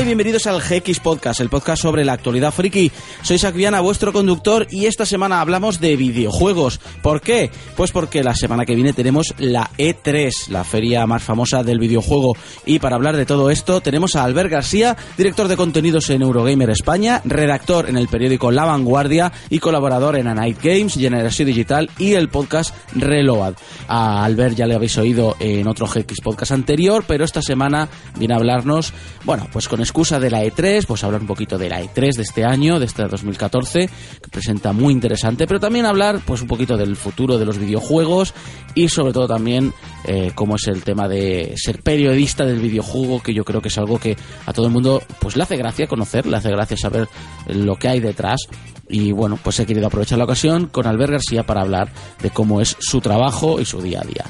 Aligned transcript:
Hola 0.00 0.06
y 0.06 0.14
bienvenidos 0.14 0.46
al 0.46 0.62
GX 0.62 0.98
Podcast, 1.00 1.40
el 1.40 1.50
podcast 1.50 1.82
sobre 1.82 2.06
la 2.06 2.14
actualidad 2.14 2.54
friki. 2.54 2.90
Soy 3.20 3.36
Sacriana, 3.36 3.82
vuestro 3.82 4.14
conductor, 4.14 4.66
y 4.70 4.86
esta 4.86 5.04
semana 5.04 5.42
hablamos 5.42 5.78
de 5.78 5.94
videojuegos. 5.96 6.80
¿Por 7.02 7.20
qué? 7.20 7.50
Pues 7.76 7.92
porque 7.92 8.24
la 8.24 8.34
semana 8.34 8.64
que 8.64 8.74
viene 8.74 8.94
tenemos 8.94 9.34
la 9.36 9.68
E3, 9.76 10.48
la 10.48 10.64
feria 10.64 11.06
más 11.06 11.22
famosa 11.22 11.62
del 11.64 11.78
videojuego. 11.78 12.34
Y 12.64 12.78
para 12.78 12.96
hablar 12.96 13.14
de 13.14 13.26
todo 13.26 13.50
esto 13.50 13.82
tenemos 13.82 14.16
a 14.16 14.24
Albert 14.24 14.50
García, 14.50 14.96
director 15.18 15.48
de 15.48 15.58
contenidos 15.58 16.08
en 16.08 16.22
Eurogamer 16.22 16.70
España, 16.70 17.20
redactor 17.26 17.90
en 17.90 17.98
el 17.98 18.08
periódico 18.08 18.50
La 18.50 18.64
Vanguardia 18.64 19.30
y 19.50 19.58
colaborador 19.58 20.16
en 20.16 20.28
A 20.28 20.34
Night 20.34 20.62
Games, 20.62 20.94
Generación 20.94 21.48
Digital 21.48 21.90
y 21.98 22.14
el 22.14 22.30
podcast 22.30 22.74
Reload. 22.94 23.56
A 23.86 24.24
Albert 24.24 24.56
ya 24.56 24.66
le 24.66 24.76
habéis 24.76 24.96
oído 24.96 25.36
en 25.40 25.68
otro 25.68 25.86
GX 25.86 26.22
Podcast 26.22 26.52
anterior, 26.52 27.04
pero 27.06 27.22
esta 27.22 27.42
semana 27.42 27.86
viene 28.16 28.32
a 28.32 28.38
hablarnos, 28.38 28.94
bueno, 29.26 29.46
pues 29.52 29.68
con 29.68 29.89
excusa 29.90 30.20
de 30.20 30.30
la 30.30 30.44
E3, 30.44 30.86
pues 30.86 31.02
hablar 31.02 31.20
un 31.20 31.26
poquito 31.26 31.58
de 31.58 31.68
la 31.68 31.82
E3 31.82 32.14
de 32.14 32.22
este 32.22 32.44
año, 32.44 32.78
de 32.78 32.86
este 32.86 33.02
2014, 33.02 33.90
que 34.22 34.28
presenta 34.30 34.72
muy 34.72 34.92
interesante, 34.92 35.48
pero 35.48 35.58
también 35.58 35.84
hablar 35.84 36.20
pues 36.24 36.42
un 36.42 36.46
poquito 36.46 36.76
del 36.76 36.94
futuro 36.94 37.38
de 37.38 37.44
los 37.44 37.58
videojuegos 37.58 38.32
y 38.76 38.88
sobre 38.88 39.12
todo 39.12 39.26
también 39.26 39.72
eh, 40.04 40.30
cómo 40.36 40.54
es 40.54 40.68
el 40.68 40.84
tema 40.84 41.08
de 41.08 41.54
ser 41.56 41.82
periodista 41.82 42.44
del 42.44 42.60
videojuego, 42.60 43.20
que 43.20 43.34
yo 43.34 43.44
creo 43.44 43.60
que 43.60 43.66
es 43.66 43.78
algo 43.78 43.98
que 43.98 44.16
a 44.46 44.52
todo 44.52 44.66
el 44.66 44.72
mundo 44.72 45.02
pues 45.18 45.36
le 45.36 45.42
hace 45.42 45.56
gracia 45.56 45.88
conocer, 45.88 46.24
le 46.24 46.36
hace 46.36 46.50
gracia 46.50 46.76
saber 46.76 47.08
lo 47.48 47.74
que 47.74 47.88
hay 47.88 47.98
detrás 47.98 48.40
y 48.88 49.10
bueno, 49.10 49.40
pues 49.42 49.58
he 49.58 49.66
querido 49.66 49.88
aprovechar 49.88 50.18
la 50.18 50.24
ocasión 50.24 50.66
con 50.66 50.86
Albert 50.86 51.12
García 51.12 51.42
para 51.42 51.62
hablar 51.62 51.90
de 52.22 52.30
cómo 52.30 52.60
es 52.60 52.76
su 52.78 53.00
trabajo 53.00 53.60
y 53.60 53.64
su 53.64 53.82
día 53.82 54.02
a 54.02 54.06
día. 54.06 54.24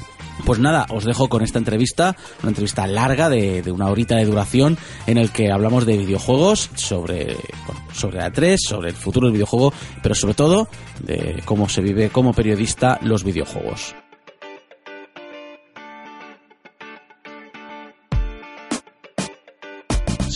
Pues 0.45 0.59
nada, 0.59 0.85
os 0.89 1.05
dejo 1.05 1.29
con 1.29 1.43
esta 1.43 1.59
entrevista, 1.59 2.15
una 2.41 2.49
entrevista 2.49 2.87
larga 2.87 3.29
de, 3.29 3.61
de 3.61 3.71
una 3.71 3.87
horita 3.89 4.15
de 4.15 4.25
duración 4.25 4.77
en 5.05 5.17
el 5.17 5.31
que 5.31 5.51
hablamos 5.51 5.85
de 5.85 5.97
videojuegos, 5.97 6.69
sobre, 6.75 7.37
bueno, 7.65 7.81
sobre 7.93 8.17
la 8.17 8.31
3, 8.31 8.59
sobre 8.67 8.89
el 8.89 8.95
futuro 8.95 9.27
del 9.27 9.33
videojuego, 9.33 9.73
pero 10.01 10.15
sobre 10.15 10.33
todo 10.33 10.67
de 10.99 11.41
cómo 11.45 11.69
se 11.69 11.81
vive 11.81 12.09
como 12.09 12.33
periodista 12.33 12.99
los 13.03 13.23
videojuegos. 13.23 13.95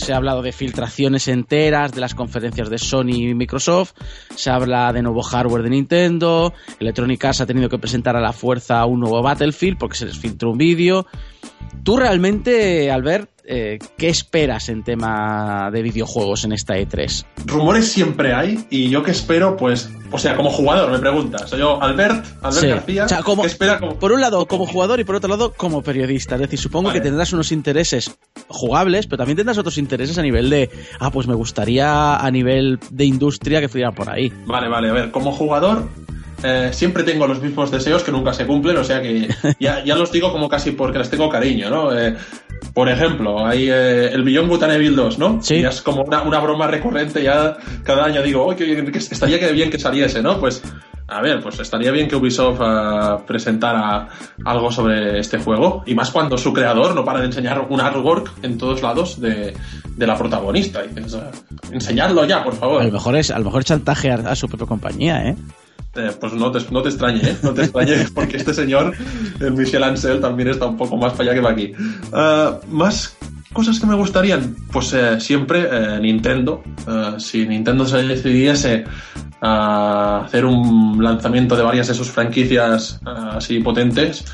Se 0.06 0.12
ha 0.12 0.18
hablado 0.18 0.40
de 0.40 0.52
filtraciones 0.52 1.26
enteras 1.26 1.90
de 1.90 2.00
las 2.00 2.14
conferencias 2.14 2.70
de 2.70 2.78
Sony 2.78 3.10
y 3.10 3.34
Microsoft, 3.34 3.94
se 4.36 4.50
habla 4.50 4.92
de 4.92 5.02
nuevo 5.02 5.20
hardware 5.20 5.64
de 5.64 5.70
Nintendo, 5.70 6.54
Electronic 6.78 7.24
Arts 7.24 7.40
ha 7.40 7.46
tenido 7.46 7.68
que 7.68 7.76
presentar 7.76 8.14
a 8.14 8.20
la 8.20 8.32
fuerza 8.32 8.86
un 8.86 9.00
nuevo 9.00 9.20
Battlefield 9.20 9.78
porque 9.78 9.96
se 9.96 10.06
les 10.06 10.16
filtró 10.16 10.52
un 10.52 10.58
vídeo. 10.58 11.08
¿Tú 11.82 11.96
realmente, 11.96 12.88
Albert, 12.88 13.30
eh, 13.46 13.78
¿qué 13.96 14.08
esperas 14.08 14.68
en 14.68 14.82
tema 14.82 15.70
de 15.72 15.82
videojuegos 15.82 16.44
en 16.44 16.52
esta 16.52 16.76
E3? 16.76 17.24
Rumores 17.46 17.90
siempre 17.90 18.34
hay 18.34 18.66
y 18.70 18.88
yo 18.90 19.02
que 19.02 19.12
espero, 19.12 19.56
pues, 19.56 19.88
o 20.10 20.18
sea, 20.18 20.36
como 20.36 20.50
jugador, 20.50 20.90
me 20.90 20.98
preguntas. 20.98 21.48
Soy 21.50 21.60
yo, 21.60 21.80
Albert, 21.82 22.24
Albert 22.42 22.60
Sí. 22.60 22.66
García, 22.68 23.04
O 23.04 23.08
sea, 23.08 23.22
como- 23.22 23.42
¿qué 23.42 23.48
espera 23.48 23.78
como... 23.78 23.94
Por 23.98 24.12
un 24.12 24.20
lado, 24.20 24.46
como 24.46 24.66
jugador 24.66 25.00
y 25.00 25.04
por 25.04 25.14
otro 25.16 25.28
lado, 25.30 25.52
como 25.56 25.82
periodista. 25.82 26.34
Es 26.36 26.42
decir, 26.42 26.58
supongo 26.58 26.88
Vale. 26.88 27.00
que 27.00 27.04
tendrás 27.04 27.32
unos 27.32 27.52
intereses 27.52 28.16
jugables, 28.48 29.06
pero 29.06 29.18
también 29.18 29.36
tendrás 29.36 29.58
otros 29.58 29.78
intereses 29.78 30.18
a 30.18 30.22
nivel 30.22 30.50
de, 30.50 30.70
ah, 31.00 31.10
pues 31.10 31.26
me 31.26 31.34
gustaría 31.34 32.16
a 32.16 32.30
nivel 32.30 32.78
de 32.90 33.04
industria 33.04 33.60
que 33.60 33.68
fuera 33.68 33.92
por 33.92 34.10
ahí. 34.10 34.32
Vale, 34.46 34.68
vale, 34.68 34.88
a 34.90 34.92
ver, 34.92 35.10
como 35.10 35.32
jugador 35.32 35.88
eh, 36.42 36.68
siempre 36.72 37.02
tengo 37.02 37.26
los 37.26 37.40
mismos 37.42 37.70
deseos 37.70 38.02
que 38.02 38.12
nunca 38.12 38.32
se 38.34 38.46
cumplen, 38.46 38.76
o 38.76 38.84
sea 38.84 39.00
que 39.00 39.28
ya, 39.60 39.82
ya 39.84 39.96
los 39.96 40.12
digo 40.12 40.30
como 40.32 40.48
casi 40.48 40.72
porque 40.72 40.98
les 40.98 41.08
tengo 41.10 41.28
cariño, 41.30 41.70
¿no? 41.70 41.98
Eh, 41.98 42.14
por 42.76 42.90
ejemplo, 42.90 43.46
hay 43.46 43.70
eh, 43.70 44.08
el 44.12 44.22
Beyond 44.22 44.50
Good 44.50 44.64
and 44.64 44.72
Evil 44.74 44.94
2, 44.94 45.18
¿no? 45.18 45.38
Sí. 45.40 45.54
Y 45.54 45.64
es 45.64 45.80
como 45.80 46.02
una, 46.02 46.20
una 46.20 46.40
broma 46.40 46.66
recurrente, 46.66 47.22
ya 47.22 47.56
cada 47.82 48.04
año 48.04 48.20
digo, 48.20 48.44
"Oye, 48.44 48.66
que, 48.66 48.92
que 48.92 48.98
estaría 48.98 49.40
que 49.40 49.50
bien 49.50 49.70
que 49.70 49.78
saliese, 49.78 50.20
¿no? 50.20 50.38
Pues, 50.38 50.62
a 51.08 51.22
ver, 51.22 51.40
pues 51.42 51.58
estaría 51.58 51.90
bien 51.90 52.06
que 52.06 52.16
Ubisoft 52.16 52.58
ah, 52.60 53.16
presentara 53.26 54.08
algo 54.44 54.70
sobre 54.70 55.18
este 55.18 55.38
juego, 55.38 55.84
y 55.86 55.94
más 55.94 56.10
cuando 56.10 56.36
su 56.36 56.52
creador 56.52 56.94
no 56.94 57.02
para 57.02 57.20
de 57.20 57.26
enseñar 57.28 57.66
un 57.66 57.80
artwork 57.80 58.30
en 58.42 58.58
todos 58.58 58.82
lados 58.82 59.22
de, 59.22 59.54
de 59.96 60.06
la 60.06 60.14
protagonista. 60.14 60.84
Y 60.84 60.88
dices, 60.88 61.16
enseñadlo 61.72 62.26
ya, 62.26 62.44
por 62.44 62.56
favor. 62.56 62.82
A 62.82 62.84
lo 62.84 62.92
mejor 62.92 63.16
es, 63.16 63.30
a 63.30 63.38
lo 63.38 63.46
mejor 63.46 63.64
chantaje 63.64 64.10
a, 64.10 64.16
a 64.16 64.36
su 64.36 64.50
propia 64.50 64.66
compañía, 64.66 65.26
¿eh? 65.26 65.36
Eh, 65.96 66.12
pues 66.20 66.32
no 66.32 66.50
te, 66.50 66.60
no 66.70 66.82
te 66.82 66.88
extrañe, 66.88 67.20
¿eh? 67.22 67.36
No 67.42 67.52
te 67.52 67.62
extrañe, 67.62 68.06
porque 68.14 68.36
este 68.36 68.52
señor, 68.54 68.94
el 69.40 69.52
Michel 69.52 69.82
Ansel, 69.82 70.20
también 70.20 70.50
está 70.50 70.66
un 70.66 70.76
poco 70.76 70.96
más 70.96 71.12
para 71.12 71.24
allá 71.24 71.34
que 71.34 71.42
para 71.42 71.54
aquí. 71.54 71.72
Ah, 72.12 72.58
más 72.68 73.16
cosas 73.56 73.80
que 73.80 73.86
me 73.86 73.94
gustarían, 73.94 74.54
pues 74.70 74.92
eh, 74.92 75.18
siempre 75.18 75.66
eh, 75.70 75.98
Nintendo. 75.98 76.62
Eh, 76.86 77.14
si 77.18 77.46
Nintendo 77.46 77.86
se 77.86 78.02
decidiese 78.02 78.84
a 79.40 80.24
hacer 80.26 80.44
un 80.44 81.02
lanzamiento 81.02 81.56
de 81.56 81.62
varias 81.62 81.88
de 81.88 81.94
sus 81.94 82.10
franquicias 82.10 83.00
así 83.04 83.60
potentes, 83.60 84.26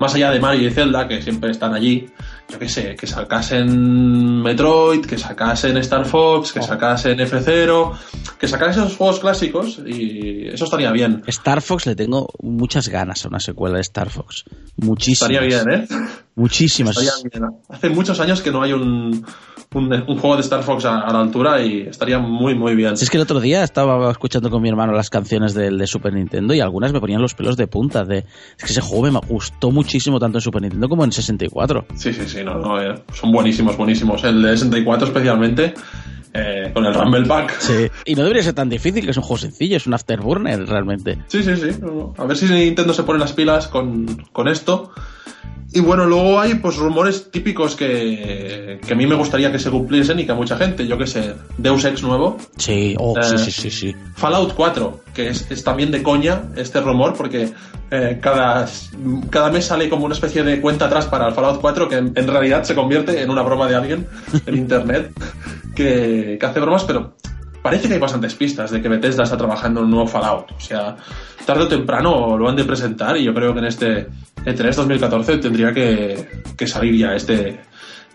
más 0.00 0.12
allá 0.16 0.32
de 0.32 0.40
Mario 0.40 0.68
y 0.68 0.72
Zelda, 0.72 1.06
que 1.06 1.22
siempre 1.22 1.52
están 1.52 1.72
allí, 1.72 2.08
yo 2.48 2.58
qué 2.58 2.68
sé, 2.68 2.96
que 2.96 3.06
sacasen 3.06 4.42
Metroid, 4.42 5.04
que 5.04 5.18
sacasen 5.18 5.76
Star 5.78 6.06
Fox, 6.06 6.52
que 6.52 6.62
sacasen 6.62 7.18
F0, 7.18 7.98
que 8.38 8.48
sacasen 8.48 8.84
esos 8.84 8.96
juegos 8.96 9.20
clásicos 9.20 9.80
y 9.86 10.48
eso 10.48 10.64
estaría 10.64 10.90
bien. 10.90 11.22
Star 11.26 11.60
Fox 11.60 11.86
le 11.86 11.94
tengo 11.94 12.28
muchas 12.40 12.88
ganas 12.88 13.24
a 13.24 13.28
una 13.28 13.40
secuela 13.40 13.76
de 13.76 13.82
Star 13.82 14.08
Fox. 14.08 14.44
Muchísimas. 14.76 15.30
Estaría 15.30 15.62
bien, 15.62 15.70
¿eh? 15.70 15.88
Muchísimas. 16.36 16.96
Estaría 16.96 17.30
bien. 17.30 17.50
Hace 17.68 17.90
muchos 17.90 18.18
años 18.20 18.40
que 18.40 18.50
no 18.50 18.62
hay 18.62 18.72
un, 18.72 19.26
un, 19.74 19.92
un 19.92 20.18
juego 20.18 20.36
de 20.36 20.42
Star 20.42 20.62
Fox 20.62 20.84
a, 20.84 21.00
a 21.00 21.12
la 21.12 21.20
altura 21.20 21.60
y 21.62 21.82
estaría 21.82 22.18
muy, 22.18 22.54
muy 22.54 22.74
bien. 22.74 22.96
Si 22.96 23.04
es 23.04 23.10
que 23.10 23.16
el 23.18 23.22
otro 23.22 23.40
día 23.40 23.62
estaba 23.62 24.10
escuchando 24.10 24.50
con 24.50 24.62
mi 24.62 24.68
hermano 24.68 24.92
las 24.92 25.10
canciones 25.10 25.54
del 25.54 25.78
de 25.78 25.86
Super 25.86 26.12
Nintendo 26.12 26.54
y 26.54 26.60
algunas 26.60 26.92
me 26.92 27.00
ponían 27.00 27.20
los 27.20 27.34
pelos 27.34 27.56
de 27.56 27.66
punta. 27.66 28.04
De, 28.04 28.18
es 28.18 28.64
que 28.64 28.72
ese 28.72 28.80
juego 28.80 29.10
me 29.10 29.20
gustó 29.28 29.70
muchísimo 29.70 30.18
tanto 30.18 30.38
en 30.38 30.42
Super 30.42 30.62
Nintendo 30.62 30.88
como 30.88 31.04
en 31.04 31.12
64. 31.12 31.86
Sí, 31.96 32.12
sí, 32.12 32.26
sí, 32.26 32.44
no, 32.44 32.58
no, 32.58 32.80
eh, 32.80 32.94
son 33.12 33.30
buenísimos, 33.32 33.76
buenísimos. 33.76 34.24
El 34.24 34.42
de 34.42 34.56
64 34.56 35.08
especialmente, 35.08 35.74
eh, 36.34 36.70
con 36.72 36.84
el 36.84 36.94
Rumble 36.94 37.26
Pack. 37.26 37.58
Sí. 37.60 37.88
Y 38.04 38.14
no 38.14 38.22
debería 38.22 38.42
ser 38.42 38.54
tan 38.54 38.68
difícil, 38.68 39.04
que 39.04 39.10
es 39.10 39.16
un 39.16 39.22
juego 39.22 39.38
sencillo, 39.38 39.76
es 39.76 39.86
un 39.86 39.94
afterburner 39.94 40.66
realmente. 40.66 41.18
Sí, 41.28 41.42
sí, 41.42 41.56
sí. 41.56 41.70
A 42.16 42.24
ver 42.24 42.36
si 42.36 42.46
Nintendo 42.46 42.92
se 42.92 43.02
pone 43.02 43.18
las 43.18 43.32
pilas 43.32 43.68
con, 43.68 44.06
con 44.32 44.48
esto. 44.48 44.92
Y 45.70 45.80
bueno, 45.80 46.06
luego 46.06 46.40
hay 46.40 46.54
pues 46.54 46.76
rumores 46.76 47.30
típicos 47.30 47.76
que, 47.76 48.80
que 48.86 48.92
a 48.94 48.96
mí 48.96 49.06
me 49.06 49.14
gustaría 49.16 49.52
que 49.52 49.58
se 49.58 49.70
cumpliesen 49.70 50.18
y 50.18 50.24
que 50.24 50.32
a 50.32 50.34
mucha 50.34 50.56
gente, 50.56 50.86
yo 50.86 50.96
que 50.96 51.06
sé, 51.06 51.34
Deus 51.58 51.84
Ex 51.84 52.02
nuevo, 52.02 52.38
Sí, 52.56 52.94
oh, 52.98 53.14
Eh, 53.18 53.22
sí, 53.22 53.38
sí, 53.38 53.50
sí, 53.50 53.70
sí. 53.70 53.96
Fallout 54.16 54.54
4, 54.54 55.00
que 55.12 55.28
es, 55.28 55.50
es 55.50 55.62
también 55.62 55.90
de 55.90 56.02
coña 56.02 56.44
este 56.56 56.80
rumor, 56.80 57.14
porque 57.14 57.50
eh, 57.90 58.18
cada, 58.18 58.66
cada 59.28 59.50
mes 59.50 59.66
sale 59.66 59.90
como 59.90 60.06
una 60.06 60.14
especie 60.14 60.42
de 60.42 60.58
cuenta 60.62 60.86
atrás 60.86 61.04
para 61.04 61.28
el 61.28 61.34
Fallout 61.34 61.60
4 61.60 61.88
que 61.88 61.96
en, 61.96 62.12
en 62.14 62.26
realidad 62.26 62.62
se 62.64 62.74
convierte 62.74 63.20
en 63.20 63.28
una 63.28 63.42
broma 63.42 63.68
de 63.68 63.76
alguien 63.76 64.06
en 64.46 64.54
internet 64.56 65.10
que, 65.78 66.36
que 66.38 66.46
hace 66.46 66.60
bromas, 66.60 66.84
pero 66.84 67.14
parece 67.62 67.88
que 67.88 67.94
hay 67.94 68.00
bastantes 68.00 68.34
pistas 68.34 68.70
de 68.70 68.82
que 68.82 68.88
Bethesda 68.88 69.22
está 69.24 69.36
trabajando 69.36 69.80
un 69.80 69.90
nuevo 69.90 70.06
Fallout. 70.06 70.52
O 70.52 70.60
sea, 70.60 70.96
tarde 71.46 71.62
o 71.64 71.68
temprano 71.68 72.36
lo 72.36 72.48
han 72.48 72.56
de 72.56 72.64
presentar 72.64 73.16
y 73.16 73.24
yo 73.24 73.32
creo 73.32 73.52
que 73.54 73.60
en 73.60 73.64
este 73.66 74.06
E3 74.44 74.74
2014 74.74 75.38
tendría 75.38 75.72
que, 75.72 76.28
que 76.56 76.66
salir 76.66 76.94
ya 76.96 77.14
este, 77.14 77.60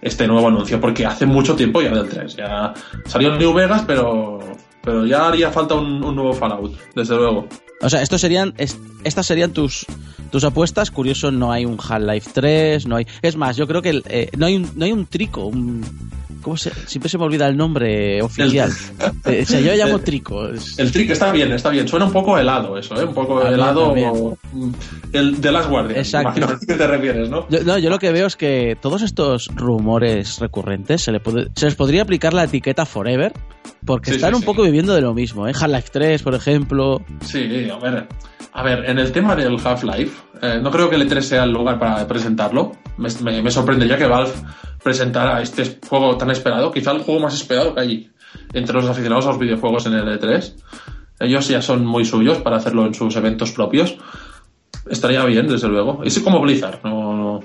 este 0.02 0.28
nuevo 0.28 0.48
anuncio, 0.48 0.80
porque 0.80 1.06
hace 1.06 1.26
mucho 1.26 1.56
tiempo 1.56 1.82
ya 1.82 1.90
del 1.92 2.08
3. 2.08 2.36
Ya 2.36 2.74
salió 3.06 3.34
en 3.34 3.40
New 3.40 3.54
Vegas, 3.54 3.84
pero, 3.88 4.40
pero 4.84 5.06
ya 5.06 5.28
haría 5.28 5.50
falta 5.52 5.76
un, 5.76 6.04
un 6.04 6.16
nuevo 6.16 6.34
Fallout, 6.34 6.76
desde 6.96 7.16
luego. 7.16 7.48
O 7.82 7.90
sea, 7.90 8.02
estos 8.02 8.22
serían, 8.22 8.54
es- 8.58 8.80
estas 9.04 9.26
serían 9.26 9.52
tus, 9.52 9.86
tus 10.32 10.44
apuestas. 10.46 10.90
Curioso, 10.90 11.32
no 11.32 11.52
hay 11.52 11.66
un 11.66 11.78
Half-Life 11.78 12.32
3, 12.34 12.88
no 12.88 12.96
hay... 12.96 13.06
Es 13.22 13.36
más, 13.36 13.58
yo 13.58 13.68
creo 13.68 13.82
que 13.82 14.02
eh, 14.08 14.30
no, 14.38 14.46
hay 14.46 14.56
un, 14.56 14.70
no 14.76 14.86
hay 14.86 14.94
un 14.94 15.06
trico. 15.06 15.52
¿Cómo 16.44 16.58
se, 16.58 16.72
siempre 16.88 17.10
se 17.10 17.18
me 17.18 17.24
olvida 17.24 17.48
el 17.48 17.58
nombre 17.58 18.22
oficial. 18.22 18.72
Eh, 19.26 19.44
o 19.44 19.46
sea, 19.46 19.62
yo 19.62 19.74
llamo 19.74 19.96
El- 19.96 20.04
trico. 20.04 20.46
El 20.46 20.92
trick 20.92 21.12
está 21.12 21.32
bien, 21.32 21.52
está 21.54 21.70
bien. 21.70 21.88
Suena 21.88 22.06
un 22.06 22.12
poco 22.12 22.38
helado 22.38 22.78
eso, 22.78 23.00
¿eh? 23.00 23.06
Un 23.06 23.14
poco 23.14 23.36
También, 23.40 23.54
helado. 23.54 23.86
también. 23.86 24.12
mm, 24.52 24.72
El 25.14 25.40
de 25.42 25.52
las 25.52 25.68
guardias. 25.70 26.00
Exacto. 26.00 26.46
Que 26.68 26.74
te 26.76 26.86
refieres, 26.88 27.30
¿no? 27.30 27.48
Yo, 27.50 27.64
no, 27.64 27.78
yo 27.78 27.90
lo 27.90 28.00
que 28.00 28.12
veo 28.12 28.28
es 28.28 28.36
que 28.36 28.78
todos 28.82 29.02
estos 29.02 29.48
rumores 29.56 30.40
recurrentes 30.40 31.02
se, 31.04 31.12
le 31.14 31.22
puede- 31.22 31.48
se 31.56 31.66
les 31.68 31.76
podría 31.76 32.02
aplicar 32.02 32.34
la 32.34 32.44
etiqueta 32.44 32.86
Forever, 32.86 33.32
porque 33.86 34.10
Sí, 34.12 34.16
están 34.18 34.32
sí, 34.32 34.36
un 34.36 34.42
sí. 34.42 34.46
poco 34.46 34.64
viviendo 34.64 34.94
de 34.94 35.02
lo 35.02 35.14
mismo. 35.14 35.48
¿eh? 35.48 35.54
Half-Life 35.58 35.90
3, 35.94 36.22
por 36.22 36.36
ejemplo. 36.36 37.02
Sí, 37.22 37.70
a 37.70 37.78
ver. 37.80 38.08
A 38.56 38.62
ver, 38.62 38.86
en 38.90 39.00
el 39.00 39.12
tema 39.14 39.36
del 39.36 39.58
Half-Life, 39.64 40.12
eh, 40.42 40.60
no 40.62 40.70
creo 40.70 40.90
que 40.90 40.96
el 40.98 41.10
E3 41.10 41.22
sea 41.22 41.44
el 41.46 41.52
lugar 41.52 41.80
para 41.80 42.06
presentarlo. 42.08 42.74
Me, 42.98 43.08
me- 43.24 43.42
me 43.42 43.50
sorprendería 43.52 43.98
que 43.98 44.06
Valve 44.06 44.32
presentara 44.84 45.42
este 45.42 45.80
juego 45.88 46.18
tan 46.18 46.30
esperado, 46.32 46.72
quizá 46.72 46.92
el 46.92 47.02
juego 47.04 47.22
más 47.22 47.34
esperado 47.34 47.74
que 47.76 47.82
hay 47.82 48.12
entre 48.54 48.74
los 48.76 48.90
aficionados 48.90 49.26
a 49.26 49.30
los 49.30 49.40
videojuegos 49.40 49.86
en 49.86 49.94
el 49.94 50.20
E3. 50.20 50.54
Ellos 51.20 51.48
ya 51.48 51.62
son 51.62 51.86
muy 51.86 52.06
suyos 52.06 52.40
para 52.40 52.58
hacerlo 52.58 52.86
en 52.86 52.94
sus 52.94 53.16
eventos 53.16 53.52
propios. 53.52 53.96
Estaría 54.90 55.24
bien, 55.26 55.48
desde 55.48 55.68
luego. 55.70 56.02
Es 56.04 56.20
como 56.20 56.42
Blizzard. 56.42 56.80
No, 56.84 57.14
no- 57.16 57.40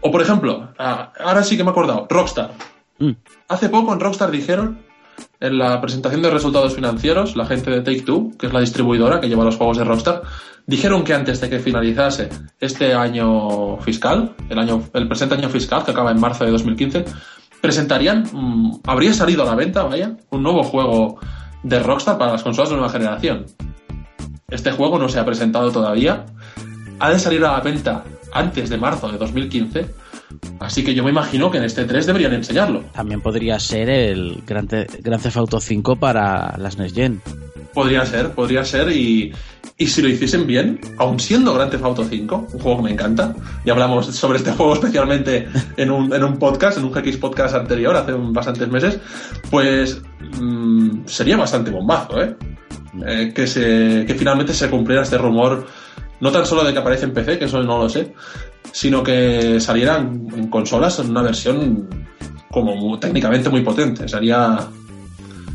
O 0.00 0.10
por 0.10 0.22
ejemplo, 0.22 0.70
ah, 0.78 1.12
ahora 1.20 1.42
sí 1.44 1.56
que 1.56 1.62
me 1.64 1.68
he 1.70 1.72
acordado, 1.72 2.06
Rockstar. 2.10 2.50
Mm. 2.98 3.10
Hace 3.48 3.68
poco 3.68 3.92
en 3.92 4.00
Rockstar 4.00 4.30
dijeron, 4.30 4.78
en 5.40 5.58
la 5.58 5.80
presentación 5.80 6.22
de 6.22 6.30
resultados 6.30 6.74
financieros, 6.74 7.36
la 7.36 7.46
gente 7.46 7.70
de 7.70 7.80
Take 7.80 8.02
Two, 8.02 8.32
que 8.38 8.46
es 8.46 8.52
la 8.52 8.60
distribuidora 8.60 9.20
que 9.20 9.28
lleva 9.28 9.44
los 9.44 9.56
juegos 9.56 9.78
de 9.78 9.84
Rockstar, 9.84 10.22
dijeron 10.66 11.04
que 11.04 11.14
antes 11.14 11.40
de 11.40 11.50
que 11.50 11.58
finalizase 11.58 12.28
este 12.60 12.94
año 12.94 13.76
fiscal, 13.78 14.34
el, 14.48 14.58
año, 14.58 14.82
el 14.94 15.08
presente 15.08 15.34
año 15.34 15.48
fiscal, 15.48 15.84
que 15.84 15.92
acaba 15.92 16.10
en 16.10 16.20
marzo 16.20 16.44
de 16.44 16.50
2015, 16.50 17.04
presentarían, 17.60 18.24
mm, 18.32 18.80
habría 18.84 19.12
salido 19.12 19.42
a 19.42 19.46
la 19.46 19.54
venta, 19.54 19.82
vaya, 19.84 20.16
un 20.30 20.42
nuevo 20.42 20.62
juego 20.62 21.18
de 21.62 21.80
Rockstar 21.80 22.18
para 22.18 22.32
las 22.32 22.42
consolas 22.42 22.70
de 22.70 22.76
nueva 22.76 22.90
generación. 22.90 23.46
Este 24.48 24.70
juego 24.70 24.98
no 24.98 25.08
se 25.08 25.18
ha 25.18 25.24
presentado 25.24 25.72
todavía. 25.72 26.24
Ha 27.00 27.10
de 27.10 27.18
salir 27.18 27.44
a 27.44 27.52
la 27.52 27.60
venta 27.60 28.04
antes 28.32 28.70
de 28.70 28.78
marzo 28.78 29.10
de 29.10 29.18
2015. 29.18 29.86
Así 30.60 30.84
que 30.84 30.94
yo 30.94 31.04
me 31.04 31.10
imagino 31.10 31.50
que 31.50 31.58
en 31.58 31.64
este 31.64 31.84
3 31.84 32.06
deberían 32.06 32.32
enseñarlo. 32.34 32.84
También 32.92 33.20
podría 33.20 33.58
ser 33.60 33.88
el 33.88 34.42
Gran, 34.46 34.66
Theft 34.68 35.36
Auto 35.36 35.60
5 35.60 35.96
para 35.96 36.56
las 36.58 36.78
Next 36.78 36.96
Gen. 36.96 37.20
Podría 37.72 38.06
ser, 38.06 38.30
podría 38.30 38.64
ser. 38.64 38.90
Y, 38.90 39.32
y 39.78 39.86
si 39.86 40.00
lo 40.00 40.08
hiciesen 40.08 40.46
bien, 40.46 40.80
aun 40.96 41.20
siendo 41.20 41.52
Grand 41.52 41.70
Theft 41.70 41.84
Auto 41.84 42.04
5, 42.04 42.48
un 42.52 42.60
juego 42.60 42.78
que 42.78 42.82
me 42.84 42.90
encanta, 42.92 43.34
y 43.64 43.70
hablamos 43.70 44.06
sobre 44.06 44.38
este 44.38 44.52
juego 44.56 44.74
especialmente 44.74 45.48
en 45.76 45.90
un, 45.90 46.12
en 46.14 46.24
un 46.24 46.38
podcast, 46.38 46.78
en 46.78 46.84
un 46.84 46.92
GX 46.92 47.18
podcast 47.18 47.54
anterior, 47.54 47.94
hace 47.94 48.12
bastantes 48.12 48.68
meses, 48.68 48.98
pues 49.50 50.00
mm, 50.40 51.04
sería 51.04 51.36
bastante 51.36 51.70
bombazo, 51.70 52.22
¿eh? 52.22 52.36
¿eh? 53.06 53.32
que, 53.34 53.46
se, 53.46 54.04
que 54.06 54.14
finalmente 54.14 54.54
se 54.54 54.70
cumpliera 54.70 55.02
este 55.02 55.18
rumor, 55.18 55.66
no 56.20 56.32
tan 56.32 56.46
solo 56.46 56.64
de 56.64 56.72
que 56.72 56.78
aparece 56.78 57.04
en 57.04 57.12
PC, 57.12 57.38
que 57.38 57.44
eso 57.44 57.62
no 57.62 57.78
lo 57.78 57.90
sé, 57.90 58.14
sino 58.76 59.02
que 59.02 59.58
salieran 59.58 60.28
en 60.36 60.48
consolas 60.48 60.98
en 60.98 61.08
una 61.08 61.22
versión 61.22 61.88
como 62.50 62.98
técnicamente 62.98 63.48
muy 63.48 63.62
potente. 63.62 64.06
Sería, 64.06 64.58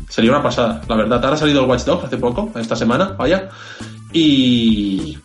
sería 0.08 0.32
una 0.32 0.42
pasada, 0.42 0.80
la 0.88 0.96
verdad. 0.96 1.22
Ahora 1.22 1.36
ha 1.36 1.38
salido 1.38 1.62
el 1.62 1.70
Watch 1.70 1.84
Dogs 1.84 2.06
hace 2.06 2.16
poco, 2.16 2.50
esta 2.56 2.74
semana, 2.74 3.14
vaya, 3.16 3.48
y 4.12 5.16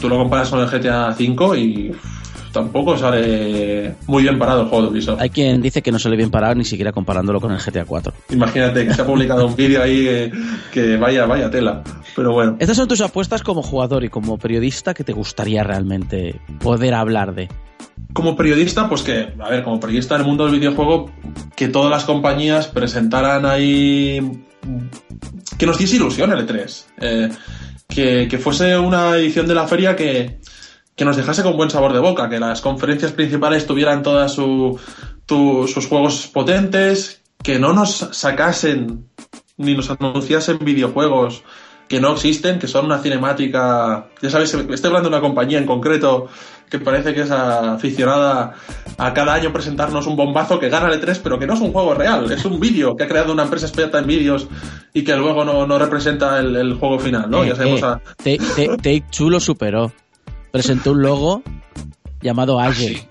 tú 0.00 0.08
lo 0.08 0.16
comparas 0.16 0.48
con 0.48 0.60
el 0.60 0.68
GTA 0.68 1.16
V 1.18 1.58
y 1.58 1.92
tampoco 2.52 2.96
sale 2.96 3.96
muy 4.06 4.22
bien 4.22 4.38
parado 4.38 4.62
el 4.62 4.68
juego 4.68 4.84
de 4.84 4.90
Ubisoft. 4.92 5.20
Hay 5.20 5.30
quien 5.30 5.60
dice 5.60 5.82
que 5.82 5.90
no 5.90 5.98
sale 5.98 6.16
bien 6.16 6.30
parado 6.30 6.54
ni 6.54 6.64
siquiera 6.64 6.92
comparándolo 6.92 7.40
con 7.40 7.50
el 7.50 7.58
GTA 7.58 7.84
4. 7.84 8.12
Imagínate 8.30 8.86
que 8.86 8.94
se 8.94 9.02
ha 9.02 9.06
publicado 9.06 9.46
un 9.48 9.56
vídeo 9.56 9.82
ahí 9.82 10.30
que, 10.70 10.96
vaya, 10.98 11.26
vaya 11.26 11.50
tela. 11.50 11.82
Pero 12.14 12.32
bueno. 12.32 12.56
Estas 12.58 12.76
son 12.76 12.88
tus 12.88 13.00
apuestas 13.00 13.42
como 13.42 13.62
jugador 13.62 14.04
y 14.04 14.08
como 14.08 14.38
periodista 14.38 14.94
que 14.94 15.04
te 15.04 15.12
gustaría 15.12 15.62
realmente 15.62 16.40
poder 16.60 16.94
hablar 16.94 17.34
de. 17.34 17.48
Como 18.12 18.36
periodista, 18.36 18.88
pues 18.88 19.02
que, 19.02 19.32
a 19.38 19.48
ver, 19.48 19.64
como 19.64 19.80
periodista 19.80 20.14
en 20.14 20.22
el 20.22 20.26
mundo 20.26 20.44
del 20.44 20.58
videojuego, 20.58 21.10
que 21.56 21.68
todas 21.68 21.90
las 21.90 22.04
compañías 22.04 22.68
presentaran 22.68 23.46
ahí. 23.46 24.44
que 25.58 25.66
nos 25.66 25.78
diese 25.78 25.96
ilusión 25.96 26.32
el 26.32 26.46
E3. 26.46 26.84
Eh, 26.98 27.30
que, 27.88 28.38
fuese 28.38 28.78
una 28.78 29.16
edición 29.16 29.46
de 29.46 29.54
la 29.54 29.66
feria 29.66 29.96
que, 29.96 30.40
nos 30.98 31.16
dejase 31.16 31.42
con 31.42 31.56
buen 31.56 31.68
sabor 31.68 31.92
de 31.92 31.98
boca, 31.98 32.28
que 32.28 32.38
las 32.38 32.60
conferencias 32.60 33.12
principales 33.12 33.66
tuvieran 33.66 34.02
todos 34.02 34.32
su, 34.32 34.78
sus 35.28 35.86
juegos 35.86 36.28
potentes, 36.28 37.22
que 37.42 37.58
no 37.58 37.72
nos 37.72 38.08
sacasen 38.12 39.08
ni 39.56 39.74
nos 39.74 39.90
anunciasen 39.90 40.58
videojuegos 40.58 41.42
que 41.92 42.00
no 42.00 42.14
existen, 42.14 42.58
que 42.58 42.66
son 42.66 42.86
una 42.86 43.00
cinemática. 43.00 44.06
Ya 44.22 44.30
sabes, 44.30 44.54
estoy 44.54 44.88
hablando 44.88 45.10
de 45.10 45.14
una 45.14 45.20
compañía 45.20 45.58
en 45.58 45.66
concreto 45.66 46.26
que 46.70 46.78
parece 46.78 47.12
que 47.12 47.20
es 47.20 47.30
aficionada 47.30 48.54
a 48.96 49.12
cada 49.12 49.34
año 49.34 49.52
presentarnos 49.52 50.06
un 50.06 50.16
bombazo 50.16 50.58
que 50.58 50.70
gana 50.70 50.88
el 50.90 50.98
E3, 50.98 51.20
pero 51.22 51.38
que 51.38 51.46
no 51.46 51.52
es 51.52 51.60
un 51.60 51.70
juego 51.70 51.92
real, 51.92 52.32
es 52.32 52.46
un 52.46 52.58
vídeo 52.58 52.96
que 52.96 53.04
ha 53.04 53.08
creado 53.08 53.34
una 53.34 53.42
empresa 53.42 53.66
experta 53.66 53.98
en 53.98 54.06
vídeos 54.06 54.48
y 54.94 55.04
que 55.04 55.14
luego 55.16 55.44
no, 55.44 55.78
representa 55.78 56.40
el, 56.40 56.72
juego 56.80 56.98
final, 56.98 57.30
¿no? 57.30 57.44
Eh, 57.44 57.48
ya 57.48 57.56
sabemos 57.56 57.82
eh, 58.24 58.38
Take 58.78 59.04
Two 59.14 59.28
lo 59.28 59.38
superó. 59.38 59.92
Presentó 60.50 60.92
un 60.92 61.02
logo 61.02 61.42
llamado 62.22 62.58
ah, 62.58 62.68
Agile. 62.68 63.06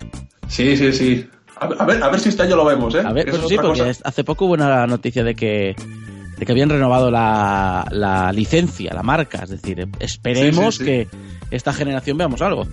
sí, 0.47 0.75
sí, 0.75 0.91
sí. 0.91 1.29
A 1.55 1.85
ver, 1.85 2.01
a 2.01 2.09
ver 2.09 2.19
si 2.19 2.29
este 2.29 2.41
año 2.41 2.55
lo 2.55 2.65
vemos, 2.65 2.95
¿eh? 2.95 3.03
A 3.05 3.13
ver, 3.13 3.29
pues 3.29 3.43
sí, 3.47 3.55
porque 3.61 3.93
hace 4.03 4.23
poco 4.23 4.45
hubo 4.45 4.55
una 4.55 4.87
noticia 4.87 5.23
de 5.23 5.35
que 5.35 5.75
de 6.41 6.45
que 6.47 6.53
habían 6.53 6.69
renovado 6.69 7.11
la, 7.11 7.85
la 7.91 8.33
licencia, 8.33 8.95
la 8.95 9.03
marca. 9.03 9.43
Es 9.43 9.51
decir, 9.51 9.87
esperemos 9.99 10.79
que 10.79 11.07
esta 11.51 11.71
generación 11.71 12.17
veamos 12.17 12.41
algo. 12.41 12.65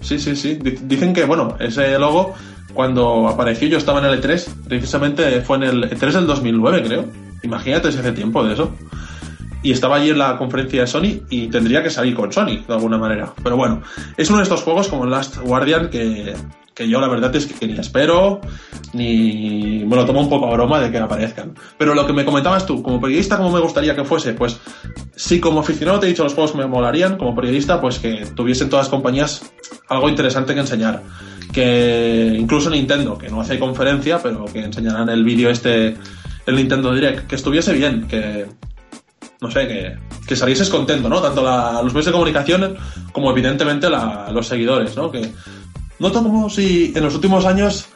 Sí, 0.00 0.18
sí, 0.18 0.34
sí. 0.34 0.58
Dicen 0.82 1.12
que, 1.12 1.24
bueno, 1.24 1.56
ese 1.60 1.96
logo, 2.00 2.34
cuando 2.74 3.28
apareció, 3.28 3.68
yo 3.68 3.78
estaba 3.78 4.00
en 4.00 4.06
el 4.06 4.20
E3, 4.20 4.64
precisamente 4.66 5.40
fue 5.42 5.58
en 5.58 5.62
el 5.62 5.84
E3 5.84 6.12
del 6.14 6.26
2009, 6.26 6.82
creo. 6.82 7.04
Imagínate 7.44 7.92
si 7.92 7.98
hace 7.98 8.10
tiempo 8.10 8.42
de 8.42 8.54
eso. 8.54 8.74
Y 9.62 9.70
estaba 9.70 9.98
allí 9.98 10.10
en 10.10 10.18
la 10.18 10.36
conferencia 10.36 10.80
de 10.80 10.88
Sony 10.88 11.22
y 11.30 11.46
tendría 11.46 11.80
que 11.80 11.90
salir 11.90 12.16
con 12.16 12.32
Sony, 12.32 12.64
de 12.66 12.74
alguna 12.74 12.98
manera. 12.98 13.32
Pero 13.44 13.56
bueno, 13.56 13.82
es 14.16 14.30
uno 14.30 14.38
de 14.38 14.42
estos 14.42 14.62
juegos 14.62 14.88
como 14.88 15.06
Last 15.06 15.36
Guardian 15.36 15.90
que 15.90 16.34
que 16.74 16.88
yo 16.88 17.00
la 17.00 17.08
verdad 17.08 17.34
es 17.36 17.46
que 17.46 17.66
ni 17.66 17.78
espero, 17.78 18.40
ni 18.92 19.84
me 19.86 19.96
lo 19.96 20.06
tomo 20.06 20.20
un 20.20 20.28
poco 20.28 20.46
a 20.46 20.52
broma 20.52 20.80
de 20.80 20.90
que 20.90 20.98
aparezcan. 20.98 21.54
Pero 21.78 21.94
lo 21.94 22.06
que 22.06 22.12
me 22.12 22.24
comentabas 22.24 22.66
tú, 22.66 22.82
como 22.82 23.00
periodista, 23.00 23.36
¿cómo 23.36 23.50
me 23.50 23.60
gustaría 23.60 23.94
que 23.94 24.04
fuese? 24.04 24.32
Pues 24.32 24.58
sí, 25.14 25.40
como 25.40 25.60
aficionado 25.60 26.00
te 26.00 26.06
he 26.06 26.08
dicho 26.10 26.24
los 26.24 26.34
juegos 26.34 26.54
me 26.54 26.66
molarían, 26.66 27.16
como 27.16 27.34
periodista, 27.34 27.80
pues 27.80 27.98
que 27.98 28.26
tuviesen 28.34 28.70
todas 28.70 28.86
las 28.86 28.90
compañías 28.90 29.52
algo 29.88 30.08
interesante 30.08 30.54
que 30.54 30.60
enseñar. 30.60 31.02
Que 31.52 32.34
incluso 32.38 32.70
Nintendo, 32.70 33.18
que 33.18 33.28
no 33.28 33.40
hace 33.42 33.58
conferencia, 33.58 34.18
pero 34.22 34.46
que 34.46 34.64
enseñarán 34.64 35.10
el 35.10 35.22
vídeo 35.22 35.50
este, 35.50 35.96
el 36.46 36.56
Nintendo 36.56 36.94
Direct, 36.94 37.26
que 37.26 37.34
estuviese 37.34 37.74
bien, 37.74 38.06
que, 38.08 38.46
no 39.42 39.50
sé, 39.50 39.68
que, 39.68 39.98
que 40.26 40.36
salieses 40.36 40.70
contento, 40.70 41.10
¿no? 41.10 41.20
Tanto 41.20 41.42
los 41.42 41.92
medios 41.92 42.06
de 42.06 42.12
comunicación 42.12 42.76
como 43.12 43.30
evidentemente 43.30 43.88
los 43.90 44.46
seguidores, 44.46 44.96
¿no? 44.96 45.10
Que 45.10 45.30
Noto 46.02 46.20
como 46.20 46.50
si 46.50 46.92
en 46.96 47.04
los 47.04 47.14
últimos 47.14 47.46
años 47.46 47.86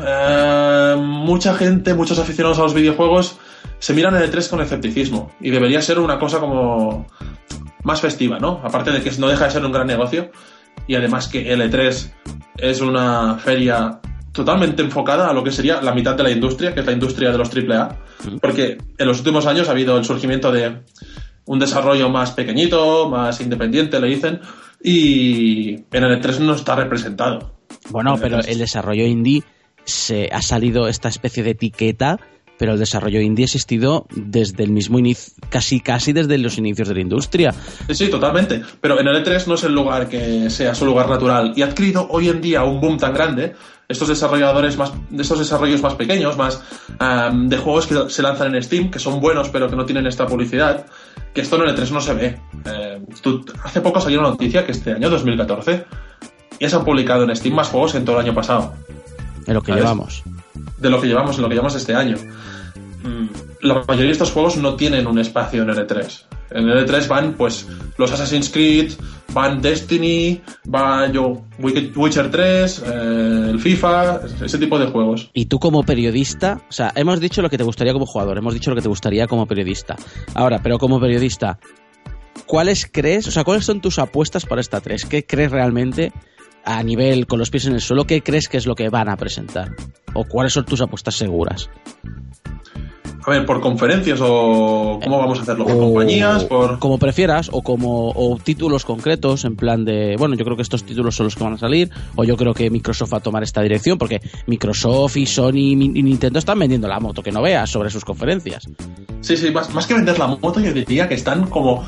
eh, 0.00 0.96
mucha 0.96 1.52
gente, 1.54 1.92
muchos 1.92 2.20
aficionados 2.20 2.60
a 2.60 2.62
los 2.62 2.72
videojuegos 2.72 3.36
se 3.80 3.94
miran 3.94 4.14
el 4.14 4.30
3 4.30 4.48
con 4.48 4.60
escepticismo. 4.60 5.32
Y 5.40 5.50
debería 5.50 5.82
ser 5.82 5.98
una 5.98 6.20
cosa 6.20 6.38
como 6.38 7.08
más 7.82 8.00
festiva, 8.00 8.38
¿no? 8.38 8.60
Aparte 8.62 8.92
de 8.92 9.02
que 9.02 9.10
no 9.18 9.26
deja 9.26 9.46
de 9.46 9.50
ser 9.50 9.64
un 9.64 9.72
gran 9.72 9.88
negocio. 9.88 10.30
Y 10.86 10.94
además 10.94 11.26
que 11.26 11.52
el 11.52 11.62
E3 11.62 12.12
es 12.58 12.80
una 12.80 13.38
feria 13.38 13.98
totalmente 14.30 14.80
enfocada 14.80 15.28
a 15.28 15.32
lo 15.32 15.42
que 15.42 15.50
sería 15.50 15.82
la 15.82 15.92
mitad 15.92 16.14
de 16.14 16.22
la 16.22 16.30
industria, 16.30 16.74
que 16.74 16.80
es 16.80 16.86
la 16.86 16.92
industria 16.92 17.32
de 17.32 17.38
los 17.38 17.50
AAA, 17.52 17.96
porque 18.40 18.78
en 18.96 19.06
los 19.08 19.18
últimos 19.18 19.46
años 19.46 19.68
ha 19.68 19.72
habido 19.72 19.98
el 19.98 20.04
surgimiento 20.04 20.52
de 20.52 20.76
un 21.46 21.58
desarrollo 21.58 22.08
más 22.08 22.30
pequeñito, 22.30 23.08
más 23.08 23.40
independiente, 23.40 23.98
le 23.98 24.06
dicen, 24.06 24.40
y 24.82 25.74
en 25.74 26.04
el 26.04 26.20
E3 26.20 26.40
no 26.40 26.54
está 26.54 26.76
representado. 26.76 27.54
Bueno, 27.90 28.16
pero 28.20 28.40
el 28.40 28.58
desarrollo 28.58 29.04
indie 29.04 29.42
se 29.84 30.28
ha 30.32 30.42
salido 30.42 30.88
esta 30.88 31.08
especie 31.08 31.42
de 31.42 31.50
etiqueta, 31.50 32.18
pero 32.58 32.72
el 32.72 32.78
desarrollo 32.78 33.20
indie 33.20 33.44
ha 33.44 33.46
existido 33.46 34.06
desde 34.10 34.64
el 34.64 34.70
mismo 34.70 34.98
inicio, 34.98 35.32
casi 35.48 35.80
casi 35.80 36.12
desde 36.12 36.36
los 36.38 36.58
inicios 36.58 36.88
de 36.88 36.94
la 36.94 37.00
industria. 37.00 37.54
Sí, 37.86 37.94
sí, 37.94 38.08
totalmente. 38.08 38.62
Pero 38.80 39.00
en 39.00 39.06
el 39.06 39.24
E3 39.24 39.46
no 39.46 39.54
es 39.54 39.64
el 39.64 39.72
lugar 39.72 40.08
que 40.08 40.50
sea 40.50 40.74
su 40.74 40.84
lugar 40.84 41.08
natural 41.08 41.52
y 41.56 41.62
ha 41.62 41.66
adquirido 41.66 42.06
hoy 42.10 42.28
en 42.28 42.40
día 42.40 42.64
un 42.64 42.80
boom 42.80 42.98
tan 42.98 43.14
grande 43.14 43.54
estos 43.88 44.08
desarrolladores 44.08 44.76
más 44.76 44.92
estos 45.18 45.38
desarrollos 45.38 45.80
más 45.80 45.94
pequeños, 45.94 46.36
más 46.36 46.62
de 47.32 47.56
juegos 47.56 47.86
que 47.86 48.10
se 48.10 48.22
lanzan 48.22 48.54
en 48.54 48.62
Steam, 48.62 48.90
que 48.90 48.98
son 48.98 49.20
buenos 49.20 49.48
pero 49.48 49.70
que 49.70 49.76
no 49.76 49.86
tienen 49.86 50.06
esta 50.06 50.26
publicidad, 50.26 50.84
que 51.32 51.40
esto 51.40 51.56
en 51.56 51.70
el 51.70 51.76
E3 51.76 51.90
no 51.90 52.00
se 52.00 52.14
ve. 52.14 52.38
Eh, 52.66 53.00
hace 53.64 53.80
poco 53.80 54.00
salió 54.00 54.20
una 54.20 54.30
noticia 54.30 54.66
que 54.66 54.72
este 54.72 54.92
año 54.92 55.08
2014 55.08 55.84
ya 56.60 56.68
se 56.68 56.76
han 56.76 56.84
publicado 56.84 57.22
en 57.22 57.34
Steam 57.34 57.54
más 57.54 57.68
juegos 57.68 57.92
que 57.92 57.98
en 57.98 58.04
todo 58.04 58.18
el 58.18 58.26
año 58.26 58.34
pasado. 58.34 58.74
De 59.46 59.54
lo 59.54 59.62
que 59.62 59.72
llevamos. 59.72 60.22
De 60.78 60.90
lo 60.90 61.00
que 61.00 61.08
llevamos, 61.08 61.36
en 61.36 61.42
lo 61.42 61.48
que 61.48 61.54
llevamos 61.54 61.74
este 61.74 61.94
año. 61.94 62.16
Mm, 63.02 63.26
la 63.62 63.74
mayoría 63.86 64.06
de 64.06 64.12
estos 64.12 64.32
juegos 64.32 64.56
no 64.56 64.74
tienen 64.74 65.06
un 65.06 65.18
espacio 65.18 65.62
en 65.62 65.70
el 65.70 65.76
E3. 65.76 66.24
En 66.50 66.68
el 66.68 66.86
E3 66.86 67.08
van 67.08 67.34
pues 67.34 67.66
los 67.98 68.10
Assassin's 68.12 68.48
Creed, 68.48 68.92
van 69.32 69.60
Destiny, 69.60 70.40
van 70.64 71.12
yo, 71.12 71.44
Witcher 71.58 72.30
3, 72.30 72.82
eh, 72.86 73.46
el 73.50 73.60
FIFA, 73.60 74.20
ese 74.44 74.58
tipo 74.58 74.78
de 74.78 74.86
juegos. 74.86 75.30
Y 75.34 75.46
tú 75.46 75.58
como 75.58 75.82
periodista, 75.82 76.62
o 76.68 76.72
sea, 76.72 76.92
hemos 76.94 77.20
dicho 77.20 77.42
lo 77.42 77.50
que 77.50 77.58
te 77.58 77.64
gustaría 77.64 77.92
como 77.92 78.06
jugador, 78.06 78.38
hemos 78.38 78.54
dicho 78.54 78.70
lo 78.70 78.76
que 78.76 78.82
te 78.82 78.88
gustaría 78.88 79.26
como 79.26 79.46
periodista. 79.46 79.96
Ahora, 80.34 80.60
pero 80.62 80.78
como 80.78 81.00
periodista, 81.00 81.58
¿cuáles 82.46 82.88
crees, 82.90 83.26
o 83.26 83.30
sea, 83.30 83.44
cuáles 83.44 83.64
son 83.64 83.80
tus 83.80 83.98
apuestas 83.98 84.46
para 84.46 84.60
esta 84.60 84.80
3? 84.80 85.04
¿Qué 85.04 85.26
crees 85.26 85.50
realmente 85.50 86.12
a 86.68 86.82
nivel 86.82 87.26
con 87.26 87.38
los 87.38 87.50
pies 87.50 87.66
en 87.66 87.74
el 87.74 87.80
suelo? 87.80 88.04
¿Qué 88.04 88.22
crees 88.22 88.48
que 88.48 88.58
es 88.58 88.66
lo 88.66 88.74
que 88.74 88.90
van 88.90 89.08
a 89.08 89.16
presentar? 89.16 89.74
¿O 90.12 90.24
cuáles 90.24 90.52
son 90.52 90.66
tus 90.66 90.80
apuestas 90.82 91.16
seguras? 91.16 91.70
A 93.24 93.30
ver, 93.30 93.44
¿por 93.44 93.60
conferencias 93.60 94.20
o 94.22 94.98
cómo 95.02 95.18
vamos 95.18 95.38
a 95.38 95.42
hacerlo? 95.42 95.66
¿Por 95.66 95.78
compañías? 95.78 96.44
¿Por...? 96.44 96.78
Como 96.78 96.98
prefieras, 96.98 97.50
o 97.52 97.62
como 97.62 98.10
o 98.10 98.38
títulos 98.42 98.84
concretos, 98.84 99.44
en 99.44 99.56
plan 99.56 99.84
de, 99.84 100.16
bueno, 100.18 100.34
yo 100.34 100.44
creo 100.44 100.56
que 100.56 100.62
estos 100.62 100.84
títulos 100.84 101.16
son 101.16 101.24
los 101.24 101.36
que 101.36 101.44
van 101.44 101.54
a 101.54 101.58
salir, 101.58 101.90
o 102.16 102.24
yo 102.24 102.36
creo 102.36 102.54
que 102.54 102.70
Microsoft 102.70 103.12
va 103.12 103.18
a 103.18 103.22
tomar 103.22 103.42
esta 103.42 103.60
dirección, 103.60 103.98
porque 103.98 104.20
Microsoft 104.46 105.16
y 105.16 105.26
Sony 105.26 105.72
y 105.72 105.76
Nintendo 105.76 106.38
están 106.38 106.58
vendiendo 106.58 106.88
la 106.88 107.00
moto 107.00 107.22
que 107.22 107.32
no 107.32 107.42
veas 107.42 107.68
sobre 107.68 107.90
sus 107.90 108.04
conferencias. 108.04 108.66
Sí, 109.20 109.36
sí, 109.36 109.50
más, 109.50 109.74
más 109.74 109.86
que 109.86 109.94
vender 109.94 110.18
la 110.18 110.28
moto, 110.28 110.60
yo 110.60 110.72
diría 110.72 111.08
que 111.08 111.14
están 111.14 111.48
como 111.48 111.84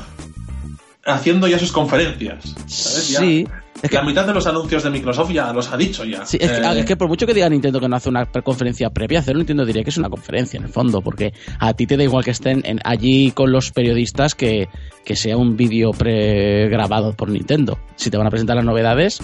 haciendo 1.05 1.47
ya 1.47 1.57
sus 1.59 1.71
conferencias. 1.71 2.43
¿sabes? 2.67 3.09
Ya, 3.09 3.19
Sí. 3.19 3.47
Es 3.81 3.89
que, 3.89 3.95
la 3.95 4.03
mitad 4.03 4.27
de 4.27 4.33
los 4.33 4.45
anuncios 4.45 4.83
de 4.83 4.91
Microsoft 4.91 5.31
ya 5.31 5.51
los 5.51 5.71
ha 5.71 5.77
dicho 5.77 6.03
ya. 6.05 6.23
sí, 6.23 6.37
es, 6.39 6.51
que, 6.51 6.57
Eh, 6.57 6.79
es 6.81 6.85
que 6.85 6.95
por 6.95 7.07
mucho 7.07 7.25
que 7.25 7.33
diga 7.33 7.49
Nintendo 7.49 7.79
que 7.79 7.89
no 7.89 7.95
hace 7.95 8.09
una 8.09 8.27
conferencia 8.27 8.91
previa, 8.91 9.19
hacerlo 9.19 9.39
Nintendo 9.39 9.65
diría 9.65 9.83
que 9.83 9.89
es 9.89 9.97
una 9.97 10.09
conferencia 10.09 10.59
en 10.59 10.65
el 10.65 10.69
fondo, 10.69 11.01
porque 11.01 11.33
a 11.57 11.73
ti 11.73 11.87
te 11.87 11.97
da 11.97 12.03
igual 12.03 12.23
que 12.23 12.29
estén 12.29 12.61
en- 12.63 12.79
allí 12.83 13.31
con 13.31 13.51
los 13.51 13.71
periodistas 13.71 14.35
que, 14.35 14.69
que 15.03 15.15
sea 15.15 15.35
un 15.35 15.57
vídeo 15.57 15.91
pregrabado 15.91 17.13
por 17.13 17.29
Nintendo. 17.29 17.79
Si 17.95 18.11
te 18.11 18.17
van 18.17 18.27
a 18.27 18.29
presentar 18.29 18.55
las 18.55 18.65
novedades, 18.65 19.19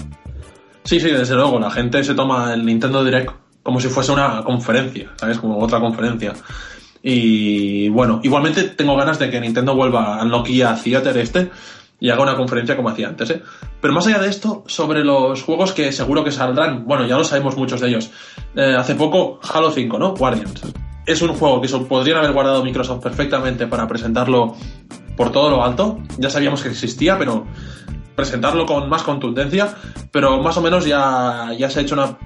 Sí, 0.85 1.01
sí, 1.01 1.09
desde 1.11 1.35
luego. 1.35 1.59
La 1.59 1.69
gente 1.69 2.01
se 2.03 2.15
toma 2.15 2.53
el 2.53 2.65
Nintendo 2.65 3.03
Direct 3.03 3.29
como 3.61 3.81
si 3.81 3.89
fuese 3.89 4.13
una 4.13 4.41
conferencia, 4.43 5.11
¿sabes? 5.17 5.37
Como 5.37 5.59
otra 5.59 5.79
conferencia. 5.81 6.33
Y 7.09 7.87
bueno, 7.87 8.19
igualmente 8.21 8.63
tengo 8.63 8.97
ganas 8.97 9.17
de 9.17 9.29
que 9.29 9.39
Nintendo 9.39 9.73
vuelva 9.73 10.19
al 10.19 10.27
Nokia 10.27 10.75
Theater 10.75 11.17
este 11.17 11.49
y 12.01 12.09
haga 12.09 12.21
una 12.21 12.35
conferencia 12.35 12.75
como 12.75 12.89
hacía 12.89 13.07
antes, 13.07 13.29
¿eh? 13.29 13.41
Pero 13.79 13.93
más 13.93 14.05
allá 14.07 14.19
de 14.19 14.27
esto, 14.27 14.65
sobre 14.67 15.05
los 15.05 15.41
juegos 15.41 15.71
que 15.71 15.93
seguro 15.93 16.25
que 16.25 16.33
saldrán, 16.33 16.83
bueno, 16.83 17.07
ya 17.07 17.15
lo 17.15 17.23
sabemos 17.23 17.55
muchos 17.55 17.79
de 17.79 17.87
ellos. 17.87 18.11
Eh, 18.57 18.75
hace 18.77 18.95
poco, 18.95 19.39
Halo 19.41 19.71
5, 19.71 19.97
¿no? 19.97 20.15
Guardians. 20.15 20.61
Es 21.05 21.21
un 21.21 21.29
juego 21.29 21.61
que 21.61 21.69
podrían 21.69 22.17
haber 22.17 22.33
guardado 22.33 22.61
Microsoft 22.61 23.01
perfectamente 23.01 23.67
para 23.67 23.87
presentarlo 23.87 24.57
por 25.15 25.31
todo 25.31 25.49
lo 25.49 25.63
alto. 25.63 25.99
Ya 26.17 26.29
sabíamos 26.29 26.61
que 26.61 26.67
existía, 26.67 27.17
pero 27.17 27.47
presentarlo 28.17 28.65
con 28.65 28.89
más 28.89 29.03
contundencia, 29.03 29.73
pero 30.11 30.41
más 30.41 30.57
o 30.57 30.61
menos 30.61 30.85
ya, 30.85 31.53
ya 31.57 31.69
se 31.69 31.79
ha 31.79 31.83
hecho 31.83 31.95
una 31.95 32.17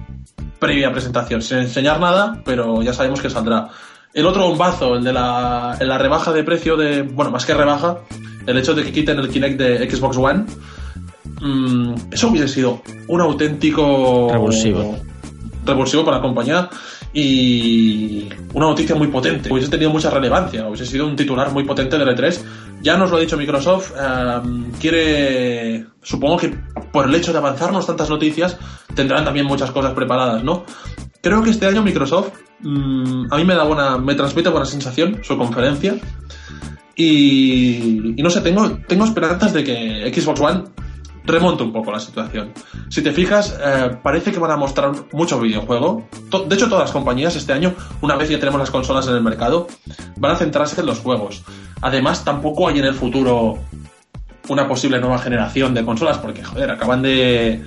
previa 0.58 0.90
presentación, 0.90 1.40
sin 1.40 1.58
enseñar 1.58 2.00
nada, 2.00 2.42
pero 2.44 2.82
ya 2.82 2.92
sabemos 2.92 3.20
que 3.20 3.30
saldrá. 3.30 3.70
El 4.14 4.26
otro 4.26 4.48
bombazo, 4.48 4.96
el 4.96 5.04
de 5.04 5.12
la, 5.12 5.76
en 5.80 5.88
la 5.88 5.98
rebaja 5.98 6.32
de 6.32 6.44
precio 6.44 6.76
de, 6.76 7.02
bueno, 7.02 7.30
más 7.30 7.46
que 7.46 7.54
rebaja, 7.54 7.98
el 8.46 8.58
hecho 8.58 8.74
de 8.74 8.84
que 8.84 8.92
quiten 8.92 9.18
el 9.18 9.28
Kinect 9.28 9.58
de 9.58 9.90
Xbox 9.90 10.16
One, 10.16 10.44
mm, 11.40 11.94
eso 12.10 12.28
hubiese 12.28 12.48
sido 12.48 12.82
un 13.08 13.20
auténtico 13.20 14.28
Revulsivo. 14.30 14.98
revulsivo 15.64 16.04
para 16.04 16.18
la 16.18 16.22
compañía 16.22 16.68
y 17.14 18.28
una 18.54 18.66
noticia 18.66 18.94
muy 18.94 19.08
potente. 19.08 19.52
Hubiese 19.52 19.70
tenido 19.70 19.90
mucha 19.90 20.10
relevancia, 20.10 20.66
hubiese 20.66 20.86
sido 20.86 21.06
un 21.06 21.16
titular 21.16 21.50
muy 21.52 21.64
potente 21.64 21.98
del 21.98 22.08
E3. 22.08 22.38
Ya 22.82 22.96
nos 22.96 23.10
lo 23.10 23.16
ha 23.16 23.20
dicho 23.20 23.36
Microsoft, 23.36 23.92
ehm, 23.98 24.72
quiere, 24.80 25.86
supongo 26.02 26.38
que 26.38 26.48
por 26.90 27.06
el 27.06 27.14
hecho 27.14 27.32
de 27.32 27.38
avanzarnos 27.38 27.86
tantas 27.86 28.10
noticias, 28.10 28.58
tendrán 28.94 29.24
también 29.24 29.46
muchas 29.46 29.70
cosas 29.70 29.92
preparadas, 29.94 30.42
¿no? 30.42 30.64
Creo 31.22 31.42
que 31.42 31.50
este 31.50 31.66
año 31.66 31.82
Microsoft, 31.82 32.30
mm, 32.62 33.26
a 33.30 33.36
mí 33.36 33.44
me 33.44 33.54
da 33.54 33.64
buena, 33.64 33.98
me 33.98 34.14
transmite 34.14 34.48
buena 34.48 34.66
sensación 34.66 35.20
su 35.22 35.36
conferencia. 35.36 35.96
Y, 36.94 38.14
y 38.16 38.22
no 38.22 38.30
sé, 38.30 38.40
tengo, 38.42 38.78
tengo 38.86 39.04
esperanzas 39.04 39.52
de 39.52 39.64
que 39.64 40.12
Xbox 40.14 40.40
One 40.40 40.64
remonte 41.24 41.62
un 41.62 41.72
poco 41.72 41.92
la 41.92 42.00
situación. 42.00 42.52
Si 42.88 43.02
te 43.02 43.12
fijas, 43.12 43.58
eh, 43.64 43.96
parece 44.02 44.32
que 44.32 44.38
van 44.38 44.50
a 44.50 44.56
mostrar 44.56 44.92
mucho 45.12 45.40
videojuego. 45.40 46.06
De 46.48 46.54
hecho, 46.54 46.68
todas 46.68 46.84
las 46.84 46.92
compañías 46.92 47.36
este 47.36 47.52
año, 47.52 47.74
una 48.00 48.16
vez 48.16 48.28
ya 48.28 48.38
tenemos 48.38 48.60
las 48.60 48.70
consolas 48.70 49.06
en 49.08 49.14
el 49.14 49.22
mercado, 49.22 49.68
van 50.16 50.32
a 50.32 50.36
centrarse 50.36 50.80
en 50.80 50.86
los 50.86 50.98
juegos. 50.98 51.42
Además, 51.80 52.24
tampoco 52.24 52.68
hay 52.68 52.78
en 52.78 52.86
el 52.86 52.94
futuro 52.94 53.58
una 54.48 54.66
posible 54.66 55.00
nueva 55.00 55.18
generación 55.18 55.74
de 55.74 55.84
consolas, 55.84 56.18
porque, 56.18 56.42
joder, 56.42 56.70
acaban 56.70 57.02
de, 57.02 57.62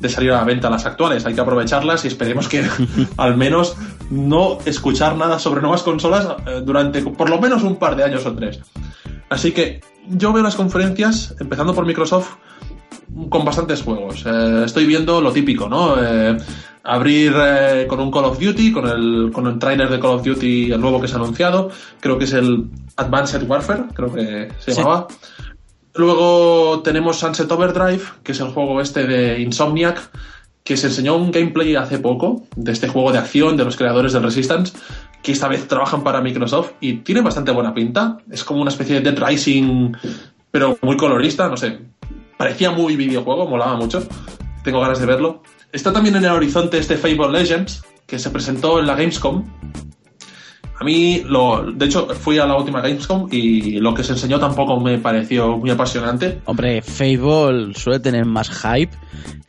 de 0.00 0.08
salir 0.08 0.32
a 0.32 0.38
la 0.38 0.44
venta 0.44 0.68
las 0.68 0.86
actuales. 0.86 1.24
Hay 1.26 1.34
que 1.34 1.40
aprovecharlas 1.40 2.04
y 2.04 2.08
esperemos 2.08 2.48
que 2.48 2.66
al 3.16 3.36
menos 3.36 3.76
no 4.10 4.58
escuchar 4.64 5.16
nada 5.16 5.38
sobre 5.38 5.60
nuevas 5.60 5.82
consolas 5.82 6.28
eh, 6.46 6.62
durante 6.64 7.02
por 7.02 7.28
lo 7.30 7.40
menos 7.40 7.62
un 7.62 7.76
par 7.76 7.96
de 7.96 8.04
años 8.04 8.24
o 8.26 8.34
tres. 8.34 8.60
Así 9.28 9.52
que 9.52 9.80
yo 10.08 10.32
veo 10.32 10.42
las 10.42 10.54
conferencias, 10.54 11.34
empezando 11.40 11.74
por 11.74 11.84
Microsoft, 11.86 12.34
con 13.28 13.44
bastantes 13.44 13.82
juegos. 13.82 14.24
Eh, 14.26 14.62
estoy 14.66 14.86
viendo 14.86 15.20
lo 15.20 15.32
típico, 15.32 15.68
¿no? 15.68 15.96
Eh, 16.00 16.36
abrir 16.84 17.32
eh, 17.36 17.86
con 17.88 17.98
un 17.98 18.10
Call 18.12 18.26
of 18.26 18.38
Duty, 18.38 18.70
con 18.72 18.86
el, 18.86 19.30
con 19.32 19.46
el 19.48 19.58
trailer 19.58 19.88
de 19.88 19.98
Call 19.98 20.12
of 20.12 20.24
Duty, 20.24 20.70
el 20.70 20.80
nuevo 20.80 21.00
que 21.00 21.08
se 21.08 21.14
ha 21.14 21.16
anunciado. 21.16 21.70
Creo 21.98 22.18
que 22.18 22.24
es 22.24 22.32
el 22.32 22.66
Advanced 22.96 23.42
Warfare, 23.48 23.84
creo 23.94 24.12
que 24.12 24.48
se 24.60 24.72
Sí. 24.72 24.78
llamaba. 24.80 25.08
Luego 25.94 26.82
tenemos 26.84 27.18
Sunset 27.18 27.50
Overdrive, 27.50 28.02
que 28.22 28.32
es 28.32 28.40
el 28.40 28.48
juego 28.48 28.80
este 28.80 29.06
de 29.06 29.40
Insomniac, 29.40 30.10
que 30.66 30.76
se 30.76 30.88
enseñó 30.88 31.16
un 31.16 31.30
gameplay 31.30 31.76
hace 31.76 32.00
poco 32.00 32.42
de 32.56 32.72
este 32.72 32.88
juego 32.88 33.12
de 33.12 33.18
acción 33.18 33.56
de 33.56 33.64
los 33.64 33.76
creadores 33.76 34.12
del 34.12 34.24
Resistance, 34.24 34.76
que 35.22 35.30
esta 35.30 35.46
vez 35.46 35.68
trabajan 35.68 36.02
para 36.02 36.20
Microsoft 36.20 36.72
y 36.80 36.94
tiene 36.98 37.20
bastante 37.20 37.52
buena 37.52 37.72
pinta. 37.72 38.18
Es 38.32 38.42
como 38.42 38.62
una 38.62 38.70
especie 38.70 39.00
de 39.00 39.12
Dead 39.12 39.26
Rising, 39.26 39.92
pero 40.50 40.76
muy 40.82 40.96
colorista, 40.96 41.48
no 41.48 41.56
sé. 41.56 41.78
Parecía 42.36 42.72
muy 42.72 42.96
videojuego, 42.96 43.48
molaba 43.48 43.76
mucho. 43.76 44.08
Tengo 44.64 44.80
ganas 44.80 44.98
de 44.98 45.06
verlo. 45.06 45.44
Está 45.70 45.92
también 45.92 46.16
en 46.16 46.24
el 46.24 46.32
horizonte 46.32 46.78
este 46.78 46.96
Fable 46.96 47.30
Legends, 47.30 47.84
que 48.04 48.18
se 48.18 48.30
presentó 48.30 48.80
en 48.80 48.88
la 48.88 48.96
Gamescom. 48.96 49.44
A 50.78 50.84
mí, 50.84 51.22
lo, 51.26 51.72
de 51.72 51.86
hecho, 51.86 52.06
fui 52.08 52.38
a 52.38 52.46
la 52.46 52.56
última 52.56 52.80
Gamescom 52.82 53.28
y 53.32 53.80
lo 53.80 53.94
que 53.94 54.04
se 54.04 54.12
enseñó 54.12 54.38
tampoco 54.38 54.78
me 54.78 54.98
pareció 54.98 55.56
muy 55.56 55.70
apasionante. 55.70 56.40
hombre, 56.44 56.82
Fable 56.82 57.72
suele 57.74 58.00
tener 58.00 58.24
más 58.26 58.50
hype 58.50 58.94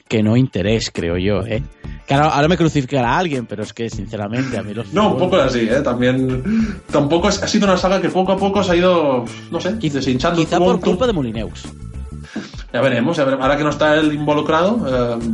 que 0.07 0.23
no 0.23 0.37
interés, 0.37 0.89
creo 0.93 1.17
yo, 1.17 1.41
¿eh? 1.45 1.61
Claro, 2.07 2.25
ahora 2.31 2.47
me 2.47 2.55
crucificará 2.55 3.17
alguien, 3.17 3.45
pero 3.45 3.63
es 3.63 3.73
que 3.73 3.89
sinceramente 3.89 4.57
a 4.57 4.63
mí 4.63 4.73
los 4.73 4.93
No, 4.93 5.09
un 5.11 5.17
poco 5.17 5.35
así, 5.35 5.67
¿eh? 5.69 5.81
También. 5.83 6.79
Tampoco 6.89 7.27
es- 7.27 7.43
ha 7.43 7.47
sido 7.49 7.65
una 7.67 7.75
saga 7.75 7.99
que 8.01 8.07
poco 8.07 8.31
a 8.31 8.37
poco 8.37 8.63
se 8.63 8.71
ha 8.71 8.75
ido, 8.77 9.25
no 9.51 9.59
sé, 9.59 9.77
Quiz- 9.77 9.91
deshinchando. 9.91 10.39
Quizá 10.39 10.57
por 10.59 10.79
culpa 10.79 11.05
de 11.05 11.11
Molineus. 11.11 11.63
Ya 12.71 12.79
veremos, 12.81 13.17
ya 13.17 13.25
veremos. 13.25 13.43
ahora 13.43 13.57
que 13.57 13.63
no 13.65 13.69
está 13.71 13.95
él 13.97 14.13
involucrado, 14.13 14.85
eh, 14.87 15.25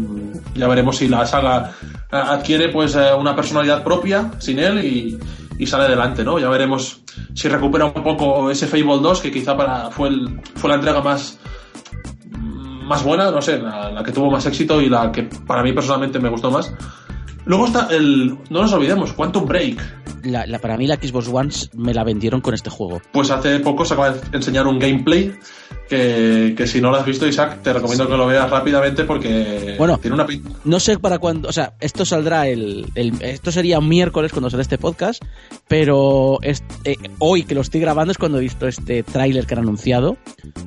ya 0.56 0.68
veremos 0.68 0.98
si 0.98 1.08
la 1.08 1.26
saga 1.28 1.72
eh, 1.92 1.96
adquiere 2.16 2.70
pues 2.70 2.96
eh, 2.96 3.14
una 3.20 3.36
personalidad 3.36 3.84
propia 3.84 4.32
sin 4.40 4.58
él 4.60 4.84
y, 4.84 5.20
y 5.58 5.68
sale 5.68 5.86
adelante, 5.86 6.24
¿no? 6.24 6.40
Ya 6.40 6.50
veremos 6.50 7.02
si 7.34 7.48
recupera 7.48 7.86
un 7.86 8.04
poco 8.04 8.50
ese 8.50 8.68
Fable 8.68 9.00
2 9.02 9.22
que 9.22 9.32
quizá 9.32 9.56
para 9.56 9.90
fue 9.92 10.10
el, 10.10 10.42
fue 10.56 10.70
la 10.70 10.76
entrega 10.76 11.02
más 11.02 11.40
más 12.84 13.04
buena, 13.04 13.32
no 13.32 13.42
sé, 13.42 13.60
la, 13.60 13.92
la 13.92 14.04
que 14.04 14.12
tuvo 14.12 14.30
más 14.30 14.46
éxito 14.46 14.82
y 14.82 14.90
la 14.90 15.12
que 15.12 15.24
para 15.24 15.64
mí 15.64 15.72
personalmente 15.72 16.20
me 16.20 16.30
gustó 16.30 16.52
más. 16.52 16.74
Luego 17.46 17.68
está 17.68 17.88
el, 17.92 18.30
no 18.50 18.62
nos 18.62 18.74
olvidemos, 18.74 19.14
Quantum 19.14 19.46
Break. 19.46 19.82
La, 20.24 20.46
la- 20.46 20.60
para 20.60 20.78
mí 20.78 20.88
la 20.88 20.96
Xbox 20.96 21.28
One 21.28 21.50
me 21.76 21.94
la 21.94 22.04
vendieron 22.06 22.40
con 22.42 22.54
este 22.54 22.70
juego. 22.70 23.02
Pues 23.12 23.30
hace 23.30 23.60
poco 23.60 23.84
se 23.84 23.94
acaba 23.94 24.12
de 24.12 24.22
enseñar 24.38 24.66
un 24.68 24.80
gameplay 24.80 25.34
que, 25.90 26.54
que 26.56 26.66
si 26.66 26.80
no 26.80 26.92
lo 26.92 26.96
has 26.98 27.06
visto, 27.06 27.28
Isaac, 27.28 27.60
te 27.62 27.74
recomiendo 27.74 28.08
que 28.08 28.16
lo 28.16 28.26
veas 28.26 28.50
rápidamente 28.50 29.04
porque 29.04 29.76
Bueno. 29.78 29.98
tiene 29.98 30.16
una. 30.16 30.26
No 30.64 30.80
sé 30.80 30.98
para 30.98 31.20
cuándo, 31.20 31.50
o 31.50 31.52
sea, 31.52 31.74
esto 31.82 32.06
saldrá 32.06 32.48
el, 32.48 32.86
el- 32.96 33.22
esto 33.22 33.52
sería 33.52 33.82
miércoles 33.82 34.32
cuando 34.32 34.50
sale 34.50 34.64
este 34.64 34.78
podcast, 34.78 35.22
pero 35.68 36.40
eh, 36.42 36.56
hoy 37.20 37.44
que 37.44 37.54
lo 37.56 37.62
estoy 37.62 37.82
grabando 37.82 38.12
es 38.14 38.18
cuando 38.18 38.38
he 38.38 38.42
visto 38.42 38.66
este 38.66 39.04
tráiler 39.04 39.46
que 39.46 39.56
han 39.56 39.60
anunciado, 39.62 40.16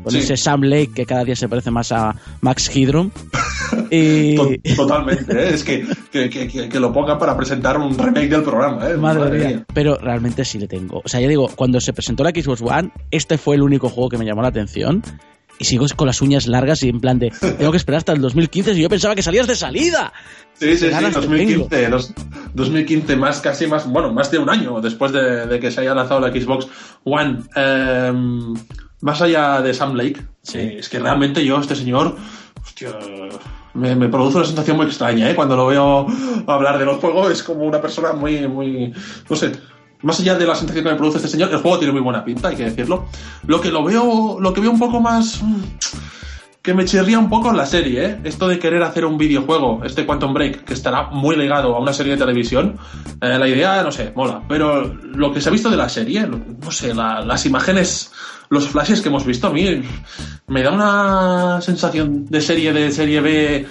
con 0.02 0.12
Sí. 0.12 0.18
ese 0.18 0.36
Sam 0.36 0.62
Lake 0.64 0.90
que 0.94 1.06
cada 1.06 1.24
día 1.24 1.34
se 1.36 1.48
parece 1.48 1.70
más 1.70 1.92
a 1.92 2.14
Max 2.42 2.70
y 3.90 4.34
To- 4.36 4.50
Totalmente, 4.76 5.32
¿eh? 5.32 5.54
es 5.54 5.64
que, 5.64 5.86
que, 6.12 6.28
que- 6.28 6.65
que- 6.66 6.72
que 6.76 6.80
lo 6.80 6.92
pongan 6.92 7.18
para 7.18 7.36
presentar 7.36 7.78
un 7.78 7.96
remake 7.96 8.28
del 8.28 8.42
programa. 8.42 8.88
¿eh? 8.88 8.96
Madre 8.96 9.38
mía. 9.38 9.64
Pero 9.72 9.96
realmente 9.96 10.44
sí 10.44 10.58
le 10.58 10.68
tengo. 10.68 11.00
O 11.04 11.08
sea, 11.08 11.20
ya 11.20 11.28
digo, 11.28 11.48
cuando 11.56 11.80
se 11.80 11.92
presentó 11.92 12.22
la 12.24 12.30
Xbox 12.30 12.60
One, 12.62 12.90
este 13.10 13.38
fue 13.38 13.56
el 13.56 13.62
único 13.62 13.88
juego 13.88 14.08
que 14.10 14.18
me 14.18 14.24
llamó 14.24 14.42
la 14.42 14.48
atención. 14.48 15.02
Y 15.58 15.64
sigo 15.64 15.86
con 15.96 16.06
las 16.06 16.20
uñas 16.20 16.46
largas 16.48 16.82
y 16.82 16.90
en 16.90 17.00
plan 17.00 17.18
de, 17.18 17.30
tengo 17.56 17.70
que 17.70 17.78
esperar 17.78 17.96
hasta 17.98 18.12
el 18.12 18.20
2015 18.20 18.74
si 18.74 18.82
yo 18.82 18.90
pensaba 18.90 19.14
que 19.14 19.22
salías 19.22 19.46
de 19.46 19.56
salida. 19.56 20.12
Sí, 20.52 20.72
sí, 20.72 20.76
sí, 20.76 20.88
Ganas 20.90 21.14
que 21.14 21.20
2015, 21.22 21.88
dos- 21.88 22.12
2015, 22.52 23.16
más 23.16 23.40
casi 23.40 23.66
más, 23.66 23.86
bueno, 23.90 24.12
más 24.12 24.30
de 24.30 24.38
un 24.38 24.50
año 24.50 24.82
después 24.82 25.12
de, 25.12 25.46
de 25.46 25.58
que 25.58 25.70
se 25.70 25.80
haya 25.80 25.94
lanzado 25.94 26.20
la 26.20 26.28
Xbox 26.30 26.66
One. 27.04 27.38
Em, 27.54 28.52
más 29.00 29.22
allá 29.22 29.62
de 29.62 29.72
Sam 29.72 29.94
Lake, 29.94 30.20
Sí. 30.42 30.58
eh, 30.58 30.76
es 30.80 30.90
que 30.90 30.98
realmente 30.98 31.42
yo, 31.42 31.58
este 31.58 31.74
señor, 31.74 32.16
hostia, 32.62 32.90
me, 33.76 33.94
me 33.94 34.08
produce 34.08 34.38
una 34.38 34.46
sensación 34.46 34.76
muy 34.76 34.86
extraña, 34.86 35.30
¿eh? 35.30 35.34
Cuando 35.34 35.56
lo 35.56 35.66
veo 35.66 36.06
hablar 36.46 36.78
de 36.78 36.84
los 36.84 36.96
juegos, 36.98 37.30
es 37.30 37.42
como 37.42 37.64
una 37.64 37.80
persona 37.80 38.12
muy, 38.12 38.48
muy, 38.48 38.92
no 39.28 39.36
sé. 39.36 39.52
Más 40.02 40.20
allá 40.20 40.34
de 40.36 40.46
la 40.46 40.54
sensación 40.54 40.84
que 40.84 40.90
me 40.90 40.96
produce 40.96 41.18
este 41.18 41.28
señor, 41.28 41.50
el 41.50 41.58
juego 41.58 41.78
tiene 41.78 41.92
muy 41.92 42.02
buena 42.02 42.24
pinta, 42.24 42.48
hay 42.48 42.56
que 42.56 42.64
decirlo. 42.64 43.06
Lo 43.46 43.60
que 43.60 43.70
lo 43.70 43.82
veo, 43.82 44.38
lo 44.40 44.52
que 44.52 44.60
veo 44.60 44.70
un 44.70 44.78
poco 44.78 45.00
más 45.00 45.42
mm, 45.42 45.62
que 46.62 46.74
me 46.74 46.84
chirría 46.84 47.18
un 47.18 47.30
poco 47.30 47.52
la 47.52 47.64
serie, 47.64 48.04
¿eh? 48.04 48.20
Esto 48.24 48.48
de 48.48 48.58
querer 48.58 48.82
hacer 48.82 49.04
un 49.04 49.16
videojuego, 49.16 49.82
este 49.84 50.04
Quantum 50.04 50.34
Break, 50.34 50.64
que 50.64 50.74
estará 50.74 51.04
muy 51.10 51.36
ligado 51.36 51.76
a 51.76 51.80
una 51.80 51.92
serie 51.92 52.12
de 52.14 52.18
televisión, 52.18 52.76
eh, 53.20 53.38
la 53.38 53.48
idea, 53.48 53.82
no 53.82 53.92
sé, 53.92 54.12
mola. 54.16 54.42
Pero 54.48 54.84
lo 54.84 55.32
que 55.32 55.40
se 55.40 55.48
ha 55.48 55.52
visto 55.52 55.70
de 55.70 55.76
la 55.76 55.88
serie, 55.88 56.26
no 56.26 56.70
sé, 56.70 56.92
las 56.92 57.46
imágenes, 57.46 58.12
los 58.48 58.68
flashes 58.68 59.00
que 59.00 59.08
hemos 59.08 59.24
visto, 59.24 59.48
a 59.48 59.52
mí 59.52 59.82
me 60.48 60.62
da 60.62 60.72
una 60.72 61.60
sensación 61.60 62.26
de 62.26 62.40
serie 62.40 62.72
de 62.72 62.90
serie 62.90 63.20
B 63.20 63.66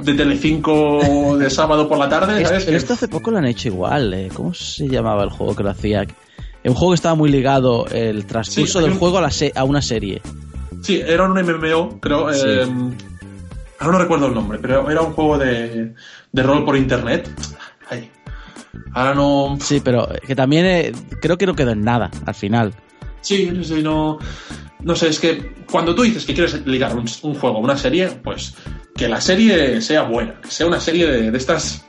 de 0.00 0.14
Telecinco 0.14 1.36
de 1.38 1.48
sábado 1.50 1.88
por 1.88 1.98
la 1.98 2.08
tarde. 2.08 2.44
¿sabes? 2.44 2.64
Pero 2.64 2.76
esto 2.76 2.94
hace 2.94 3.08
poco 3.08 3.30
lo 3.30 3.38
han 3.38 3.46
hecho 3.46 3.68
igual. 3.68 4.12
¿eh? 4.14 4.28
¿Cómo 4.32 4.52
se 4.54 4.88
llamaba 4.88 5.24
el 5.24 5.30
juego 5.30 5.54
que 5.54 5.62
lo 5.62 5.70
hacía? 5.70 6.06
Un 6.64 6.74
juego 6.74 6.92
que 6.92 6.96
estaba 6.96 7.14
muy 7.14 7.30
ligado 7.30 7.86
el 7.86 8.26
transcurso 8.26 8.80
del 8.80 8.94
juego 8.94 9.18
a, 9.18 9.22
la 9.22 9.30
a 9.54 9.64
una 9.64 9.80
serie. 9.80 10.20
Sí, 10.82 11.00
era 11.04 11.24
un 11.24 11.32
MMO, 11.32 12.00
creo. 12.00 12.30
Eh, 12.30 12.66
ahora 13.78 13.92
no 13.92 13.98
recuerdo 13.98 14.26
el 14.26 14.34
nombre, 14.34 14.58
pero 14.60 14.90
era 14.90 15.00
un 15.00 15.12
juego 15.12 15.38
de, 15.38 15.94
de 16.32 16.42
rol 16.42 16.64
por 16.64 16.76
internet. 16.76 17.30
Ay. 17.88 18.10
Ahora 18.92 19.14
no. 19.14 19.56
Sí, 19.60 19.80
pero 19.82 20.08
que 20.26 20.34
también 20.34 20.66
eh, 20.66 20.92
creo 21.20 21.38
que 21.38 21.46
no 21.46 21.54
quedó 21.54 21.70
en 21.70 21.82
nada 21.82 22.10
al 22.24 22.34
final. 22.34 22.74
Sí, 23.26 23.50
sí, 23.64 23.82
no. 23.82 24.18
No 24.82 24.94
sé, 24.94 25.08
es 25.08 25.18
que 25.18 25.52
cuando 25.68 25.96
tú 25.96 26.02
dices 26.02 26.24
que 26.24 26.32
quieres 26.32 26.64
ligar 26.64 26.96
un, 26.96 27.06
juego 27.06 27.56
a 27.56 27.60
una 27.60 27.76
serie, 27.76 28.08
pues 28.22 28.54
que 28.94 29.08
la 29.08 29.20
serie 29.20 29.80
sea 29.80 30.02
buena, 30.02 30.40
que 30.40 30.50
sea 30.50 30.66
una 30.66 30.78
serie 30.78 31.06
de, 31.06 31.36
estas 31.36 31.84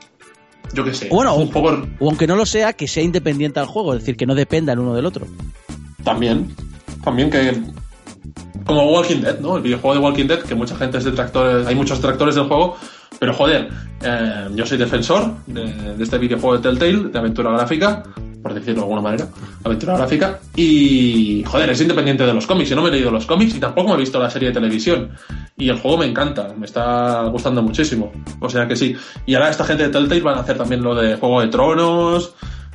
yo 0.72 0.84
qué 0.84 0.92
sé. 0.92 1.08
Bueno, 1.08 1.36
un 1.36 1.48
poco... 1.48 1.86
o 2.00 2.08
aunque 2.08 2.26
no 2.26 2.34
lo 2.34 2.44
sea, 2.44 2.72
que 2.72 2.88
sea 2.88 3.04
independiente 3.04 3.60
al 3.60 3.66
juego, 3.66 3.94
es 3.94 4.00
decir, 4.00 4.16
que 4.16 4.26
no 4.26 4.34
dependa 4.34 4.72
el 4.72 4.80
uno 4.80 4.94
del 4.94 5.06
otro. 5.06 5.28
También, 6.02 6.52
también 7.04 7.30
que 7.30 7.62
como 8.66 8.90
Walking 8.90 9.20
Dead, 9.20 9.38
¿no? 9.38 9.58
El 9.58 9.62
videojuego 9.62 9.94
de 9.94 10.00
Walking 10.00 10.26
Dead, 10.26 10.40
que 10.40 10.56
mucha 10.56 10.76
gente 10.76 10.98
es 10.98 11.04
detractores, 11.04 11.68
hay 11.68 11.74
muchos 11.76 11.98
detractores 11.98 12.34
del 12.34 12.48
juego, 12.48 12.76
pero 13.20 13.32
joder, 13.32 13.68
eh, 14.02 14.48
yo 14.54 14.66
soy 14.66 14.76
defensor 14.76 15.36
de, 15.46 16.02
este 16.02 16.18
videojuego 16.18 16.58
de 16.58 16.62
Telltale, 16.62 17.10
de 17.10 17.18
aventura 17.18 17.52
gráfica, 17.52 18.02
por 18.42 18.54
decirlo 18.54 18.80
de 18.80 18.82
alguna 18.82 19.02
manera, 19.02 19.28
aventura 19.64 19.96
gráfica, 19.96 20.40
y 20.56 21.42
joder, 21.46 21.70
es 21.70 21.80
independiente 21.80 22.24
de 22.24 22.34
los 22.34 22.46
cómics, 22.46 22.70
yo 22.70 22.76
no 22.76 22.82
me 22.82 22.88
he 22.88 22.92
leído 22.92 23.10
los 23.10 23.26
cómics 23.26 23.54
y 23.54 23.60
tampoco 23.60 23.88
me 23.88 23.94
he 23.94 23.98
visto 23.98 24.18
la 24.18 24.30
serie 24.30 24.48
de 24.48 24.54
televisión, 24.54 25.10
y 25.56 25.68
el 25.68 25.78
juego 25.78 25.98
me 25.98 26.06
encanta, 26.06 26.54
me 26.56 26.66
está 26.66 27.24
gustando 27.24 27.62
muchísimo, 27.62 28.12
o 28.40 28.48
sea 28.48 28.66
que 28.66 28.76
sí, 28.76 28.96
y 29.26 29.34
ahora 29.34 29.50
esta 29.50 29.64
gente 29.64 29.84
de 29.84 29.88
Telltale 29.90 30.20
van 30.20 30.38
a 30.38 30.40
hacer 30.40 30.56
también 30.56 30.82
lo 30.82 30.94
de 30.94 31.16
Juego 31.16 31.40
de 31.40 31.48
Tronos, 31.48 32.34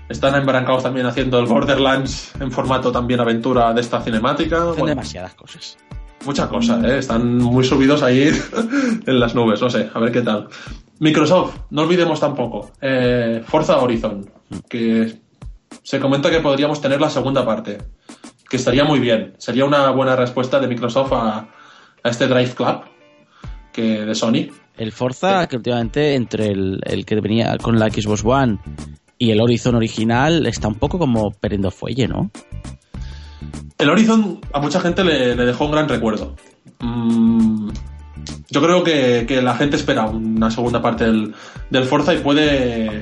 están 0.09 0.35
embrancados 0.35 0.83
también 0.83 1.05
haciendo 1.05 1.39
el 1.39 1.45
Borderlands 1.45 2.33
en 2.39 2.51
formato 2.51 2.91
también 2.91 3.19
aventura 3.19 3.73
de 3.73 3.81
esta 3.81 4.01
cinemática. 4.01 4.71
Hacen 4.71 4.85
demasiadas 4.85 5.33
cosas. 5.33 5.77
Muchas 6.25 6.47
cosas, 6.47 6.83
¿eh? 6.83 6.99
Están 6.99 7.37
muy 7.37 7.63
subidos 7.63 8.03
ahí 8.03 8.29
en 9.05 9.19
las 9.19 9.33
nubes, 9.33 9.61
no 9.61 9.69
sé, 9.69 9.89
a 9.93 9.99
ver 9.99 10.11
qué 10.11 10.21
tal. 10.21 10.47
Microsoft, 10.99 11.55
no 11.71 11.81
olvidemos 11.81 12.19
tampoco. 12.19 12.71
Eh, 12.81 13.41
Forza 13.45 13.77
Horizon, 13.77 14.29
que 14.69 15.22
se 15.81 15.99
comenta 15.99 16.29
que 16.29 16.39
podríamos 16.39 16.81
tener 16.81 17.01
la 17.01 17.09
segunda 17.09 17.45
parte, 17.45 17.79
que 18.49 18.57
estaría 18.57 18.83
muy 18.83 18.99
bien. 18.99 19.33
Sería 19.37 19.65
una 19.65 19.89
buena 19.91 20.15
respuesta 20.15 20.59
de 20.59 20.67
Microsoft 20.67 21.13
a, 21.13 21.49
este 22.03 22.27
Drive 22.27 22.53
Club 22.53 22.81
que 23.71 24.05
de 24.05 24.13
Sony. 24.13 24.49
El 24.77 24.91
Forza, 24.91 25.47
que 25.47 25.55
últimamente 25.55 26.15
entre 26.15 26.47
el, 26.47 26.79
el 26.83 27.05
que 27.05 27.15
venía 27.21 27.57
con 27.57 27.79
la 27.79 27.89
Xbox 27.89 28.23
One 28.25 28.59
y 29.17 29.31
el 29.31 29.39
Horizon 29.39 29.75
original 29.75 30.45
está 30.45 30.67
un 30.67 30.75
poco 30.75 30.99
como 30.99 31.31
perdiendo 31.31 31.71
fuelle, 31.71 32.07
¿no? 32.07 32.29
El 33.77 33.89
Horizon 33.89 34.41
a 34.53 34.59
mucha 34.59 34.79
gente 34.79 35.03
le, 35.03 35.35
dejó 35.35 35.65
un 35.65 35.71
gran 35.71 35.89
recuerdo. 35.89 36.35
Mm, 36.79 37.69
yo 38.49 38.61
creo 38.61 38.83
que, 38.83 39.41
la 39.41 39.55
gente 39.55 39.77
espera 39.77 40.05
una 40.05 40.51
segunda 40.51 40.81
parte 40.81 41.05
del, 41.05 41.33
Forza 41.85 42.13
y 42.13 42.19
puede. 42.19 43.01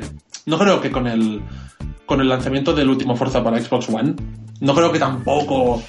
No 0.51 0.59
creo 0.59 0.81
que 0.81 0.91
con 0.91 1.07
el, 1.07 1.41
con 2.05 2.19
el 2.19 2.27
lanzamiento 2.27 2.73
del 2.73 2.89
último 2.89 3.15
Forza 3.15 3.41
para 3.41 3.57
Xbox 3.57 3.87
One, 3.87 4.15
no 4.59 4.75
creo 4.75 4.91
que 4.91 4.99
tampoco 4.99 5.81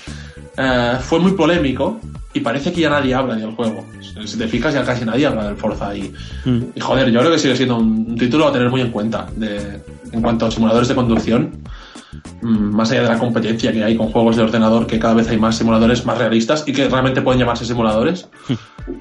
eh, 0.57 0.99
fue 1.01 1.19
muy 1.19 1.33
polémico 1.33 1.99
y 2.33 2.39
parece 2.39 2.73
que 2.73 2.83
ya 2.83 2.91
nadie 2.91 3.13
habla 3.13 3.35
del 3.35 3.57
juego. 3.57 3.85
Si 4.25 4.39
te 4.39 4.47
fijas, 4.47 4.73
ya 4.73 4.85
casi 4.85 5.05
nadie 5.05 5.27
habla 5.27 5.49
del 5.49 5.57
Forza. 5.57 5.97
Y, 5.97 6.15
mm. 6.45 6.63
y 6.77 6.81
joder, 6.81 7.11
yo 7.11 7.19
creo 7.19 7.33
que 7.33 7.41
sigue 7.41 7.57
siendo 7.57 7.77
un 7.77 8.17
título 8.17 8.47
a 8.47 8.53
tener 8.53 8.71
muy 8.71 8.83
en 8.83 8.93
cuenta. 8.93 9.27
De, 9.35 9.81
en 10.13 10.23
cuanto 10.23 10.47
a 10.47 10.51
simuladores 10.53 10.87
de 10.87 10.95
conducción, 10.95 11.59
mm, 12.41 12.77
más 12.77 12.89
allá 12.93 13.03
de 13.03 13.09
la 13.09 13.19
competencia 13.19 13.73
que 13.73 13.83
hay 13.83 13.97
con 13.97 14.13
juegos 14.13 14.37
de 14.37 14.45
ordenador, 14.45 14.87
que 14.87 15.01
cada 15.01 15.15
vez 15.15 15.29
hay 15.29 15.39
más 15.39 15.57
simuladores 15.57 16.07
más 16.07 16.19
realistas 16.19 16.63
y 16.69 16.73
que 16.73 16.89
realmente 16.89 17.21
pueden 17.21 17.41
llamarse 17.41 17.65
simuladores. 17.65 18.29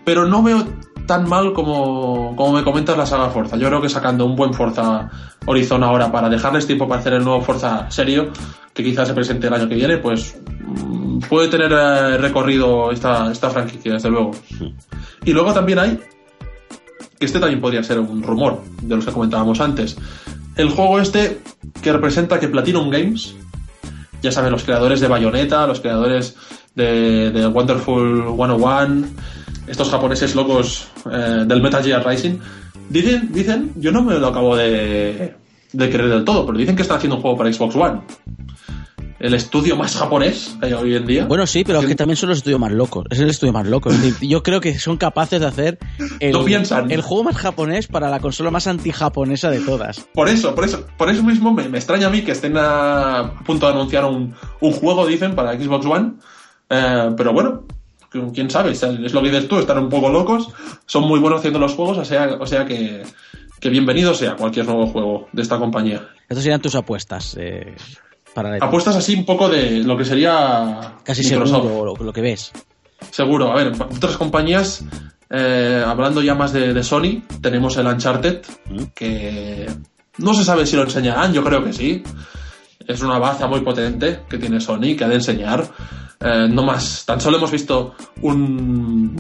Pero 0.06 0.26
no 0.26 0.41
veo 0.41 0.65
tan 1.12 1.28
mal 1.28 1.52
como, 1.52 2.34
como 2.38 2.54
me 2.54 2.63
comentas 2.63 2.95
la 2.95 3.06
saga 3.06 3.30
Forza. 3.30 3.58
Yo 3.58 3.67
creo 3.67 3.82
que 3.82 3.89
sacando 3.89 4.26
un 4.26 4.34
buen 4.34 4.54
Forza 4.54 5.10
Horizon 5.45 5.84
ahora 5.84 6.10
para 6.10 6.30
dejarles 6.30 6.65
tiempo 6.65 6.88
para 6.88 7.02
hacer 7.02 7.12
el 7.15 7.26
nuevo 7.26 7.41
Forza 7.41 7.91
serio, 7.91 8.32
que 8.74 8.82
quizás 8.82 9.10
se 9.10 9.13
presente 9.13 9.47
el 9.47 9.54
año 9.54 9.67
que 9.67 9.76
viene, 9.76 9.97
pues 9.97 10.39
mm, 10.65 11.19
puede 11.28 11.50
tener 11.50 11.69
eh, 11.74 12.17
recorrido 12.17 12.93
esta, 12.93 13.30
esta 13.30 13.50
franquicia, 13.50 13.91
desde 13.91 14.10
luego. 14.10 14.32
Y 15.26 15.34
luego 15.34 15.54
también 15.54 15.80
hay, 15.80 16.00
que 17.19 17.26
este 17.26 17.41
también 17.41 17.60
podría 17.60 17.84
ser 17.84 18.00
un 18.00 18.24
rumor 18.24 18.62
de 18.82 18.95
los 18.95 19.06
que 19.06 19.12
comentábamos 19.12 19.60
antes, 19.60 19.97
el 20.56 20.69
juego 20.69 20.97
este 21.02 21.41
que 21.82 21.91
representa 21.91 22.39
que 22.39 22.47
Platinum 22.47 22.89
Games, 22.89 23.36
ya 24.21 24.32
saben, 24.32 24.54
los 24.54 24.63
creadores 24.63 25.02
de 25.02 25.10
Bayonetta, 25.10 25.67
los 25.67 25.82
creadores 25.82 26.38
de, 26.74 27.32
de 27.32 27.47
Wonderful 27.47 28.34
101, 28.34 29.08
estos 29.71 29.89
japoneses 29.89 30.36
locos 30.36 30.88
eh, 31.12 31.43
del 31.45 31.62
Metal 31.62 31.84
Gear 31.84 32.05
Rising, 32.05 32.38
dicen, 32.89 33.29
dicen, 33.31 33.71
yo 33.77 33.91
no 33.91 34.03
me 34.03 34.19
lo 34.19 34.27
acabo 34.27 34.55
de, 34.55 35.34
de 35.73 35.89
creer 35.89 36.10
del 36.10 36.23
todo, 36.23 36.45
pero 36.45 36.57
dicen 36.57 36.75
que 36.75 36.81
están 36.84 36.97
haciendo 36.97 37.15
un 37.15 37.21
juego 37.21 37.38
para 37.38 37.51
Xbox 37.51 37.75
One 37.75 38.01
el 39.21 39.36
estudio 39.36 39.75
más 39.75 39.95
japonés 39.95 40.57
que 40.60 40.65
hay 40.65 40.73
hoy 40.73 40.95
en 40.95 41.05
día. 41.05 41.25
Bueno, 41.25 41.45
sí, 41.45 41.63
pero 41.63 41.79
es 41.79 41.86
que 41.86 41.95
también 41.95 42.17
son 42.17 42.29
los 42.29 42.39
estudios 42.39 42.60
más 42.60 42.71
locos. 42.71 43.05
Es 43.12 43.19
el 43.19 43.29
estudio 43.29 43.53
más 43.53 43.67
loco. 43.67 43.91
yo 44.21 44.41
creo 44.41 44.60
que 44.60 44.79
son 44.79 44.97
capaces 44.97 45.39
de 45.39 45.45
hacer 45.45 45.77
el, 46.19 46.36
el 46.89 47.01
juego 47.01 47.23
más 47.23 47.38
japonés 47.38 47.88
para 47.88 48.10
la 48.10 48.19
consola 48.19 48.49
más 48.49 48.65
anti-japonesa 48.65 49.51
de 49.51 49.60
todas. 49.60 49.99
Por 50.13 50.27
eso, 50.27 50.55
por 50.55 50.65
eso, 50.65 50.86
por 50.97 51.10
eso 51.10 51.23
mismo 51.23 51.53
me, 51.53 51.63
extraña 51.65 52.07
a 52.07 52.10
mí 52.10 52.23
que 52.23 52.31
estén 52.31 52.55
a 52.57 53.34
punto 53.45 53.67
de 53.67 53.73
anunciar 53.73 54.05
un, 54.05 54.34
juego, 54.60 55.05
dicen, 55.05 55.36
para 55.36 55.53
Xbox 55.53 55.86
One. 55.86 56.13
Eh, 56.69 57.12
pero 57.15 57.31
bueno, 57.34 57.65
quién 58.34 58.50
sabe, 58.50 58.71
es 58.71 59.13
lo 59.13 59.21
que 59.21 59.30
dices 59.30 59.47
tú, 59.47 59.60
están 59.60 59.78
un 59.80 59.89
poco 59.89 60.10
locos, 60.10 60.50
son 60.86 61.08
muy 61.08 61.19
buenos 61.19 61.39
haciendo 61.39 61.60
los 61.60 61.74
juegos, 61.74 61.97
o 61.97 62.06
sea, 62.06 62.38
o 62.39 62.45
sea 62.45 62.65
que, 62.65 63.04
que 63.60 63.69
bienvenido 63.69 64.13
sea 64.13 64.36
cualquier 64.36 64.65
nuevo 64.65 64.88
juego 64.88 65.28
de 65.32 65.41
esta 65.41 65.58
compañía. 65.58 66.10
Estas 66.28 66.43
serían 66.43 66.62
tus 66.62 66.76
apuestas. 66.76 67.38
Eh, 67.39 67.76
Apuestas 68.34 68.95
así 68.95 69.15
un 69.15 69.26
poco 69.26 69.50
de 69.50 69.80
lo 69.80 69.97
que 69.97 70.06
sería 70.06 70.95
casi 71.04 71.24
seguro 71.24 71.95
lo, 72.00 72.13
que 72.13 72.21
ves. 72.21 72.52
Seguro. 73.10 73.52
A 73.52 73.56
ver, 73.56 73.74
otras 73.74 74.15
compañías, 74.15 74.86
eh, 75.30 75.84
hablando 75.86 76.21
ya 76.21 76.34
más 76.34 76.54
de, 76.54 76.82
Sony, 76.84 77.24
tenemos 77.41 77.76
el 77.78 77.88
Uncharted, 77.88 78.41
mm. 78.69 78.84
que 78.95 79.69
no 80.19 80.34
se 80.34 80.45
sabe 80.45 80.65
si 80.65 80.76
lo 80.76 80.84
enseñarán, 80.84 81.34
yo 81.34 81.43
creo 81.43 81.63
que 81.63 81.74
sí. 81.74 82.04
Es 82.88 83.02
una 83.02 83.19
baza 83.19 83.47
muy 83.47 83.62
potente 83.62 84.21
que 84.30 84.38
tiene 84.38 84.60
Sony, 84.60 84.95
que 84.97 85.04
ha 85.04 85.10
de 85.10 85.15
enseñar. 85.15 85.67
Eh, 86.23 86.47
no 86.49 86.63
más, 86.63 87.03
tan 87.05 87.19
solo 87.19 87.38
hemos 87.38 87.51
visto 87.51 87.95
un, 88.21 89.15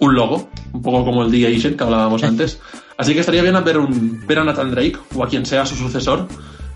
un 0.00 0.14
logo, 0.14 0.48
un 0.72 0.82
poco 0.82 1.04
como 1.04 1.24
el 1.24 1.30
The 1.30 1.46
Agent 1.46 1.76
que 1.76 1.84
hablábamos 1.84 2.22
antes. 2.22 2.60
Así 2.96 3.14
que 3.14 3.20
estaría 3.20 3.42
bien 3.42 3.56
ver, 3.64 3.78
un, 3.78 4.26
ver 4.26 4.40
a 4.40 4.44
Nathan 4.44 4.70
Drake 4.70 4.98
o 5.14 5.24
a 5.24 5.28
quien 5.28 5.46
sea 5.46 5.64
su 5.64 5.74
sucesor 5.74 6.28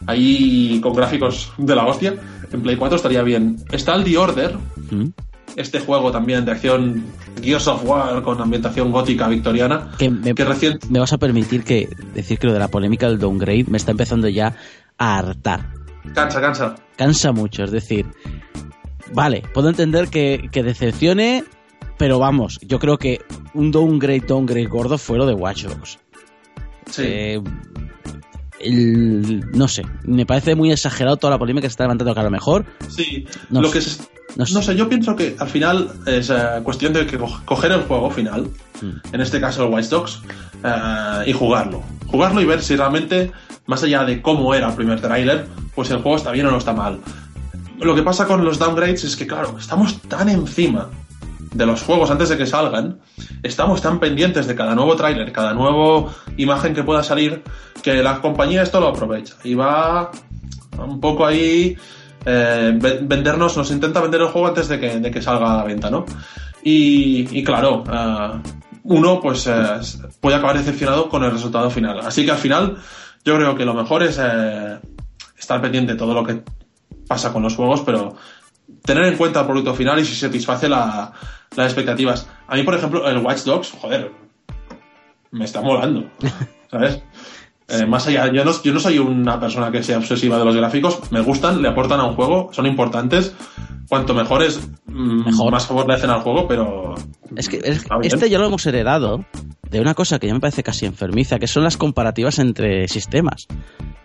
ahí 0.06 0.80
con 0.82 0.94
gráficos 0.94 1.52
de 1.58 1.74
la 1.74 1.86
hostia. 1.86 2.14
En 2.52 2.62
Play 2.62 2.76
4 2.76 2.96
estaría 2.96 3.22
bien. 3.22 3.56
Está 3.70 3.94
el 3.94 4.04
The 4.04 4.18
Order, 4.18 4.56
mm. 4.90 5.08
este 5.56 5.80
juego 5.80 6.12
también 6.12 6.44
de 6.44 6.52
acción 6.52 7.04
Gears 7.42 7.66
of 7.68 7.84
War 7.84 8.22
con 8.22 8.40
ambientación 8.40 8.92
gótica 8.92 9.28
victoriana. 9.28 9.90
Que 9.98 10.10
me, 10.10 10.32
recién... 10.32 10.78
me 10.88 11.00
vas 11.00 11.12
a 11.12 11.18
permitir 11.18 11.64
que 11.64 11.88
decir 12.14 12.38
que 12.38 12.46
lo 12.46 12.52
de 12.52 12.58
la 12.58 12.68
polémica 12.68 13.08
del 13.08 13.18
downgrade 13.18 13.66
me 13.68 13.76
está 13.76 13.90
empezando 13.90 14.28
ya 14.28 14.54
a 14.98 15.18
hartar. 15.18 15.72
Cansa, 16.14 16.40
cansa. 16.40 16.74
Cansa 16.96 17.32
mucho, 17.32 17.64
es 17.64 17.72
decir, 17.72 18.06
vale, 19.12 19.42
puedo 19.52 19.68
entender 19.68 20.08
que, 20.08 20.48
decepcione, 20.52 21.44
pero 21.98 22.18
vamos, 22.18 22.58
yo 22.62 22.78
creo 22.78 22.98
que 22.98 23.20
un 23.54 23.70
downgrade, 23.70 24.20
downgrade 24.20 24.66
gordo 24.66 24.98
fue 24.98 25.18
lo 25.18 25.26
de 25.26 25.34
Watch 25.34 25.64
Dogs. 25.64 25.98
Sí. 26.90 27.02
Eh, 27.06 27.40
no 28.66 29.68
sé, 29.68 29.82
me 30.04 30.24
parece 30.24 30.54
muy 30.54 30.72
exagerado 30.72 31.16
toda 31.16 31.32
la 31.32 31.38
polémica 31.38 31.62
que 31.62 31.68
se 31.68 31.72
está 31.72 31.84
levantando 31.84 32.14
que 32.14 32.20
a 32.20 32.24
lo 32.24 32.30
mejor. 32.30 32.64
Sí, 32.88 33.26
no 33.50 33.60
lo 33.60 33.68
sé, 33.68 33.80
que 33.80 33.84
no, 34.36 34.46
sé. 34.46 34.74
yo 34.74 34.88
pienso 34.88 35.14
que 35.14 35.36
al 35.38 35.48
final 35.48 35.90
es 36.06 36.30
eh, 36.30 36.36
cuestión 36.62 36.92
de 36.92 37.06
que 37.06 37.18
coger 37.44 37.72
el 37.72 37.82
juego 37.82 38.10
final, 38.10 38.48
mm. 38.80 39.14
en 39.14 39.20
este 39.20 39.40
caso 39.40 39.64
el 39.64 39.72
White 39.72 39.88
Dogs, 39.88 40.22
eh, 40.64 41.24
y 41.26 41.32
jugarlo. 41.32 41.82
Jugarlo 42.06 42.40
y 42.40 42.44
ver 42.44 42.62
si 42.62 42.76
realmente, 42.76 43.32
más 43.66 43.82
allá 43.82 44.04
de 44.04 44.22
cómo 44.22 44.54
era 44.54 44.68
el 44.68 44.74
primer 44.74 45.00
trailer, 45.00 45.46
pues 45.74 45.90
el 45.90 45.98
juego 45.98 46.16
está 46.16 46.32
bien 46.32 46.46
o 46.46 46.50
no 46.50 46.58
está 46.58 46.72
mal. 46.72 47.00
Lo 47.80 47.94
que 47.94 48.02
pasa 48.02 48.26
con 48.26 48.44
los 48.44 48.58
downgrades 48.58 49.04
es 49.04 49.16
que, 49.16 49.26
claro, 49.26 49.56
estamos 49.58 50.00
tan 50.02 50.28
encima 50.28 50.88
de 51.52 51.66
los 51.66 51.82
juegos 51.82 52.10
antes 52.10 52.28
de 52.28 52.36
que 52.36 52.46
salgan, 52.46 52.98
estamos 53.42 53.80
tan 53.80 54.00
pendientes 54.00 54.46
de 54.46 54.54
cada 54.54 54.74
nuevo 54.74 54.96
tráiler, 54.96 55.30
cada 55.32 55.54
nueva 55.54 56.12
imagen 56.36 56.74
que 56.74 56.82
pueda 56.82 57.02
salir, 57.02 57.42
que 57.82 58.02
la 58.02 58.20
compañía 58.20 58.62
esto 58.62 58.80
lo 58.80 58.88
aprovecha 58.88 59.34
y 59.44 59.54
va 59.54 60.10
un 60.78 61.00
poco 61.00 61.24
ahí 61.24 61.76
eh, 62.24 62.78
vendernos, 63.02 63.56
nos 63.56 63.70
intenta 63.70 64.00
vender 64.00 64.22
el 64.22 64.28
juego 64.28 64.48
antes 64.48 64.68
de 64.68 64.80
que, 64.80 64.98
de 64.98 65.10
que 65.10 65.22
salga 65.22 65.54
a 65.54 65.56
la 65.58 65.64
venta, 65.64 65.90
¿no? 65.90 66.04
Y, 66.62 67.38
y 67.38 67.44
claro, 67.44 67.84
uh, 67.84 68.40
uno 68.84 69.20
pues 69.20 69.46
eh, 69.46 69.80
puede 70.20 70.36
acabar 70.36 70.56
decepcionado 70.56 71.08
con 71.08 71.22
el 71.24 71.30
resultado 71.30 71.70
final. 71.70 72.00
Así 72.00 72.24
que 72.24 72.30
al 72.30 72.38
final 72.38 72.76
yo 73.24 73.36
creo 73.36 73.54
que 73.54 73.64
lo 73.64 73.74
mejor 73.74 74.02
es 74.02 74.18
eh, 74.22 74.78
estar 75.38 75.60
pendiente 75.60 75.92
de 75.92 75.98
todo 75.98 76.14
lo 76.14 76.24
que 76.24 76.42
pasa 77.06 77.32
con 77.32 77.42
los 77.42 77.56
juegos, 77.56 77.82
pero 77.82 78.14
tener 78.84 79.04
en 79.04 79.16
cuenta 79.16 79.40
el 79.40 79.46
producto 79.46 79.74
final 79.74 79.98
y 80.00 80.04
si 80.04 80.14
satisface 80.14 80.68
la, 80.68 81.12
las 81.56 81.66
expectativas. 81.66 82.28
A 82.48 82.56
mí, 82.56 82.62
por 82.62 82.74
ejemplo, 82.74 83.08
el 83.08 83.18
Watch 83.18 83.42
Dogs, 83.44 83.72
joder, 83.80 84.10
me 85.30 85.44
está 85.44 85.60
molando, 85.60 86.04
¿sabes? 86.70 87.02
Eh, 87.66 87.86
más 87.86 88.06
allá, 88.06 88.30
yo 88.30 88.44
no, 88.44 88.52
yo 88.62 88.74
no 88.74 88.78
soy 88.80 88.98
una 88.98 89.40
persona 89.40 89.70
que 89.72 89.82
sea 89.82 89.96
obsesiva 89.96 90.38
de 90.38 90.44
los 90.44 90.54
gráficos, 90.54 91.00
me 91.10 91.20
gustan, 91.20 91.62
le 91.62 91.68
aportan 91.68 91.98
a 92.00 92.04
un 92.04 92.14
juego, 92.14 92.50
son 92.52 92.66
importantes. 92.66 93.34
Cuanto 93.88 94.14
mejor 94.14 94.42
es, 94.42 94.60
mm, 94.86 95.24
Mejor. 95.26 95.50
más 95.52 95.66
favor 95.66 95.86
le 95.88 95.94
hacen 95.94 96.10
al 96.10 96.20
juego, 96.20 96.46
pero. 96.48 96.94
Es 97.36 97.48
que 97.48 97.58
es- 97.62 97.84
este 98.02 98.30
ya 98.30 98.38
lo 98.38 98.46
hemos 98.46 98.64
heredado 98.66 99.24
de 99.70 99.80
una 99.80 99.94
cosa 99.94 100.18
que 100.18 100.26
ya 100.26 100.34
me 100.34 100.40
parece 100.40 100.62
casi 100.62 100.86
enfermiza, 100.86 101.38
que 101.38 101.46
son 101.46 101.64
las 101.64 101.76
comparativas 101.76 102.38
entre 102.38 102.88
sistemas. 102.88 103.46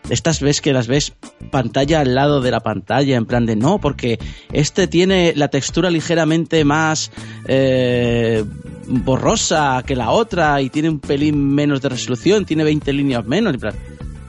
Estas 0.10 0.42
ves 0.42 0.62
que 0.62 0.74
las 0.74 0.88
ves 0.88 1.14
pantalla 1.52 2.00
al 2.00 2.16
lado 2.16 2.42
de 2.42 2.52
la 2.52 2.62
pantalla, 2.62 3.16
en 3.16 3.26
plan 3.26 3.46
de 3.46 3.56
no, 3.56 3.80
porque 3.80 4.18
este 4.52 4.88
tiene 4.88 5.34
la 5.36 5.50
textura 5.50 5.92
ligeramente 5.92 6.64
más 6.64 7.12
eh, 7.48 8.44
borrosa 8.88 9.84
que 9.86 9.96
la 9.96 10.10
otra 10.10 10.62
y 10.62 10.70
tiene 10.70 10.90
un 10.90 11.00
pelín 11.00 11.54
menos 11.54 11.82
de 11.82 11.90
resolución, 11.90 12.46
tiene 12.46 12.64
20 12.64 12.92
líneas 12.94 13.26
menos. 13.26 13.54
En 13.54 13.60
plan, 13.60 13.76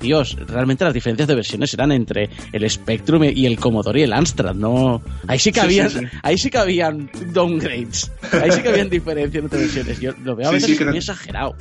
Dios, 0.00 0.36
realmente 0.46 0.84
las 0.84 0.94
diferencias 0.94 1.28
de 1.28 1.34
versiones 1.34 1.72
eran 1.74 1.92
entre 1.92 2.30
el 2.52 2.68
Spectrum 2.68 3.24
y 3.24 3.46
el 3.46 3.58
Commodore 3.58 4.00
y 4.00 4.02
el 4.04 4.12
Amstrad, 4.12 4.54
no. 4.54 5.02
Ahí 5.28 5.38
sí 5.38 5.52
que 5.52 5.60
habían, 5.60 5.90
sí, 5.90 5.98
sí. 5.98 6.06
ahí 6.22 6.38
sí 6.38 6.50
que 6.50 6.58
habían 6.58 7.10
downgrades, 7.32 8.10
ahí 8.32 8.50
sí 8.50 8.62
que 8.62 8.68
habían 8.68 8.88
diferencias 8.90 9.44
entre 9.44 9.60
versiones. 9.60 10.00
Yo 10.00 10.12
lo 10.24 10.34
veo 10.34 10.48
a 10.48 10.52
veces 10.52 10.80
muy 10.80 10.96
exagerado. 10.96 11.54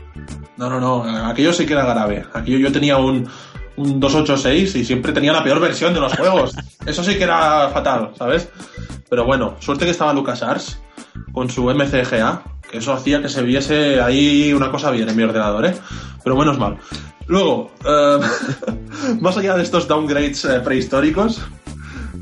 No, 0.58 0.70
no, 0.70 0.80
no, 0.80 1.28
aquello 1.28 1.54
sí 1.54 1.66
que 1.66 1.74
era 1.74 1.86
grave. 1.86 2.24
Aquello 2.34 2.58
yo 2.58 2.72
tenía 2.72 2.98
un, 2.98 3.28
un 3.76 4.00
286 4.00 4.76
y 4.76 4.86
siempre 4.86 5.14
tenía 5.14 5.32
la 5.32 5.44
peor 5.44 5.60
versión 5.60 5.94
de 5.94 6.00
los 6.00 6.14
juegos. 6.14 6.56
Eso 6.86 7.04
sí 7.04 7.16
que 7.16 7.24
era 7.24 7.70
fatal, 7.70 8.12
¿sabes? 8.18 8.50
Pero 9.10 9.26
bueno, 9.26 9.56
suerte 9.60 9.86
que 9.86 9.92
estaba 9.92 10.14
LucasArts 10.14 10.80
con 11.32 11.50
su 11.50 11.64
MCGA, 11.64 12.44
que 12.70 12.78
eso 12.78 12.94
hacía 12.94 13.22
que 13.22 13.30
se 13.30 13.42
viese 13.42 14.00
ahí 14.00 14.54
una 14.54 14.70
cosa 14.70 14.92
bien 14.92 15.10
en 15.10 15.16
mi 15.16 15.24
ordenador, 15.24 15.66
¿eh? 15.66 15.76
Pero 16.24 16.36
menos 16.36 16.60
mal. 16.60 16.78
Luego, 17.30 17.72
eh, 17.86 18.20
más 19.22 19.38
allá 19.38 19.56
de 19.56 19.62
estos 19.62 19.88
downgrades 19.88 20.44
eh, 20.46 20.60
prehistóricos, 20.62 21.40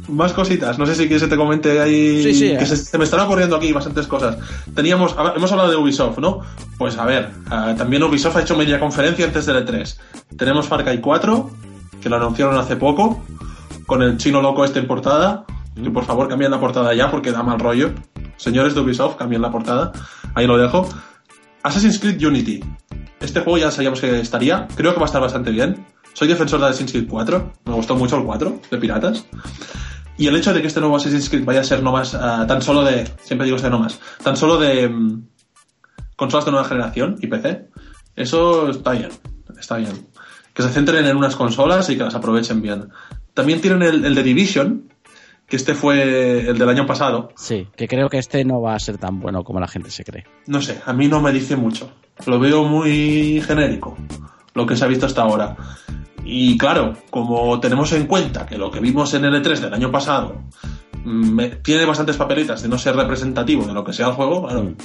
más 0.10 0.34
cositas. 0.34 0.78
No 0.78 0.86
sé 0.86 0.96
si 0.96 1.08
quieres 1.08 1.24
que 1.24 1.30
te 1.30 1.38
comente 1.38 1.80
ahí. 1.80 2.22
Sí, 2.22 2.34
sí, 2.34 2.48
que 2.58 2.64
eh. 2.64 2.66
se, 2.66 2.76
se 2.76 2.98
me 2.98 3.06
están 3.06 3.22
ocurriendo 3.22 3.56
aquí 3.56 3.72
bastantes 3.72 4.06
cosas. 4.06 4.38
Teníamos, 4.76 5.16
hemos 5.36 5.50
hablado 5.50 5.72
de 5.72 5.78
Ubisoft, 5.78 6.20
¿no? 6.20 6.42
Pues 6.78 6.98
a 6.98 7.06
ver, 7.06 7.32
también 7.78 8.04
Ubisoft 8.04 8.36
ha 8.36 8.42
hecho 8.42 8.58
media 8.58 8.82
conferencia 8.82 9.26
antes 9.26 9.46
del 9.46 9.66
E3. 9.66 9.98
Tenemos 10.38 10.68
Far 10.68 10.84
Cry 10.84 11.00
4, 11.00 11.50
que 12.02 12.10
lo 12.10 12.18
anunciaron 12.18 12.58
hace 12.58 12.76
poco, 12.76 13.24
con 13.86 14.04
el 14.04 14.18
chino 14.18 14.42
loco 14.42 14.66
este 14.66 14.80
en 14.80 14.88
portada. 14.88 15.46
Que 15.82 15.90
por 15.90 16.04
favor 16.04 16.28
cambien 16.28 16.52
la 16.52 16.60
portada 16.60 16.94
ya 16.94 17.10
porque 17.10 17.32
da 17.32 17.44
mal 17.44 17.60
rollo. 17.60 17.92
Señores 18.36 18.76
de 18.76 18.82
Ubisoft, 18.82 19.16
cambien 19.16 19.42
la 19.42 19.52
portada. 19.52 19.94
Ahí 20.36 20.48
lo 20.48 20.58
dejo. 20.58 20.90
Assassin's 21.64 21.98
Creed 21.98 22.22
Unity. 22.26 22.62
Este 23.20 23.40
juego 23.42 23.58
ya 23.58 23.72
sabíamos 23.72 24.00
que 24.00 24.20
estaría. 24.20 24.68
Creo 24.76 24.94
que 24.94 25.00
va 25.00 25.06
a 25.06 25.08
estar 25.08 25.22
bastante 25.22 25.52
bien. 25.52 25.86
Soy 26.14 26.28
defensor 26.28 26.60
de 26.60 26.68
Assassin's 26.68 26.92
Creed 26.92 27.08
4. 27.08 27.54
Me 27.66 27.74
gustó 27.74 27.96
mucho 27.96 28.18
el 28.18 28.24
4 28.24 28.62
de 28.72 28.78
Piratas. 28.78 29.26
Y 30.18 30.28
el 30.28 30.36
hecho 30.36 30.54
de 30.54 30.62
que 30.62 30.68
este 30.68 30.80
nuevo 30.80 30.96
Assassin's 30.96 31.30
Creed 31.30 31.46
vaya 31.46 31.62
a 31.62 31.64
ser 31.64 31.84
no 31.84 31.92
más, 31.92 32.16
ah, 32.16 32.46
tan 32.48 32.62
solo 32.62 32.84
de, 32.84 33.08
siempre 33.22 33.46
digo 33.46 33.58
este 33.58 33.70
no 33.70 33.80
más, 33.80 34.00
tan 34.24 34.36
solo 34.36 34.58
de 34.58 34.90
mm, 34.90 35.28
consolas 36.16 36.46
de 36.46 36.52
nueva 36.52 36.68
generación 36.68 37.18
y 37.22 37.28
PC, 37.28 37.68
eso 38.16 38.70
está 38.70 38.94
bien, 38.94 39.10
está 39.60 39.78
bien. 39.78 40.08
Que 40.56 40.64
se 40.64 40.70
centren 40.70 41.06
en 41.06 41.16
unas 41.16 41.36
consolas 41.36 41.88
y 41.92 41.98
que 41.98 42.04
las 42.04 42.16
aprovechen 42.16 42.64
bien. 42.64 42.90
También 43.36 43.62
tienen 43.62 43.84
el, 43.84 44.06
el 44.06 44.16
de 44.16 44.24
Division, 44.24 44.92
que 45.48 45.56
este 45.56 45.74
fue 45.74 46.50
el 46.50 46.58
del 46.58 46.70
año 46.70 46.86
pasado. 46.86 47.30
Sí, 47.36 47.68
que 47.76 47.88
creo 47.88 48.10
que 48.10 48.18
este 48.18 48.44
no 48.46 48.62
va 48.62 48.76
a 48.76 48.80
ser 48.80 48.98
tan 48.98 49.20
bueno 49.20 49.44
como 49.44 49.60
la 49.60 49.68
gente 49.68 49.90
se 49.92 50.04
cree. 50.04 50.26
No 50.46 50.62
sé, 50.62 50.82
a 50.86 50.94
mí 50.94 51.08
no 51.08 51.22
me 51.22 51.32
dice 51.32 51.56
mucho. 51.56 51.90
Lo 52.26 52.40
veo 52.40 52.64
muy 52.66 53.42
genérico, 53.46 53.96
lo 54.54 54.66
que 54.66 54.76
se 54.76 54.84
ha 54.84 54.88
visto 54.88 55.06
hasta 55.06 55.22
ahora. 55.22 55.56
Y 56.26 56.58
claro, 56.58 56.94
como 57.10 57.60
tenemos 57.60 57.94
en 57.94 58.08
cuenta 58.08 58.46
que 58.46 58.58
lo 58.58 58.70
que 58.70 58.80
vimos 58.82 59.14
en 59.14 59.24
el 59.26 59.42
E3 59.42 59.60
del 59.60 59.74
año 59.74 59.90
pasado 59.92 60.42
mm, 61.06 61.30
me- 61.32 61.50
tiene 61.58 61.86
bastantes 61.86 62.18
papeletas 62.18 62.62
de 62.64 62.68
no 62.68 62.78
ser 62.78 62.96
representativo 62.98 63.66
de 63.66 63.74
lo 63.74 63.84
que 63.86 63.94
sea 63.94 64.08
el 64.08 64.14
juego, 64.14 64.46
claro, 64.46 64.64
Mm. 64.64 64.76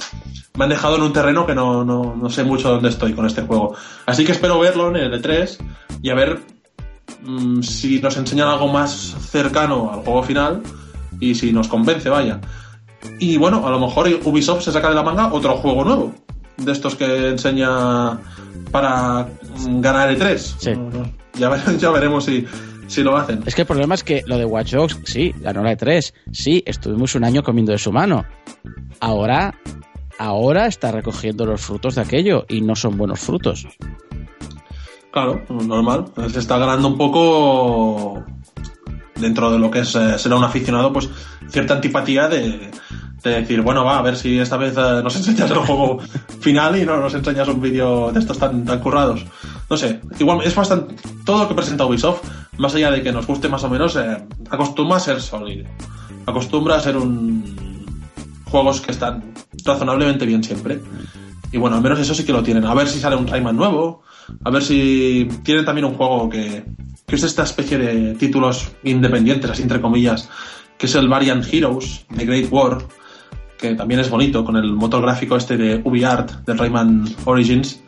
me 0.57 0.63
han 0.63 0.69
dejado 0.69 0.95
en 0.95 1.01
un 1.01 1.11
terreno 1.11 1.45
que 1.45 1.53
no, 1.55 1.83
no, 1.83 2.15
no 2.15 2.29
sé 2.29 2.43
mucho 2.45 2.69
dónde 2.69 2.87
estoy 2.89 3.13
con 3.13 3.25
este 3.25 3.41
juego. 3.41 3.75
Así 4.05 4.23
que 4.23 4.31
espero 4.31 4.57
verlo 4.59 4.87
en 4.89 4.95
el 4.95 5.21
E3 5.21 5.57
y 6.01 6.09
a 6.11 6.15
ver 6.15 6.39
mm, 7.23 7.61
si 7.61 7.99
nos 7.99 8.17
enseñan 8.17 8.47
algo 8.47 8.67
más 8.67 9.15
cercano 9.29 9.91
al 9.93 9.99
juego 10.01 10.23
final 10.23 10.61
y 11.19 11.35
si 11.35 11.51
nos 11.53 11.67
convence, 11.67 12.09
vaya. 12.09 12.39
Y 13.19 13.37
bueno, 13.37 13.65
a 13.67 13.69
lo 13.69 13.79
mejor 13.79 14.07
Ubisoft 14.23 14.63
se 14.63 14.71
saca 14.71 14.89
de 14.89 14.95
la 14.95 15.03
manga 15.03 15.31
otro 15.33 15.55
juego 15.57 15.83
nuevo. 15.83 16.13
De 16.57 16.71
estos 16.71 16.95
que 16.95 17.29
enseña 17.29 18.19
para 18.71 19.27
mm, 19.67 19.81
ganar 19.81 20.09
E3. 20.15 20.37
Sí. 20.37 20.71
Ya, 21.39 21.49
ver- 21.49 21.77
ya 21.79 21.89
veremos 21.91 22.25
si, 22.25 22.45
si 22.87 23.01
lo 23.03 23.17
hacen. 23.17 23.41
Es 23.45 23.55
que 23.55 23.61
el 23.61 23.67
problema 23.67 23.95
es 23.95 24.03
que 24.03 24.23
lo 24.27 24.37
de 24.37 24.45
Watch 24.45 24.73
Dogs, 24.73 24.99
sí, 25.05 25.33
ganó 25.41 25.63
la 25.63 25.73
E3, 25.77 26.13
sí, 26.31 26.63
estuvimos 26.65 27.15
un 27.15 27.23
año 27.25 27.41
comiendo 27.43 27.71
de 27.71 27.77
su 27.79 27.91
mano. 27.91 28.23
Ahora, 28.99 29.55
ahora 30.19 30.67
está 30.67 30.91
recogiendo 30.91 31.45
los 31.45 31.59
frutos 31.61 31.95
de 31.95 32.01
aquello 32.01 32.45
y 32.47 32.61
no 32.61 32.75
son 32.75 32.97
buenos 32.97 33.19
frutos. 33.19 33.67
Claro, 35.13 35.43
normal. 35.47 36.05
Se 36.31 36.39
está 36.39 36.57
ganando 36.57 36.87
un 36.87 36.97
poco 36.97 38.23
dentro 39.15 39.51
de 39.51 39.59
lo 39.59 39.69
que 39.69 39.81
es 39.81 39.93
eh, 39.93 40.17
ser 40.17 40.33
un 40.33 40.43
aficionado, 40.43 40.91
pues 40.91 41.07
cierta 41.49 41.75
antipatía 41.75 42.27
de, 42.27 42.71
de 43.23 43.29
decir, 43.29 43.61
bueno, 43.61 43.85
va, 43.85 43.99
a 43.99 44.01
ver 44.01 44.15
si 44.15 44.39
esta 44.39 44.57
vez 44.57 44.75
eh, 44.75 45.01
nos 45.03 45.15
enseñas 45.17 45.51
el 45.51 45.59
juego 45.59 45.99
final 46.39 46.79
y 46.79 46.83
no 46.83 46.97
nos 46.97 47.13
enseñas 47.13 47.47
un 47.47 47.61
vídeo 47.61 48.11
de 48.11 48.19
estos 48.19 48.39
tan, 48.39 48.65
tan 48.65 48.79
currados. 48.79 49.23
No 49.69 49.77
sé, 49.77 50.01
igual 50.17 50.41
es 50.43 50.55
bastante. 50.55 50.95
Todo 51.23 51.43
lo 51.43 51.47
que 51.47 51.53
presenta 51.53 51.85
Ubisoft, 51.85 52.23
más 52.57 52.73
allá 52.73 52.89
de 52.89 53.03
que 53.03 53.11
nos 53.11 53.27
guste 53.27 53.47
más 53.47 53.63
o 53.63 53.69
menos, 53.69 53.95
eh, 53.95 54.17
acostumbra 54.49 54.97
a 54.97 54.99
ser 54.99 55.21
sólido. 55.21 55.69
Acostumbra 56.25 56.77
a 56.77 56.79
ser 56.79 56.97
un. 56.97 57.85
juegos 58.45 58.81
que 58.81 58.91
están 58.91 59.31
razonablemente 59.63 60.25
bien 60.25 60.43
siempre. 60.43 60.81
Y 61.51 61.59
bueno, 61.59 61.75
al 61.75 61.83
menos 61.83 61.99
eso 61.99 62.15
sí 62.15 62.25
que 62.25 62.33
lo 62.33 62.41
tienen. 62.41 62.65
A 62.65 62.73
ver 62.73 62.87
si 62.87 62.99
sale 62.99 63.15
un 63.15 63.27
Rayman 63.27 63.55
nuevo. 63.55 64.01
A 64.43 64.49
ver 64.49 64.63
si 64.63 65.27
tienen 65.43 65.65
también 65.65 65.85
un 65.85 65.95
juego 65.95 66.29
que, 66.29 66.63
que 67.05 67.15
es 67.15 67.23
esta 67.23 67.43
especie 67.43 67.77
de 67.77 68.15
títulos 68.15 68.71
independientes, 68.83 69.49
así 69.49 69.61
entre 69.63 69.81
comillas, 69.81 70.29
que 70.77 70.85
es 70.85 70.95
el 70.95 71.07
Variant 71.07 71.45
Heroes 71.51 72.05
de 72.09 72.25
Great 72.25 72.51
War, 72.51 72.79
que 73.57 73.75
también 73.75 73.99
es 73.99 74.09
bonito, 74.09 74.43
con 74.43 74.57
el 74.57 74.73
motor 74.73 75.01
gráfico 75.01 75.35
este 75.35 75.57
de 75.57 75.81
UbiArt, 75.83 76.45
del 76.45 76.57
Rayman 76.57 77.05
Origins. 77.25 77.81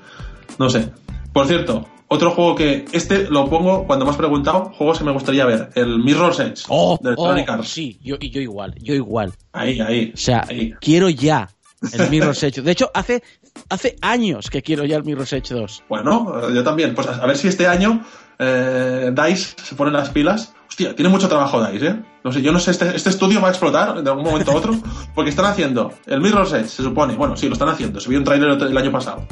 No 0.58 0.70
sé. 0.70 0.90
Por 1.34 1.48
cierto, 1.48 1.86
otro 2.08 2.32
juego 2.32 2.56
que 2.56 2.86
este 2.92 3.30
lo 3.30 3.50
pongo 3.50 3.86
cuando 3.86 4.06
me 4.06 4.12
has 4.12 4.18
preguntado, 4.18 4.72
juegos 4.78 5.00
que 5.00 5.04
me 5.04 5.12
gustaría 5.12 5.46
ver, 5.46 5.70
el 5.76 6.00
Mirror's 6.00 6.40
Edge 6.40 6.64
¡Oh! 6.70 6.98
de 7.02 7.10
Electronic 7.10 7.50
oh, 7.50 7.54
Arts. 7.54 7.68
sí, 7.68 8.00
yo, 8.02 8.18
yo 8.18 8.42
igual, 8.42 8.76
yo 8.82 8.94
igual. 8.94 9.34
Ahí, 9.54 9.80
ahí. 9.80 10.12
O 10.14 10.18
sea, 10.18 10.46
ahí. 10.48 10.74
quiero 10.80 11.10
ya 11.10 11.50
el 11.92 12.10
Mirror's 12.10 12.44
Edge. 12.44 12.62
De 12.62 12.72
hecho, 12.72 12.92
hace, 12.94 13.24
hace 13.70 13.96
años 14.02 14.50
que 14.50 14.62
quiero 14.62 14.86
ya 14.86 14.98
el 14.98 15.04
Mirror's 15.04 15.34
Edge 15.34 15.54
2. 15.54 15.84
Bueno, 15.90 16.50
yo 16.50 16.64
también. 16.64 16.94
Pues 16.96 17.08
a 17.08 17.26
ver 17.26 17.38
si 17.38 17.48
este 17.48 17.68
año 17.68 18.04
eh, 18.40 19.12
DICE 19.14 19.56
se 19.64 19.76
pone 19.76 19.92
las 19.92 20.10
pilas. 20.10 20.54
Hostia, 20.68 20.96
tiene 20.96 21.10
mucho 21.10 21.28
trabajo 21.28 21.64
DICE, 21.66 21.88
¿eh? 21.88 22.04
No 22.24 22.32
sé, 22.32 22.42
yo 22.42 22.52
no 22.52 22.60
sé, 22.60 22.72
este, 22.72 22.96
este 22.96 23.10
estudio 23.10 23.40
va 23.40 23.48
a 23.48 23.52
explotar 23.52 24.02
de 24.02 24.10
algún 24.10 24.26
momento 24.26 24.52
a 24.52 24.56
otro, 24.56 24.74
porque 25.16 25.30
están 25.30 25.46
haciendo 25.46 25.94
el 26.06 26.22
Mirror's 26.22 26.54
Edge, 26.54 26.68
se 26.68 26.84
supone. 26.84 27.16
Bueno, 27.16 27.38
sí, 27.38 27.48
lo 27.48 27.54
están 27.54 27.70
haciendo. 27.70 28.00
Se 28.00 28.10
vio 28.10 28.18
un 28.18 28.26
tráiler 28.26 28.50
el 28.50 28.78
año 28.78 28.92
pasado. 28.92 29.26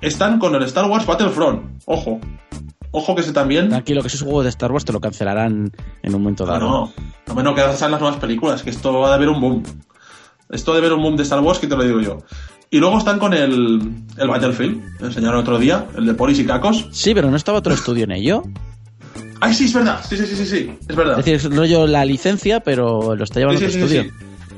Están 0.00 0.38
con 0.38 0.54
el 0.54 0.62
Star 0.64 0.86
Wars 0.86 1.06
Battlefront. 1.06 1.82
Ojo. 1.86 2.20
Ojo 2.92 3.14
que 3.14 3.20
ese 3.20 3.32
también. 3.32 3.68
Tranquilo, 3.68 4.00
que 4.00 4.08
esos 4.08 4.22
juegos 4.22 4.44
de 4.44 4.50
Star 4.50 4.72
Wars 4.72 4.84
te 4.84 4.92
lo 4.92 5.00
cancelarán 5.00 5.70
en 6.02 6.14
un 6.14 6.22
momento 6.22 6.44
dado. 6.44 6.60
no. 6.60 6.92
No 7.26 7.34
menos 7.36 7.54
que 7.54 7.60
las 7.60 7.80
nuevas 7.80 8.16
películas, 8.16 8.62
que 8.64 8.70
esto 8.70 8.92
va 8.98 9.12
a 9.12 9.14
haber 9.14 9.28
un 9.28 9.40
boom. 9.40 9.62
Esto 10.48 10.74
debe 10.74 10.88
haber 10.88 10.98
un 10.98 11.04
boom 11.04 11.16
de 11.16 11.22
Star 11.22 11.38
Wars, 11.40 11.60
que 11.60 11.68
te 11.68 11.76
lo 11.76 11.84
digo 11.84 12.00
yo. 12.00 12.18
Y 12.72 12.78
luego 12.78 12.98
están 12.98 13.18
con 13.18 13.34
el, 13.34 13.80
el 14.16 14.28
Battlefield, 14.28 15.00
me 15.00 15.06
enseñaron 15.08 15.40
otro 15.40 15.58
día, 15.58 15.86
el 15.96 16.06
de 16.06 16.14
Polis 16.14 16.38
y 16.38 16.46
Cacos. 16.46 16.86
Sí, 16.92 17.14
pero 17.14 17.28
no 17.28 17.36
estaba 17.36 17.58
otro 17.58 17.74
estudio 17.74 18.04
en 18.04 18.12
ello. 18.12 18.44
¡Ay, 19.40 19.54
sí, 19.54 19.64
es 19.64 19.74
verdad! 19.74 20.00
Sí, 20.08 20.16
sí, 20.16 20.24
sí, 20.24 20.36
sí, 20.36 20.46
sí, 20.46 20.72
es 20.88 20.94
verdad. 20.94 21.18
Es 21.18 21.24
decir, 21.24 21.34
es 21.34 21.56
rollo 21.56 21.88
la 21.88 22.04
licencia, 22.04 22.60
pero 22.60 23.16
lo 23.16 23.24
está 23.24 23.40
llevando 23.40 23.58
Sí, 23.60 23.70
sí, 23.70 23.82
otro 23.82 23.86
estudio. 23.86 24.12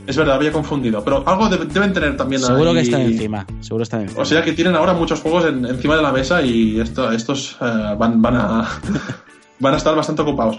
Es 0.06 0.16
verdad, 0.16 0.34
había 0.34 0.52
confundido. 0.52 1.02
Pero 1.02 1.26
algo 1.26 1.48
deben 1.48 1.92
tener 1.94 2.16
también 2.16 2.42
Seguro 2.42 2.74
que 2.74 2.80
están 2.80 3.02
encima. 3.02 3.46
Seguro 3.60 3.84
están 3.84 4.02
encima. 4.02 4.20
O 4.20 4.24
sea 4.26 4.42
que 4.42 4.52
tienen 4.52 4.74
ahora 4.74 4.92
muchos 4.92 5.20
juegos 5.20 5.46
encima 5.46 5.96
de 5.96 6.02
la 6.02 6.12
mesa 6.12 6.42
y 6.42 6.80
esto, 6.80 7.10
estos 7.12 7.56
eh, 7.62 7.94
van, 7.96 8.20
van, 8.20 8.36
a, 8.36 8.68
van 9.60 9.74
a 9.74 9.76
estar 9.78 9.94
bastante 9.94 10.20
ocupados. 10.20 10.58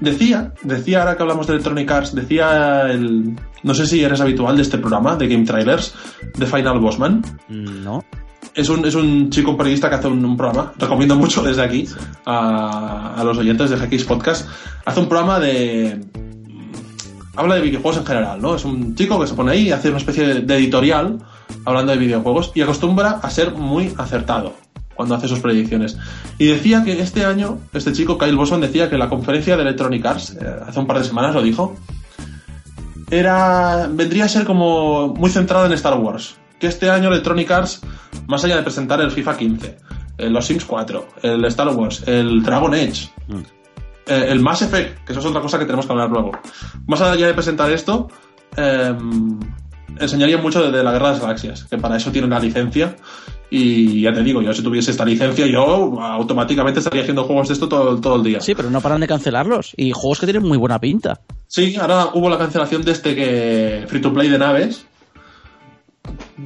Decía, 0.00 0.52
decía 0.62 1.00
ahora 1.00 1.16
que 1.16 1.22
hablamos 1.22 1.46
de 1.46 1.54
Electronic 1.54 1.90
Arts, 1.90 2.14
decía 2.14 2.90
el. 2.90 3.36
No 3.62 3.74
sé 3.74 3.86
si 3.86 4.02
eres 4.02 4.20
habitual 4.20 4.56
de 4.56 4.62
este 4.62 4.78
programa, 4.78 5.16
de 5.16 5.28
Game 5.28 5.44
Trailers, 5.44 5.94
de 6.36 6.46
Final 6.46 6.80
Bossman. 6.80 7.22
Mm, 7.48 7.84
no. 7.84 8.04
Es 8.54 8.68
un, 8.68 8.84
es 8.84 8.94
un 8.94 9.30
chico 9.30 9.56
periodista 9.56 9.88
que 9.88 9.94
hace 9.94 10.08
un, 10.08 10.36
programa, 10.36 10.72
recomiendo 10.76 11.16
mucho 11.16 11.42
desde 11.42 11.62
aquí 11.62 11.88
a, 12.26 13.14
a 13.16 13.24
los 13.24 13.38
oyentes 13.38 13.70
de 13.70 13.76
GX 13.76 14.04
Podcast. 14.04 14.48
Hace 14.84 15.00
un 15.00 15.08
programa 15.08 15.40
de, 15.40 16.00
habla 17.36 17.54
de 17.54 17.62
videojuegos 17.62 17.98
en 17.98 18.06
general, 18.06 18.42
¿no? 18.42 18.54
Es 18.54 18.64
un 18.64 18.94
chico 18.94 19.18
que 19.20 19.26
se 19.26 19.34
pone 19.34 19.52
ahí 19.52 19.68
y 19.68 19.72
hace 19.72 19.88
una 19.88 19.98
especie 19.98 20.42
de 20.42 20.56
editorial 20.56 21.18
hablando 21.64 21.92
de 21.92 21.98
videojuegos 21.98 22.52
y 22.54 22.60
acostumbra 22.60 23.20
a 23.22 23.30
ser 23.30 23.52
muy 23.52 23.94
acertado 23.96 24.54
cuando 24.94 25.14
hace 25.14 25.28
sus 25.28 25.40
predicciones. 25.40 25.96
Y 26.38 26.46
decía 26.46 26.84
que 26.84 27.00
este 27.00 27.24
año, 27.24 27.58
este 27.72 27.92
chico, 27.92 28.18
Kyle 28.18 28.36
Bosson, 28.36 28.60
decía 28.60 28.90
que 28.90 28.98
la 28.98 29.08
conferencia 29.08 29.56
de 29.56 29.62
Electronic 29.62 30.04
Arts, 30.04 30.36
eh, 30.40 30.46
hace 30.66 30.78
un 30.78 30.86
par 30.86 30.98
de 30.98 31.04
semanas 31.04 31.34
lo 31.34 31.42
dijo, 31.42 31.76
era, 33.10 33.88
vendría 33.90 34.24
a 34.24 34.28
ser 34.28 34.44
como 34.44 35.08
muy 35.08 35.30
centrada 35.30 35.66
en 35.66 35.72
Star 35.72 35.98
Wars. 35.98 36.36
Que 36.58 36.66
este 36.68 36.90
año 36.90 37.08
Electronic 37.08 37.50
Arts, 37.50 37.80
más 38.26 38.44
allá 38.44 38.56
de 38.56 38.62
presentar 38.62 39.00
el 39.00 39.10
FIFA 39.10 39.36
15, 39.36 39.78
los 40.18 40.46
Sims 40.46 40.64
4, 40.64 41.08
el 41.22 41.44
Star 41.46 41.68
Wars, 41.68 42.04
el 42.06 42.42
Dragon 42.42 42.72
Age, 42.74 43.10
mm. 43.28 43.62
Eh, 44.04 44.26
el 44.30 44.40
Mass 44.40 44.62
Effect, 44.62 45.04
que 45.04 45.12
eso 45.12 45.20
es 45.20 45.26
otra 45.26 45.40
cosa 45.40 45.60
que 45.60 45.64
tenemos 45.64 45.86
que 45.86 45.92
hablar 45.92 46.10
luego. 46.10 46.32
Más 46.86 47.00
allá 47.00 47.24
de 47.24 47.34
presentar 47.34 47.70
esto, 47.70 48.08
enseñaría 50.00 50.38
mucho 50.38 50.70
de, 50.70 50.82
la 50.82 50.92
Guerra 50.92 51.08
de 51.08 51.12
las 51.14 51.22
Galaxias, 51.22 51.64
que 51.64 51.78
para 51.78 51.96
eso 51.96 52.10
tiene 52.10 52.26
una 52.26 52.40
licencia. 52.40 52.96
Y 53.54 54.00
ya 54.00 54.14
te 54.14 54.22
digo, 54.22 54.40
yo 54.40 54.54
si 54.54 54.62
tuviese 54.62 54.92
esta 54.92 55.04
licencia, 55.04 55.46
yo 55.46 56.00
automáticamente 56.00 56.80
estaría 56.80 57.02
haciendo 57.02 57.24
juegos 57.24 57.48
de 57.48 57.54
esto 57.54 57.68
todo, 57.68 58.00
todo 58.00 58.16
el 58.16 58.22
día. 58.22 58.40
Sí, 58.40 58.54
pero 58.54 58.70
no 58.70 58.80
paran 58.80 59.02
de 59.02 59.06
cancelarlos. 59.06 59.74
Y 59.76 59.92
juegos 59.92 60.20
que 60.20 60.24
tienen 60.24 60.42
muy 60.42 60.56
buena 60.56 60.78
pinta. 60.78 61.20
Sí, 61.48 61.76
ahora 61.76 62.12
hubo 62.14 62.30
la 62.30 62.38
cancelación 62.38 62.82
de 62.82 62.92
este 62.92 63.14
que 63.14 63.84
free 63.88 64.00
to 64.00 64.10
play 64.10 64.30
de 64.30 64.38
naves. 64.38 64.86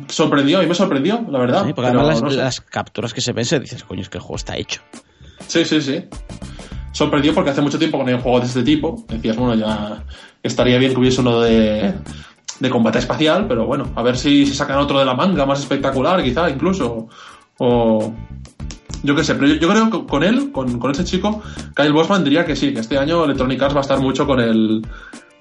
Sorprendió, 0.09 0.61
y 0.64 0.66
me 0.66 0.75
sorprendió, 0.75 1.25
la 1.31 1.38
verdad. 1.38 1.66
Sí, 1.66 1.75
porque 1.75 1.90
además 1.90 2.23
las, 2.23 2.61
capturas 2.61 3.14
que 3.14 3.21
se 3.21 3.33
ven, 3.33 3.45
se 3.45 3.61
dices, 3.61 3.85
coño, 3.85 4.03
es 4.03 4.09
que 4.09 4.19
el 4.19 4.23
juego 4.23 4.35
está 4.35 4.57
hecho. 4.57 4.81
Sí, 5.47 5.64
sí, 5.64 5.81
sí 5.81 6.07
sorprendió 6.90 7.35
porque 7.35 7.51
hace 7.51 7.61
mucho 7.61 7.79
tiempo 7.79 7.99
que 7.99 8.05
no 8.05 8.09
hay 8.09 8.14
un 8.14 8.23
juego 8.23 8.40
de 8.40 8.47
este 8.47 8.62
tipo. 8.62 9.05
Decías, 9.07 9.37
bueno, 9.37 9.55
ya 9.55 10.03
estaría 10.42 10.79
bien 10.79 10.92
que 10.92 10.99
hubiese 10.99 11.21
uno 11.21 11.42
de, 11.42 11.92
de 12.61 12.71
combate 12.71 12.99
espacial, 12.99 13.47
pero 13.47 13.66
bueno, 13.66 13.90
a 13.95 14.03
ver 14.03 14.16
si 14.16 14.47
se 14.47 14.55
sacan 14.55 14.79
otro 14.79 14.99
de 14.99 15.05
la 15.05 15.14
manga 15.14 15.47
más 15.47 15.61
espectacular, 15.61 16.23
quizá, 16.23 16.49
incluso. 16.51 17.09
O. 17.59 18.12
Yo 19.03 19.14
qué 19.14 19.23
sé, 19.23 19.35
pero 19.35 19.47
yo, 19.55 19.69
creo 19.69 19.90
que 19.90 20.07
con 20.07 20.25
él, 20.25 20.51
con, 20.51 20.79
con 20.79 20.90
ese 20.90 21.05
chico, 21.05 21.42
Kyle 21.77 21.92
Bosman 21.92 22.25
diría 22.25 22.45
que 22.45 22.57
sí, 22.57 22.73
que 22.73 22.81
este 22.81 22.99
año 22.99 23.25
Electronic 23.25 23.62
Arts 23.62 23.75
va 23.75 23.81
a 23.81 23.83
estar 23.83 24.01
mucho 24.01 24.27
con 24.27 24.40
el 24.40 24.83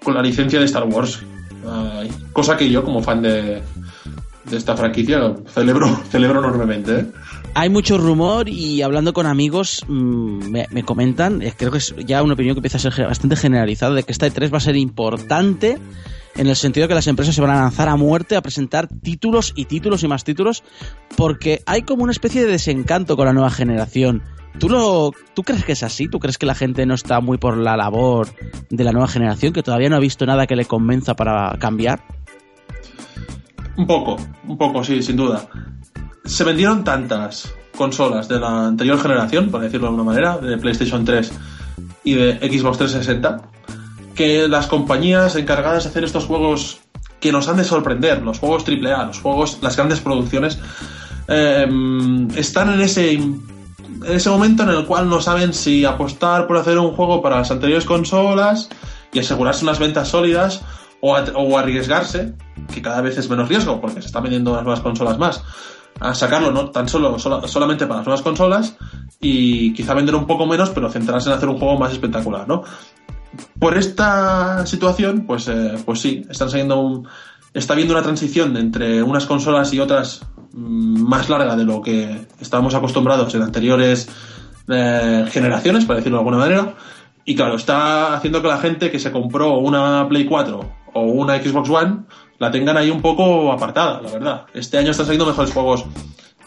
con 0.03 0.13
la 0.13 0.21
licencia 0.21 0.59
de 0.59 0.65
Star 0.65 0.83
Wars. 0.83 1.21
cosa 2.31 2.55
que 2.55 2.69
yo, 2.69 2.83
como 2.83 3.01
fan 3.01 3.21
de, 3.21 3.61
de 4.49 4.57
esta 4.57 4.77
franquicia, 4.77 5.19
celebro, 5.47 5.87
celebro 6.09 6.39
enormemente. 6.39 6.99
¿eh? 6.99 7.05
Hay 7.55 7.69
mucho 7.69 7.97
rumor 7.97 8.47
y 8.47 8.81
hablando 8.81 9.13
con 9.13 9.25
amigos 9.25 9.83
mm, 9.87 10.51
me, 10.69 10.83
comentan, 10.83 11.41
eh, 11.41 11.53
creo 11.57 11.71
que 11.71 11.79
es 11.79 11.93
ya 12.05 12.21
una 12.23 12.33
opinión 12.35 12.55
que 12.55 12.59
empieza 12.59 12.77
a 12.77 12.91
ser 12.91 13.07
bastante 13.07 13.35
generalizada, 13.35 13.95
de 13.95 14.03
que 14.03 14.11
esta 14.11 14.27
E3 14.27 14.53
va 14.53 14.57
a 14.57 14.61
ser 14.61 14.75
importante 14.75 15.79
en 16.35 16.47
el 16.47 16.55
sentido 16.55 16.85
de 16.85 16.89
que 16.89 16.95
las 16.95 17.07
empresas 17.07 17.35
se 17.35 17.41
van 17.41 17.51
a 17.51 17.61
lanzar 17.61 17.89
a 17.89 17.95
muerte 17.95 18.35
a 18.35 18.41
presentar 18.41 18.87
títulos 18.87 19.53
y 19.55 19.65
títulos 19.65 20.03
y 20.03 20.07
más 20.07 20.23
títulos, 20.23 20.63
porque 21.15 21.61
hay 21.65 21.83
como 21.83 22.03
una 22.03 22.11
especie 22.11 22.43
de 22.43 22.51
desencanto 22.51 23.15
con 23.15 23.25
la 23.25 23.33
nueva 23.33 23.49
generación. 23.49 24.23
¿Tú, 24.59 24.69
lo, 24.69 25.11
¿Tú 25.33 25.43
crees 25.43 25.65
que 25.65 25.73
es 25.73 25.83
así? 25.83 26.07
¿Tú 26.07 26.19
crees 26.19 26.37
que 26.37 26.45
la 26.45 26.55
gente 26.55 26.85
no 26.85 26.93
está 26.93 27.19
muy 27.19 27.37
por 27.37 27.57
la 27.57 27.75
labor 27.75 28.27
de 28.69 28.83
la 28.83 28.91
nueva 28.91 29.07
generación, 29.07 29.51
que 29.51 29.63
todavía 29.63 29.89
no 29.89 29.97
ha 29.97 29.99
visto 29.99 30.25
nada 30.25 30.47
que 30.47 30.55
le 30.55 30.65
convenza 30.65 31.13
para 31.13 31.57
cambiar? 31.59 32.03
Un 33.77 33.85
poco, 33.85 34.17
un 34.47 34.57
poco, 34.57 34.83
sí, 34.83 35.03
sin 35.03 35.17
duda 35.17 35.49
se 36.25 36.43
vendieron 36.43 36.83
tantas 36.83 37.53
consolas 37.77 38.27
de 38.27 38.39
la 38.39 38.67
anterior 38.67 38.99
generación, 38.99 39.49
por 39.49 39.61
decirlo 39.61 39.87
de 39.87 39.89
alguna 39.89 40.03
manera, 40.03 40.37
de 40.37 40.57
PlayStation 40.57 41.05
3 41.05 41.31
y 42.03 42.13
de 42.15 42.37
Xbox 42.37 42.77
360, 42.77 43.41
que 44.15 44.47
las 44.47 44.67
compañías 44.67 45.35
encargadas 45.35 45.83
de 45.83 45.89
hacer 45.89 46.03
estos 46.03 46.25
juegos 46.25 46.79
que 47.19 47.31
nos 47.31 47.47
han 47.47 47.57
de 47.57 47.63
sorprender, 47.63 48.21
los 48.21 48.39
juegos 48.39 48.63
AAA, 48.67 49.05
los 49.05 49.19
juegos, 49.19 49.59
las 49.61 49.75
grandes 49.75 49.99
producciones, 49.99 50.59
eh, 51.27 51.67
están 52.35 52.73
en 52.73 52.81
ese, 52.81 53.13
en 53.13 53.41
ese 54.07 54.29
momento 54.29 54.63
en 54.63 54.69
el 54.69 54.85
cual 54.85 55.09
no 55.09 55.21
saben 55.21 55.53
si 55.53 55.85
apostar 55.85 56.47
por 56.47 56.57
hacer 56.57 56.77
un 56.77 56.91
juego 56.91 57.21
para 57.21 57.37
las 57.37 57.51
anteriores 57.51 57.85
consolas 57.85 58.69
y 59.11 59.19
asegurarse 59.19 59.63
unas 59.63 59.79
ventas 59.79 60.09
sólidas 60.09 60.61
o, 61.01 61.57
arriesgarse, 61.57 62.33
que 62.73 62.81
cada 62.81 63.01
vez 63.01 63.17
es 63.17 63.29
menos 63.29 63.47
riesgo 63.47 63.79
porque 63.79 64.01
se 64.01 64.07
están 64.07 64.23
vendiendo 64.23 64.51
unas 64.51 64.63
nuevas 64.63 64.81
consolas 64.81 65.17
más, 65.17 65.43
a 65.99 66.13
sacarlo 66.13 66.51
no 66.51 66.71
tan 66.71 66.89
solo, 66.89 67.17
solamente 67.19 67.85
para 67.85 67.99
las 67.99 68.07
nuevas 68.07 68.21
consolas 68.21 68.75
y 69.19 69.73
quizá 69.73 69.93
vender 69.93 70.15
un 70.15 70.25
poco 70.25 70.45
menos, 70.45 70.71
pero 70.71 70.89
centrarse 70.89 71.29
en 71.29 71.35
hacer 71.35 71.49
un 71.49 71.57
juego 71.57 71.77
más 71.77 71.91
espectacular, 71.91 72.47
¿no? 72.47 72.63
Por 73.59 73.77
esta 73.77 74.65
situación, 74.65 75.25
pues, 75.25 75.47
eh, 75.47 75.77
pues 75.85 76.01
sí, 76.01 76.25
están 76.29 76.49
saliendo 76.49 77.03
está 77.55 77.73
habiendo 77.73 77.93
una 77.93 78.03
transición 78.03 78.55
entre 78.57 79.01
unas 79.01 79.25
consolas 79.25 79.73
y 79.73 79.79
otras 79.79 80.21
mm, 80.51 81.01
más 81.01 81.29
larga 81.29 81.55
de 81.55 81.63
lo 81.63 81.81
que 81.81 82.27
estábamos 82.39 82.75
acostumbrados 82.75 83.33
en 83.33 83.41
anteriores 83.41 84.09
eh, 84.67 85.25
generaciones, 85.31 85.85
para 85.85 85.97
decirlo 85.97 86.17
de 86.17 86.21
alguna 86.21 86.37
manera. 86.37 86.75
Y 87.23 87.33
claro, 87.33 87.55
está 87.55 88.13
haciendo 88.13 88.41
que 88.41 88.49
la 88.49 88.57
gente 88.57 88.91
que 88.91 88.99
se 88.99 89.11
compró 89.11 89.57
una 89.57 90.07
Play 90.07 90.25
4 90.25 90.71
o 90.93 91.01
una 91.01 91.41
Xbox 91.41 91.69
One 91.69 92.03
la 92.37 92.51
tengan 92.51 92.77
ahí 92.77 92.91
un 92.91 93.01
poco 93.01 93.51
apartada, 93.51 94.01
la 94.01 94.11
verdad. 94.11 94.45
Este 94.53 94.77
año 94.77 94.91
están 94.91 95.05
saliendo 95.05 95.25
mejores 95.25 95.51
juegos 95.51 95.85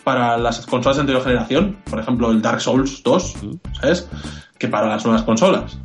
para 0.04 0.36
las 0.36 0.64
consolas 0.66 0.96
de 0.96 1.00
anterior 1.00 1.24
generación, 1.24 1.78
por 1.88 1.98
ejemplo 1.98 2.30
el 2.30 2.40
Dark 2.40 2.60
Souls 2.60 3.02
2, 3.02 3.34
¿sabes? 3.80 4.08
Que 4.58 4.68
para 4.68 4.88
las 4.88 5.04
nuevas 5.04 5.22
consolas. 5.22 5.78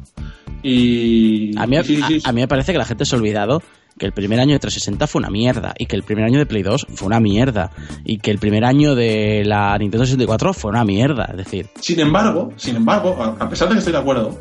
Y. 0.63 1.57
A 1.57 1.67
mí, 1.67 1.77
a, 1.77 2.31
mí 2.31 2.41
me 2.41 2.47
parece 2.47 2.71
que 2.71 2.77
la 2.77 2.85
gente 2.85 3.05
se 3.05 3.15
ha 3.15 3.19
olvidado 3.19 3.61
que 3.97 4.05
el 4.05 4.11
primer 4.11 4.39
año 4.39 4.53
de 4.53 4.59
360 4.59 5.05
fue 5.07 5.19
una 5.19 5.29
mierda 5.29 5.73
y 5.77 5.85
que 5.85 5.95
el 5.95 6.03
primer 6.03 6.25
año 6.25 6.39
de 6.39 6.45
Play 6.45 6.63
2 6.63 6.87
fue 6.95 7.05
una 7.05 7.19
mierda 7.19 7.69
y 8.03 8.17
que 8.17 8.31
el 8.31 8.39
primer 8.39 8.65
año 8.65 8.95
de 8.95 9.43
la 9.45 9.77
Nintendo 9.77 10.05
64 10.05 10.53
fue 10.53 10.71
una 10.71 10.83
mierda, 10.83 11.25
es 11.31 11.37
decir. 11.37 11.69
Sin 11.79 11.99
embargo, 11.99 12.51
sin 12.57 12.75
embargo, 12.75 13.35
a 13.39 13.49
pesar 13.49 13.67
de 13.67 13.75
que 13.75 13.79
estoy 13.79 13.93
de 13.93 13.99
acuerdo, 13.99 14.39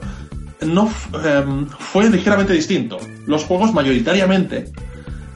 no 0.66 0.90
em, 1.24 1.66
fue 1.66 2.08
ligeramente 2.08 2.52
distinto. 2.52 2.98
Los 3.26 3.44
juegos 3.44 3.72
mayoritariamente 3.72 4.72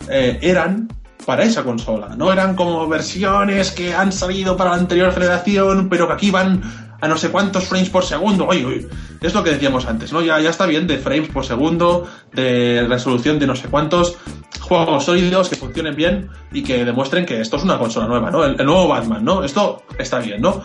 eh, 0.09 0.39
eran 0.41 0.89
para 1.25 1.45
esa 1.45 1.65
consola. 1.65 2.15
No 2.17 2.33
eran 2.33 2.55
como 2.55 2.87
versiones 2.89 3.73
que 3.73 3.93
han 3.93 4.13
salido 4.13 4.57
para 4.57 4.71
la 4.71 4.77
anterior 4.77 5.13
generación, 5.13 5.89
pero 5.89 6.07
que 6.07 6.15
aquí 6.15 6.31
van 6.31 6.63
a 7.01 7.09
no 7.09 7.17
sé 7.17 7.31
cuántos 7.31 7.65
frames 7.65 7.91
por 7.91 8.05
segundo. 8.05 8.47
Oye, 8.47 8.89
es 9.21 9.35
lo 9.35 9.43
que 9.43 9.51
decíamos 9.51 9.87
antes, 9.87 10.13
¿no? 10.13 10.23
Ya, 10.23 10.41
ya 10.41 10.51
está 10.51 10.67
bien 10.67 10.87
de 10.87 10.99
frames 10.99 11.29
por 11.29 11.45
segundo, 11.45 12.07
de 12.33 12.87
resolución 12.89 13.39
de 13.39 13.47
no 13.47 13.57
sé 13.57 13.69
cuántos 13.69 14.17
juegos 14.61 15.05
sólidos 15.05 15.49
que 15.49 15.57
funcionen 15.57 15.95
bien 15.95 16.29
y 16.53 16.63
que 16.63 16.85
demuestren 16.85 17.27
que 17.27 17.41
esto 17.41 17.57
es 17.57 17.65
una 17.65 17.79
consola 17.79 18.07
nueva, 18.07 18.31
¿no? 18.31 18.45
El, 18.45 18.57
nuevo 18.57 18.89
Batman, 18.89 19.25
¿no? 19.25 19.45
Esto 19.45 19.83
está 19.99 20.19
bien, 20.19 20.41
¿no? 20.41 20.65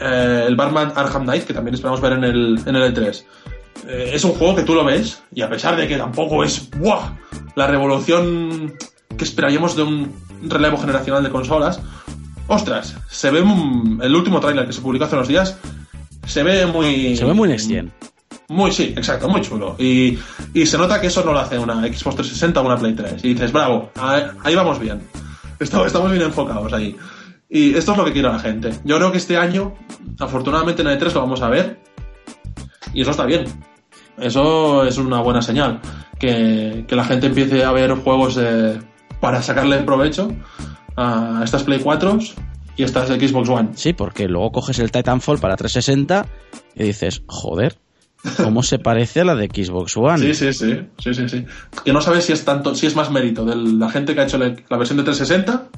Eh, 0.00 0.44
el 0.46 0.56
Batman 0.56 0.92
Arkham 0.94 1.24
Knight, 1.24 1.44
que 1.44 1.54
también 1.54 1.74
esperamos 1.74 2.00
ver 2.00 2.12
en 2.12 2.24
el, 2.24 2.60
en 2.66 2.76
el 2.76 2.94
E3. 2.94 3.24
Eh, 3.88 4.10
es 4.14 4.24
un 4.24 4.32
juego 4.32 4.56
que 4.56 4.62
tú 4.62 4.74
lo 4.74 4.84
ves 4.84 5.22
y 5.32 5.42
a 5.42 5.48
pesar 5.48 5.76
de 5.76 5.86
que 5.86 5.96
tampoco 5.96 6.42
es 6.42 6.70
¡buah! 6.70 7.12
la 7.54 7.66
revolución 7.66 8.74
que 9.16 9.24
esperaríamos 9.24 9.76
de 9.76 9.82
un 9.82 10.12
relevo 10.42 10.76
generacional 10.76 11.22
de 11.22 11.30
consolas, 11.30 11.80
ostras, 12.46 12.96
se 13.08 13.30
ve 13.30 13.38
el 13.40 14.14
último 14.14 14.40
tráiler 14.40 14.66
que 14.66 14.72
se 14.72 14.80
publicó 14.80 15.04
hace 15.04 15.16
unos 15.16 15.28
días, 15.28 15.56
se 16.26 16.42
ve 16.42 16.66
muy... 16.66 17.16
Se 17.16 17.24
ve 17.24 17.32
muy 17.32 17.48
next 17.48 17.70
Muy, 18.48 18.72
sí, 18.72 18.94
exacto, 18.96 19.28
muy 19.28 19.40
chulo. 19.40 19.76
Y, 19.78 20.18
y, 20.52 20.66
se 20.66 20.76
nota 20.76 21.00
que 21.00 21.06
eso 21.06 21.24
no 21.24 21.32
lo 21.32 21.38
hace 21.38 21.58
una 21.58 21.80
Xbox 21.80 22.16
360 22.16 22.60
o 22.60 22.66
una 22.66 22.76
Play 22.76 22.94
3. 22.94 23.24
Y 23.24 23.34
dices, 23.34 23.52
bravo, 23.52 23.90
ahí 24.42 24.54
vamos 24.54 24.78
bien. 24.78 25.00
Estamos 25.58 26.10
bien 26.10 26.22
enfocados 26.22 26.72
ahí. 26.72 26.96
Y 27.48 27.74
esto 27.74 27.92
es 27.92 27.98
lo 27.98 28.04
que 28.04 28.12
quiere 28.12 28.28
la 28.28 28.38
gente. 28.38 28.72
Yo 28.84 28.96
creo 28.96 29.12
que 29.12 29.18
este 29.18 29.36
año, 29.36 29.74
afortunadamente 30.18 30.82
en 30.82 30.88
E3 30.88 31.12
lo 31.14 31.20
vamos 31.20 31.42
a 31.42 31.48
ver. 31.48 31.80
Y 32.92 33.02
eso 33.02 33.12
está 33.12 33.24
bien. 33.24 33.44
Eso 34.18 34.84
es 34.84 34.98
una 34.98 35.20
buena 35.20 35.42
señal. 35.42 35.80
Que, 36.18 36.84
la 36.88 37.04
gente 37.04 37.26
empiece 37.26 37.64
a 37.64 37.72
ver 37.72 37.92
juegos 37.92 38.38
para 39.20 39.42
sacarle 39.42 39.78
provecho 39.78 40.28
a 40.96 41.42
estas 41.44 41.62
Play 41.64 41.80
4 41.80 42.18
y 42.76 42.82
estas 42.82 43.08
Xbox 43.08 43.48
One. 43.48 43.70
Sí, 43.74 43.92
porque 43.92 44.28
luego 44.28 44.52
coges 44.52 44.78
el 44.78 44.90
Titanfall 44.90 45.38
para 45.38 45.56
360 45.56 46.26
y 46.74 46.84
dices, 46.84 47.22
joder, 47.26 47.78
cómo 48.36 48.62
se 48.62 48.78
parece 48.78 49.20
a 49.20 49.24
la 49.24 49.34
de 49.34 49.46
Xbox 49.46 49.96
One. 49.96 50.18
Sí, 50.18 50.34
sí, 50.34 50.52
sí, 50.52 50.80
sí, 50.98 51.14
sí, 51.14 51.28
sí. 51.28 51.46
Que 51.84 51.92
no 51.92 52.00
sabes 52.00 52.24
si 52.24 52.32
es 52.32 52.44
tanto, 52.44 52.74
si 52.74 52.86
es 52.86 52.96
más 52.96 53.10
mérito 53.10 53.44
de 53.44 53.56
la 53.56 53.88
gente 53.90 54.14
que 54.14 54.20
ha 54.20 54.24
hecho 54.24 54.38
la, 54.38 54.54
la 54.68 54.76
versión 54.76 54.98
de 54.98 55.04
360 55.04 55.68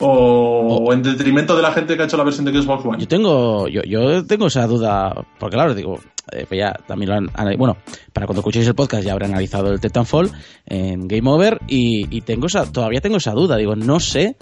o, 0.00 0.84
o, 0.84 0.92
en 0.92 1.02
detrimento 1.02 1.56
de 1.56 1.62
la 1.62 1.72
gente 1.72 1.96
que 1.96 2.02
ha 2.02 2.04
hecho 2.06 2.16
la 2.16 2.24
versión 2.24 2.44
de 2.44 2.62
Xbox 2.62 2.84
One. 2.84 2.98
Yo 2.98 3.08
tengo, 3.08 3.68
yo, 3.68 3.82
yo 3.82 4.24
tengo 4.26 4.46
esa 4.46 4.66
duda, 4.66 5.26
porque 5.38 5.56
claro, 5.56 5.74
digo, 5.74 5.98
eh, 6.32 6.44
pues 6.48 6.58
ya 6.58 6.72
también 6.86 7.10
lo 7.10 7.16
han, 7.16 7.58
bueno, 7.58 7.76
para 8.12 8.26
cuando 8.26 8.40
escuchéis 8.40 8.66
el 8.66 8.74
podcast 8.74 9.04
ya 9.04 9.12
habré 9.12 9.26
analizado 9.26 9.72
el 9.72 9.80
Titanfall 9.80 10.30
en 10.66 11.08
Game 11.08 11.28
Over 11.28 11.60
y, 11.66 12.06
y 12.16 12.20
tengo 12.20 12.46
esa, 12.46 12.70
todavía 12.70 13.00
tengo 13.00 13.16
esa 13.16 13.32
duda, 13.32 13.56
digo, 13.56 13.74
no 13.76 13.98
sé 14.00 14.36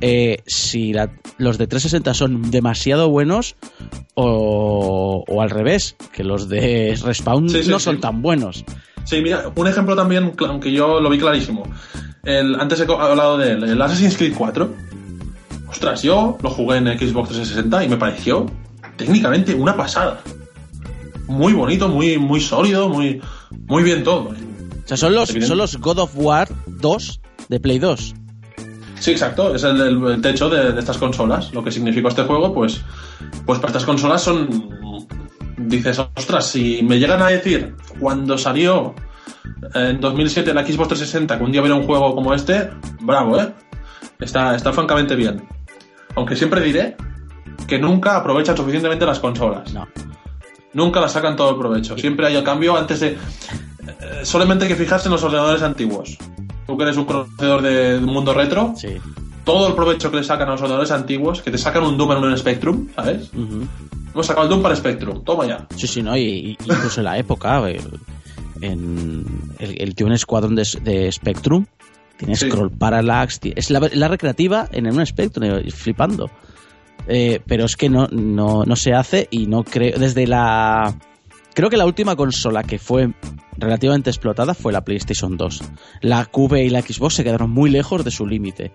eh, 0.00 0.38
si 0.46 0.92
la, 0.92 1.10
los 1.38 1.58
de 1.58 1.66
360 1.66 2.14
son 2.14 2.50
demasiado 2.50 3.08
buenos 3.10 3.56
o, 4.14 5.24
o, 5.26 5.42
al 5.42 5.50
revés, 5.50 5.96
que 6.12 6.24
los 6.24 6.48
de 6.48 6.98
Respawn 7.02 7.48
Sí, 7.48 7.62
sí, 7.62 7.70
no 7.70 7.78
sí. 7.78 7.84
son 7.84 8.00
tan 8.00 8.22
buenos. 8.22 8.64
Sí, 9.04 9.20
mira, 9.20 9.52
un 9.54 9.66
ejemplo 9.66 9.94
también, 9.94 10.32
aunque 10.48 10.72
yo 10.72 11.00
lo 11.00 11.10
vi 11.10 11.18
clarísimo. 11.18 11.64
El, 12.24 12.58
antes 12.58 12.80
he 12.80 12.84
hablado 12.84 13.36
de 13.36 13.52
él, 13.52 13.64
el 13.64 13.80
Assassin's 13.82 14.16
Creed 14.16 14.34
4. 14.36 14.74
Ostras, 15.74 16.04
yo 16.04 16.38
lo 16.40 16.50
jugué 16.50 16.76
en 16.76 16.86
Xbox 16.86 17.30
360 17.30 17.84
y 17.84 17.88
me 17.88 17.96
pareció 17.96 18.46
técnicamente 18.96 19.56
una 19.56 19.76
pasada. 19.76 20.20
Muy 21.26 21.52
bonito, 21.52 21.88
muy, 21.88 22.16
muy 22.16 22.40
sólido, 22.40 22.88
muy, 22.88 23.20
muy 23.66 23.82
bien 23.82 24.04
todo. 24.04 24.28
O 24.28 24.86
sea, 24.86 24.96
son 24.96 25.16
los, 25.16 25.30
son 25.30 25.58
los 25.58 25.76
God 25.78 25.98
of 25.98 26.12
War 26.14 26.48
2 26.68 27.20
de 27.48 27.58
Play 27.58 27.80
2. 27.80 28.14
Sí, 29.00 29.10
exacto, 29.10 29.52
es 29.52 29.64
el, 29.64 30.20
techo 30.22 30.48
de, 30.48 30.74
de 30.74 30.78
estas 30.78 30.96
consolas. 30.96 31.52
Lo 31.52 31.64
que 31.64 31.72
significó 31.72 32.06
este 32.06 32.22
juego, 32.22 32.54
pues, 32.54 32.80
pues 33.44 33.58
para 33.58 33.70
estas 33.70 33.84
consolas 33.84 34.22
son. 34.22 35.08
Dices, 35.58 35.98
ostras, 35.98 36.46
si 36.46 36.84
me 36.84 37.00
llegan 37.00 37.20
a 37.20 37.26
decir 37.26 37.74
cuando 37.98 38.38
salió 38.38 38.94
eh, 39.74 39.88
en 39.90 40.00
2007 40.00 40.54
la 40.54 40.64
Xbox 40.64 40.90
360 40.90 41.36
que 41.36 41.44
un 41.44 41.50
día 41.50 41.62
hubiera 41.62 41.74
un 41.74 41.84
juego 41.84 42.14
como 42.14 42.32
este, 42.32 42.70
bravo, 43.00 43.40
¿eh? 43.40 43.52
Está, 44.20 44.54
está 44.54 44.72
francamente 44.72 45.16
bien. 45.16 45.42
Aunque 46.16 46.36
siempre 46.36 46.60
diré 46.60 46.96
que 47.66 47.78
nunca 47.78 48.16
aprovechan 48.16 48.56
suficientemente 48.56 49.04
las 49.06 49.20
consolas. 49.20 49.72
No. 49.72 49.86
Nunca 50.72 51.00
las 51.00 51.12
sacan 51.12 51.36
todo 51.36 51.50
el 51.50 51.56
provecho. 51.56 51.96
Siempre 51.96 52.26
hay 52.26 52.36
el 52.36 52.44
cambio 52.44 52.76
antes 52.76 53.00
de. 53.00 53.08
eh, 53.08 53.16
solamente 54.22 54.64
hay 54.64 54.70
que 54.70 54.76
fijarse 54.76 55.08
en 55.08 55.12
los 55.12 55.22
ordenadores 55.22 55.62
antiguos. 55.62 56.16
Tú 56.66 56.76
que 56.76 56.84
eres 56.84 56.96
un 56.96 57.04
conocedor 57.04 57.62
de- 57.62 57.92
del 57.94 58.00
mundo 58.06 58.32
retro, 58.34 58.74
Sí. 58.76 58.88
todo 59.44 59.68
el 59.68 59.74
provecho 59.74 60.10
que 60.10 60.16
le 60.18 60.24
sacan 60.24 60.48
a 60.48 60.52
los 60.52 60.60
ordenadores 60.62 60.90
antiguos, 60.90 61.42
que 61.42 61.50
te 61.50 61.58
sacan 61.58 61.84
un 61.84 61.96
Doom 61.98 62.12
en 62.12 62.18
un 62.24 62.38
Spectrum, 62.38 62.88
¿sabes? 62.96 63.30
Hemos 63.34 64.26
sacado 64.26 64.44
el 64.44 64.50
Doom 64.50 64.62
para 64.62 64.74
Spectrum, 64.74 65.22
toma 65.24 65.46
ya. 65.46 65.66
Sí, 65.76 65.86
sí, 65.86 66.02
¿no? 66.02 66.16
Y, 66.16 66.22
y- 66.22 66.50
incluso 66.64 67.00
en 67.00 67.04
la 67.04 67.18
época, 67.18 67.58
el, 67.68 67.82
en 68.62 69.24
el, 69.58 69.80
el 69.80 69.94
que 69.94 70.04
un 70.04 70.12
escuadrón 70.12 70.54
de, 70.54 70.66
de 70.82 71.12
Spectrum 71.12 71.66
tiene 72.16 72.36
Sí. 72.36 72.48
scroll 72.50 72.70
parallax, 72.70 73.40
es 73.42 73.70
la, 73.70 73.80
la 73.92 74.08
recreativa 74.08 74.68
en 74.72 74.86
un 74.86 75.04
Spectrum, 75.04 75.44
eh, 75.44 75.70
flipando. 75.70 76.30
Eh, 77.06 77.40
pero 77.46 77.64
es 77.66 77.76
que 77.76 77.88
no, 77.90 78.06
no, 78.10 78.64
no 78.64 78.76
se 78.76 78.94
hace 78.94 79.28
y 79.30 79.46
no 79.46 79.62
creo. 79.64 79.98
Desde 79.98 80.26
la. 80.26 80.96
Creo 81.54 81.70
que 81.70 81.76
la 81.76 81.86
última 81.86 82.16
consola 82.16 82.62
que 82.64 82.78
fue 82.78 83.10
relativamente 83.58 84.10
explotada 84.10 84.54
fue 84.54 84.72
la 84.72 84.84
PlayStation 84.84 85.36
2. 85.36 85.62
La 86.00 86.24
QV 86.24 86.56
y 86.64 86.70
la 86.70 86.80
Xbox 86.82 87.14
se 87.14 87.24
quedaron 87.24 87.50
muy 87.50 87.70
lejos 87.70 88.04
de 88.04 88.10
su 88.10 88.26
límite. 88.26 88.72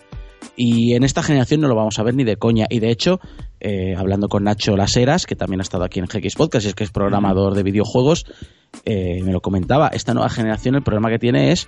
Y 0.56 0.93
en 0.93 1.04
esta 1.04 1.21
generación 1.23 1.60
no 1.62 1.67
lo 1.67 1.75
vamos 1.75 1.99
a 1.99 2.04
ver 2.04 2.15
ni 2.15 2.23
de 2.23 2.38
coña. 2.38 2.67
Y 2.69 2.80
de 2.80 2.89
hecho, 2.91 3.19
eh, 3.60 3.95
hablando 3.97 4.30
con 4.30 4.43
Nacho 4.45 4.78
Laseras, 4.78 5.25
que 5.25 5.36
también 5.36 5.60
ha 5.60 5.63
estado 5.63 5.84
aquí 5.84 5.99
en 5.99 6.06
GX 6.06 6.36
Podcast, 6.36 6.65
y 6.65 6.69
es 6.69 6.75
que 6.75 6.84
es 6.86 6.91
programador 6.91 7.54
de 7.56 7.63
videojuegos, 7.63 8.25
eh, 8.86 9.21
me 9.23 9.34
lo 9.34 9.41
comentaba. 9.41 9.89
Esta 9.89 10.13
nueva 10.13 10.30
generación, 10.30 10.75
el 10.75 10.84
problema 10.84 11.10
que 11.10 11.19
tiene 11.19 11.52
es 11.52 11.67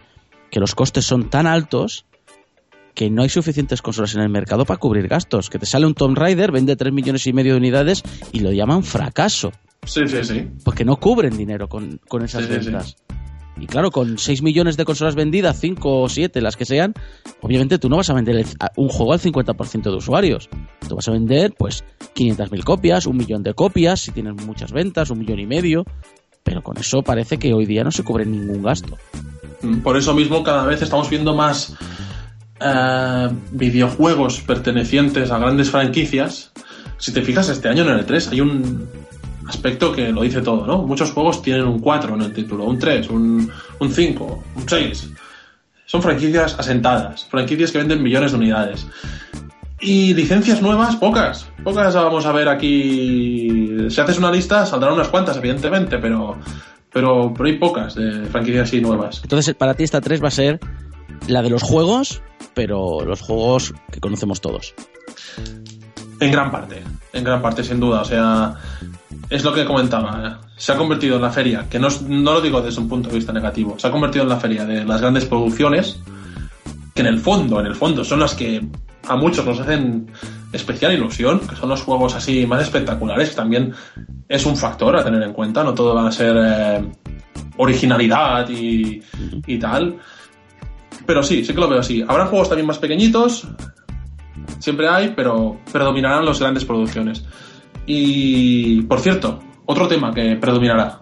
que 0.52 0.60
los 0.60 0.76
costes 0.76 1.06
son 1.06 1.30
tan 1.30 1.48
altos 1.48 2.06
que 2.94 3.10
no 3.10 3.24
hay 3.24 3.30
suficientes 3.30 3.82
consolas 3.82 4.14
en 4.16 4.22
el 4.22 4.30
mercado 4.30 4.66
para 4.66 4.78
cubrir 4.78 5.08
gastos. 5.08 5.50
Que 5.50 5.58
te 5.58 5.66
sale 5.66 5.86
un 5.88 5.94
Tomb 5.94 6.18
Raider, 6.18 6.52
vende 6.52 6.76
3 6.76 6.94
millones 6.94 7.26
y 7.26 7.34
medio 7.34 7.54
de 7.54 7.60
unidades 7.60 8.04
y 8.34 8.42
lo 8.42 8.52
llaman 8.52 8.84
fracaso. 8.84 9.52
Sí, 9.86 10.02
sí, 10.08 10.24
sí. 10.24 10.48
Porque 10.64 10.86
no 10.86 10.98
cubren 10.98 11.36
dinero 11.38 11.68
con, 11.68 12.00
con 12.08 12.24
esas 12.24 12.44
Sí, 12.46 12.54
sí, 12.54 12.60
sí. 12.60 12.66
ventas. 12.66 12.96
Y 13.58 13.68
claro, 13.68 13.92
con 13.92 14.18
6 14.18 14.42
millones 14.44 14.76
de 14.76 14.86
consolas 14.86 15.16
vendidas, 15.16 15.60
5 15.60 16.02
o 16.02 16.10
7, 16.10 16.42
las 16.42 16.58
que 16.58 16.66
sean, 16.66 16.94
obviamente 17.42 17.80
tú 17.80 17.90
no 17.90 17.98
vas 17.98 18.10
a 18.10 18.14
vender 18.14 18.46
un 18.76 18.90
juego 18.90 19.14
al 19.14 19.20
50% 19.20 19.84
de 19.84 19.96
usuarios. 19.96 20.50
Tú 20.88 20.96
vas 20.96 21.08
a 21.08 21.12
vender, 21.12 21.54
pues, 21.58 21.84
500.000 22.16 22.64
copias, 22.64 23.06
un 23.06 23.18
millón 23.18 23.44
de 23.44 23.54
copias, 23.54 24.00
si 24.02 24.12
tienes 24.12 24.34
muchas 24.46 24.72
ventas, 24.72 25.12
un 25.12 25.20
millón 25.20 25.40
y 25.40 25.46
medio. 25.46 25.86
Pero 26.44 26.64
con 26.64 26.78
eso 26.78 27.04
parece 27.04 27.38
que 27.38 27.54
hoy 27.54 27.66
día 27.66 27.84
no 27.84 27.92
se 27.92 28.04
cubre 28.04 28.26
ningún 28.26 28.64
gasto. 28.64 28.98
Mm, 29.62 29.80
Por 29.82 29.98
eso 29.98 30.14
mismo 30.14 30.44
cada 30.44 30.66
vez 30.66 30.82
estamos 30.82 31.10
viendo 31.10 31.36
más 31.36 31.76
eh, 32.60 33.30
videojuegos 33.52 34.42
pertenecientes 34.42 35.32
a 35.32 35.38
grandes 35.40 35.70
franquicias. 35.70 36.52
Si 36.98 37.12
te 37.12 37.22
fijas, 37.22 37.50
este 37.50 37.68
año 37.70 37.84
en 37.84 37.90
el 37.90 38.06
3 38.06 38.30
hay 38.30 38.42
un 38.42 38.88
aspecto 39.48 39.92
que 39.92 40.12
lo 40.12 40.22
dice 40.22 40.42
todo, 40.42 40.66
¿no? 40.66 40.84
Muchos 40.84 41.12
juegos 41.12 41.42
tienen 41.42 41.66
un 41.66 41.80
4 41.80 42.16
en 42.16 42.22
el 42.22 42.34
título, 42.34 42.66
un 42.66 42.78
3, 42.78 43.10
un, 43.10 43.52
un 43.80 43.92
5, 43.92 44.44
un 44.56 44.70
6. 44.70 45.10
Son 45.86 46.02
franquicias 46.02 46.58
asentadas, 46.58 47.26
franquicias 47.26 47.72
que 47.72 47.80
venden 47.80 48.02
millones 48.02 48.32
de 48.32 48.38
unidades. 48.38 48.88
Y 49.82 50.14
licencias 50.14 50.62
nuevas, 50.62 50.96
pocas. 50.96 51.48
Pocas 51.64 51.96
vamos 51.96 52.26
a 52.26 52.32
ver 52.32 52.48
aquí. 52.48 53.90
Si 53.90 54.00
haces 54.00 54.20
una 54.20 54.32
lista, 54.32 54.66
saldrán 54.66 54.94
unas 54.94 55.10
cuantas, 55.10 55.38
evidentemente, 55.38 55.98
pero, 55.98 56.38
pero, 56.92 57.34
pero 57.34 57.46
hay 57.46 57.58
pocas 57.58 57.96
de 57.96 58.26
franquicias 58.26 58.68
así 58.68 58.82
nuevas. 58.82 59.22
Entonces, 59.24 59.56
para 59.56 59.74
ti 59.74 59.84
esta 59.84 60.02
3 60.02 60.24
va 60.24 60.28
a 60.28 60.32
ser 60.32 60.60
la 61.28 61.42
de 61.42 61.50
los 61.50 61.64
juegos, 61.64 62.22
pero 62.54 63.02
los 63.06 63.22
juegos 63.22 63.74
que 63.92 64.00
conocemos 64.00 64.42
todos. 64.42 64.74
En 66.20 66.32
gran 66.32 66.52
parte, 66.52 66.84
en 67.14 67.24
gran 67.24 67.42
parte, 67.42 67.64
sin 67.64 67.80
duda. 67.80 68.02
O 68.02 68.06
sea, 68.06 68.56
es 69.30 69.44
lo 69.44 69.54
que 69.54 69.66
comentaba. 69.66 70.28
¿eh? 70.28 70.48
Se 70.58 70.72
ha 70.72 70.78
convertido 70.78 71.16
en 71.16 71.22
la 71.22 71.32
feria, 71.32 71.68
que 71.70 71.80
no, 71.80 71.88
no 72.08 72.34
lo 72.34 72.42
digo 72.42 72.62
desde 72.62 72.80
un 72.80 72.90
punto 72.90 73.10
de 73.10 73.16
vista 73.16 73.34
negativo, 73.34 73.80
se 73.80 73.88
ha 73.88 73.92
convertido 73.92 74.24
en 74.24 74.30
la 74.30 74.38
feria 74.38 74.66
de 74.66 74.86
las 74.86 75.02
grandes 75.02 75.26
producciones, 75.26 76.00
que 76.94 77.02
en 77.02 77.08
el 77.08 77.20
fondo, 77.20 77.60
en 77.60 77.68
el 77.68 77.76
fondo, 77.76 78.04
son 78.04 78.20
las 78.20 78.36
que 78.36 78.62
a 79.08 79.16
muchos 79.16 79.46
nos 79.46 79.60
hacen 79.60 80.12
especial 80.52 80.94
ilusión, 80.94 81.40
que 81.40 81.56
son 81.56 81.70
los 81.70 81.82
juegos 81.82 82.16
así 82.16 82.46
más 82.46 82.62
espectaculares, 82.62 83.30
que 83.30 83.36
también 83.36 83.74
es 84.28 84.46
un 84.46 84.58
factor 84.58 84.96
a 84.96 85.04
tener 85.04 85.22
en 85.24 85.34
cuenta, 85.34 85.64
no 85.64 85.74
todo 85.74 85.96
va 85.96 86.08
a 86.08 86.12
ser 86.12 86.36
eh, 86.38 86.86
originalidad 87.58 88.50
y, 88.50 89.02
y 89.48 89.60
tal. 89.60 89.98
Pero 91.06 91.24
sí, 91.24 91.44
sí 91.44 91.54
que 91.54 91.60
lo 91.60 91.70
veo 91.70 91.80
así. 91.80 92.04
Habrá 92.08 92.26
juegos 92.26 92.50
también 92.50 92.68
más 92.68 92.78
pequeñitos, 92.78 93.48
siempre 94.60 94.88
hay, 94.88 95.14
pero 95.16 95.60
predominarán 95.72 96.26
las 96.26 96.40
grandes 96.40 96.66
producciones. 96.66 97.24
Y, 97.86 98.82
por 98.84 99.00
cierto, 99.00 99.40
otro 99.66 99.88
tema 99.88 100.14
que 100.14 100.36
predominará. 100.36 101.00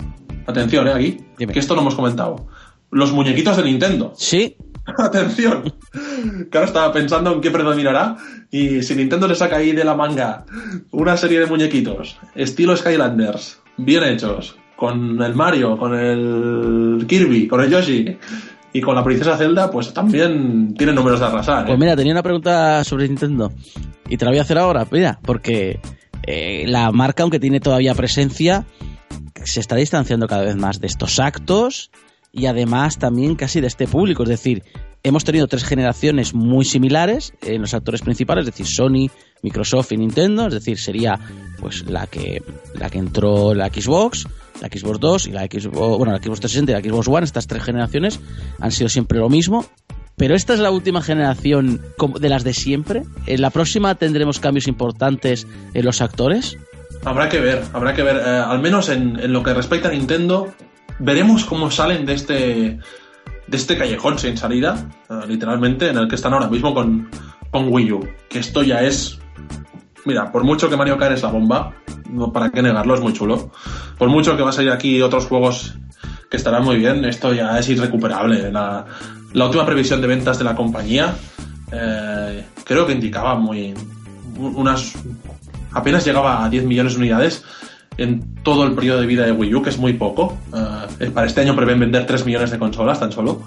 Atención, 0.47 0.87
¿eh? 0.87 0.93
Aquí, 0.93 1.17
Dime. 1.37 1.53
que 1.53 1.59
esto 1.59 1.75
no 1.75 1.81
hemos 1.81 1.95
comentado. 1.95 2.47
Los 2.91 3.11
muñequitos 3.11 3.57
de 3.57 3.63
Nintendo. 3.63 4.13
Sí, 4.15 4.55
Atención. 4.97 5.73
Ahora 6.53 6.65
estaba 6.65 6.93
pensando 6.93 7.33
en 7.33 7.41
qué 7.41 7.51
predominará. 7.51 8.17
Y 8.51 8.81
si 8.81 8.95
Nintendo 8.95 9.27
le 9.27 9.35
saca 9.35 9.57
ahí 9.57 9.71
de 9.71 9.83
la 9.83 9.95
manga 9.95 10.45
una 10.91 11.17
serie 11.17 11.39
de 11.39 11.45
muñequitos, 11.45 12.17
estilo 12.35 12.75
Skylanders, 12.75 13.61
bien 13.77 14.03
hechos, 14.03 14.55
con 14.75 15.21
el 15.21 15.35
Mario, 15.35 15.77
con 15.77 15.93
el 15.93 17.05
Kirby, 17.07 17.47
con 17.47 17.61
el 17.61 17.69
Yoshi 17.69 18.17
y 18.71 18.81
con 18.81 18.95
la 18.95 19.03
princesa 19.03 19.37
Zelda, 19.37 19.69
pues 19.69 19.93
también 19.93 20.73
tienen 20.75 20.95
números 20.95 21.19
de 21.19 21.25
arrasar. 21.25 21.63
¿eh? 21.63 21.67
Pues 21.67 21.79
mira, 21.79 21.95
tenía 21.95 22.13
una 22.13 22.23
pregunta 22.23 22.83
sobre 22.83 23.07
Nintendo 23.07 23.51
y 24.07 24.17
te 24.17 24.25
la 24.25 24.31
voy 24.31 24.39
a 24.39 24.43
hacer 24.43 24.57
ahora, 24.57 24.87
mira, 24.89 25.19
porque 25.23 25.79
eh, 26.23 26.65
la 26.67 26.91
marca, 26.91 27.23
aunque 27.23 27.39
tiene 27.39 27.59
todavía 27.59 27.93
presencia, 27.93 28.65
se 29.43 29.59
está 29.59 29.75
distanciando 29.75 30.27
cada 30.27 30.43
vez 30.43 30.55
más 30.55 30.79
de 30.79 30.87
estos 30.87 31.19
actos 31.19 31.91
y 32.31 32.45
además 32.45 32.97
también 32.97 33.35
casi 33.35 33.61
de 33.61 33.67
este 33.67 33.87
público. 33.87 34.23
Es 34.23 34.29
decir, 34.29 34.63
hemos 35.03 35.23
tenido 35.23 35.47
tres 35.47 35.63
generaciones 35.63 36.33
muy 36.33 36.65
similares 36.65 37.33
en 37.41 37.61
los 37.61 37.73
actores 37.73 38.01
principales, 38.01 38.45
es 38.45 38.51
decir, 38.53 38.67
Sony, 38.67 39.09
Microsoft 39.41 39.91
y 39.91 39.97
Nintendo. 39.97 40.47
Es 40.47 40.53
decir, 40.53 40.77
sería 40.77 41.19
pues 41.59 41.85
la 41.89 42.07
que 42.07 42.41
la 42.75 42.89
que 42.89 42.99
entró 42.99 43.53
la 43.53 43.67
Xbox, 43.67 44.27
la 44.61 44.67
Xbox 44.67 44.99
2 44.99 45.27
y 45.27 45.31
la 45.31 45.45
Xbox, 45.45 45.97
bueno, 45.97 46.11
la 46.13 46.19
Xbox 46.19 46.41
360 46.41 46.71
y 46.71 46.75
la 46.75 46.81
Xbox 46.81 47.07
One. 47.07 47.23
Estas 47.25 47.47
tres 47.47 47.63
generaciones 47.63 48.19
han 48.59 48.71
sido 48.71 48.89
siempre 48.89 49.19
lo 49.19 49.29
mismo. 49.29 49.65
Pero 50.17 50.35
esta 50.35 50.53
es 50.53 50.59
la 50.59 50.69
última 50.69 51.01
generación 51.01 51.79
de 52.19 52.27
las 52.27 52.43
de 52.43 52.53
siempre. 52.53 53.03
En 53.25 53.41
la 53.41 53.51
próxima 53.51 53.95
tendremos 53.95 54.41
cambios 54.41 54.67
importantes 54.67 55.47
en 55.73 55.85
los 55.85 56.01
actores. 56.01 56.57
Habrá 57.05 57.29
que 57.29 57.39
ver, 57.39 57.63
habrá 57.71 57.93
que 57.93 58.03
ver. 58.03 58.17
eh, 58.17 58.43
al 58.45 58.59
menos 58.59 58.89
en, 58.89 59.17
en 59.17 59.31
lo 59.31 59.43
que 59.43 59.53
respecta 59.53 59.87
a 59.87 59.91
Nintendo, 59.91 60.49
veremos 60.99 61.45
cómo 61.45 61.71
salen 61.71 62.05
de 62.05 62.13
este 62.13 62.79
de 63.47 63.57
este 63.57 63.77
callejón 63.77 64.19
sin 64.19 64.37
salida, 64.37 64.89
eh, 65.09 65.13
literalmente, 65.27 65.89
en 65.89 65.97
el 65.97 66.07
que 66.07 66.15
están 66.15 66.33
ahora 66.33 66.47
mismo 66.47 66.73
con, 66.73 67.09
con 67.49 67.73
Wii 67.73 67.91
U. 67.91 68.07
Que 68.29 68.39
esto 68.39 68.61
ya 68.61 68.83
es. 68.83 69.19
Mira, 70.05 70.31
por 70.31 70.43
mucho 70.43 70.69
que 70.69 70.77
Mario 70.77 70.97
Kart 70.97 71.13
es 71.13 71.23
la 71.23 71.29
bomba, 71.29 71.73
no, 72.11 72.31
para 72.31 72.51
qué 72.51 72.61
negarlo, 72.61 72.93
es 72.93 73.01
muy 73.01 73.13
chulo. 73.13 73.51
Por 73.97 74.09
mucho 74.09 74.37
que 74.37 74.43
va 74.43 74.49
a 74.49 74.53
salir 74.53 74.71
aquí 74.71 75.01
otros 75.01 75.25
juegos 75.25 75.75
que 76.29 76.37
estarán 76.37 76.63
muy 76.63 76.77
bien, 76.77 77.03
esto 77.05 77.33
ya 77.33 77.57
es 77.57 77.67
irrecuperable. 77.69 78.51
La, 78.51 78.85
la 79.33 79.45
última 79.45 79.65
previsión 79.65 79.99
de 79.99 80.07
ventas 80.07 80.37
de 80.37 80.43
la 80.43 80.55
compañía 80.55 81.15
eh, 81.71 82.45
creo 82.63 82.85
que 82.85 82.93
indicaba 82.93 83.35
muy 83.35 83.73
unas 84.37 84.93
apenas 85.71 86.05
llegaba 86.05 86.43
a 86.43 86.49
10 86.49 86.65
millones 86.65 86.93
de 86.93 86.99
unidades 86.99 87.43
en 87.99 88.35
todo 88.43 88.65
el 88.65 88.73
periodo 88.73 89.01
de 89.01 89.07
vida 89.07 89.25
de 89.25 89.31
Wii 89.31 89.55
U, 89.55 89.61
que 89.61 89.69
es 89.69 89.77
muy 89.77 89.93
poco. 89.93 90.37
Eh, 90.99 91.11
para 91.11 91.27
este 91.27 91.41
año 91.41 91.55
prevén 91.55 91.79
vender 91.79 92.05
3 92.05 92.25
millones 92.25 92.51
de 92.51 92.59
consolas 92.59 92.99
tan 92.99 93.11
solo 93.11 93.41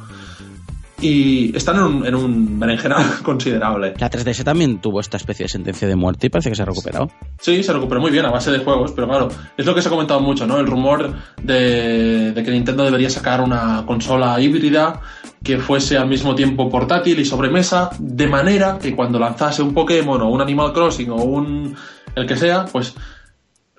y 1.03 1.55
están 1.57 1.77
en 1.77 1.83
un, 1.83 2.07
en 2.07 2.15
un 2.15 2.61
berenjenal 2.61 3.05
considerable. 3.23 3.95
La 3.99 4.11
3DS 4.11 4.45
también 4.45 4.79
tuvo 4.81 5.01
esta 5.01 5.17
especie 5.17 5.45
de 5.45 5.49
sentencia 5.49 5.89
de 5.89 5.97
muerte 5.97 6.29
y 6.29 6.31
parece 6.31 6.51
que 6.51 6.55
se 6.55 6.63
ha 6.63 6.67
recuperado. 6.67 7.11
Sí, 7.41 7.63
se 7.63 7.73
recuperó 7.73 8.01
muy 8.01 8.11
bien 8.11 8.25
a 8.25 8.31
base 8.31 8.51
de 8.51 8.59
juegos, 8.59 8.93
pero 8.93 9.09
claro, 9.09 9.29
es 9.57 9.67
lo 9.67 9.75
que 9.75 9.83
se 9.83 9.89
ha 9.89 9.91
comentado 9.91 10.21
mucho, 10.21 10.47
¿no? 10.47 10.59
El 10.59 10.67
rumor 10.67 11.13
de, 11.43 12.33
de 12.33 12.43
que 12.43 12.51
Nintendo 12.51 12.85
debería 12.85 13.11
sacar 13.11 13.41
una 13.41 13.85
consola 13.85 14.41
híbrida 14.41 15.01
que 15.43 15.59
fuese 15.59 15.99
al 15.99 16.09
mismo 16.09 16.37
tiempo 16.37 16.71
portátil 16.71 17.19
y 17.19 17.25
sobremesa, 17.25 17.91
de 17.99 18.29
manera 18.29 18.79
que 18.81 18.95
cuando 18.95 19.19
lanzase 19.19 19.61
un 19.61 19.75
Pokémon 19.75 20.23
o 20.23 20.29
un 20.29 20.41
Animal 20.41 20.73
Crossing 20.73 21.11
o 21.11 21.17
un 21.17 21.75
el 22.15 22.27
que 22.27 22.37
sea, 22.37 22.67
pues 22.67 22.95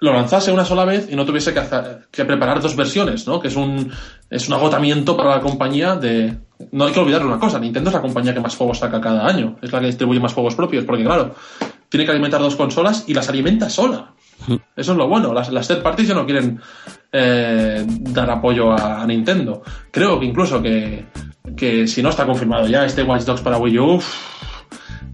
lo 0.04 0.12
lanzase 0.12 0.51
una 0.51 0.66
sola 0.66 0.84
vez 0.84 1.08
y 1.10 1.16
no 1.16 1.26
tuviese 1.26 1.54
que, 1.54 1.60
hacer, 1.60 2.08
que 2.12 2.26
preparar 2.26 2.60
dos 2.60 2.76
versiones, 2.76 3.26
¿no? 3.26 3.39
Que 3.39 3.47
es 3.47 3.56
un, 3.56 3.89
es 4.30 4.49
un 4.49 4.54
agotamiento 4.54 5.16
para 5.16 5.38
la 5.38 5.39
compañía 5.39 5.95
de... 5.95 6.39
No 6.74 6.84
hay 6.84 6.91
que 6.91 6.99
olvidar 6.99 7.26
una 7.26 7.39
cosa, 7.39 7.58
Nintendo 7.58 7.89
es 7.89 7.93
la 7.93 8.01
compañía 8.01 8.34
que 8.34 8.41
más 8.41 8.58
juegos 8.58 8.80
saca 8.80 8.99
cada 8.99 9.26
año, 9.26 9.56
es 9.62 9.72
la 9.72 9.80
que 9.80 9.86
distribuye 9.86 10.20
más 10.20 10.34
juegos 10.34 10.56
propios, 10.56 10.84
porque 10.84 11.06
claro, 11.06 11.36
tiene 11.88 12.06
que 12.06 12.12
alimentar 12.12 12.41
dos 12.41 12.58
consolas 12.58 13.06
y 13.08 13.14
las 13.14 13.30
alimenta 13.30 13.70
sola. 13.70 14.12
Eso 14.76 14.91
es 14.91 14.97
lo 14.97 15.08
bueno, 15.08 15.34
las, 15.34 15.49
las 15.54 15.70
third 15.70 15.82
parties 15.82 16.10
ya 16.10 16.16
no 16.16 16.26
quieren 16.26 16.60
eh, 17.10 17.86
dar 17.88 18.30
apoyo 18.30 18.74
a, 18.74 19.04
a, 19.04 19.08
Nintendo. 19.08 19.64
Creo 19.89 20.20
que 20.20 20.26
incluso 20.26 20.62
que, 20.62 21.06
que 21.56 21.88
si 21.88 22.04
no 22.04 22.10
está 22.10 22.26
confirmado 22.26 22.68
ya 22.68 22.84
este 22.84 23.04
Watch 23.04 23.24
Dogs 23.24 23.41
para 23.41 23.58
Wii 23.58 23.80
U, 23.80 24.01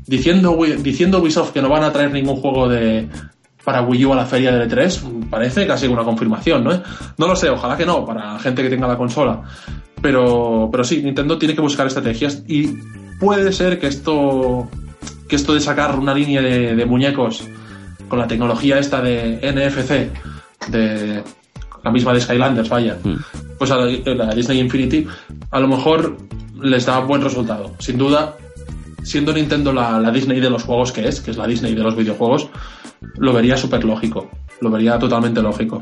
diciendo, 0.07 0.57
diciendo 0.79 1.19
Ubisoft 1.19 1.51
que 1.51 1.61
no 1.61 1.69
van 1.69 1.83
a 1.83 1.91
traer 1.91 2.11
ningún 2.11 2.37
juego 2.37 2.67
de, 2.67 3.07
para 3.69 3.83
Wii 3.83 4.05
U 4.05 4.13
a 4.13 4.15
la 4.15 4.25
feria 4.25 4.51
del 4.51 4.67
E3 4.67 5.29
parece 5.29 5.67
casi 5.67 5.85
una 5.85 6.03
confirmación, 6.03 6.63
¿no? 6.63 6.71
No 7.19 7.27
lo 7.27 7.35
sé, 7.35 7.51
ojalá 7.51 7.77
que 7.77 7.85
no, 7.85 8.03
para 8.03 8.39
gente 8.39 8.63
que 8.63 8.69
tenga 8.69 8.87
la 8.87 8.97
consola. 8.97 9.43
Pero, 10.01 10.69
pero 10.71 10.83
sí, 10.83 11.03
Nintendo 11.03 11.37
tiene 11.37 11.53
que 11.53 11.61
buscar 11.61 11.85
estrategias 11.85 12.41
y 12.47 12.67
puede 13.19 13.51
ser 13.51 13.79
que 13.79 13.85
esto, 13.85 14.67
que 15.27 15.35
esto 15.35 15.53
de 15.53 15.59
sacar 15.59 15.99
una 15.99 16.15
línea 16.15 16.41
de, 16.41 16.75
de 16.75 16.85
muñecos 16.87 17.47
con 18.07 18.17
la 18.17 18.25
tecnología 18.25 18.79
esta 18.79 19.03
de 19.03 19.39
NFC, 19.43 20.71
de 20.71 21.23
la 21.83 21.91
misma 21.91 22.11
de 22.11 22.21
Skylanders, 22.21 22.69
vaya, 22.69 22.97
pues 23.59 23.69
a 23.69 23.75
la, 23.75 24.15
la 24.15 24.33
Disney 24.33 24.59
Infinity, 24.61 25.05
a 25.51 25.59
lo 25.59 25.67
mejor 25.67 26.17
les 26.59 26.87
da 26.87 26.97
buen 27.01 27.21
resultado. 27.21 27.75
Sin 27.77 27.99
duda, 27.99 28.35
siendo 29.03 29.31
Nintendo 29.31 29.71
la, 29.71 29.99
la, 29.99 30.09
Disney 30.09 30.39
de 30.39 30.49
los 30.49 30.63
juegos 30.63 30.91
que 30.91 31.07
es, 31.07 31.21
que 31.21 31.29
es 31.29 31.37
la 31.37 31.45
Disney 31.45 31.75
de 31.75 31.83
los 31.83 31.95
videojuegos, 31.95 32.49
lo 33.01 33.33
vería 33.33 33.57
súper 33.57 33.83
lógico. 33.83 34.29
Lo 34.61 34.69
vería 34.69 34.99
totalmente 34.99 35.41
lógico. 35.41 35.79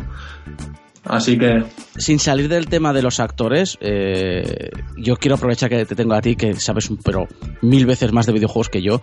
Así 1.03 1.37
que. 1.37 1.63
Sin 1.95 2.19
salir 2.19 2.49
del 2.49 2.67
tema 2.67 2.93
de 2.93 3.01
los 3.01 3.19
actores, 3.19 3.77
eh, 3.81 4.69
yo 4.97 5.15
quiero 5.15 5.35
aprovechar 5.35 5.69
que 5.69 5.85
te 5.85 5.95
tengo 5.95 6.13
a 6.13 6.21
ti, 6.21 6.35
que 6.35 6.55
sabes, 6.55 6.89
pero 7.03 7.27
mil 7.61 7.85
veces 7.85 8.11
más 8.11 8.25
de 8.25 8.33
videojuegos 8.33 8.69
que 8.69 8.81
yo. 8.81 9.01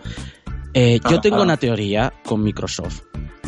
Eh, 0.75 1.01
yo 1.09 1.21
tengo 1.21 1.43
una 1.43 1.57
teoría 1.57 2.13
con 2.25 2.43
Microsoft 2.43 3.03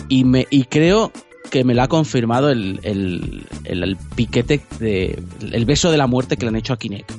y, 0.09 0.25
me, 0.25 0.47
y 0.49 0.65
creo 0.65 1.11
que 1.51 1.65
me 1.65 1.75
la 1.75 1.85
ha 1.85 1.89
confirmado 1.89 2.51
el, 2.51 2.79
el, 2.85 3.47
el, 3.65 3.83
el 3.83 3.97
piquete, 4.15 4.61
de, 4.79 5.21
el 5.41 5.65
beso 5.65 5.91
de 5.91 5.99
la 5.99 6.07
muerte 6.07 6.37
que 6.37 6.45
le 6.45 6.51
han 6.51 6.57
hecho 6.57 6.73
a 6.73 6.79
Kinect. 6.79 7.13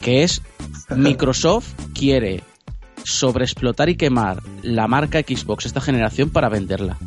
Que 0.00 0.22
es 0.22 0.42
Microsoft 0.96 1.74
quiere 1.92 2.42
sobreexplotar 3.04 3.88
y 3.88 3.96
quemar 3.96 4.42
la 4.62 4.86
marca 4.86 5.20
Xbox 5.20 5.66
esta 5.66 5.80
generación 5.80 6.30
para 6.30 6.48
venderla. 6.48 6.98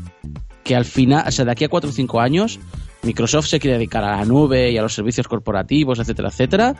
Que 0.63 0.75
al 0.75 0.85
final, 0.85 1.25
o 1.27 1.31
sea, 1.31 1.45
de 1.45 1.51
aquí 1.51 1.63
a 1.63 1.69
4 1.69 1.89
o 1.89 1.93
5 1.93 2.21
años, 2.21 2.59
Microsoft 3.03 3.47
se 3.47 3.59
quiere 3.59 3.77
dedicar 3.77 4.03
a 4.03 4.17
la 4.17 4.25
nube 4.25 4.71
y 4.71 4.77
a 4.77 4.81
los 4.81 4.93
servicios 4.93 5.27
corporativos, 5.27 5.99
etcétera, 5.99 6.29
etcétera, 6.29 6.75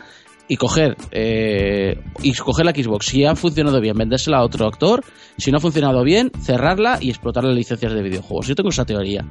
y 0.48 0.56
coger, 0.56 0.96
eh, 1.10 1.98
y 2.22 2.32
coger 2.34 2.66
la 2.66 2.72
Xbox. 2.72 3.06
Si 3.06 3.24
ha 3.24 3.34
funcionado 3.34 3.80
bien, 3.80 3.96
vendérsela 3.96 4.38
a 4.38 4.44
otro 4.44 4.66
actor. 4.66 5.04
Si 5.36 5.50
no 5.50 5.58
ha 5.58 5.60
funcionado 5.60 6.02
bien, 6.04 6.30
cerrarla 6.42 6.98
y 7.00 7.10
explotar 7.10 7.44
las 7.44 7.54
licencias 7.54 7.92
de 7.92 8.02
videojuegos. 8.02 8.46
Yo 8.46 8.54
tengo 8.54 8.70
esa 8.70 8.84
teoría. 8.84 9.24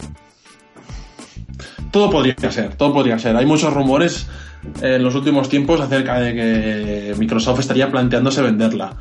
Todo 1.91 2.09
podría 2.09 2.36
ser, 2.51 2.75
todo 2.75 2.93
podría 2.93 3.19
ser. 3.19 3.36
Hay 3.36 3.45
muchos 3.45 3.73
rumores 3.73 4.27
en 4.82 5.03
los 5.03 5.13
últimos 5.15 5.49
tiempos 5.49 5.82
acerca 5.82 6.19
de 6.19 6.34
que 6.34 7.15
Microsoft 7.17 7.59
estaría 7.59 7.91
planteándose 7.91 8.41
venderla. 8.41 8.95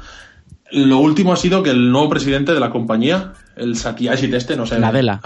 Lo 0.73 0.99
último 0.99 1.33
ha 1.33 1.37
sido 1.37 1.63
que 1.63 1.71
el 1.71 1.91
nuevo 1.91 2.09
presidente 2.09 2.55
de 2.55 2.61
la 2.61 2.71
compañía, 2.71 3.33
el 3.57 3.77
Satyashi 3.77 4.33
este, 4.35 4.57
no 4.57 4.67
sé. 4.67 4.79
Nadella. 4.79 5.21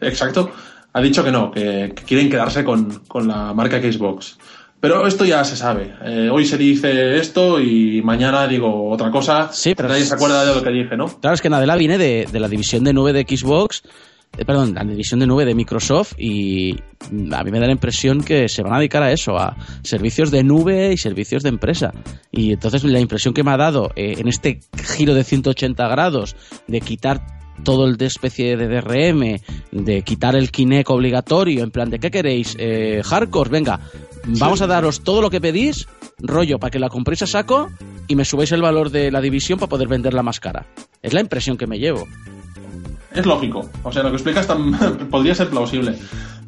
Exacto. 0.00 0.52
Ha 0.92 1.00
dicho 1.00 1.24
que 1.24 1.32
no, 1.32 1.50
que, 1.50 1.92
que 1.94 2.04
quieren 2.04 2.30
quedarse 2.30 2.62
con, 2.64 3.00
con, 3.08 3.26
la 3.26 3.52
marca 3.52 3.80
Xbox. 3.80 4.38
Pero 4.80 5.06
esto 5.06 5.24
ya 5.24 5.42
se 5.44 5.56
sabe. 5.56 5.94
Eh, 6.04 6.28
hoy 6.30 6.44
se 6.44 6.56
dice 6.56 7.16
esto 7.16 7.60
y 7.60 8.00
mañana 8.02 8.46
digo 8.46 8.90
otra 8.90 9.10
cosa. 9.10 9.50
Sí, 9.52 9.74
pero 9.74 9.88
nadie 9.88 10.04
se 10.04 10.14
acuerda 10.14 10.44
de 10.44 10.54
lo 10.54 10.62
que 10.62 10.70
dije, 10.70 10.96
¿no? 10.96 11.06
Claro, 11.20 11.34
es 11.34 11.40
que 11.40 11.50
Nadella 11.50 11.74
viene 11.74 11.98
de, 11.98 12.28
de 12.30 12.40
la 12.40 12.48
división 12.48 12.84
de 12.84 12.92
nube 12.92 13.12
de 13.12 13.22
Xbox 13.22 13.82
eh, 14.36 14.44
perdón, 14.44 14.74
la 14.74 14.84
división 14.84 15.20
de 15.20 15.26
nube 15.26 15.44
de 15.44 15.54
Microsoft 15.54 16.14
y 16.18 16.76
a 17.32 17.44
mí 17.44 17.50
me 17.50 17.60
da 17.60 17.66
la 17.66 17.72
impresión 17.72 18.22
que 18.22 18.48
se 18.48 18.62
van 18.62 18.74
a 18.74 18.78
dedicar 18.78 19.02
a 19.02 19.12
eso, 19.12 19.36
a 19.36 19.56
servicios 19.82 20.30
de 20.30 20.42
nube 20.42 20.92
y 20.92 20.96
servicios 20.96 21.42
de 21.42 21.50
empresa. 21.50 21.92
Y 22.32 22.52
entonces 22.52 22.84
la 22.84 23.00
impresión 23.00 23.34
que 23.34 23.44
me 23.44 23.52
ha 23.52 23.56
dado 23.56 23.90
eh, 23.96 24.14
en 24.18 24.28
este 24.28 24.60
giro 24.96 25.14
de 25.14 25.24
180 25.24 25.86
grados 25.88 26.36
de 26.66 26.80
quitar 26.80 27.24
todo 27.62 27.86
el 27.86 27.96
de 27.96 28.06
especie 28.06 28.56
de 28.56 28.66
DRM, 28.66 29.40
de 29.70 30.02
quitar 30.02 30.34
el 30.34 30.50
Kinect 30.50 30.90
obligatorio, 30.90 31.62
en 31.62 31.70
plan 31.70 31.88
de 31.88 32.00
¿qué 32.00 32.10
queréis? 32.10 32.56
Eh, 32.58 33.02
hardcore, 33.04 33.50
venga, 33.50 33.78
vamos 34.24 34.60
a 34.60 34.66
daros 34.66 35.02
todo 35.02 35.22
lo 35.22 35.30
que 35.30 35.40
pedís, 35.40 35.86
rollo, 36.18 36.58
para 36.58 36.72
que 36.72 36.80
la 36.80 36.88
compréis 36.88 37.22
a 37.22 37.26
saco 37.28 37.70
y 38.08 38.16
me 38.16 38.24
subáis 38.24 38.50
el 38.50 38.62
valor 38.62 38.90
de 38.90 39.12
la 39.12 39.20
división 39.20 39.60
para 39.60 39.70
poder 39.70 39.86
venderla 39.86 40.24
más 40.24 40.40
cara. 40.40 40.66
Es 41.00 41.12
la 41.12 41.20
impresión 41.20 41.56
que 41.56 41.68
me 41.68 41.78
llevo 41.78 42.08
es 43.14 43.26
lógico. 43.26 43.68
O 43.82 43.92
sea, 43.92 44.02
lo 44.02 44.10
que 44.10 44.16
explicas 44.16 44.46
podría 45.10 45.34
ser 45.34 45.48
plausible. 45.48 45.96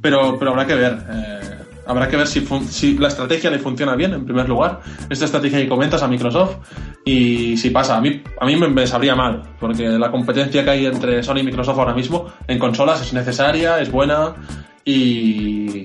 Pero, 0.00 0.38
pero 0.38 0.50
habrá 0.50 0.66
que 0.66 0.74
ver. 0.74 0.98
Eh, 1.08 1.58
habrá 1.86 2.08
que 2.08 2.16
ver 2.16 2.26
si, 2.26 2.46
si, 2.68 2.98
la 2.98 3.08
estrategia 3.08 3.50
le 3.50 3.58
funciona 3.58 3.94
bien, 3.94 4.12
en 4.12 4.24
primer 4.24 4.48
lugar. 4.48 4.80
Esta 5.08 5.24
estrategia 5.24 5.60
que 5.60 5.68
comentas 5.68 6.02
a 6.02 6.08
Microsoft. 6.08 6.56
Y 7.04 7.56
si 7.56 7.70
pasa, 7.70 7.96
a 7.96 8.00
mí, 8.00 8.22
a 8.40 8.46
mí 8.46 8.56
me, 8.56 8.86
sabría 8.86 9.14
mal. 9.14 9.42
Porque 9.60 9.88
la 9.88 10.10
competencia 10.10 10.64
que 10.64 10.70
hay 10.70 10.86
entre 10.86 11.22
Sony 11.22 11.38
y 11.38 11.42
Microsoft 11.44 11.78
ahora 11.78 11.94
mismo 11.94 12.32
en 12.48 12.58
consolas 12.58 13.00
es 13.02 13.12
necesaria, 13.12 13.80
es 13.80 13.90
buena. 13.90 14.34
Y. 14.84 15.84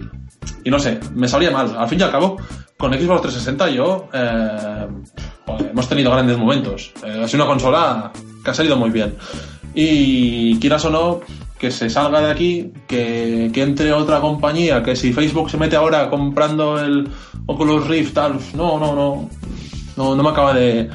No 0.66 0.80
sé, 0.80 1.00
me 1.16 1.28
sabría 1.28 1.52
mal. 1.52 1.76
Al 1.78 1.88
fin 1.88 2.00
y 2.00 2.04
al 2.04 2.12
cabo, 2.12 2.38
con 2.78 2.94
Xbox 2.94 3.22
360 3.22 3.70
yo. 3.70 4.10
Eh, 4.14 4.88
hemos 5.72 5.88
tenido 5.88 6.12
grandes 6.12 6.38
momentos. 6.38 6.92
Eh, 7.06 7.22
ha 7.24 7.28
sido 7.28 7.44
una 7.44 7.54
consola 7.54 8.12
que 8.44 8.52
ha 8.52 8.54
salido 8.54 8.76
muy 8.76 8.90
bien 8.90 9.16
y 9.74 10.60
quieras 10.60 10.86
o 10.86 10.90
no, 10.90 11.22
que 11.60 11.72
se 11.72 11.90
salga 11.90 12.22
de 12.22 12.32
aquí, 12.32 12.74
que, 12.88 13.52
entre 13.54 13.94
otra 13.94 14.20
compañía, 14.20 14.82
que 14.82 14.96
si 14.96 15.14
Facebook 15.14 15.50
se 15.50 15.58
mete 15.58 15.76
ahora 15.76 16.10
comprando 16.10 16.80
el 16.80 17.08
Oculus 17.46 17.88
Rift, 17.88 18.14
tal, 18.14 18.40
no, 18.56 18.80
no, 18.80 18.96
no, 18.96 19.30
no, 19.96 20.16
no 20.16 20.24
me 20.24 20.30
acaba 20.30 20.54
de, 20.54 20.90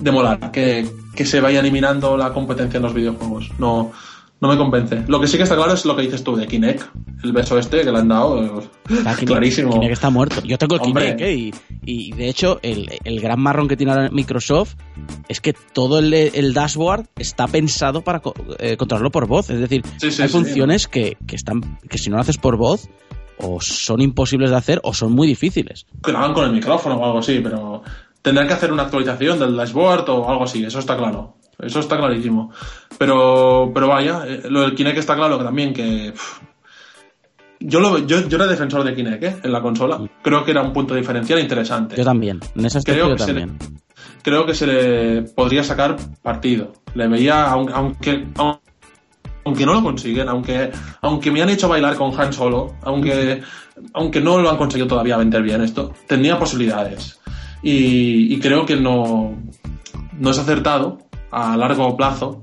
de 0.00 0.10
molar 0.12 0.50
que, 0.50 0.86
que 1.14 1.24
se 1.24 1.40
vaya 1.40 1.60
eliminando 1.60 2.16
la 2.16 2.32
competencia 2.32 2.76
en 2.76 2.82
los 2.82 2.94
videojuegos. 2.94 3.50
No, 3.58 3.92
no 4.44 4.50
me 4.50 4.58
convence. 4.58 5.04
Lo 5.08 5.18
que 5.20 5.26
sí 5.26 5.38
que 5.38 5.44
está 5.44 5.56
claro 5.56 5.72
es 5.72 5.86
lo 5.86 5.96
que 5.96 6.02
dices 6.02 6.22
tú 6.22 6.36
de 6.36 6.46
Kinect, 6.46 6.82
el 7.22 7.32
beso 7.32 7.58
este 7.58 7.82
que 7.82 7.90
le 7.90 7.98
han 7.98 8.08
dado, 8.08 8.62
ah, 9.06 9.16
clarísimo. 9.24 9.72
Kinect 9.72 9.92
está 9.92 10.10
muerto. 10.10 10.42
Yo 10.44 10.58
tengo 10.58 10.74
el 10.74 10.82
Kinect, 10.82 11.20
¿eh? 11.22 11.34
y, 11.34 11.54
y, 11.86 12.12
de 12.12 12.28
hecho 12.28 12.58
el, 12.62 12.90
el, 13.04 13.20
gran 13.20 13.40
marrón 13.40 13.68
que 13.68 13.76
tiene 13.76 13.92
ahora 13.92 14.10
Microsoft 14.10 14.74
es 15.28 15.40
que 15.40 15.54
todo 15.54 15.98
el, 15.98 16.12
el 16.12 16.52
dashboard 16.52 17.06
está 17.16 17.46
pensado 17.46 18.02
para 18.02 18.20
eh, 18.58 18.76
controlarlo 18.76 19.10
por 19.10 19.26
voz. 19.26 19.48
Es 19.48 19.60
decir, 19.60 19.82
sí, 19.96 20.10
sí, 20.10 20.20
hay 20.20 20.28
sí, 20.28 20.32
funciones 20.34 20.88
que, 20.88 21.16
que, 21.26 21.36
están 21.36 21.78
que 21.88 21.96
si 21.96 22.10
no 22.10 22.16
lo 22.16 22.22
haces 22.22 22.36
por 22.36 22.58
voz 22.58 22.90
o 23.38 23.62
son 23.62 24.02
imposibles 24.02 24.50
de 24.50 24.56
hacer 24.56 24.80
o 24.82 24.92
son 24.92 25.12
muy 25.12 25.26
difíciles. 25.26 25.86
Que 26.04 26.12
lo 26.12 26.18
hagan 26.18 26.34
con 26.34 26.44
el 26.44 26.52
micrófono 26.52 26.96
o 26.96 27.04
algo 27.06 27.20
así, 27.20 27.40
pero 27.42 27.82
tendrán 28.20 28.46
que 28.46 28.52
hacer 28.52 28.70
una 28.70 28.82
actualización 28.82 29.38
del 29.38 29.56
dashboard 29.56 30.10
o 30.10 30.28
algo 30.28 30.44
así, 30.44 30.62
eso 30.62 30.80
está 30.80 30.98
claro. 30.98 31.36
Eso 31.58 31.80
está 31.80 31.96
clarísimo. 31.96 32.50
Pero, 32.98 33.70
pero 33.74 33.88
vaya, 33.88 34.24
eh, 34.26 34.42
lo 34.48 34.62
del 34.62 34.74
Kinect 34.74 34.98
está 34.98 35.14
claro 35.14 35.38
que 35.38 35.44
también 35.44 35.72
que. 35.72 36.12
Yo, 37.60 37.80
lo, 37.80 37.98
yo, 37.98 38.28
yo 38.28 38.36
era 38.36 38.46
defensor 38.46 38.84
de 38.84 38.94
Kinect 38.94 39.22
¿eh? 39.22 39.36
en 39.42 39.52
la 39.52 39.62
consola. 39.62 40.00
Creo 40.22 40.44
que 40.44 40.50
era 40.50 40.62
un 40.62 40.72
punto 40.72 40.94
diferencial 40.94 41.38
interesante. 41.38 41.96
Yo 41.96 42.04
también. 42.04 42.40
En 42.54 42.66
ese 42.66 42.78
aspecto 42.78 43.04
creo 43.04 43.16
yo 43.16 43.24
también. 43.24 43.56
Le, 43.58 43.80
creo 44.22 44.44
que 44.44 44.54
se 44.54 44.66
le 44.66 45.22
podría 45.22 45.64
sacar 45.64 45.96
partido. 46.22 46.72
Le 46.94 47.08
veía, 47.08 47.50
aunque, 47.50 47.72
aunque 47.72 48.26
aunque 49.44 49.66
no 49.66 49.74
lo 49.74 49.82
consiguen, 49.82 50.28
aunque, 50.28 50.70
aunque 51.02 51.30
me 51.30 51.42
han 51.42 51.50
hecho 51.50 51.68
bailar 51.68 51.96
con 51.96 52.18
Han 52.18 52.32
Solo, 52.32 52.76
aunque, 52.82 53.42
aunque 53.92 54.20
no 54.20 54.38
lo 54.38 54.50
han 54.50 54.56
conseguido 54.56 54.88
todavía 54.88 55.16
vender 55.16 55.42
bien 55.42 55.62
esto, 55.62 55.92
tendría 56.06 56.38
posibilidades. 56.38 57.20
Y, 57.62 58.38
creo 58.40 58.66
que 58.66 58.76
no, 58.76 59.34
no 60.18 60.30
es 60.30 60.38
acertado 60.38 60.98
a 61.34 61.56
largo 61.56 61.96
plazo 61.96 62.42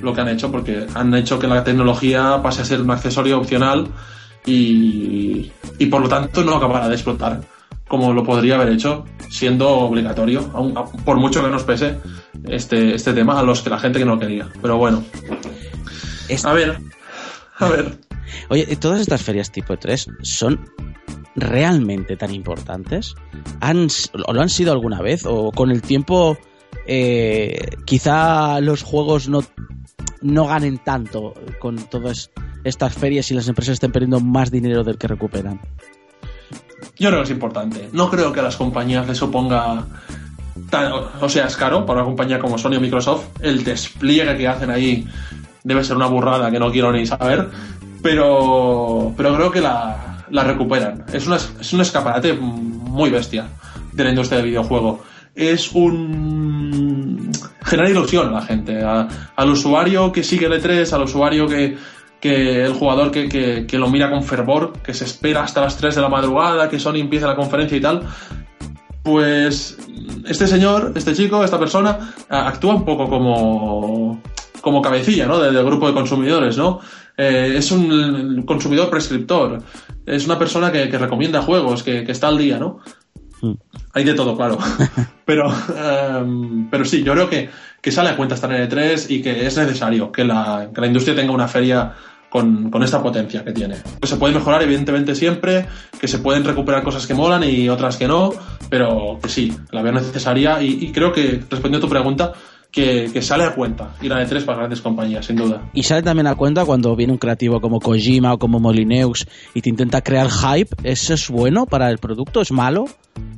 lo 0.00 0.12
que 0.12 0.20
han 0.20 0.28
hecho, 0.28 0.50
porque 0.50 0.86
han 0.94 1.14
hecho 1.14 1.38
que 1.38 1.46
la 1.46 1.62
tecnología 1.62 2.40
pase 2.42 2.62
a 2.62 2.64
ser 2.64 2.80
un 2.80 2.90
accesorio 2.90 3.38
opcional 3.38 3.86
y, 4.44 5.52
y 5.78 5.86
por 5.86 6.02
lo 6.02 6.08
tanto 6.08 6.42
no 6.42 6.56
acabará 6.56 6.88
de 6.88 6.94
explotar 6.94 7.40
como 7.92 8.14
lo 8.14 8.24
podría 8.24 8.54
haber 8.54 8.70
hecho 8.70 9.04
siendo 9.28 9.68
obligatorio, 9.68 10.50
por 11.04 11.18
mucho 11.18 11.42
que 11.44 11.50
nos 11.50 11.62
pese 11.64 11.98
este, 12.48 12.94
este 12.94 13.12
tema 13.12 13.38
a 13.38 13.42
los 13.42 13.60
que 13.60 13.68
la 13.68 13.78
gente 13.78 13.98
que 13.98 14.06
no 14.06 14.18
quería. 14.18 14.48
Pero 14.62 14.78
bueno. 14.78 15.04
A 16.42 16.52
ver, 16.54 16.78
a 17.58 17.68
ver. 17.68 17.98
Oye, 18.48 18.64
¿todas 18.76 19.02
estas 19.02 19.20
ferias 19.20 19.52
tipo 19.52 19.76
3 19.76 20.06
son 20.22 20.64
realmente 21.36 22.16
tan 22.16 22.32
importantes? 22.32 23.14
¿Han, 23.60 23.88
¿O 24.26 24.32
lo 24.32 24.40
han 24.40 24.48
sido 24.48 24.72
alguna 24.72 25.02
vez? 25.02 25.26
¿O 25.26 25.52
con 25.52 25.70
el 25.70 25.82
tiempo 25.82 26.38
eh, 26.86 27.76
quizá 27.84 28.60
los 28.60 28.82
juegos 28.82 29.28
no, 29.28 29.42
no 30.20 30.46
ganen 30.46 30.78
tanto 30.78 31.34
con 31.60 31.76
todas 31.76 32.30
estas 32.64 32.94
ferias 32.94 33.30
y 33.30 33.34
las 33.34 33.48
empresas 33.48 33.74
estén 33.74 33.92
perdiendo 33.92 34.20
más 34.20 34.50
dinero 34.50 34.84
del 34.84 34.98
que 34.98 35.08
recuperan? 35.08 35.60
Yo 36.98 37.08
creo 37.08 37.20
que 37.20 37.24
es 37.24 37.30
importante. 37.30 37.88
No 37.92 38.10
creo 38.10 38.32
que 38.32 38.40
a 38.40 38.42
las 38.42 38.56
compañías 38.56 39.06
les 39.06 39.18
suponga. 39.18 39.84
o 41.20 41.28
sea, 41.28 41.46
es 41.46 41.56
caro 41.56 41.86
para 41.86 42.00
una 42.00 42.06
compañía 42.06 42.38
como 42.38 42.58
Sony 42.58 42.76
o 42.76 42.80
Microsoft. 42.80 43.26
El 43.40 43.64
despliegue 43.64 44.36
que 44.36 44.48
hacen 44.48 44.70
ahí 44.70 45.06
debe 45.64 45.84
ser 45.84 45.96
una 45.96 46.06
burrada 46.06 46.50
que 46.50 46.58
no 46.58 46.70
quiero 46.70 46.92
ni 46.92 47.06
saber. 47.06 47.48
Pero, 48.02 49.14
pero 49.16 49.34
creo 49.36 49.50
que 49.50 49.60
la, 49.60 50.26
la 50.30 50.44
recuperan. 50.44 51.04
Es, 51.12 51.26
una, 51.26 51.36
es 51.36 51.72
un 51.72 51.80
escaparate 51.80 52.34
muy 52.34 53.10
bestia 53.10 53.48
de 53.92 54.04
la 54.04 54.10
industria 54.10 54.38
del 54.38 54.48
videojuego. 54.48 55.00
Es 55.34 55.72
un. 55.72 57.30
genera 57.64 57.90
ilusión 57.90 58.28
a 58.28 58.32
la 58.32 58.42
gente. 58.42 58.82
al 58.82 59.50
usuario 59.50 60.12
que 60.12 60.22
sigue 60.22 60.46
el 60.46 60.52
E3, 60.52 60.92
al 60.92 61.02
usuario 61.02 61.46
que, 61.46 61.76
que 62.20 62.64
el 62.64 62.74
jugador 62.74 63.10
que, 63.10 63.28
que, 63.66 63.78
lo 63.78 63.88
mira 63.88 64.10
con 64.10 64.22
fervor, 64.22 64.74
que 64.82 64.94
se 64.94 65.04
espera 65.04 65.42
hasta 65.42 65.62
las 65.62 65.76
3 65.76 65.94
de 65.94 66.02
la 66.02 66.08
madrugada, 66.08 66.68
que 66.68 66.78
Sony 66.78 66.96
empiece 66.96 67.26
la 67.26 67.34
conferencia 67.34 67.76
y 67.76 67.80
tal, 67.80 68.02
pues 69.02 69.78
este 70.26 70.46
señor, 70.46 70.92
este 70.94 71.14
chico, 71.14 71.42
esta 71.42 71.58
persona, 71.58 72.14
actúa 72.28 72.74
un 72.74 72.84
poco 72.84 73.08
como, 73.08 74.22
como 74.60 74.82
cabecilla 74.82 75.26
¿no? 75.26 75.38
del, 75.38 75.64
grupo 75.64 75.88
de 75.88 75.94
consumidores, 75.94 76.56
¿no? 76.56 76.80
Eh, 77.16 77.54
es 77.56 77.70
un 77.72 78.42
consumidor 78.46 78.88
prescriptor, 78.88 79.58
es 80.06 80.24
una 80.24 80.38
persona 80.38 80.72
que, 80.72 80.86
recomienda 80.86 81.42
juegos, 81.42 81.82
que, 81.82 82.04
está 82.08 82.28
al 82.28 82.38
día, 82.38 82.58
¿no? 82.58 82.78
Mm. 83.42 83.52
Hay 83.92 84.04
de 84.04 84.14
todo, 84.14 84.36
claro. 84.36 84.58
pero, 85.26 85.52
em, 85.76 86.70
pero 86.70 86.84
sí, 86.84 87.02
yo 87.02 87.12
creo 87.12 87.28
que, 87.28 87.50
que 87.80 87.92
sale 87.92 88.10
a 88.10 88.16
cuenta 88.16 88.36
estar 88.36 88.52
en 88.52 88.68
E3 88.68 89.10
y 89.10 89.20
que 89.20 89.46
es 89.46 89.56
necesario 89.58 90.10
que 90.10 90.24
la, 90.24 90.70
que 90.74 90.80
la 90.80 90.86
industria 90.86 91.14
tenga 91.14 91.32
una 91.32 91.48
feria 91.48 91.92
con, 92.32 92.82
esta 92.82 93.02
potencia 93.02 93.44
que 93.44 93.52
tiene. 93.52 93.76
Que 94.00 94.06
se 94.06 94.16
puede 94.16 94.32
mejorar, 94.32 94.62
evidentemente, 94.62 95.14
siempre, 95.14 95.66
que 96.00 96.08
se 96.08 96.18
pueden 96.18 96.44
recuperar 96.44 96.82
cosas 96.82 97.06
que 97.06 97.12
molan 97.12 97.44
y 97.44 97.68
otras 97.68 97.98
que 97.98 98.08
no, 98.08 98.32
pero 98.70 99.18
que 99.22 99.28
sí, 99.28 99.54
la 99.70 99.82
veo 99.82 99.92
necesaria 99.92 100.62
y, 100.62 100.90
creo 100.92 101.12
que, 101.12 101.42
respondiendo 101.50 101.78
a 101.78 101.80
tu 101.80 101.90
pregunta, 101.90 102.32
que, 102.72 103.20
sale 103.20 103.44
a 103.44 103.54
cuenta 103.54 103.94
ir 104.00 104.12
a 104.12 104.26
E3 104.26 104.44
para 104.44 104.58
grandes 104.58 104.80
compañías, 104.80 105.26
sin 105.26 105.36
duda. 105.36 105.62
Y 105.74 105.82
sale 105.82 106.02
también 106.02 106.26
a 106.26 106.34
cuenta 106.34 106.64
cuando 106.64 106.96
viene 106.96 107.12
un 107.12 107.18
creativo 107.18 107.60
como 107.60 107.80
Kojima 107.80 108.32
o 108.32 108.38
como 108.38 108.58
Molineux 108.58 109.26
y 109.52 109.60
te 109.60 109.68
intenta 109.68 110.00
crear 110.00 110.30
hype. 110.30 110.74
¿Eso 110.82 111.12
es 111.12 111.28
bueno 111.28 111.66
para 111.66 111.90
el 111.90 111.98
producto? 111.98 112.40
¿Es 112.40 112.50
malo? 112.50 112.86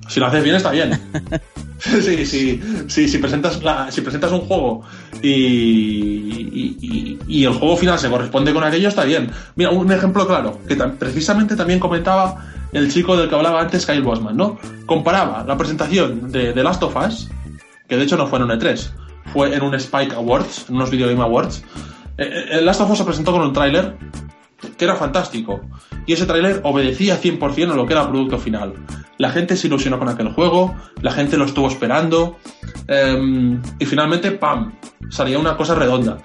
Si 0.09 0.21
lo 0.21 0.27
haces 0.27 0.45
bien, 0.45 0.55
está 0.55 0.71
bien. 0.71 0.93
sí, 1.79 2.25
sí, 2.25 2.61
sí, 2.87 3.09
si 3.09 3.19
presentas, 3.19 3.61
si 3.91 4.01
presentas 4.03 4.31
un 4.31 4.43
juego 4.43 4.83
y, 5.21 7.19
y, 7.27 7.45
el 7.45 7.53
juego 7.55 7.77
final 7.77 7.99
se 7.99 8.09
corresponde 8.09 8.55
con 8.55 8.63
aquello, 8.63 8.89
está 8.89 9.05
bien. 9.05 9.31
Mira, 9.57 9.71
un 9.71 9.91
ejemplo 9.91 10.27
claro, 10.29 10.61
que 10.69 10.77
precisamente 10.77 11.57
también 11.57 11.81
comentaba 11.81 12.47
el 12.73 12.93
chico 12.93 13.17
del 13.17 13.29
que 13.29 13.35
hablaba 13.35 13.63
antes, 13.63 13.85
Kyle 13.85 14.03
Bosman, 14.03 14.37
¿no? 14.37 14.59
Comparaba 14.87 15.45
la 15.45 15.57
presentación 15.57 16.31
de 16.31 16.53
The 16.53 16.63
Last 16.63 16.83
of 16.85 16.97
Us, 16.97 17.29
que 17.89 17.97
de 17.97 18.05
hecho 18.05 18.17
no 18.17 18.27
fue 18.27 18.39
en 18.39 18.45
un 18.45 18.51
E3, 18.51 18.91
fue 19.33 19.55
en 19.55 19.63
un 19.63 19.75
Spike 19.75 20.15
Awards, 20.15 20.67
en 20.69 20.77
unos 20.77 20.91
Video 20.91 21.09
Game 21.09 21.23
Awards. 21.23 21.63
Eh, 22.17 22.25
eh, 22.25 22.45
el 22.53 22.67
Last 22.67 22.81
of 22.81 22.91
Us 22.91 22.99
se 22.99 23.05
presentó 23.05 23.33
con 23.33 23.43
un 23.43 23.53
tráiler 23.53 23.97
que 24.77 24.85
era 24.85 24.97
fantástico. 24.97 25.61
Y 26.07 26.13
ese 26.13 26.27
tráiler 26.27 26.61
obedecía 26.65 27.21
100% 27.21 27.73
a 27.73 27.77
lo 27.77 27.87
que 27.87 27.93
era 27.93 28.03
el 28.03 28.09
producto 28.09 28.39
final. 28.39 28.75
La 29.19 29.31
gente 29.31 29.57
se 29.57 29.67
ilusionó 29.69 29.99
con 29.99 30.09
aquel 30.09 30.33
juego, 30.33 30.75
la 31.01 31.13
gente 31.13 31.37
lo 31.37 31.45
estuvo 31.45 31.69
esperando, 31.69 32.37
em, 32.89 33.63
y 33.79 33.87
finalmente, 33.87 34.33
¡pam!, 34.33 34.73
salía 35.09 35.39
una 35.39 35.57
cosa 35.57 35.75
redonda. 35.75 36.19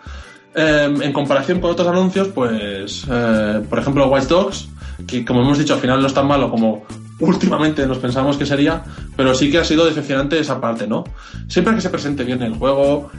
Em, 0.55 1.01
en 1.01 1.13
comparación 1.13 1.59
con 1.59 1.71
otros 1.71 1.87
anuncios, 1.87 2.29
pues, 2.29 3.05
eh, 3.09 3.61
por 3.69 3.79
ejemplo, 3.79 4.07
Watch 4.07 4.25
Dogs, 4.25 4.69
que 5.05 5.23
como 5.23 5.41
hemos 5.41 5.59
dicho, 5.59 5.75
al 5.75 5.79
final 5.79 6.01
no 6.01 6.07
es 6.07 6.13
tan 6.13 6.27
malo 6.27 6.49
como 6.49 6.83
últimamente 7.19 7.85
nos 7.85 7.99
pensamos 7.99 8.37
que 8.37 8.45
sería, 8.45 8.83
pero 9.15 9.33
sí 9.33 9.51
que 9.51 9.59
ha 9.59 9.65
sido 9.65 9.85
decepcionante 9.85 10.39
esa 10.39 10.59
parte, 10.59 10.87
¿no? 10.87 11.03
Siempre 11.47 11.75
que 11.75 11.81
se 11.81 11.89
presente 11.89 12.23
bien 12.23 12.41
el 12.41 12.55
juego, 12.55 13.09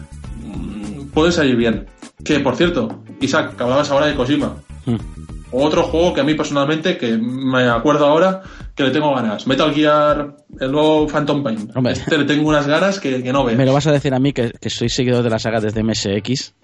mm, 0.44 1.08
puede 1.08 1.32
salir 1.32 1.56
bien. 1.56 1.86
Que, 2.24 2.40
por 2.40 2.56
cierto, 2.56 3.02
Isaac, 3.20 3.56
que 3.56 3.62
hablabas 3.62 3.90
ahora 3.90 4.06
de 4.06 4.14
Kojima. 4.14 4.56
Hmm. 4.86 4.96
Otro 5.52 5.82
juego 5.84 6.14
que 6.14 6.20
a 6.20 6.24
mí 6.24 6.34
personalmente, 6.34 6.96
que 6.96 7.18
me 7.18 7.64
acuerdo 7.64 8.06
ahora, 8.06 8.42
que 8.74 8.84
le 8.84 8.90
tengo 8.90 9.14
ganas. 9.14 9.46
Metal 9.46 9.74
Gear, 9.74 10.36
el 10.60 10.72
nuevo 10.72 11.08
Phantom 11.08 11.42
Pain. 11.42 11.70
Este 11.90 12.18
le 12.18 12.24
tengo 12.24 12.48
unas 12.48 12.66
ganas 12.66 13.00
que, 13.00 13.18
no 13.32 13.44
ves. 13.44 13.56
Me 13.56 13.66
lo 13.66 13.72
vas 13.72 13.86
a 13.86 13.92
decir 13.92 14.14
a 14.14 14.20
mí, 14.20 14.32
que, 14.32 14.52
soy 14.68 14.88
seguidor 14.88 15.24
de 15.24 15.30
la 15.30 15.38
saga 15.38 15.60
desde 15.60 15.82
MSX. 15.82 16.54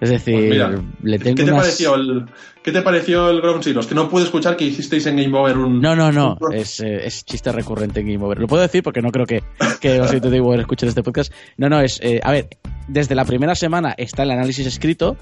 Es 0.00 0.10
decir, 0.10 0.48
pues 0.48 0.80
le 1.02 1.18
tengo 1.18 1.36
¿qué 1.36 1.44
te, 1.44 1.52
pareció 1.52 1.94
el, 1.94 2.26
¿Qué 2.62 2.72
te 2.72 2.82
pareció 2.82 3.30
el 3.30 3.40
Ground 3.40 3.64
Zeroes? 3.64 3.86
Que 3.86 3.94
no 3.94 4.10
pude 4.10 4.24
escuchar 4.24 4.56
que 4.56 4.64
hicisteis 4.64 5.06
en 5.06 5.16
Game 5.16 5.36
Over 5.38 5.56
un... 5.56 5.80
No, 5.80 5.96
no, 5.96 6.12
no, 6.12 6.36
es, 6.52 6.80
eh, 6.80 7.06
es, 7.06 7.24
chiste 7.24 7.50
recurrente 7.50 8.00
en 8.00 8.06
Game 8.06 8.24
Over. 8.24 8.38
Lo 8.38 8.46
puedo 8.46 8.60
decir 8.60 8.82
porque 8.82 9.00
no 9.00 9.10
creo 9.10 9.24
que, 9.24 9.42
que 9.80 9.96
los 9.98 10.10
de 10.10 10.20
Game 10.20 10.40
Over 10.40 10.60
escuchen 10.60 10.88
este 10.88 11.02
podcast. 11.02 11.32
No, 11.56 11.68
no, 11.70 11.80
es... 11.80 11.98
Eh, 12.02 12.20
a 12.22 12.32
ver, 12.32 12.48
desde 12.88 13.14
la 13.14 13.24
primera 13.24 13.54
semana 13.54 13.94
está 13.96 14.24
el 14.24 14.32
análisis 14.32 14.66
escrito, 14.66 15.16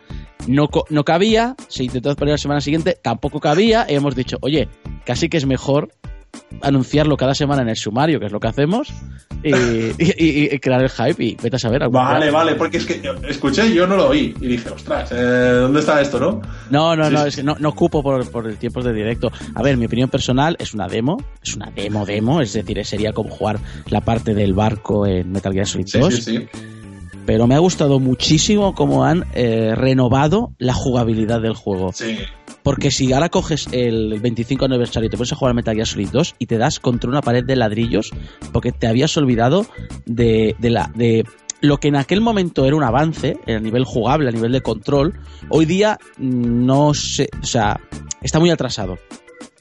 no, 0.49 0.69
no 0.91 1.05
cabía, 1.05 1.55
se 1.69 1.85
intentó 1.85 2.15
poner 2.17 2.33
la 2.33 2.39
semana 2.39 2.61
siguiente, 2.61 2.99
tampoco 3.01 3.41
cabía, 3.41 3.87
y 3.89 3.95
hemos 3.95 4.17
dicho, 4.17 4.39
oye, 4.41 4.69
casi 5.05 5.29
que 5.29 5.37
es 5.37 5.47
mejor 5.47 5.91
anunciarlo 6.63 7.17
cada 7.17 7.35
semana 7.35 7.63
en 7.63 7.69
el 7.69 7.77
sumario, 7.77 8.21
que 8.21 8.27
es 8.27 8.33
lo 8.33 8.41
que 8.41 8.49
hacemos, 8.49 8.93
y, 9.43 10.59
crear 10.59 10.83
el 10.83 10.91
hype 10.91 11.25
y 11.25 11.37
vete 11.43 11.57
a 11.57 11.59
saber. 11.59 11.89
Vale, 11.91 12.31
vale, 12.31 12.55
porque 12.55 12.79
es 12.79 12.87
que 12.87 13.01
escuché 13.29 13.67
y 13.67 13.75
yo 13.75 13.87
no 13.87 13.97
lo 13.97 14.09
oí 14.09 14.35
y 14.41 14.47
dije, 14.47 14.71
ostras, 14.71 15.11
eh, 15.13 15.59
¿dónde 15.61 15.81
está 15.81 16.01
esto, 16.01 16.19
no? 16.19 16.41
No, 16.71 16.97
no, 16.97 17.11
no, 17.11 17.27
es 17.27 17.37
que 17.37 17.43
no, 17.43 17.57
no 17.59 17.71
ocupo 17.71 18.03
por, 18.03 18.31
por 18.31 18.47
el 18.47 18.57
tiempo 18.57 18.83
de 18.83 18.93
directo. 18.93 19.31
A 19.55 19.63
ver, 19.63 19.77
mi 19.77 19.87
opinión 19.87 20.09
personal 20.09 20.57
es 20.59 20.75
una 20.75 20.89
demo, 20.89 21.19
es 21.43 21.57
una 21.57 21.71
demo, 21.71 22.07
demo, 22.07 22.41
es 22.41 22.53
decir, 22.53 22.85
sería 22.85 23.13
como 23.13 23.31
jugar 23.31 23.59
la 23.89 24.01
parte 24.01 24.35
del 24.35 24.55
barco 24.55 25.07
en 25.07 25.33
Metal 25.33 25.53
Gear 25.53 25.67
Solid 25.67 25.87
2. 25.93 26.15
Sí, 26.15 26.23
sí, 26.23 26.37
sí 26.39 26.74
pero 27.27 27.47
me 27.47 27.55
ha 27.55 27.59
gustado 27.59 28.01
muchísimo 28.01 28.75
cómo 28.75 29.05
han 29.05 29.27
eh, 29.35 29.75
renovado 29.75 30.55
la 30.59 30.75
jugabilidad 30.75 31.41
del 31.41 31.55
juego. 31.55 31.93
Sí. 31.93 32.17
Porque 32.63 32.91
si 32.91 33.13
ahora 33.13 33.29
coges 33.29 33.69
el 33.73 34.19
25 34.21 34.65
aniversario 34.65 35.09
y 35.09 35.11
te 35.11 35.17
pones 35.17 35.33
a 35.33 35.37
jugar 35.37 35.55
Metal 35.55 35.75
Gear 35.75 35.87
Solid 35.87 36.09
2 36.11 36.37
y 36.39 36.47
te 36.47 36.59
das 36.59 36.81
contra 36.81 37.11
una 37.11 37.21
pared 37.21 37.45
de 37.45 37.57
ladrillos 37.57 38.11
porque 38.53 38.73
te 38.73 38.87
habías 38.87 39.17
olvidado 39.17 39.67
de, 40.07 40.57
la, 40.61 40.91
de 40.95 41.25
lo 41.61 41.79
que 41.79 41.89
en 41.89 41.97
aquel 41.97 42.21
momento 42.21 42.65
era 42.65 42.77
un 42.77 42.83
avance 42.83 43.39
a 43.47 43.59
nivel 43.59 43.85
jugable, 43.85 44.29
a 44.29 44.33
nivel 44.33 44.53
de 44.53 44.63
control, 44.63 45.15
hoy 45.51 45.67
día 45.67 45.99
no 46.19 46.95
se, 46.95 47.29
o 47.43 47.47
sea, 47.47 47.81
está 48.23 48.41
muy 48.41 48.51
atrasado. 48.51 48.99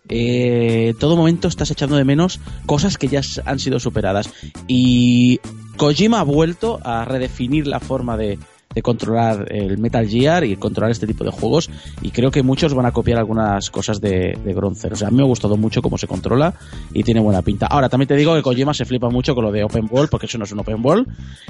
Eh, 0.09 0.93
todo 0.99 1.15
momento 1.15 1.47
estás 1.47 1.71
echando 1.71 1.95
de 1.95 2.03
menos 2.03 2.39
cosas 2.65 2.97
que 2.97 3.07
ya 3.07 3.21
han 3.45 3.59
sido 3.59 3.79
superadas. 3.79 4.29
Y 4.67 5.39
Kojima 5.77 6.19
ha 6.19 6.23
vuelto 6.23 6.79
a 6.83 7.05
redefinir 7.05 7.67
la 7.67 7.79
forma 7.79 8.17
de, 8.17 8.37
de 8.73 8.81
controlar 8.81 9.51
el 9.51 9.77
Metal 9.77 10.07
Gear 10.07 10.43
y 10.43 10.55
controlar 10.55 10.91
este 10.91 11.07
tipo 11.07 11.23
de 11.23 11.31
juegos 11.31 11.69
y 12.01 12.11
creo 12.11 12.31
que 12.31 12.43
muchos 12.43 12.73
van 12.73 12.85
a 12.85 12.91
copiar 12.91 13.19
algunas 13.19 13.69
cosas 13.69 14.01
de, 14.01 14.37
de 14.43 14.55
O 14.55 14.95
sea, 14.95 15.07
a 15.07 15.11
mí 15.11 15.17
me 15.17 15.23
ha 15.23 15.27
gustado 15.27 15.57
mucho 15.57 15.81
cómo 15.81 15.97
se 15.97 16.07
controla 16.07 16.53
y 16.93 17.03
tiene 17.03 17.19
buena 17.19 17.41
pinta. 17.41 17.67
Ahora, 17.67 17.89
también 17.89 18.07
te 18.07 18.15
digo 18.15 18.35
que 18.35 18.41
Kojima 18.41 18.73
se 18.73 18.85
flipa 18.85 19.09
mucho 19.09 19.35
con 19.35 19.45
lo 19.45 19.51
de 19.51 19.63
Open 19.63 19.87
Ball 19.87 20.07
porque 20.07 20.25
eso 20.25 20.37
no 20.37 20.45
es 20.45 20.51
un 20.51 20.59
Open 20.59 20.81
Ball 20.81 21.07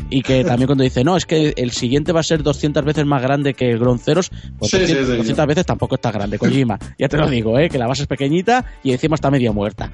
y 0.10 0.22
que 0.22 0.44
también 0.44 0.68
cuando 0.68 0.84
dice, 0.84 1.04
no, 1.04 1.16
es 1.16 1.26
que 1.26 1.54
el 1.56 1.72
siguiente 1.72 2.12
va 2.12 2.22
a 2.22 2.24
ser 2.24 2.44
200 2.44 2.84
veces 2.84 3.06
más 3.06 3.22
grande 3.22 3.54
que 3.54 3.72
el 3.72 3.80
pues 3.84 4.72
200, 4.72 5.48
veces 5.48 5.66
tampoco 5.66 5.96
está 5.96 6.12
grande 6.12 6.38
Kojima. 6.38 6.80
Ya 6.98 7.08
te 7.08 7.18
lo 7.18 7.30
digo, 7.30 7.58
¿eh? 7.60 7.70
que 7.70 7.78
la 7.78 7.88
base 7.88 8.04
es 8.04 8.08
pequeñita 8.08 8.66
y 8.84 8.92
encima 8.92 9.16
está 9.16 9.30
medio 9.30 9.54
muerta. 9.54 9.92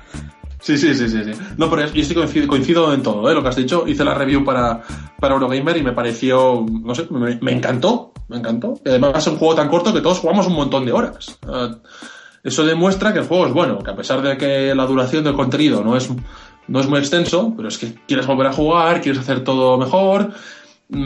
Sí, 0.61 0.77
sí, 0.77 0.93
sí, 0.93 1.07
sí, 1.07 1.23
sí. 1.23 1.31
No, 1.57 1.69
pero 1.69 1.87
yo 1.87 2.03
sí 2.03 2.13
coincido, 2.13 2.47
coincido 2.47 2.93
en 2.93 3.01
todo, 3.01 3.29
¿eh? 3.29 3.33
Lo 3.33 3.41
que 3.41 3.49
has 3.49 3.55
dicho. 3.55 3.85
Hice 3.87 4.03
la 4.03 4.13
review 4.13 4.43
para, 4.43 4.81
para 5.19 5.33
Eurogamer 5.33 5.77
y 5.77 5.83
me 5.83 5.93
pareció, 5.93 6.65
no 6.69 6.93
sé, 6.93 7.07
me, 7.09 7.51
encantó. 7.51 8.13
me 8.27 8.37
encantó. 8.37 8.79
Además 8.85 9.25
es 9.25 9.27
un 9.27 9.37
juego 9.37 9.55
tan 9.55 9.69
corto 9.69 9.93
que 9.93 10.01
todos 10.01 10.19
jugamos 10.19 10.47
un 10.47 10.55
montón 10.55 10.85
de 10.85 10.91
horas. 10.91 11.39
Uh, 11.47 11.75
eso 12.43 12.65
demuestra 12.65 13.13
que 13.13 13.19
el 13.19 13.25
juego 13.25 13.47
es 13.47 13.53
bueno, 13.53 13.79
que 13.79 13.91
a 13.91 13.95
pesar 13.95 14.21
de 14.21 14.37
que 14.37 14.73
la 14.75 14.85
duración 14.85 15.23
del 15.23 15.35
contenido 15.35 15.83
no 15.83 15.95
es, 15.95 16.09
no 16.67 16.79
es 16.79 16.87
muy 16.87 16.99
extenso, 16.99 17.53
pero 17.55 17.67
es 17.67 17.77
que 17.77 17.93
quieres 18.07 18.27
volver 18.27 18.47
a 18.47 18.53
jugar, 18.53 19.01
quieres 19.01 19.21
hacer 19.21 19.43
todo 19.43 19.77
mejor, 19.77 20.31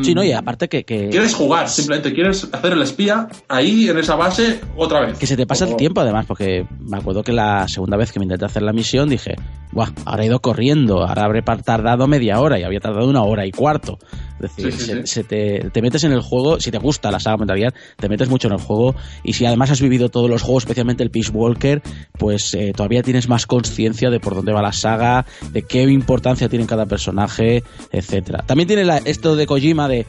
Sí, 0.01 0.15
no, 0.15 0.23
y 0.23 0.31
aparte 0.31 0.69
que, 0.69 0.85
Quieres 0.85 1.35
jugar, 1.35 1.67
simplemente 1.67 2.13
quieres 2.13 2.47
hacer 2.53 2.71
el 2.71 2.81
espía 2.81 3.27
ahí 3.49 3.89
en 3.89 3.97
esa 3.97 4.15
base 4.15 4.61
otra 4.77 5.01
vez. 5.01 5.17
Que 5.17 5.27
se 5.27 5.35
te 5.35 5.45
pasa 5.45 5.65
el 5.65 5.75
tiempo 5.75 5.99
además, 5.99 6.25
porque 6.25 6.65
me 6.79 6.97
acuerdo 6.97 7.21
que 7.21 7.33
la 7.33 7.67
segunda 7.67 7.97
vez 7.97 8.13
que 8.13 8.19
me 8.19 8.23
intenté 8.23 8.45
hacer 8.45 8.61
la 8.61 8.71
misión 8.71 9.09
dije, 9.09 9.35
Buah, 9.73 9.89
ahora 10.05 10.23
he 10.23 10.27
ido 10.27 10.39
corriendo, 10.39 11.05
ahora 11.05 11.25
habré 11.25 11.41
tardado 11.41 12.07
media 12.07 12.39
hora 12.39 12.57
y 12.57 12.63
había 12.63 12.79
tardado 12.79 13.09
una 13.09 13.23
hora 13.23 13.45
y 13.45 13.51
cuarto. 13.51 13.99
Es 14.39 14.55
decir, 14.55 15.07
se, 15.07 15.23
te, 15.23 15.69
te, 15.71 15.81
metes 15.81 16.03
en 16.03 16.11
el 16.11 16.21
juego, 16.21 16.59
si 16.59 16.71
te 16.71 16.77
gusta 16.77 17.11
la 17.11 17.19
saga 17.19 17.37
Metal 17.37 17.57
Gear, 17.57 17.73
te 17.97 18.09
metes 18.09 18.29
mucho 18.29 18.47
en 18.47 18.53
el 18.53 18.59
juego 18.59 18.95
y 19.23 19.33
si 19.33 19.45
además 19.45 19.71
has 19.71 19.81
vivido 19.81 20.09
todos 20.09 20.29
los 20.29 20.41
juegos, 20.41 20.63
especialmente 20.63 21.03
el 21.03 21.11
Peace 21.11 21.31
Walker, 21.31 21.81
pues 22.17 22.53
eh, 22.53 22.73
todavía 22.75 23.03
tienes 23.03 23.27
más 23.29 23.45
conciencia 23.45 24.09
de 24.09 24.19
por 24.19 24.35
dónde 24.35 24.53
va 24.53 24.61
la 24.61 24.73
saga, 24.73 25.25
de 25.51 25.63
qué 25.63 25.83
importancia 25.83 26.49
tiene 26.49 26.67
cada 26.67 26.85
personaje, 26.85 27.63
etcétera. 27.91 28.43
También 28.45 28.67
tiene 28.67 28.83
la, 28.85 28.97
esto 28.97 29.35
de 29.35 29.45
Kojima 29.45 29.72
de 29.73 30.05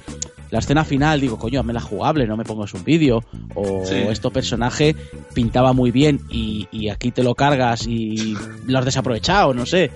la 0.51 0.61
escena 0.61 0.85
final, 0.85 1.21
digo, 1.21 1.37
coño, 1.37 1.59
hazme 1.59 1.73
la 1.73 1.81
jugable, 1.81 2.29
no 2.29 2.37
me 2.37 2.45
pongas 2.45 2.73
un 2.75 2.85
vídeo. 2.85 3.25
O 3.57 3.83
este 3.83 4.31
personaje 4.31 4.95
pintaba 5.35 5.73
muy 5.73 5.91
bien 5.91 6.21
y, 6.31 6.89
aquí 6.89 7.11
te 7.11 7.25
lo 7.25 7.35
cargas 7.35 7.87
y 7.89 8.37
lo 8.67 8.79
has 8.79 8.85
desaprovechado, 8.85 9.53
no 9.53 9.67
sé. 9.67 9.91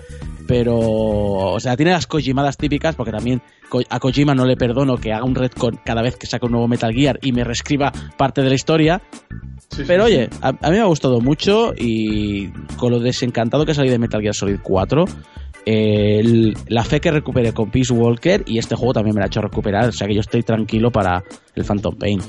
Pero, 0.49 0.77
o 0.77 1.61
sea, 1.61 1.77
tiene 1.77 1.93
las 1.93 2.07
Kojimadas 2.07 2.57
típicas, 2.57 2.97
porque 2.97 3.13
también 3.13 3.41
a 3.91 4.01
Kojima 4.01 4.35
no 4.35 4.47
le 4.47 4.57
perdono 4.57 4.97
que 4.97 5.13
haga 5.13 5.25
un 5.25 5.35
retcon 5.35 5.79
cada 5.85 6.03
vez 6.03 6.17
que 6.17 6.27
saca 6.27 6.47
un 6.47 6.53
nuevo 6.53 6.67
Metal 6.67 6.93
Gear 6.93 7.19
y 7.23 7.33
me 7.33 7.45
reescriba 7.45 7.93
parte 8.17 8.43
de 8.43 8.49
la 8.49 8.55
historia. 8.55 9.03
Pero 9.87 10.05
oye, 10.05 10.29
a, 10.41 10.49
a, 10.49 10.71
mí 10.71 10.77
me 10.77 10.81
ha 10.81 10.87
gustado 10.87 11.21
mucho 11.21 11.73
y 11.77 12.49
con 12.79 12.91
lo 12.91 12.99
desencantado 12.99 13.65
que 13.65 13.75
salí 13.75 13.91
de 13.91 13.99
Metal 13.99 14.21
Gear 14.21 14.35
Solid 14.35 14.59
4, 14.63 15.05
la 15.67 16.85
fe 16.85 17.01
que 17.01 17.11
recuperé 17.11 17.53
con 17.53 17.71
Peace 17.71 17.93
Walker 17.93 18.43
y 18.47 18.59
este 18.59 18.75
juego 18.75 18.95
también 18.95 19.15
me 19.15 19.21
la 19.21 19.27
ha 19.27 19.29
hecho 19.29 19.41
recuperar, 19.41 19.89
o 19.89 19.93
sea 19.93 20.07
que 20.07 20.15
yo 20.15 20.21
estoy 20.21 20.43
tranquilo 20.43 20.91
para 20.91 21.23
el 21.55 21.65
Phantom 21.65 21.97
Pain. 21.97 22.21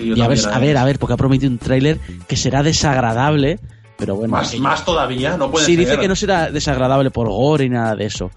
y 0.00 0.20
a 0.20 0.28
ver, 0.28 0.38
a 0.50 0.58
ver, 0.58 0.76
a 0.76 0.84
ver, 0.84 0.98
porque 0.98 1.14
ha 1.14 1.16
prometido 1.16 1.50
un 1.50 1.58
tráiler 1.58 1.98
que 2.26 2.36
será 2.36 2.62
desagradable, 2.62 3.58
pero 3.98 4.16
bueno. 4.16 4.32
Más, 4.32 4.58
más 4.58 4.84
todavía, 4.84 5.36
no 5.36 5.50
puede 5.50 5.66
Sí, 5.66 5.76
dice 5.76 5.98
que 5.98 6.08
no 6.08 6.16
será 6.16 6.50
desagradable 6.50 7.10
por 7.10 7.28
gore 7.28 7.66
y 7.66 7.68
nada 7.68 7.94
de 7.94 8.06
eso. 8.06 8.30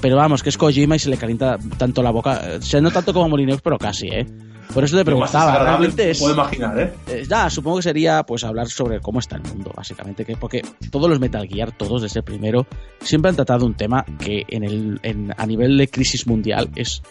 Pero 0.00 0.16
vamos, 0.16 0.42
que 0.42 0.48
es 0.48 0.56
Kojima 0.56 0.96
y 0.96 0.98
se 0.98 1.10
le 1.10 1.16
calienta 1.16 1.58
tanto 1.76 2.02
la 2.02 2.10
boca, 2.10 2.40
o 2.58 2.62
sea, 2.62 2.80
no 2.80 2.90
tanto 2.90 3.12
como 3.12 3.28
Molineux, 3.28 3.60
pero 3.62 3.78
casi, 3.78 4.08
¿eh? 4.08 4.26
Por 4.72 4.84
eso 4.84 4.96
te 4.96 5.04
preguntaba, 5.04 5.58
realmente 5.58 6.10
es. 6.10 6.18
Puedo 6.18 6.34
imaginar, 6.34 6.78
¿eh? 6.78 6.92
¿eh? 7.06 7.24
Ya, 7.28 7.50
supongo 7.50 7.76
que 7.78 7.82
sería 7.82 8.22
pues 8.24 8.44
hablar 8.44 8.68
sobre 8.68 9.00
cómo 9.00 9.18
está 9.18 9.36
el 9.36 9.42
mundo, 9.42 9.72
básicamente, 9.76 10.24
que 10.24 10.36
porque 10.36 10.62
todos 10.90 11.10
los 11.10 11.20
Metal 11.20 11.46
Gear, 11.46 11.72
todos 11.72 12.02
desde 12.02 12.20
el 12.20 12.24
primero, 12.24 12.66
siempre 13.00 13.28
han 13.28 13.36
tratado 13.36 13.66
un 13.66 13.74
tema 13.74 14.04
que 14.18 14.44
en 14.48 14.64
el, 14.64 15.00
en, 15.02 15.34
a 15.36 15.46
nivel 15.46 15.76
de 15.76 15.88
crisis 15.88 16.26
mundial 16.26 16.70
es 16.74 17.02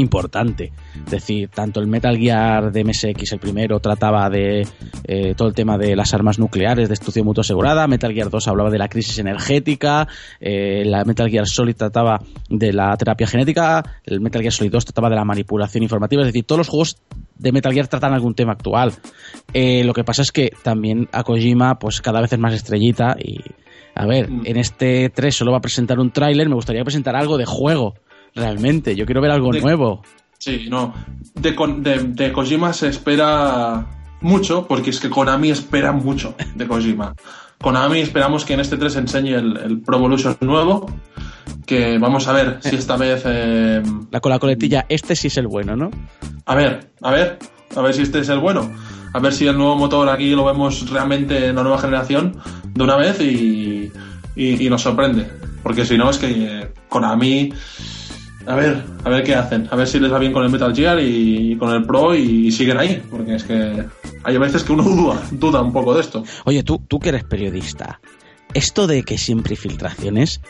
importante. 0.00 0.72
Es 1.04 1.10
decir, 1.10 1.48
tanto 1.48 1.80
el 1.80 1.86
Metal 1.86 2.16
Gear 2.16 2.72
de 2.72 2.84
MSX, 2.84 3.32
el 3.32 3.38
primero, 3.38 3.80
trataba 3.80 4.28
de 4.30 4.66
eh, 5.04 5.34
todo 5.36 5.48
el 5.48 5.54
tema 5.54 5.78
de 5.78 5.96
las 5.96 6.14
armas 6.14 6.38
nucleares, 6.38 6.88
destrucción 6.88 7.26
mutua 7.26 7.42
asegurada. 7.42 7.86
Metal 7.86 8.12
Gear 8.12 8.30
2 8.30 8.48
hablaba 8.48 8.70
de 8.70 8.78
la 8.78 8.88
crisis 8.88 9.18
energética. 9.18 10.08
Eh, 10.40 10.84
la 10.84 11.04
Metal 11.04 11.28
Gear 11.28 11.46
Solid 11.46 11.76
trataba 11.76 12.20
de 12.48 12.72
la 12.72 12.96
terapia 12.96 13.26
genética. 13.26 13.82
El 14.04 14.20
Metal 14.20 14.42
Gear 14.42 14.52
Solid 14.52 14.72
2 14.72 14.84
trataba 14.84 15.10
de 15.10 15.16
la 15.16 15.24
manipulación 15.24 15.82
informativa. 15.82 16.22
Es 16.22 16.28
decir, 16.28 16.44
todos 16.44 16.58
los 16.58 16.68
juegos 16.68 16.98
de 17.36 17.52
Metal 17.52 17.72
Gear 17.72 17.88
tratan 17.88 18.12
algún 18.12 18.34
tema 18.34 18.52
actual. 18.52 18.92
Eh, 19.52 19.84
lo 19.84 19.92
que 19.92 20.04
pasa 20.04 20.22
es 20.22 20.32
que 20.32 20.52
también 20.62 21.08
a 21.12 21.22
Kojima, 21.24 21.78
pues 21.78 22.00
cada 22.00 22.20
vez 22.20 22.32
es 22.32 22.38
más 22.38 22.54
estrellita 22.54 23.16
y. 23.18 23.40
A 23.96 24.06
ver, 24.06 24.28
mm. 24.28 24.42
en 24.46 24.56
este 24.56 25.08
3 25.08 25.36
solo 25.36 25.52
va 25.52 25.58
a 25.58 25.60
presentar 25.60 26.00
un 26.00 26.10
tráiler, 26.10 26.48
me 26.48 26.56
gustaría 26.56 26.82
presentar 26.82 27.14
algo 27.14 27.38
de 27.38 27.44
juego 27.44 27.94
realmente. 28.34 28.94
Yo 28.96 29.06
quiero 29.06 29.20
ver 29.20 29.30
algo 29.30 29.52
nuevo. 29.52 30.02
Sí, 30.38 30.66
no. 30.68 30.94
De, 31.34 31.52
de, 32.08 32.32
Kojima 32.32 32.72
se 32.72 32.88
espera 32.88 33.86
mucho, 34.20 34.66
porque 34.66 34.90
es 34.90 35.00
que 35.00 35.08
Konami 35.08 35.50
espera 35.50 35.92
mucho 35.92 36.34
de 36.54 36.66
Kojima. 36.66 37.14
Konami 37.60 38.00
esperamos 38.00 38.44
que 38.44 38.54
en 38.54 38.60
este 38.60 38.76
3 38.76 38.96
enseñe 38.96 39.34
el, 39.34 39.56
el 39.56 39.80
Pro 39.80 39.96
Evolution 39.96 40.36
nuevo. 40.40 40.86
Que 41.66 41.96
vamos 41.98 42.28
a 42.28 42.32
ver 42.32 42.58
si 42.60 42.76
esta 42.76 42.96
vez. 42.96 43.22
Eh, 43.24 43.82
la 44.10 44.20
con 44.20 44.30
la 44.30 44.38
coletilla, 44.38 44.84
este 44.88 45.16
sí 45.16 45.28
es 45.28 45.36
el 45.38 45.46
bueno, 45.46 45.74
¿no? 45.74 45.90
A 46.44 46.54
ver, 46.54 46.90
a 47.00 47.10
ver, 47.10 47.38
a 47.74 47.80
ver 47.80 47.94
si 47.94 48.02
este 48.02 48.18
es 48.18 48.28
el 48.28 48.38
bueno. 48.38 48.70
A 49.14 49.18
ver 49.20 49.32
si 49.32 49.46
el 49.46 49.56
nuevo 49.56 49.76
motor 49.76 50.08
aquí 50.08 50.30
lo 50.30 50.44
vemos 50.44 50.90
realmente 50.90 51.46
en 51.46 51.56
la 51.56 51.62
nueva 51.62 51.78
generación 51.78 52.36
de 52.68 52.82
una 52.82 52.96
vez 52.96 53.20
y, 53.20 53.90
y, 54.36 54.68
nos 54.68 54.82
sorprende. 54.82 55.30
Porque 55.62 55.86
si 55.86 55.96
no, 55.96 56.10
es 56.10 56.18
que 56.18 56.72
Konami 56.88 57.52
a 58.46 58.54
ver, 58.54 58.82
a 59.04 59.08
ver 59.08 59.24
qué 59.24 59.34
hacen. 59.34 59.68
A 59.70 59.76
ver 59.76 59.86
si 59.86 59.98
les 59.98 60.12
va 60.12 60.18
bien 60.18 60.32
con 60.32 60.44
el 60.44 60.50
Metal 60.50 60.74
Gear 60.74 60.98
y, 61.00 61.56
con 61.56 61.70
el 61.70 61.84
Pro 61.84 62.14
y, 62.14 62.50
siguen 62.52 62.78
ahí. 62.78 63.02
Porque 63.10 63.36
es 63.36 63.44
que 63.44 63.84
hay 64.22 64.38
veces 64.38 64.62
que 64.62 64.72
uno 64.72 64.82
duda, 64.84 65.22
duda 65.30 65.62
un 65.62 65.72
poco 65.72 65.94
de 65.94 66.00
esto. 66.00 66.24
Oye, 66.44 66.62
tú, 66.62 66.82
tú 66.86 66.98
que 66.98 67.10
eres 67.10 67.24
periodista, 67.24 68.00
esto 68.52 68.86
de 68.86 69.02
que 69.02 69.18
siempre 69.18 69.52
hay 69.52 69.56
filtraciones, 69.56 70.40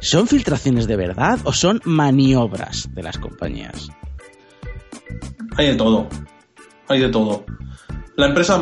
¿son 0.00 0.26
filtraciones 0.26 0.86
de 0.86 0.96
verdad 0.96 1.38
o 1.44 1.52
son 1.52 1.80
maniobras 1.84 2.88
de 2.94 3.02
las 3.02 3.18
compañías? 3.18 3.88
Hay 5.56 5.68
de 5.68 5.74
todo. 5.74 6.08
Hay 6.88 7.00
de 7.00 7.08
todo. 7.08 7.44
La 8.16 8.26
empresa 8.26 8.60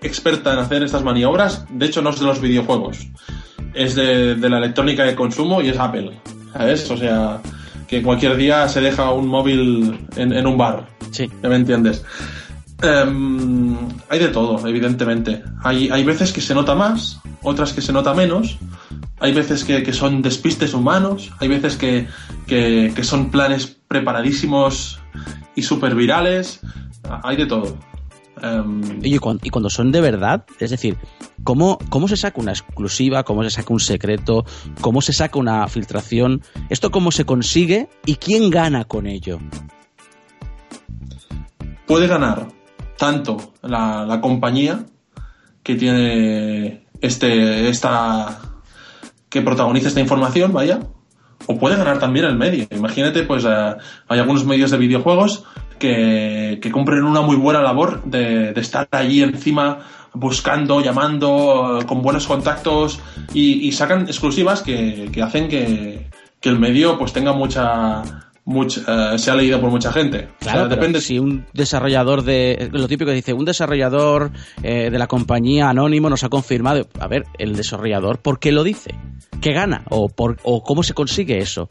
experta 0.00 0.52
en 0.52 0.60
hacer 0.60 0.82
estas 0.82 1.02
maniobras, 1.02 1.66
de 1.70 1.86
hecho, 1.86 2.00
no 2.00 2.10
es 2.10 2.20
de 2.20 2.26
los 2.26 2.40
videojuegos. 2.40 3.06
Es 3.74 3.94
de, 3.94 4.34
de 4.34 4.48
la 4.48 4.58
electrónica 4.58 5.04
de 5.04 5.14
consumo 5.14 5.60
y 5.60 5.68
es 5.68 5.78
Apple. 5.78 6.18
¿Sabes? 6.52 6.90
O 6.90 6.96
sea, 6.96 7.40
que 7.88 8.02
cualquier 8.02 8.36
día 8.36 8.68
se 8.68 8.80
deja 8.80 9.10
un 9.12 9.26
móvil 9.26 10.06
en, 10.16 10.46
un 10.46 10.58
bar. 10.58 10.86
Sí. 11.10 11.28
¿Ya 11.42 11.48
me 11.48 11.56
entiendes? 11.56 12.04
Em, 12.82 13.76
hay 14.08 14.18
de 14.18 14.28
todo, 14.28 14.66
evidentemente. 14.68 15.42
Hay, 15.64 15.90
hay 15.90 16.04
veces 16.04 16.32
que 16.32 16.40
se 16.40 16.54
nota 16.54 16.74
más, 16.74 17.20
otras 17.42 17.72
que 17.72 17.80
se 17.80 17.92
nota 17.92 18.14
menos. 18.14 18.58
Hay 19.20 19.32
veces 19.32 19.64
que, 19.64 19.92
son 19.92 20.22
despistes 20.22 20.74
humanos, 20.74 21.32
hay 21.40 21.48
veces 21.48 21.76
que, 21.76 22.06
que, 22.46 22.92
que 22.94 23.02
son 23.02 23.30
planes 23.30 23.78
preparadísimos 23.88 25.00
y 25.56 25.62
súper 25.62 25.94
virales. 25.94 26.60
Hay 27.24 27.36
de 27.36 27.46
todo. 27.46 27.76
Em, 28.42 29.00
y, 29.02 29.18
cuando, 29.18 29.70
son 29.70 29.92
de 29.92 30.00
verdad, 30.00 30.44
es 30.58 30.70
decir, 30.70 30.96
¿cómo, 31.44 31.78
¿cómo 31.88 32.08
se 32.08 32.16
saca 32.16 32.40
una 32.40 32.52
exclusiva? 32.52 33.24
¿Cómo 33.24 33.42
se 33.44 33.50
saca 33.50 33.72
un 33.72 33.80
secreto? 33.80 34.44
¿Cómo 34.80 35.00
se 35.00 35.12
saca 35.12 35.38
una 35.38 35.66
filtración? 35.68 36.42
¿Esto 36.68 36.90
cómo 36.90 37.10
se 37.10 37.24
consigue? 37.24 37.88
¿Y 38.06 38.16
quién 38.16 38.50
gana 38.50 38.84
con 38.84 39.06
ello? 39.06 39.38
Puede 41.86 42.06
ganar 42.06 42.48
tanto 42.98 43.54
la, 43.62 44.18
compañía 44.20 44.84
que 45.62 45.74
tiene 45.76 46.86
este, 47.00 47.68
esta, 47.68 48.40
que 49.28 49.42
protagoniza 49.42 49.88
esta 49.88 50.00
información, 50.00 50.52
vaya, 50.52 50.80
o 51.46 51.58
puede 51.58 51.76
ganar 51.76 51.98
también 51.98 52.26
el 52.26 52.36
medio. 52.36 52.66
Imagínate, 52.70 53.22
pues 53.22 53.44
eh, 53.44 53.76
hay 54.08 54.18
algunos 54.18 54.44
medios 54.44 54.70
de 54.70 54.78
videojuegos 54.78 55.44
que, 55.78 56.58
que 56.60 56.70
cumplen 56.70 57.04
una 57.04 57.20
muy 57.20 57.36
buena 57.36 57.62
labor 57.62 58.02
de, 58.04 58.52
estar 58.56 58.88
allí 58.90 59.22
encima 59.22 59.80
buscando, 60.14 60.80
llamando, 60.80 61.80
con 61.86 62.02
buenos 62.02 62.26
contactos 62.26 63.00
y, 63.32 63.70
sacan 63.72 64.02
exclusivas 64.02 64.62
que, 64.62 65.10
hacen 65.22 65.48
que, 65.48 66.06
el 66.42 66.58
medio 66.58 66.98
pues 66.98 67.12
tenga 67.12 67.32
mucha 67.32 68.02
Mucha, 68.44 69.12
eh, 69.12 69.18
se 69.18 69.30
ha 69.30 69.34
leído 69.34 69.60
por 69.60 69.68
mucha 69.68 69.92
gente. 69.92 70.26
Claro, 70.40 70.70
depende. 70.70 71.02
Si 71.02 71.18
un 71.18 71.44
desarrollador 71.52 72.22
de. 72.22 72.70
Lo 72.72 72.88
típico 72.88 73.10
que 73.10 73.14
dice, 73.14 73.34
un 73.34 73.44
desarrollador 73.44 74.30
eh, 74.62 74.88
de 74.90 74.98
la 74.98 75.06
compañía 75.06 75.68
anónimo 75.68 76.08
nos 76.08 76.24
ha 76.24 76.30
confirmado. 76.30 76.88
A 76.98 77.08
ver, 77.08 77.26
el 77.36 77.56
desarrollador, 77.56 78.20
¿por 78.20 78.38
qué 78.38 78.50
lo 78.50 78.64
dice? 78.64 78.94
¿Qué 79.42 79.52
gana? 79.52 79.82
¿O, 79.90 80.08
por, 80.08 80.38
o 80.44 80.62
cómo 80.62 80.82
se 80.82 80.94
consigue 80.94 81.36
eso? 81.36 81.68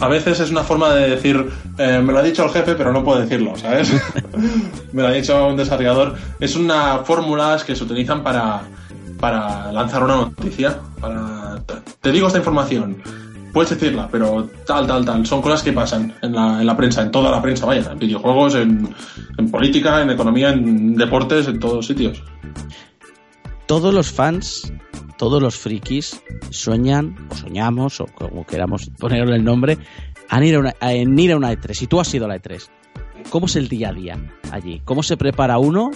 A 0.00 0.06
veces 0.06 0.38
es 0.38 0.50
una 0.50 0.62
forma 0.62 0.94
de 0.94 1.10
decir, 1.10 1.44
eh, 1.76 2.00
me 2.02 2.12
lo 2.12 2.20
ha 2.20 2.22
dicho 2.22 2.44
el 2.44 2.50
jefe, 2.50 2.74
pero 2.76 2.92
no 2.92 3.02
puedo 3.02 3.20
decirlo, 3.20 3.56
¿sabes? 3.56 3.92
me 4.92 5.02
lo 5.02 5.08
ha 5.08 5.12
dicho 5.12 5.46
un 5.46 5.56
desarrollador. 5.56 6.14
Es 6.38 6.54
una 6.54 6.98
fórmula 6.98 7.60
que 7.66 7.74
se 7.74 7.82
utilizan 7.82 8.22
para, 8.22 8.62
para 9.18 9.72
lanzar 9.72 10.04
una 10.04 10.16
noticia. 10.16 10.78
Para, 11.00 11.60
te 12.00 12.12
digo 12.12 12.28
esta 12.28 12.38
información, 12.38 13.02
puedes 13.52 13.70
decirla, 13.70 14.08
pero 14.10 14.48
tal, 14.64 14.86
tal, 14.86 15.04
tal. 15.04 15.26
Son 15.26 15.42
cosas 15.42 15.64
que 15.64 15.72
pasan 15.72 16.14
en 16.22 16.32
la, 16.32 16.60
en 16.60 16.66
la 16.66 16.76
prensa, 16.76 17.02
en 17.02 17.10
toda 17.10 17.32
la 17.32 17.42
prensa, 17.42 17.66
vaya, 17.66 17.90
en 17.90 17.98
videojuegos, 17.98 18.54
en, 18.54 18.94
en 19.36 19.50
política, 19.50 20.00
en 20.00 20.10
economía, 20.10 20.50
en 20.50 20.94
deportes, 20.94 21.48
en 21.48 21.58
todos 21.58 21.84
sitios. 21.86 22.22
Todos 23.66 23.92
los 23.92 24.12
fans 24.12 24.72
todos 25.18 25.42
los 25.42 25.56
frikis 25.56 26.22
sueñan, 26.50 27.28
o 27.30 27.34
soñamos, 27.34 28.00
o 28.00 28.06
como 28.06 28.46
queramos 28.46 28.90
ponerle 28.98 29.36
el 29.36 29.44
nombre, 29.44 29.76
en 30.30 30.44
ir 30.44 30.54
a 30.54 30.58
una, 30.60 30.74
en 30.80 31.18
ir 31.18 31.32
a 31.32 31.36
una 31.36 31.52
E3. 31.52 31.82
Y 31.82 31.86
tú 31.86 32.00
has 32.00 32.14
ido 32.14 32.24
a 32.24 32.28
la 32.28 32.36
E3. 32.36 32.70
¿cómo 33.30 33.46
es 33.46 33.56
el 33.56 33.68
día 33.68 33.90
a 33.90 33.92
día 33.92 34.18
allí? 34.50 34.80
¿Cómo 34.84 35.02
se 35.02 35.16
prepara 35.16 35.58
uno 35.58 35.90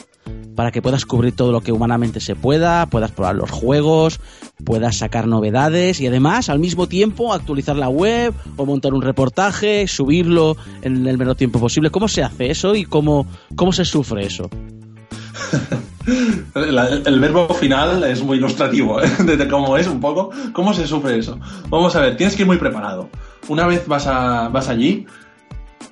para 0.55 0.71
que 0.71 0.83
puedas 0.83 1.07
cubrir 1.07 1.35
todo 1.35 1.51
lo 1.51 1.61
que 1.63 1.73
humanamente 1.73 2.21
se 2.21 2.35
pueda, 2.35 2.87
puedas 2.87 3.11
probar 3.11 3.37
los 3.37 3.51
juegos, 3.51 4.21
puedas 4.65 4.97
sacar 4.97 5.27
novedades 5.27 6.01
y 6.01 6.07
además 6.07 6.49
al 6.49 6.59
mismo 6.59 6.89
tiempo 6.89 7.33
actualizar 7.33 7.77
la 7.77 7.89
web 7.89 8.35
o 8.57 8.67
montar 8.67 8.93
un 8.93 9.03
reportaje, 9.03 9.87
subirlo 9.89 10.57
en 10.83 11.07
el 11.07 11.19
menor 11.19 11.37
tiempo 11.37 11.59
posible? 11.59 11.91
¿Cómo 11.91 12.09
se 12.09 12.23
hace 12.23 12.51
eso 12.51 12.75
y 12.75 12.85
cómo, 12.85 13.27
cómo 13.57 13.73
se 13.73 13.85
sufre 13.85 14.27
eso? 14.27 14.51
el, 16.55 17.21
verbo 17.21 17.49
final 17.55 18.03
es 18.05 18.23
muy 18.23 18.39
ilustrativo 18.39 19.01
¿eh? 19.01 19.09
de 19.37 19.49
cómo 19.49 19.77
es 19.77 19.87
un 19.87 20.01
poco, 20.01 20.31
cómo 20.53 20.75
se 20.75 20.87
sufre 20.87 21.19
eso. 21.19 21.39
Vamos 21.69 21.95
a 21.97 22.01
ver, 22.01 22.17
tienes 22.17 22.37
que 22.37 22.43
ir 22.43 22.47
muy 22.47 22.59
preparado. 22.59 23.09
Una 23.49 23.67
vez 23.67 23.87
vas, 23.87 24.07
a, 24.07 24.49
vas 24.49 24.69
allí, 24.69 25.07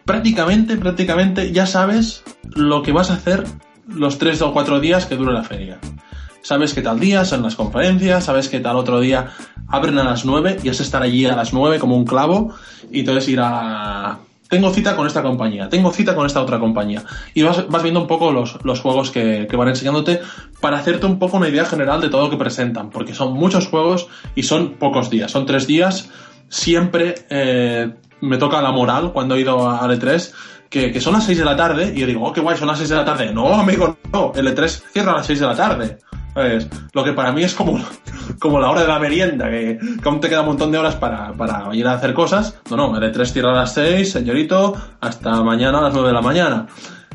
prácticamente, 0.04 0.76
prácticamente 0.76 1.52
ya 1.52 1.66
sabes 1.66 2.22
lo 2.54 2.82
que 2.82 2.92
vas 2.92 3.10
a 3.10 3.14
hacer 3.14 3.44
los 3.88 4.18
tres 4.18 4.42
o 4.42 4.52
cuatro 4.52 4.80
días 4.80 5.06
que 5.06 5.16
dura 5.16 5.32
la 5.32 5.42
feria. 5.42 5.78
Sabes 6.42 6.72
que 6.72 6.80
tal 6.80 6.98
día 6.98 7.24
son 7.24 7.42
las 7.42 7.54
conferencias, 7.54 8.24
sabes 8.24 8.48
que 8.48 8.60
tal 8.60 8.76
otro 8.76 9.00
día 9.00 9.30
abren 9.68 9.98
a 9.98 10.04
las 10.04 10.24
nueve 10.24 10.58
y 10.62 10.68
es 10.68 10.80
estar 10.80 11.02
allí 11.02 11.26
a 11.26 11.36
las 11.36 11.52
nueve 11.52 11.78
como 11.78 11.96
un 11.96 12.06
clavo 12.06 12.54
y 12.90 13.00
entonces 13.00 13.28
ir 13.28 13.40
a 13.42 14.18
tengo 14.50 14.70
cita 14.74 14.96
con 14.96 15.06
esta 15.06 15.22
compañía, 15.22 15.68
tengo 15.68 15.92
cita 15.92 16.14
con 16.14 16.26
esta 16.26 16.42
otra 16.42 16.58
compañía. 16.58 17.04
Y 17.32 17.42
vas, 17.42 17.64
viendo 17.82 18.00
un 18.00 18.06
poco 18.06 18.32
los, 18.32 18.80
juegos 18.80 19.10
que, 19.10 19.46
van 19.56 19.68
enseñándote 19.68 20.20
para 20.60 20.78
hacerte 20.78 21.06
un 21.06 21.18
poco 21.18 21.38
una 21.38 21.48
idea 21.48 21.64
general 21.64 22.00
de 22.00 22.10
todo 22.10 22.24
lo 22.24 22.30
que 22.30 22.36
presentan, 22.36 22.90
porque 22.90 23.14
son 23.14 23.32
muchos 23.32 23.68
juegos 23.68 24.08
y 24.34 24.42
son 24.42 24.72
pocos 24.72 25.08
días, 25.08 25.30
son 25.30 25.46
tres 25.46 25.66
días. 25.66 26.10
Siempre 26.48 27.14
eh, 27.30 27.92
me 28.20 28.38
toca 28.38 28.60
la 28.60 28.72
moral 28.72 29.12
cuando 29.12 29.36
he 29.36 29.40
ido 29.40 29.70
a 29.70 29.86
E3, 29.86 30.32
que, 30.68 31.00
son 31.00 31.14
las 31.14 31.24
6 31.24 31.38
de 31.38 31.44
la 31.44 31.56
tarde, 31.56 31.92
y 31.94 32.00
yo 32.00 32.06
digo, 32.06 32.26
oh, 32.26 32.32
qué 32.32 32.40
guay, 32.40 32.56
son 32.56 32.66
las 32.66 32.78
6 32.78 32.90
de 32.90 32.96
la 32.96 33.04
tarde. 33.04 33.32
No, 33.32 33.54
amigo, 33.54 33.98
no, 34.12 34.32
el 34.34 34.48
E3 34.48 34.82
cierra 34.92 35.12
a 35.12 35.16
las 35.18 35.26
6 35.26 35.40
de 35.40 35.46
la 35.46 35.54
tarde. 35.54 35.98
Lo 36.92 37.04
que 37.04 37.12
para 37.12 37.32
mí 37.32 37.44
es 37.44 37.54
como, 37.54 37.80
como 38.40 38.58
la 38.58 38.70
hora 38.70 38.80
de 38.80 38.88
la 38.88 38.98
merienda, 38.98 39.48
que, 39.50 39.78
aún 40.02 40.20
te 40.20 40.28
queda 40.28 40.40
un 40.40 40.46
montón 40.46 40.72
de 40.72 40.78
horas 40.78 40.96
para, 40.96 41.32
para 41.34 41.72
ir 41.74 41.86
a 41.86 41.92
hacer 41.92 42.14
cosas. 42.14 42.58
No, 42.70 42.76
no, 42.76 42.96
el 42.96 43.12
E3 43.12 43.26
cierra 43.26 43.52
a 43.52 43.54
las 43.54 43.74
6, 43.74 44.10
señorito, 44.10 44.74
hasta 45.00 45.42
mañana 45.42 45.78
a 45.78 45.82
las 45.82 45.92
9 45.92 46.08
de 46.08 46.14
la 46.14 46.22
mañana. 46.22 46.66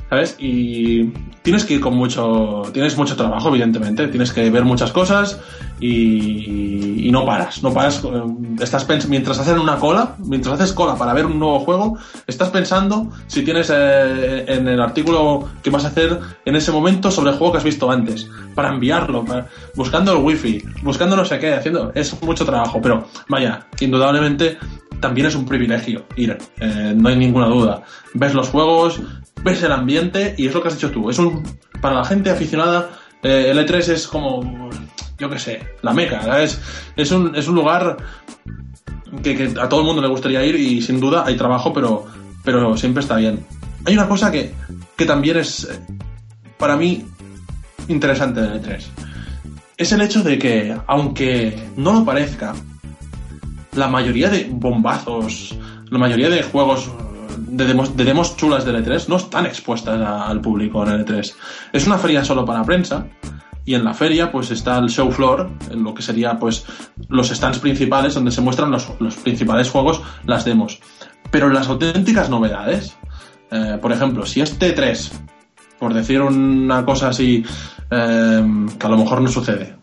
¿Sabes? 0.10 0.36
Y 0.38 1.12
tienes 1.42 1.66
que 1.66 1.76
ir 1.76 1.82
con 1.82 1.96
mucho. 1.96 2.64
Tienes 2.74 2.96
mucho 2.96 3.16
trabajo, 3.16 3.50
evidentemente. 3.50 4.08
Tienes 4.08 4.32
que 4.32 4.50
ver 4.50 4.64
muchas 4.64 4.92
cosas 4.92 5.40
y, 5.80 7.10
no 7.12 7.26
paras. 7.26 7.64
No 7.64 7.74
paras. 7.74 8.04
Eh, 8.04 8.24
estás 8.60 8.86
mientras 9.08 9.40
haces 9.40 9.58
una 9.58 9.78
cola, 9.78 10.16
mientras 10.20 10.60
haces 10.60 10.74
cola 10.74 10.96
para 10.96 11.14
ver 11.14 11.26
un 11.26 11.40
nuevo 11.40 11.60
juego, 11.60 11.98
estás 12.28 12.50
pensando 12.50 13.10
si 13.28 13.44
tienes 13.44 13.72
eh, 13.74 14.46
en 14.48 14.68
el 14.68 14.82
artículo 14.82 15.48
que 15.64 15.70
vas 15.70 15.86
a 15.86 15.88
hacer 15.88 16.20
en 16.44 16.56
ese 16.56 16.72
momento 16.72 17.10
sobre 17.10 17.32
el 17.32 17.38
juego 17.38 17.54
que 17.54 17.58
has 17.60 17.64
visto 17.64 17.90
antes, 17.90 18.30
para 18.54 18.70
enviarlo, 18.70 19.24
buscando 19.76 20.12
el 20.12 20.24
wifi, 20.24 20.64
buscando 20.84 21.15
no 21.16 21.26
sé 21.26 21.40
qué, 21.40 21.54
haciendo. 21.54 21.92
Es 21.96 22.22
mucho 22.22 22.46
trabajo, 22.46 22.82
pero 22.82 23.08
vaya, 23.28 23.68
indudablemente 23.80 24.58
también 25.00 25.28
es 25.28 25.36
un 25.36 25.46
privilegio 25.46 26.06
ir, 26.16 26.38
eh, 26.60 26.94
no 26.96 27.10
hay 27.10 27.16
ninguna 27.16 27.48
duda. 27.48 27.84
Ves 28.14 28.34
los 28.34 28.50
juegos, 28.50 29.02
ves 29.44 29.62
el 29.64 29.72
ambiente 29.72 30.36
y 30.38 30.48
es 30.48 30.54
lo 30.54 30.62
que 30.62 30.70
has 30.70 30.76
hecho 30.76 30.92
tú. 30.92 31.10
Es 31.10 31.20
un, 31.20 31.44
para 31.82 31.96
la 31.96 32.06
gente 32.06 32.30
aficionada, 32.30 32.90
eh, 33.22 33.48
el 33.52 33.58
E3 33.60 33.90
es 33.90 34.08
como, 34.08 34.70
yo 35.18 35.30
qué 35.30 35.40
sé, 35.40 35.64
la 35.82 35.94
meca. 35.94 36.42
Es, 36.42 36.62
es, 36.96 37.12
un, 37.12 37.36
es 37.36 37.48
un 37.48 37.56
lugar 37.56 37.98
que, 39.22 39.54
a 39.60 39.70
todo 39.70 39.82
el 39.82 39.86
mundo 39.86 40.02
le 40.02 40.08
gustaría 40.08 40.44
ir 40.46 40.56
y 40.56 40.82
sin 40.82 41.00
duda 41.00 41.24
hay 41.26 41.36
trabajo, 41.36 41.74
pero, 41.74 42.06
pero 42.44 42.76
siempre 42.78 43.02
está 43.02 43.18
bien. 43.18 43.46
Hay 43.86 43.94
una 43.94 44.08
cosa 44.08 44.32
que, 44.32 44.54
que 44.96 45.06
también 45.06 45.38
es, 45.38 45.66
eh, 45.66 45.80
para 46.58 46.76
mí, 46.76 47.06
interesante 47.88 48.42
del 48.42 48.62
E3. 48.62 49.05
Es 49.78 49.92
el 49.92 50.02
hecho 50.02 50.24
de 50.24 50.40
que, 50.40 50.76
aunque 50.88 51.70
no 51.76 51.92
lo 51.92 52.06
parezca, 52.06 52.54
la 53.74 53.90
mayoría 53.90 54.30
de 54.30 54.48
bombazos, 54.50 55.58
la 55.90 56.00
mayoría 56.00 56.30
de 56.30 56.44
juegos 56.44 56.90
de 57.38 57.66
demos, 57.66 58.38
chulas 58.38 58.64
del 58.64 58.84
E3 58.84 59.08
no 59.10 59.18
están 59.18 59.46
expuestas 59.46 60.00
al 60.02 60.40
público 60.40 60.84
en 60.84 60.94
el 60.94 61.06
E3. 61.06 61.34
Es 61.74 61.88
una 61.88 61.98
feria 61.98 62.24
solo 62.24 62.46
para 62.46 62.64
prensa 62.64 63.06
y 63.66 63.74
en 63.74 63.84
la 63.84 63.94
feria 63.94 64.32
pues 64.32 64.50
está 64.52 64.78
el 64.78 64.90
show 64.90 65.12
floor, 65.12 65.50
lo 65.72 65.94
que 65.94 66.02
sería 66.02 66.40
pues 66.40 66.66
los 67.10 67.30
stands 67.30 67.60
principales 67.60 68.14
donde 68.14 68.32
se 68.32 68.42
muestran 68.42 68.72
los, 68.72 68.86
principales 69.24 69.70
juegos, 69.70 70.02
las 70.26 70.46
demos. 70.46 70.80
Pero 71.32 71.50
las 71.50 71.68
auténticas 71.68 72.30
novedades, 72.30 72.96
eh, 73.52 73.78
por 73.82 73.92
ejemplo, 73.92 74.26
si 74.26 74.40
este 74.40 74.72
3, 74.72 75.12
por 75.80 75.94
decir 75.94 76.22
una 76.22 76.86
cosa 76.86 77.10
así 77.10 77.44
eh, 77.92 78.68
que 78.80 78.86
a 78.86 78.90
lo 78.90 78.98
mejor 78.98 79.22
no 79.22 79.30
sucede, 79.30 79.76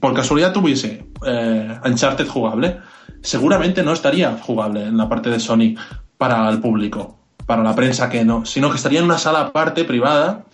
por 0.00 0.14
casualidad 0.14 0.52
tuviese 0.52 1.06
eh, 1.26 1.78
Uncharted 1.84 2.26
jugable, 2.26 2.78
seguramente 3.20 3.82
no 3.82 3.92
estaría 3.92 4.36
jugable 4.40 4.84
en 4.84 4.96
la 4.96 5.08
parte 5.08 5.30
de 5.30 5.40
Sony 5.40 5.74
para 6.18 6.48
el 6.48 6.60
público, 6.60 7.18
para 7.46 7.62
la 7.62 7.74
prensa 7.74 8.08
que 8.08 8.24
no, 8.24 8.44
sino 8.44 8.70
que 8.70 8.76
estaría 8.76 8.98
en 8.98 9.04
una 9.04 9.18
sala 9.18 9.40
aparte, 9.40 9.84
privada, 9.84 10.44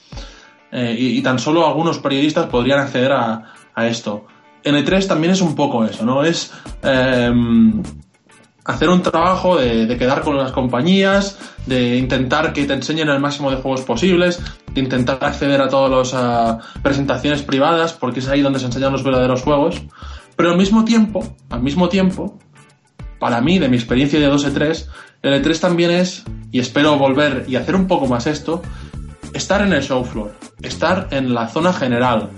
eh, 0.71 0.97
y, 0.99 1.23
tan 1.23 1.39
solo 1.39 1.67
algunos 1.67 1.99
periodistas 1.99 2.47
podrían 2.47 2.81
acceder 2.81 3.13
a, 3.13 3.53
esto. 3.77 4.27
En 4.65 4.75
E3 4.75 5.07
también 5.07 5.33
es 5.33 5.41
un 5.41 5.55
poco 5.55 5.85
eso, 5.85 6.05
¿no? 6.05 6.25
Es 6.25 6.53
em, 6.83 7.83
hacer 8.65 8.89
un 8.89 9.03
trabajo 9.03 9.57
de, 9.57 9.97
quedar 9.97 10.23
con 10.23 10.37
las 10.37 10.53
compañías, 10.53 11.39
de 11.67 11.97
intentar 11.97 12.53
que 12.53 12.65
te 12.65 12.75
enseñen 12.75 13.09
el 13.09 13.21
máximo 13.21 13.51
de 13.51 13.57
juegos 13.57 13.83
posibles, 13.83 14.41
de 14.73 14.81
intentar 14.81 15.19
acceder 15.21 15.61
a 15.61 15.69
todas 15.69 16.13
las 16.13 16.65
presentaciones 16.83 17.43
privadas, 17.43 17.93
porque 17.93 18.21
es 18.21 18.29
ahí 18.29 18.41
donde 18.41 18.61
se 18.61 18.67
enseñan 18.67 18.93
los 18.93 19.03
verdaderos 19.03 19.43
juegos. 19.43 19.83
Pero 20.37 20.51
al 20.51 20.57
mismo 20.57 20.85
tiempo, 20.85 21.37
al 21.51 21.63
mismo 21.63 21.89
tiempo, 21.89 22.39
para 23.19 23.41
mí, 23.41 23.59
de 23.59 23.69
mi 23.69 23.77
experiencia 23.77 24.19
de 24.19 24.31
2E3, 24.31 24.87
el 25.23 25.43
E3 25.43 25.61
también 25.61 25.91
es, 25.91 26.25
y 26.51 26.59
espero 26.59 26.99
volver 26.99 27.45
y 27.49 27.57
hacer 27.57 27.77
un 27.77 27.87
poco 27.87 28.07
más 28.07 28.27
esto, 28.27 28.63
estar 29.33 29.63
en 29.63 29.73
el 29.73 29.83
show 29.83 30.05
floor, 30.05 30.35
estar 30.63 31.09
en 31.11 31.33
la 31.35 31.49
zona 31.49 31.73
general. 31.73 32.31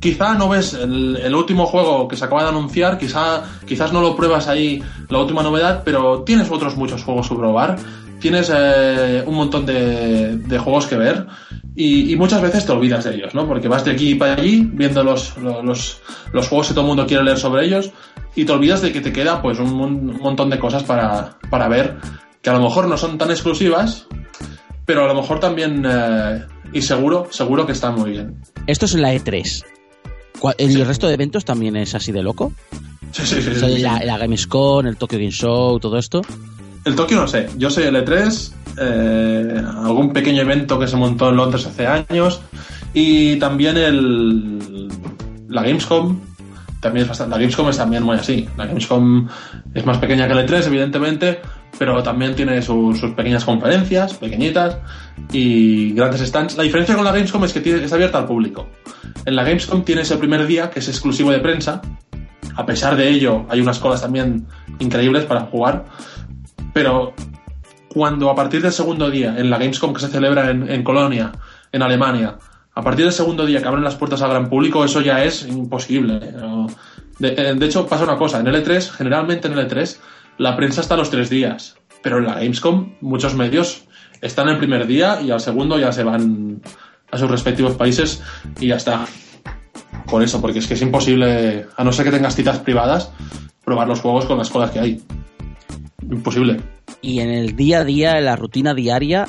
Quizá 0.00 0.34
no 0.34 0.48
ves 0.48 0.74
el, 0.74 1.34
último 1.34 1.66
juego 1.66 2.06
que 2.06 2.16
se 2.16 2.24
acaba 2.24 2.44
de 2.44 2.50
anunciar, 2.50 2.98
quizá, 2.98 3.42
quizás 3.66 3.92
no 3.92 4.00
lo 4.00 4.14
pruebas 4.14 4.46
ahí 4.46 4.80
la 5.08 5.18
última 5.18 5.42
novedad, 5.42 5.82
pero 5.84 6.22
tienes 6.22 6.50
otros 6.50 6.76
muchos 6.76 7.02
juegos 7.02 7.28
que 7.28 7.34
probar, 7.34 7.76
tienes 8.20 8.52
eh, 8.54 9.24
un 9.26 9.34
montón 9.34 9.66
de, 9.66 10.58
juegos 10.62 10.86
que 10.86 10.96
ver 10.96 11.26
y, 11.74 12.14
muchas 12.16 12.42
veces 12.42 12.64
te 12.64 12.72
olvidas 12.72 13.04
de 13.04 13.16
ellos, 13.16 13.34
¿no? 13.34 13.46
Porque 13.48 13.66
vas 13.66 13.84
de 13.84 13.90
aquí 13.92 14.14
para 14.14 14.34
allí 14.34 14.68
viendo 14.72 15.02
los, 15.02 15.36
los, 15.36 16.00
los 16.32 16.48
juegos 16.48 16.68
que 16.68 16.74
todo 16.74 16.82
el 16.82 16.88
mundo 16.88 17.06
quiere 17.06 17.24
leer 17.24 17.38
sobre 17.38 17.64
ellos 17.64 17.90
y 18.38 18.44
te 18.44 18.52
olvidas 18.52 18.82
de 18.82 18.92
que 18.92 19.00
te 19.00 19.12
queda 19.12 19.42
pues 19.42 19.58
un, 19.58 20.18
montón 20.20 20.48
de 20.48 20.60
cosas 20.60 20.84
para, 20.84 21.68
ver 21.68 21.96
que 22.40 22.50
a 22.50 22.52
lo 22.52 22.60
mejor 22.60 22.86
no 22.86 22.96
son 22.96 23.18
tan 23.18 23.30
exclusivas, 23.30 24.06
pero 24.84 25.04
a 25.04 25.08
lo 25.08 25.14
mejor 25.14 25.40
también, 25.40 25.84
eh, 25.84 26.44
y 26.72 26.82
seguro, 26.82 27.26
seguro 27.30 27.66
que 27.66 27.72
están 27.72 27.96
muy 27.96 28.10
bien. 28.10 28.40
Esto 28.68 28.84
es 28.84 28.94
la 28.94 29.12
E3. 29.12 29.77
¿El 30.58 30.86
resto 30.86 31.08
de 31.08 31.14
eventos 31.14 31.44
también 31.44 31.76
es 31.76 31.94
así 31.94 32.12
de 32.12 32.22
loco? 32.22 32.52
Sí, 33.12 33.26
sí, 33.26 33.42
sí. 33.42 33.78
la, 33.78 34.04
la, 34.04 34.18
Gamescom, 34.18 34.86
el 34.86 34.96
Tokyo 34.96 35.18
Game 35.18 35.30
Show, 35.30 35.80
todo 35.80 35.98
esto. 35.98 36.22
El 36.84 36.94
Tokyo 36.94 37.16
no 37.16 37.28
sé. 37.28 37.48
Yo 37.56 37.70
sé 37.70 37.88
el 37.88 37.96
E3, 37.96 38.52
eh, 38.78 39.62
algún 39.84 40.12
pequeño 40.12 40.42
evento 40.42 40.78
que 40.78 40.86
se 40.86 40.96
montó 40.96 41.30
en 41.30 41.36
Londres 41.36 41.66
hace 41.66 41.86
años, 41.86 42.40
y 42.94 43.36
también 43.36 43.76
el 43.76 44.88
la 45.48 45.62
Gamescom, 45.62 46.20
también 46.80 47.02
es 47.04 47.08
bastante. 47.08 47.30
La 47.32 47.38
Gamescom 47.38 47.68
es 47.68 47.76
también 47.76 48.02
muy 48.02 48.16
así. 48.16 48.48
La 48.56 48.66
Gamescom 48.66 49.28
es 49.74 49.84
más 49.86 49.98
pequeña 49.98 50.28
que 50.28 50.34
la 50.34 50.46
E3, 50.46 50.66
evidentemente, 50.66 51.40
pero 51.78 52.02
también 52.02 52.34
tiene 52.34 52.62
sus, 52.62 53.00
pequeñas 53.16 53.44
conferencias, 53.44 54.14
pequeñitas 54.14 54.78
y 55.32 55.92
grandes 55.92 56.20
stands. 56.22 56.56
La 56.56 56.62
diferencia 56.62 56.94
con 56.94 57.04
la 57.04 57.12
Gamescom 57.12 57.44
es 57.44 57.52
que 57.52 57.60
tiene, 57.60 57.82
está 57.82 57.96
abierta 57.96 58.18
al 58.18 58.26
público. 58.26 58.68
En 59.24 59.36
la 59.36 59.44
Gamescom 59.44 59.84
tienes 59.84 60.10
el 60.10 60.18
primer 60.18 60.46
día, 60.46 60.70
que 60.70 60.80
es 60.80 60.88
exclusivo 60.88 61.30
de 61.30 61.40
prensa. 61.40 61.80
A 62.56 62.66
pesar 62.66 62.96
de 62.96 63.08
ello, 63.08 63.46
hay 63.48 63.60
unas 63.60 63.78
colas 63.78 64.00
también 64.00 64.46
increíbles 64.78 65.24
para 65.24 65.42
jugar. 65.42 65.84
Pero 66.72 67.14
cuando 67.88 68.30
a 68.30 68.34
partir 68.34 68.62
del 68.62 68.72
segundo 68.72 69.10
día, 69.10 69.34
en 69.38 69.50
la 69.50 69.58
Gamescom 69.58 69.92
que 69.92 70.00
se 70.00 70.08
celebra 70.08 70.50
en, 70.50 70.82
Colonia, 70.82 71.32
en 71.72 71.82
Alemania, 71.82 72.36
a 72.74 72.82
partir 72.82 73.04
del 73.04 73.14
segundo 73.14 73.46
día 73.46 73.60
que 73.60 73.68
abren 73.68 73.84
las 73.84 73.96
puertas 73.96 74.22
al 74.22 74.30
gran 74.30 74.48
público, 74.48 74.84
eso 74.84 75.00
ya 75.00 75.24
es 75.24 75.46
imposible. 75.46 76.20
Eh, 77.20 77.54
de, 77.56 77.66
hecho, 77.66 77.86
pasa 77.86 78.04
una 78.04 78.16
cosa, 78.16 78.38
en 78.38 78.46
L3, 78.46 78.90
generalmente 78.90 79.48
en 79.48 79.54
L3, 79.54 79.98
la 80.38 80.56
prensa 80.56 80.80
está 80.80 80.96
los 80.96 81.10
tres 81.10 81.28
días, 81.28 81.76
pero 82.02 82.18
en 82.18 82.26
la 82.26 82.34
Gamescom 82.34 82.94
muchos 83.00 83.34
medios 83.34 83.84
están 84.22 84.48
el 84.48 84.58
primer 84.58 84.86
día 84.86 85.20
y 85.20 85.30
al 85.30 85.40
segundo 85.40 85.78
ya 85.78 85.92
se 85.92 86.04
van 86.04 86.62
a 87.10 87.18
sus 87.18 87.30
respectivos 87.30 87.74
países 87.74 88.22
y 88.60 88.68
ya 88.68 88.76
está. 88.76 89.06
Por 90.08 90.22
eso, 90.22 90.40
porque 90.40 90.60
es 90.60 90.66
que 90.66 90.74
es 90.74 90.82
imposible, 90.82 91.66
a 91.76 91.84
no 91.84 91.92
ser 91.92 92.06
que 92.06 92.12
tengas 92.12 92.34
citas 92.34 92.58
privadas, 92.60 93.12
probar 93.64 93.88
los 93.88 94.00
juegos 94.00 94.24
con 94.24 94.38
las 94.38 94.48
cosas 94.48 94.70
que 94.70 94.80
hay. 94.80 95.02
Imposible. 96.10 96.60
Y 97.02 97.20
en 97.20 97.30
el 97.30 97.54
día 97.54 97.80
a 97.80 97.84
día, 97.84 98.18
en 98.18 98.24
la 98.24 98.36
rutina 98.36 98.74
diaria, 98.74 99.26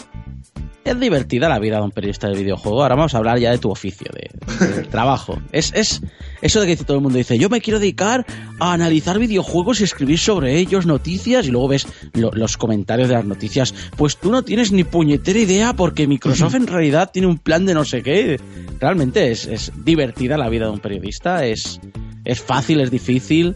es 0.85 0.99
divertida 0.99 1.49
la 1.49 1.59
vida 1.59 1.77
de 1.77 1.83
un 1.83 1.91
periodista 1.91 2.27
de 2.27 2.37
videojuego. 2.37 2.81
Ahora 2.81 2.95
vamos 2.95 3.13
a 3.13 3.17
hablar 3.17 3.39
ya 3.39 3.51
de 3.51 3.57
tu 3.57 3.69
oficio, 3.69 4.11
de, 4.13 4.83
trabajo. 4.91 5.39
Es, 5.51 5.71
es 5.75 6.01
eso 6.41 6.61
de 6.61 6.67
que 6.67 6.83
todo 6.83 6.97
el 6.97 7.03
mundo 7.03 7.17
dice, 7.17 7.37
yo 7.37 7.49
me 7.49 7.61
quiero 7.61 7.79
dedicar 7.79 8.25
a 8.59 8.73
analizar 8.73 9.19
videojuegos 9.19 9.81
y 9.81 9.83
escribir 9.83 10.19
sobre 10.19 10.57
ellos 10.57 10.85
noticias 10.85 11.47
y 11.47 11.51
luego 11.51 11.69
ves 11.69 11.87
lo, 12.13 12.31
los 12.31 12.57
comentarios 12.57 13.09
de 13.09 13.15
las 13.15 13.25
noticias. 13.25 13.73
Pues 13.97 14.17
tú 14.17 14.31
no 14.31 14.43
tienes 14.43 14.71
ni 14.71 14.83
puñetera 14.83 15.39
idea 15.39 15.73
porque 15.73 16.07
Microsoft 16.07 16.55
en 16.55 16.67
realidad 16.67 17.11
tiene 17.11 17.27
un 17.27 17.37
plan 17.37 17.65
de 17.65 17.73
no 17.73 17.85
sé 17.85 18.01
qué. 18.01 18.39
Realmente 18.79 19.31
es, 19.31 19.45
es 19.45 19.71
divertida 19.83 20.37
la 20.37 20.49
vida 20.49 20.65
de 20.65 20.71
un 20.71 20.79
periodista, 20.79 21.45
es, 21.45 21.79
es 22.25 22.41
fácil, 22.41 22.79
es 22.79 22.91
difícil. 22.91 23.55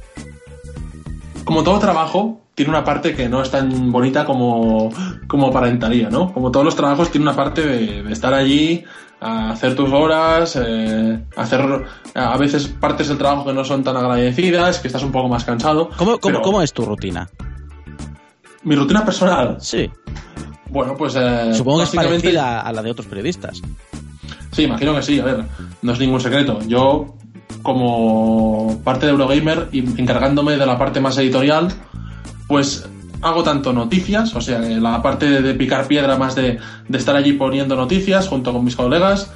Como 1.46 1.64
todo 1.64 1.80
trabajo, 1.80 2.43
tiene 2.56 2.70
una 2.70 2.84
parte 2.84 3.16
que 3.16 3.28
no 3.30 3.42
es 3.42 3.50
tan 3.50 3.92
bonita 3.92 4.26
como, 4.26 4.92
como 5.28 5.48
aparentaría, 5.48 6.10
¿no? 6.10 6.32
Como 6.34 6.52
todos 6.52 6.66
los 6.66 6.76
trabajos, 6.76 7.10
tiene 7.12 7.26
una 7.28 7.36
parte 7.36 7.62
de, 7.66 8.04
de 8.04 8.14
estar 8.14 8.34
allí, 8.34 8.84
a 9.20 9.52
hacer 9.52 9.74
tus 9.76 9.90
horas, 9.92 10.60
eh, 10.62 11.20
hacer 11.38 11.62
a 12.14 12.38
veces 12.38 12.68
partes 12.68 13.08
del 13.08 13.18
trabajo 13.18 13.46
que 13.46 13.54
no 13.54 13.64
son 13.64 13.84
tan 13.84 13.96
agradecidas, 13.98 14.80
que 14.80 14.88
estás 14.88 15.04
un 15.04 15.12
poco 15.12 15.30
más 15.30 15.46
cansado. 15.46 15.90
¿Cómo, 15.98 16.20
cómo, 16.20 16.20
pero 16.22 16.42
cómo 16.42 16.62
es 16.62 16.74
tu 16.74 16.86
rutina? 16.86 17.30
Mi 18.64 18.76
rutina 18.76 19.04
personal, 19.04 19.58
Sí, 19.60 19.90
bueno, 20.70 20.96
pues. 20.98 21.16
eh, 21.18 21.54
supongo 21.54 21.80
que 21.80 21.84
es 21.86 21.90
parecida 21.92 22.62
a 22.62 22.72
la 22.72 22.82
de 22.82 22.92
otros 22.92 23.08
periodistas. 23.08 23.62
Sí, 24.52 24.64
imagino 24.64 24.94
que 24.96 25.02
sí, 25.02 25.20
a 25.20 25.26
ver, 25.26 25.44
no 25.82 25.94
es 25.94 26.00
ningún 26.00 26.20
secreto. 26.20 26.60
Yo, 26.68 27.16
como 27.62 28.80
parte 28.84 29.06
de 29.06 29.12
Eurogamer 29.14 29.70
y 29.72 29.80
encargándome 30.02 30.58
de 30.58 30.66
la 30.66 30.78
parte 30.78 31.00
más 31.00 31.18
editorial, 31.18 31.70
pues 32.48 32.88
hago 33.22 33.44
tanto 33.44 33.72
noticias, 33.74 34.36
o 34.36 34.42
sea, 34.42 34.60
la 34.60 35.02
parte 35.02 35.42
de, 35.42 35.54
picar 35.54 35.88
piedra 35.88 36.18
más 36.18 36.36
de, 36.36 36.60
de 36.88 36.98
estar 36.98 37.16
allí 37.16 37.34
poniendo 37.34 37.76
noticias 37.76 38.28
junto 38.28 38.52
con 38.52 38.66
mis 38.66 38.76
colegas, 38.76 39.32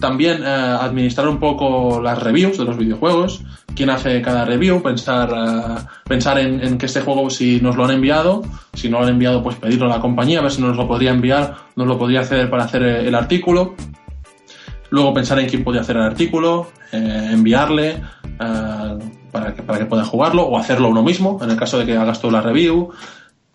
también 0.00 0.42
eh, 0.42 0.46
administrar 0.46 1.28
un 1.28 1.38
poco 1.38 2.00
las 2.00 2.22
reviews 2.22 2.58
de 2.58 2.64
los 2.64 2.76
videojuegos, 2.76 3.42
quién 3.74 3.90
hace 3.90 4.20
cada 4.22 4.44
review, 4.44 4.82
pensar, 4.82 5.30
eh, 5.30 5.82
pensar 6.04 6.38
en, 6.38 6.60
en 6.60 6.78
que 6.78 6.86
este 6.86 7.00
juego 7.00 7.30
si 7.30 7.60
nos 7.60 7.76
lo 7.76 7.84
han 7.84 7.92
enviado, 7.92 8.42
si 8.74 8.88
no 8.88 8.98
lo 8.98 9.04
han 9.04 9.12
enviado 9.12 9.42
pues 9.42 9.56
pedirlo 9.56 9.86
a 9.86 9.96
la 9.96 10.00
compañía, 10.00 10.40
a 10.40 10.42
ver 10.42 10.52
si 10.52 10.62
nos 10.62 10.76
lo 10.76 10.86
podría 10.86 11.10
enviar, 11.10 11.56
nos 11.76 11.86
lo 11.86 11.98
podría 11.98 12.20
hacer 12.20 12.48
para 12.50 12.64
hacer 12.64 12.82
eh, 12.82 13.08
el 13.08 13.14
artículo, 13.14 13.74
luego 14.90 15.14
pensar 15.14 15.38
en 15.38 15.48
quién 15.48 15.64
podía 15.64 15.82
hacer 15.82 15.96
el 15.96 16.02
artículo, 16.02 16.68
enviarle 16.90 18.00
eh, 18.40 18.98
para, 19.32 19.54
que, 19.54 19.62
para 19.62 19.78
que 19.78 19.86
pueda 19.86 20.04
jugarlo 20.04 20.42
o 20.46 20.58
hacerlo 20.58 20.88
uno 20.88 21.02
mismo, 21.02 21.38
en 21.42 21.50
el 21.50 21.56
caso 21.56 21.78
de 21.78 21.86
que 21.86 21.96
hagas 21.96 22.20
tú 22.20 22.30
la 22.30 22.40
review. 22.40 22.90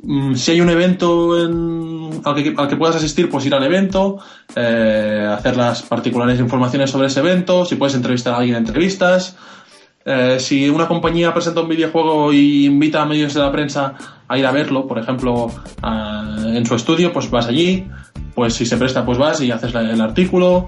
Mm, 0.01 0.35
si 0.35 0.51
hay 0.51 0.61
un 0.61 0.69
evento 0.69 1.41
en- 1.43 2.21
al, 2.25 2.35
que, 2.35 2.53
al 2.57 2.67
que 2.67 2.75
puedas 2.75 2.95
asistir, 2.97 3.29
pues 3.29 3.45
ir 3.45 3.53
al 3.55 3.63
evento, 3.63 4.19
eh, 4.55 5.27
hacer 5.31 5.57
las 5.57 5.81
particulares 5.83 6.39
informaciones 6.39 6.91
sobre 6.91 7.07
ese 7.07 7.19
evento, 7.21 7.65
si 7.65 7.75
puedes 7.75 7.95
entrevistar 7.95 8.33
a 8.33 8.37
alguien, 8.37 8.55
entrevistas. 8.57 9.35
Eh, 10.05 10.35
si 10.39 10.69
una 10.69 10.85
compañía 10.87 11.33
presenta 11.33 11.61
un 11.61 11.69
videojuego 11.69 12.33
y 12.33 12.65
invita 12.65 13.01
a 13.01 13.05
medios 13.05 13.33
de 13.33 13.39
la 13.39 13.51
prensa 13.51 13.93
a 14.27 14.37
ir 14.37 14.45
a 14.45 14.51
verlo, 14.51 14.85
por 14.85 14.99
ejemplo, 14.99 15.49
en 15.81 16.65
su 16.65 16.75
estudio, 16.75 17.13
pues 17.13 17.29
vas 17.31 17.47
allí, 17.47 17.87
pues 18.35 18.53
si 18.53 18.65
se 18.65 18.75
presta, 18.75 19.05
pues 19.05 19.17
vas 19.17 19.39
y 19.39 19.49
haces 19.51 19.73
el 19.73 20.01
artículo. 20.01 20.67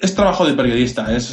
Es 0.00 0.14
trabajo 0.16 0.44
de 0.44 0.54
periodista, 0.54 1.14
es 1.14 1.32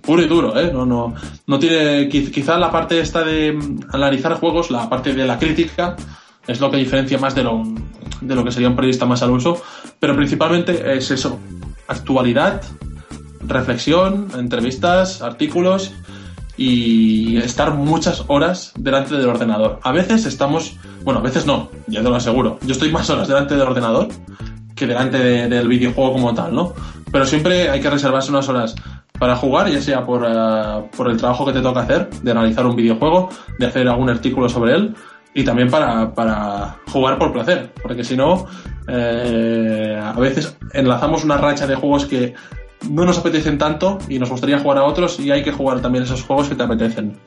puro 0.00 0.22
y 0.22 0.26
duro, 0.26 0.58
¿eh? 0.58 0.70
No, 0.72 0.84
no, 0.86 1.14
no 1.46 1.58
tiene, 1.58 2.08
quiz- 2.08 2.30
quizá 2.30 2.56
la 2.58 2.70
parte 2.70 3.00
esta 3.00 3.22
de 3.24 3.58
analizar 3.92 4.34
juegos, 4.34 4.70
la 4.70 4.88
parte 4.88 5.12
de 5.14 5.26
la 5.26 5.38
crítica, 5.38 5.96
es 6.46 6.60
lo 6.60 6.70
que 6.70 6.76
diferencia 6.78 7.18
más 7.18 7.34
de 7.34 7.44
lo, 7.44 7.62
de 8.20 8.34
lo 8.34 8.44
que 8.44 8.50
sería 8.52 8.68
un 8.68 8.76
periodista 8.76 9.04
más 9.06 9.22
al 9.22 9.30
uso, 9.30 9.60
pero 10.00 10.16
principalmente 10.16 10.96
es 10.96 11.10
eso, 11.10 11.38
actualidad, 11.88 12.62
reflexión, 13.46 14.28
entrevistas, 14.36 15.22
artículos 15.22 15.92
y 16.56 17.36
estar 17.36 17.72
muchas 17.74 18.24
horas 18.28 18.72
delante 18.76 19.14
del 19.14 19.28
ordenador. 19.28 19.78
A 19.82 19.92
veces 19.92 20.26
estamos, 20.26 20.74
bueno, 21.04 21.20
a 21.20 21.22
veces 21.22 21.46
no, 21.46 21.70
ya 21.86 22.02
te 22.02 22.08
lo 22.08 22.16
aseguro. 22.16 22.58
Yo 22.62 22.72
estoy 22.72 22.90
más 22.90 23.08
horas 23.10 23.28
delante 23.28 23.54
del 23.54 23.62
ordenador 23.62 24.08
que 24.74 24.86
delante 24.86 25.18
de- 25.18 25.48
del 25.48 25.68
videojuego 25.68 26.12
como 26.14 26.34
tal, 26.34 26.54
¿no? 26.54 26.72
Pero 27.12 27.24
siempre 27.26 27.68
hay 27.70 27.80
que 27.80 27.90
reservarse 27.90 28.30
unas 28.30 28.48
horas 28.48 28.74
para 29.18 29.36
jugar, 29.36 29.68
ya 29.70 29.80
sea 29.80 30.04
por, 30.04 30.24
eh, 30.24 30.88
por 30.96 31.10
el 31.10 31.16
trabajo 31.16 31.46
que 31.46 31.52
te 31.52 31.60
toca 31.60 31.80
hacer, 31.80 32.08
de 32.10 32.30
analizar 32.30 32.66
un 32.66 32.76
videojuego, 32.76 33.28
de 33.58 33.66
hacer 33.66 33.88
algún 33.88 34.10
artículo 34.10 34.48
sobre 34.48 34.74
él, 34.74 34.94
y 35.34 35.44
también 35.44 35.70
para, 35.70 36.12
para 36.14 36.78
jugar 36.90 37.18
por 37.18 37.32
placer, 37.32 37.72
porque 37.82 38.02
si 38.02 38.16
no, 38.16 38.46
eh, 38.88 40.00
a 40.02 40.18
veces 40.18 40.56
enlazamos 40.72 41.24
una 41.24 41.36
racha 41.36 41.66
de 41.66 41.74
juegos 41.74 42.06
que 42.06 42.34
no 42.88 43.04
nos 43.04 43.18
apetecen 43.18 43.58
tanto 43.58 43.98
y 44.08 44.18
nos 44.18 44.30
gustaría 44.30 44.58
jugar 44.58 44.78
a 44.78 44.84
otros 44.84 45.18
y 45.20 45.30
hay 45.30 45.42
que 45.42 45.52
jugar 45.52 45.80
también 45.80 46.04
esos 46.04 46.22
juegos 46.22 46.48
que 46.48 46.54
te 46.54 46.62
apetecen. 46.62 47.18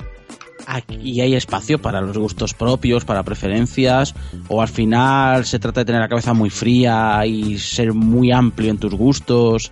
Aquí 0.68 1.20
hay 1.22 1.36
espacio 1.36 1.82
para 1.82 2.02
los 2.02 2.18
gustos 2.18 2.54
propios, 2.54 3.04
para 3.04 3.24
preferencias, 3.24 4.14
o 4.48 4.62
al 4.62 4.68
final 4.68 5.46
se 5.46 5.60
trata 5.60 5.82
de 5.82 5.86
tener 5.86 6.02
la 6.02 6.08
cabeza 6.08 6.34
muy 6.34 6.50
fría 6.50 7.26
y 7.26 7.58
ser 7.58 7.94
muy 7.94 8.32
amplio 8.32 8.72
en 8.72 8.78
tus 8.78 8.94
gustos. 8.94 9.72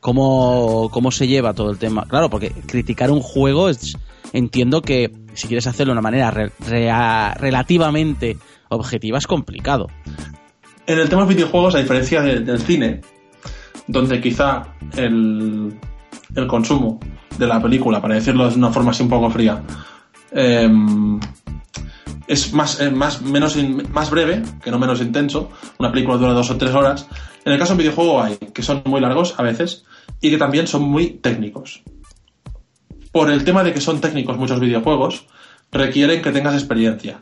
¿Cómo, 0.00 0.88
cómo 0.92 1.10
se 1.10 1.26
lleva 1.28 1.52
todo 1.52 1.70
el 1.70 1.78
tema? 1.78 2.06
Claro, 2.08 2.30
porque 2.30 2.50
criticar 2.66 3.10
un 3.10 3.20
juego 3.20 3.68
es, 3.68 3.96
entiendo 4.32 4.80
que 4.82 5.12
si 5.34 5.46
quieres 5.46 5.66
hacerlo 5.66 5.92
de 5.92 5.98
una 5.98 6.02
manera 6.02 6.30
relativamente 7.38 8.38
objetiva 8.70 9.18
es 9.18 9.26
complicado. 9.26 9.88
En 10.86 10.98
el 10.98 11.08
tema 11.08 11.24
de 11.26 11.34
videojuegos, 11.34 11.74
a 11.74 11.78
diferencia 11.78 12.22
de- 12.22 12.40
del 12.40 12.58
cine, 12.60 13.00
donde 13.86 14.20
quizá 14.20 14.74
el, 14.96 15.78
el 16.34 16.46
consumo 16.46 16.98
de 17.36 17.46
la 17.46 17.60
película, 17.60 18.00
para 18.00 18.14
decirlo 18.14 18.48
de 18.48 18.56
una 18.56 18.70
forma 18.70 18.90
así 18.92 19.02
un 19.02 19.08
poco 19.08 19.30
fría, 19.30 19.62
em, 20.32 21.20
es 22.26 22.52
más, 22.52 22.80
eh, 22.80 22.90
más, 22.90 23.20
menos 23.22 23.56
más 23.92 24.10
breve, 24.10 24.42
que 24.62 24.70
no 24.70 24.78
menos 24.78 25.00
intenso. 25.00 25.50
Una 25.78 25.90
película 25.90 26.16
dura 26.16 26.32
dos 26.32 26.50
o 26.50 26.56
tres 26.56 26.72
horas. 26.74 27.06
En 27.44 27.52
el 27.52 27.58
caso 27.58 27.70
de 27.70 27.74
un 27.74 27.78
videojuego 27.78 28.22
hay 28.22 28.36
que 28.36 28.62
son 28.62 28.82
muy 28.86 29.00
largos 29.00 29.34
a 29.38 29.42
veces 29.42 29.84
y 30.20 30.30
que 30.30 30.38
también 30.38 30.66
son 30.66 30.82
muy 30.82 31.10
técnicos. 31.10 31.82
Por 33.12 33.30
el 33.30 33.44
tema 33.44 33.64
de 33.64 33.72
que 33.72 33.80
son 33.80 34.00
técnicos 34.00 34.36
muchos 34.36 34.60
videojuegos, 34.60 35.26
requieren 35.72 36.22
que 36.22 36.32
tengas 36.32 36.54
experiencia. 36.54 37.18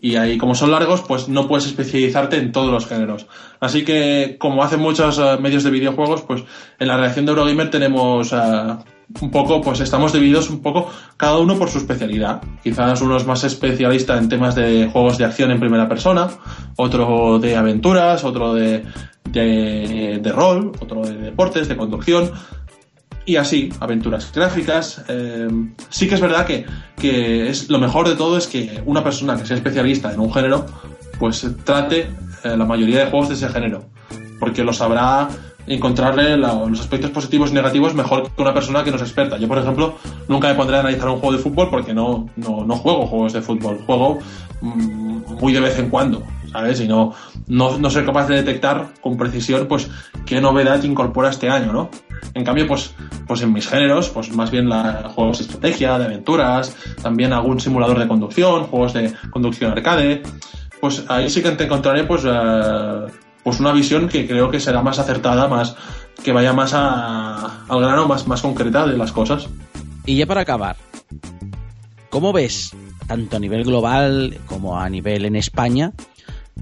Y 0.00 0.16
ahí, 0.16 0.36
como 0.36 0.54
son 0.54 0.70
largos, 0.70 1.00
pues 1.00 1.28
no 1.28 1.48
puedes 1.48 1.66
especializarte 1.66 2.36
en 2.36 2.52
todos 2.52 2.70
los 2.70 2.86
géneros. 2.86 3.26
Así 3.58 3.84
que, 3.84 4.36
como 4.38 4.62
hacen 4.62 4.80
muchos 4.80 5.18
eh, 5.18 5.38
medios 5.40 5.64
de 5.64 5.70
videojuegos, 5.70 6.22
pues 6.22 6.42
en 6.78 6.88
la 6.88 6.98
redacción 6.98 7.24
de 7.24 7.32
Eurogamer 7.32 7.70
tenemos 7.70 8.32
eh, 8.32 8.76
un 9.20 9.30
poco, 9.30 9.60
pues 9.60 9.80
estamos 9.80 10.12
divididos 10.12 10.50
un 10.50 10.60
poco, 10.60 10.90
cada 11.16 11.38
uno 11.38 11.56
por 11.58 11.68
su 11.68 11.78
especialidad. 11.78 12.42
Quizás 12.62 13.00
uno 13.00 13.16
es 13.16 13.26
más 13.26 13.44
especialista 13.44 14.16
en 14.18 14.28
temas 14.28 14.54
de 14.54 14.88
juegos 14.92 15.18
de 15.18 15.24
acción 15.24 15.50
en 15.50 15.60
primera 15.60 15.88
persona, 15.88 16.28
otro 16.76 17.38
de 17.38 17.56
aventuras, 17.56 18.24
otro 18.24 18.54
de, 18.54 18.84
de, 19.24 20.20
de 20.22 20.32
rol, 20.32 20.72
otro 20.80 21.02
de 21.02 21.14
deportes, 21.14 21.68
de 21.68 21.76
conducción 21.76 22.30
y 23.26 23.36
así, 23.36 23.70
aventuras 23.80 24.30
gráficas. 24.32 25.02
eh, 25.08 25.48
sí 25.88 26.08
que 26.08 26.14
es 26.14 26.20
verdad 26.20 26.46
que, 26.46 26.66
que 26.96 27.48
es 27.48 27.70
lo 27.70 27.78
mejor 27.78 28.08
de 28.08 28.16
todo 28.16 28.36
es 28.36 28.46
que 28.46 28.82
una 28.86 29.02
persona 29.02 29.36
que 29.36 29.46
sea 29.46 29.56
especialista 29.56 30.12
en 30.12 30.20
un 30.20 30.32
género, 30.32 30.66
pues 31.18 31.46
trate 31.64 32.00
eh, 32.44 32.56
la 32.56 32.64
mayoría 32.64 33.00
de 33.00 33.06
juegos 33.06 33.28
de 33.28 33.34
ese 33.34 33.48
género, 33.48 33.84
porque 34.38 34.62
lo 34.62 34.72
sabrá 34.72 35.28
encontrarle 35.66 36.36
los 36.36 36.80
aspectos 36.80 37.10
positivos 37.10 37.50
y 37.50 37.54
negativos 37.54 37.94
mejor 37.94 38.30
que 38.30 38.42
una 38.42 38.54
persona 38.54 38.84
que 38.84 38.90
no 38.90 38.96
es 38.96 39.02
experta. 39.02 39.38
Yo, 39.38 39.48
por 39.48 39.58
ejemplo, 39.58 39.94
nunca 40.28 40.48
me 40.48 40.54
pondré 40.54 40.76
a 40.76 40.80
analizar 40.80 41.08
un 41.08 41.20
juego 41.20 41.36
de 41.36 41.42
fútbol 41.42 41.68
porque 41.70 41.94
no, 41.94 42.28
no, 42.36 42.64
no 42.64 42.76
juego 42.76 43.06
juegos 43.06 43.32
de 43.32 43.42
fútbol, 43.42 43.78
juego 43.86 44.18
mm, 44.60 45.40
muy 45.40 45.52
de 45.52 45.60
vez 45.60 45.78
en 45.78 45.90
cuando, 45.90 46.22
¿sabes? 46.52 46.80
Y 46.80 46.88
no, 46.88 47.14
no, 47.46 47.78
no 47.78 47.90
soy 47.90 48.04
capaz 48.04 48.28
de 48.28 48.36
detectar 48.36 48.88
con 49.00 49.16
precisión, 49.16 49.66
pues, 49.66 49.90
qué 50.26 50.40
novedad 50.40 50.82
incorpora 50.82 51.30
este 51.30 51.48
año, 51.48 51.72
¿no? 51.72 51.90
En 52.34 52.44
cambio, 52.44 52.66
pues, 52.66 52.94
pues 53.26 53.42
en 53.42 53.52
mis 53.52 53.68
géneros, 53.68 54.08
pues 54.08 54.32
más 54.32 54.50
bien 54.50 54.68
la, 54.68 55.10
juegos 55.14 55.38
de 55.38 55.44
estrategia, 55.44 55.98
de 55.98 56.06
aventuras, 56.06 56.76
también 57.02 57.32
algún 57.32 57.60
simulador 57.60 57.98
de 57.98 58.08
conducción, 58.08 58.64
juegos 58.64 58.92
de 58.92 59.12
conducción 59.30 59.72
arcade, 59.72 60.22
pues 60.80 61.04
ahí 61.08 61.30
sí 61.30 61.42
que 61.42 61.50
te 61.52 61.64
encontraré 61.64 62.04
pues, 62.04 62.24
eh, 62.26 63.06
pues 63.44 63.60
una 63.60 63.72
visión 63.72 64.08
que 64.08 64.26
creo 64.26 64.50
que 64.50 64.58
será 64.58 64.82
más 64.82 64.98
acertada, 64.98 65.46
más 65.46 65.76
que 66.24 66.32
vaya 66.32 66.52
más 66.52 66.72
a- 66.74 67.64
al 67.68 67.80
grano, 67.80 68.08
más, 68.08 68.26
más 68.26 68.40
concreta 68.42 68.86
de 68.86 68.96
las 68.96 69.12
cosas. 69.12 69.48
Y 70.06 70.16
ya 70.16 70.26
para 70.26 70.40
acabar, 70.40 70.76
¿cómo 72.10 72.32
ves, 72.32 72.72
tanto 73.06 73.36
a 73.36 73.40
nivel 73.40 73.64
global 73.64 74.38
como 74.46 74.78
a 74.80 74.88
nivel 74.88 75.24
en 75.26 75.36
España, 75.36 75.92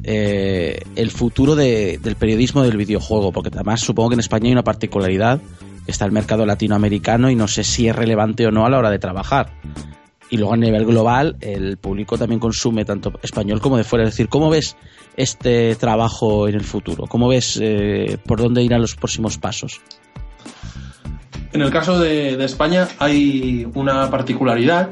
eh, 0.04 0.80
el 0.96 1.10
futuro 1.10 1.54
de- 1.54 1.98
del 2.02 2.16
periodismo 2.16 2.62
del 2.62 2.76
videojuego? 2.76 3.32
Porque 3.32 3.50
además 3.54 3.80
supongo 3.80 4.10
que 4.10 4.14
en 4.14 4.20
España 4.20 4.46
hay 4.46 4.52
una 4.52 4.64
particularidad, 4.64 5.40
está 5.86 6.04
el 6.04 6.12
mercado 6.12 6.46
latinoamericano 6.46 7.30
y 7.30 7.36
no 7.36 7.46
sé 7.48 7.64
si 7.64 7.88
es 7.88 7.94
relevante 7.96 8.46
o 8.46 8.50
no 8.50 8.64
a 8.66 8.70
la 8.70 8.78
hora 8.78 8.90
de 8.90 8.98
trabajar. 8.98 9.52
Y 10.32 10.38
luego 10.38 10.54
a 10.54 10.56
nivel 10.56 10.86
global 10.86 11.36
el 11.42 11.76
público 11.76 12.16
también 12.16 12.40
consume 12.40 12.86
tanto 12.86 13.12
español 13.22 13.60
como 13.60 13.76
de 13.76 13.84
fuera. 13.84 14.04
Es 14.04 14.12
decir, 14.12 14.30
¿cómo 14.30 14.48
ves 14.48 14.76
este 15.14 15.76
trabajo 15.76 16.48
en 16.48 16.54
el 16.54 16.64
futuro? 16.64 17.06
¿Cómo 17.06 17.28
ves 17.28 17.58
eh, 17.60 18.16
por 18.26 18.40
dónde 18.40 18.62
irán 18.62 18.80
los 18.80 18.94
próximos 18.94 19.36
pasos? 19.36 19.82
En 21.52 21.60
el 21.60 21.70
caso 21.70 22.00
de, 22.00 22.42
España 22.42 22.88
hay 22.98 23.68
una 23.74 24.08
particularidad, 24.08 24.88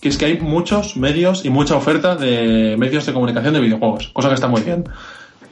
que 0.00 0.08
es 0.08 0.16
que 0.16 0.26
hay 0.26 0.38
muchos 0.38 0.96
medios 0.96 1.44
y 1.44 1.50
mucha 1.50 1.74
oferta 1.74 2.14
de 2.14 2.76
medios 2.78 3.04
de 3.04 3.12
comunicación 3.12 3.54
de 3.54 3.60
videojuegos, 3.60 4.10
cosa 4.12 4.28
que 4.28 4.36
está 4.36 4.46
muy 4.46 4.62
bien. 4.62 4.84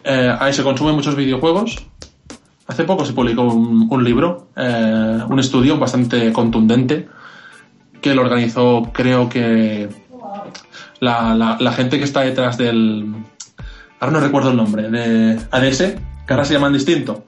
Eh, 0.05 0.33
ahí 0.39 0.53
se 0.53 0.63
consumen 0.63 0.95
muchos 0.95 1.17
videojuegos. 1.17 1.85
Hace 2.69 2.85
poco 2.85 3.05
se 3.05 3.13
publicó 3.13 3.43
un, 3.43 4.05
libro, 4.05 4.47
eh, 4.57 5.19
un 5.29 5.41
estudio 5.41 5.79
bastante 5.79 6.33
contundente, 6.33 7.09
que 8.01 8.15
lo 8.15 8.23
organizó, 8.23 8.91
creo 8.93 9.29
que, 9.29 9.89
la, 11.01 11.73
gente 11.75 11.99
que 11.99 12.05
está 12.05 12.23
detrás 12.23 12.59
del. 12.59 13.15
Ahora 13.99 14.13
no 14.13 14.21
recuerdo 14.21 14.51
el 14.51 14.57
nombre, 14.57 14.91
de 14.91 15.39
ADS, 15.51 15.79
que 16.27 16.33
ahora 16.33 16.45
se 16.45 16.55
llaman 16.55 16.73
distinto 16.73 17.25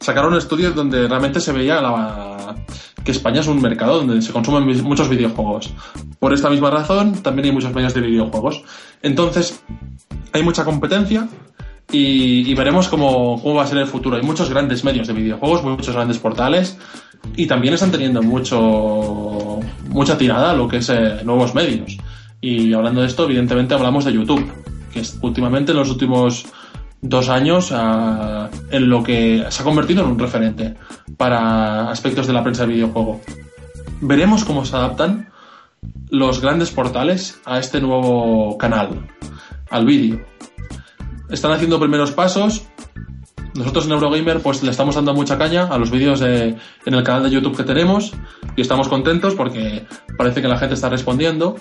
sacaron 0.00 0.34
estudios 0.34 0.74
donde 0.74 1.08
realmente 1.08 1.40
se 1.40 1.52
veía 1.52 1.80
que 3.04 3.12
España 3.12 3.40
es 3.40 3.46
un 3.46 3.60
mercado 3.62 3.98
donde 3.98 4.20
se 4.20 4.32
consumen 4.32 4.82
muchos 4.82 5.08
videojuegos. 5.08 5.72
Por 6.18 6.32
esta 6.32 6.50
misma 6.50 6.70
razón, 6.70 7.22
también 7.22 7.46
hay 7.46 7.52
muchos 7.52 7.72
medios 7.72 7.94
de 7.94 8.00
videojuegos. 8.00 8.62
Entonces, 9.02 9.62
hay 10.32 10.42
mucha 10.42 10.64
competencia 10.64 11.28
y, 11.90 12.52
veremos 12.54 12.88
cómo, 12.88 13.40
va 13.54 13.62
a 13.62 13.66
ser 13.66 13.78
el 13.78 13.86
futuro. 13.86 14.16
Hay 14.16 14.22
muchos 14.22 14.50
grandes 14.50 14.82
medios 14.82 15.06
de 15.06 15.12
videojuegos, 15.12 15.62
muchos 15.62 15.94
grandes 15.94 16.18
portales 16.18 16.78
y 17.36 17.46
también 17.46 17.74
están 17.74 17.92
teniendo 17.92 18.22
mucho 18.22 19.55
mucha 19.96 20.18
tirada 20.18 20.52
lo 20.52 20.68
que 20.68 20.76
es 20.76 20.90
eh, 20.90 21.22
nuevos 21.24 21.54
medios. 21.54 21.96
Y 22.42 22.74
hablando 22.74 23.00
de 23.00 23.06
esto, 23.06 23.24
evidentemente 23.24 23.72
hablamos 23.72 24.04
de 24.04 24.12
YouTube, 24.12 24.52
que 24.92 25.00
es, 25.00 25.18
últimamente 25.22 25.72
en 25.72 25.78
los 25.78 25.90
últimos 25.90 26.44
dos 27.00 27.28
años 27.28 27.72
en 27.72 28.88
lo 28.90 29.02
que 29.02 29.44
se 29.48 29.62
ha 29.62 29.64
convertido 29.64 30.02
en 30.02 30.10
un 30.10 30.18
referente 30.18 30.74
para 31.16 31.90
aspectos 31.90 32.26
de 32.26 32.32
la 32.34 32.42
prensa 32.42 32.66
de 32.66 32.74
videojuego. 32.74 33.20
Veremos 34.02 34.44
cómo 34.44 34.64
se 34.64 34.76
adaptan 34.76 35.30
los 36.10 36.40
grandes 36.40 36.70
portales 36.70 37.40
a 37.46 37.58
este 37.58 37.80
nuevo 37.80 38.58
canal, 38.58 39.06
al 39.70 39.86
vídeo. 39.86 40.20
Están 41.30 41.52
haciendo 41.52 41.80
primeros 41.80 42.12
pasos. 42.12 42.66
Nosotros 43.56 43.86
en 43.86 43.92
Eurogamer 43.92 44.40
pues 44.40 44.62
le 44.62 44.70
estamos 44.70 44.94
dando 44.94 45.14
mucha 45.14 45.38
caña 45.38 45.64
a 45.64 45.78
los 45.78 45.90
vídeos 45.90 46.20
en 46.22 46.58
el 46.84 47.02
canal 47.02 47.24
de 47.24 47.30
YouTube 47.30 47.56
que 47.56 47.64
tenemos 47.64 48.12
y 48.54 48.60
estamos 48.60 48.88
contentos 48.88 49.34
porque 49.34 49.84
parece 50.16 50.42
que 50.42 50.48
la 50.48 50.58
gente 50.58 50.74
está 50.74 50.88
respondiendo. 50.88 51.56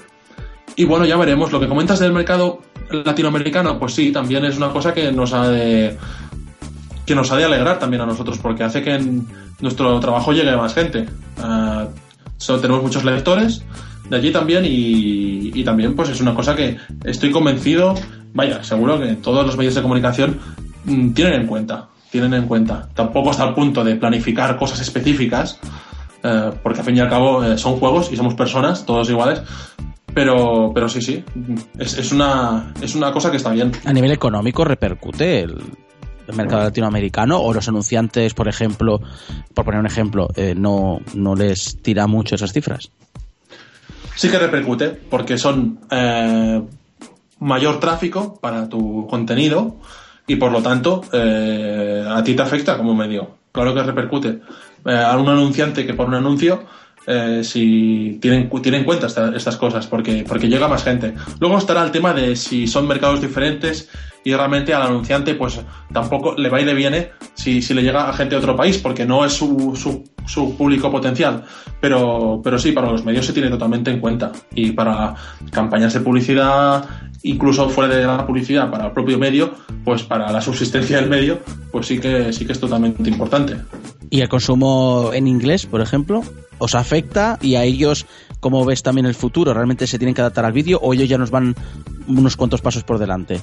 Y 0.76 0.86
bueno, 0.86 1.06
ya 1.06 1.16
veremos. 1.18 1.52
Lo 1.52 1.60
que 1.60 1.68
comentas 1.68 2.00
del 2.00 2.12
mercado 2.12 2.60
latinoamericano, 2.90 3.80
pues 3.80 3.94
sí, 3.94 4.12
también 4.12 4.44
es 4.46 4.58
una 4.58 4.70
cosa 4.70 4.94
que 4.94 5.12
nos 5.12 5.34
ha 5.34 5.50
de 5.50 5.98
que 7.06 7.16
nos 7.16 7.32
ha 7.32 7.38
de 7.38 7.46
alegrar 7.46 7.80
también 7.80 8.02
a 8.02 8.06
nosotros, 8.06 8.40
porque 8.40 8.64
hace 8.64 8.82
que 8.82 9.00
nuestro 9.62 10.00
trabajo 10.00 10.34
llegue 10.34 10.50
a 10.50 10.58
más 10.58 10.74
gente. 10.74 11.06
Uh, 11.38 12.58
tenemos 12.60 12.82
muchos 12.82 13.04
lectores 13.04 13.64
de 14.10 14.18
allí 14.18 14.32
también 14.32 14.64
y, 14.68 15.64
también 15.64 15.96
pues 15.96 16.10
es 16.10 16.22
una 16.22 16.36
cosa 16.36 16.56
que 16.56 16.78
estoy 17.06 17.32
convencido, 17.32 17.96
vaya, 18.34 18.64
seguro 18.64 19.00
que 19.00 19.16
todos 19.16 19.46
los 19.46 19.58
medios 19.58 19.74
de 19.76 19.82
comunicación 19.82 20.40
tienen 21.14 21.42
en 21.42 21.48
cuenta, 21.48 21.88
tienen 22.12 22.34
en 22.34 22.48
cuenta. 22.48 22.88
Tampoco 22.94 23.32
hasta 23.32 23.48
el 23.48 23.54
punto 23.54 23.84
de 23.84 23.96
planificar 23.96 24.58
cosas 24.58 24.82
específicas, 24.82 25.60
eh, 26.24 26.52
porque 26.64 26.80
al 26.80 26.86
fin 26.86 26.98
y 26.98 27.00
al 27.00 27.10
cabo 27.10 27.44
eh, 27.44 27.58
son 27.58 27.78
juegos 27.78 28.12
y 28.12 28.16
somos 28.16 28.36
personas, 28.36 28.86
todos 28.86 29.10
iguales, 29.10 29.42
pero, 30.16 30.72
pero 30.74 30.88
sí, 30.88 31.02
sí, 31.02 31.24
es, 31.78 32.12
una, 32.14 32.74
es 32.82 32.96
una 32.96 33.12
cosa 33.12 33.30
que 33.30 33.38
está 33.38 33.52
bien. 33.52 33.74
A 33.84 33.92
nivel 33.92 34.12
económico 34.12 34.64
repercute 34.64 35.42
el, 35.42 35.62
mercado 36.34 36.64
latinoamericano 36.64 37.40
o 37.40 37.54
los 37.54 37.68
anunciantes, 37.68 38.34
por 38.34 38.48
ejemplo, 38.48 39.00
por 39.54 39.66
poner 39.66 39.82
un 39.82 39.86
ejemplo, 39.86 40.30
eh, 40.36 40.56
no, 40.56 41.00
no 41.14 41.36
les 41.36 41.82
tira 41.82 42.08
mucho 42.08 42.36
esas 42.36 42.54
cifras. 42.54 42.90
Sí 44.16 44.30
que 44.30 44.40
repercute 44.40 44.90
porque 44.90 45.38
son 45.38 45.80
eh, 45.92 46.62
mayor 47.40 47.82
tráfico 47.82 48.40
para 48.40 48.70
tu 48.70 49.06
contenido 49.08 49.76
y 50.28 50.36
por 50.36 50.52
lo 50.52 50.62
tanto 50.62 51.04
eh, 51.12 52.06
a 52.08 52.24
ti 52.24 52.34
te 52.36 52.42
afecta 52.42 52.78
como 52.78 52.94
medio. 52.94 53.38
Claro 53.52 53.74
que 53.74 53.84
repercute. 53.84 54.42
a 54.86 55.18
un 55.18 55.30
anunciante 55.30 55.86
que 55.86 55.94
por 55.94 56.08
un 56.08 56.16
anuncio 56.16 56.66
eh, 57.08 57.42
si 57.44 58.18
tienen, 58.20 58.50
tienen 58.62 58.82
en 58.82 58.86
cuenta 58.86 59.08
estas 59.08 59.58
cosas, 59.58 59.86
porque, 59.86 60.26
porque 60.28 60.48
llega 60.48 60.68
más 60.68 60.84
gente. 60.84 61.14
Luego 61.40 61.58
estará 61.58 61.84
el 61.84 61.92
tema 61.92 62.14
de 62.14 62.36
si 62.36 62.68
son 62.68 62.88
mercados 62.88 63.22
diferentes 63.22 63.90
y 64.24 64.34
realmente 64.34 64.74
al 64.74 64.84
anunciante 64.84 65.36
pues 65.36 65.62
tampoco 65.94 66.34
le 66.36 66.50
va 66.50 66.62
y 66.62 66.66
le 66.66 66.74
viene 66.74 67.12
si, 67.36 67.62
si 67.62 67.74
le 67.74 67.84
llega 67.84 68.10
a 68.10 68.14
gente 68.14 68.36
de 68.36 68.40
otro 68.40 68.56
país, 68.56 68.80
porque 68.80 69.06
no 69.06 69.24
es 69.24 69.34
su, 69.34 70.04
su, 70.26 70.56
público 70.56 70.92
potencial. 70.92 71.44
Pero, 71.80 72.42
pero 72.44 72.58
sí, 72.58 72.72
para 72.72 72.92
los 72.92 73.06
medios 73.06 73.26
se 73.26 73.34
tiene 73.34 73.50
totalmente 73.50 73.92
en 73.92 74.00
cuenta. 74.00 74.32
Y 74.54 74.72
para 74.72 75.16
campañas 75.52 75.94
de 75.94 76.02
publicidad, 76.02 76.86
incluso 77.24 77.70
fuera 77.70 77.96
de 77.96 78.06
la 78.06 78.26
publicidad, 78.26 78.70
para 78.70 78.88
el 78.88 78.92
propio 78.92 79.18
medio, 79.18 79.54
pues 79.84 80.04
para 80.04 80.32
la 80.32 80.42
subsistencia 80.42 80.98
del 80.98 81.10
medio, 81.10 81.40
pues 81.72 81.88
sí 81.88 82.00
que, 82.00 82.32
sí 82.34 82.46
que 82.46 82.54
es 82.54 82.60
totalmente 82.60 83.10
importante. 83.10 83.58
¿Y 84.10 84.22
el 84.22 84.30
consumo 84.30 85.12
en 85.14 85.28
inglés, 85.28 85.66
por 85.66 85.82
ejemplo? 85.82 86.24
os 86.58 86.76
afecta 86.76 87.38
y 87.42 87.56
a 87.56 87.64
ellos, 87.64 88.06
¿cómo 88.40 88.66
ves 88.66 88.84
también 88.84 89.06
el 89.06 89.16
futuro? 89.16 89.54
¿Realmente 89.54 89.88
se 89.88 89.98
tienen 89.98 90.16
que 90.16 90.22
adaptar 90.22 90.46
al 90.46 90.54
vídeo 90.54 90.80
o 90.82 90.94
ellos 90.94 91.10
ya 91.10 91.18
nos 91.18 91.32
van 91.32 91.56
unos 92.08 92.36
cuantos 92.36 92.62
pasos 92.62 92.84
por 92.84 93.00
delante? 93.00 93.42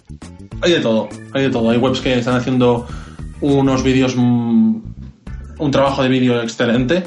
Hay 0.60 0.72
de 0.72 0.80
todo, 0.80 1.08
hay 1.32 1.42
de 1.42 1.50
todo. 1.50 1.70
Hay 1.70 1.78
webs 1.78 2.00
que 2.00 2.18
están 2.18 2.36
haciendo 2.36 2.86
unos 3.40 3.82
vídeos, 3.82 4.14
mm, 4.16 4.76
un 5.58 5.70
trabajo 5.70 6.02
de 6.02 6.08
vídeo 6.08 6.40
excelente. 6.42 7.04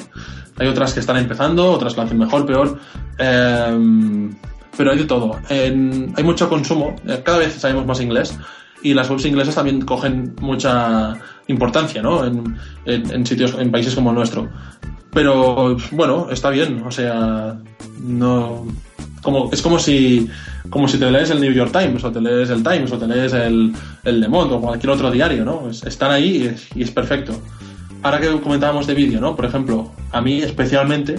Hay 0.58 0.68
otras 0.68 0.94
que 0.94 1.02
están 1.02 1.18
empezando, 1.18 1.72
otras 1.72 1.96
lo 1.98 2.04
hacen 2.04 2.18
mejor, 2.18 2.46
peor. 2.46 2.80
Em, 3.18 4.36
pero 4.78 4.92
hay 4.92 4.98
de 4.98 5.06
todo. 5.06 5.40
hay 5.50 6.24
mucho 6.24 6.50
consumo. 6.50 6.96
Eh, 7.08 7.22
cada 7.24 7.40
vez 7.40 7.54
sabemos 7.54 7.86
más 7.86 8.02
inglés 8.02 8.38
y 8.82 8.94
las 8.94 9.10
webs 9.10 9.26
inglesas 9.26 9.56
también 9.56 9.82
cogen 9.82 10.36
mucha 10.42 11.16
importancia 11.48 12.02
¿no? 12.02 12.24
en, 12.26 13.26
sitios 13.26 13.56
en 13.58 13.72
países 13.72 13.96
como 13.96 14.12
el 14.12 14.16
nuestro 14.16 14.50
pero 15.16 15.78
bueno, 15.92 16.28
está 16.30 16.50
bien, 16.50 16.84
o 16.86 16.92
sea, 16.92 17.58
no 18.04 18.68
como 19.22 19.50
es 19.52 19.62
como 19.62 19.80
si 19.80 20.30
como 20.70 20.88
si 20.90 21.00
te 21.00 21.10
lees 21.10 21.30
el 21.30 21.40
New 21.40 21.54
York 21.54 21.72
Times 21.72 22.04
o 22.04 22.12
te 22.12 22.20
lees 22.20 22.50
el 22.50 22.62
Times 22.62 22.92
o 22.92 22.98
te 22.98 23.08
lees 23.08 23.34
el, 23.34 23.74
el 24.04 24.20
Le 24.20 24.28
Monde 24.28 24.56
o 24.56 24.62
cualquier 24.62 24.92
otro 24.92 25.10
diario, 25.10 25.46
¿no? 25.46 25.70
están 25.70 26.12
ahí 26.12 26.54
y 26.76 26.82
es, 26.82 26.92
perfecto. 26.92 27.42
Ahora 28.06 28.22
que 28.22 28.40
comentábamos 28.40 28.86
de 28.86 28.94
vídeo, 28.94 29.20
¿no? 29.20 29.36
Por 29.36 29.46
ejemplo, 29.46 29.92
a 30.12 30.22
mí 30.22 30.40
especialmente 30.40 31.16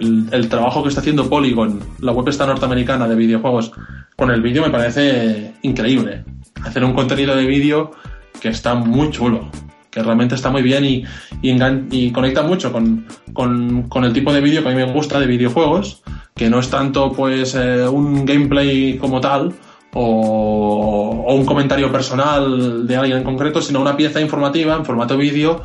el, 0.00 0.48
trabajo 0.48 0.82
que 0.82 0.88
está 0.88 1.00
haciendo 1.00 1.30
Polygon, 1.30 1.78
la 2.00 2.10
web 2.10 2.28
esta 2.28 2.44
norteamericana 2.44 3.06
de 3.06 3.14
videojuegos, 3.14 3.70
con 4.16 4.32
el 4.32 4.42
vídeo 4.42 4.62
me 4.62 4.70
parece 4.70 5.54
increíble. 5.62 6.24
Hacer 6.64 6.82
un 6.82 6.94
contenido 6.94 7.36
de 7.36 7.46
vídeo 7.46 7.92
que 8.40 8.48
está 8.48 8.74
muy 8.74 9.10
chulo 9.10 9.48
que 9.92 10.02
realmente 10.02 10.34
está 10.34 10.50
muy 10.50 10.62
bien 10.62 10.84
y, 10.84 11.04
y, 11.42 12.10
conecta 12.10 12.42
mucho 12.42 12.72
con, 12.72 13.06
con, 13.32 14.04
el 14.04 14.12
tipo 14.12 14.32
de 14.32 14.40
vídeo 14.40 14.62
que 14.62 14.70
a 14.70 14.72
mí 14.72 14.78
me 14.78 14.90
gusta 14.90 15.20
de 15.20 15.26
videojuegos, 15.26 16.02
que 16.34 16.50
no 16.50 16.58
es 16.58 16.68
tanto 16.68 17.12
pues 17.12 17.54
eh, 17.54 17.86
un 17.86 18.24
gameplay 18.24 18.96
como 18.96 19.20
tal 19.20 19.54
o, 19.94 21.26
un 21.28 21.44
comentario 21.44 21.92
personal 21.92 22.86
de 22.88 22.96
alguien 22.96 23.18
en 23.18 23.24
concreto, 23.24 23.62
sino 23.62 23.80
una 23.80 23.96
pieza 23.96 24.20
informativa 24.20 24.74
en 24.74 24.84
formato 24.84 25.16
vídeo 25.16 25.62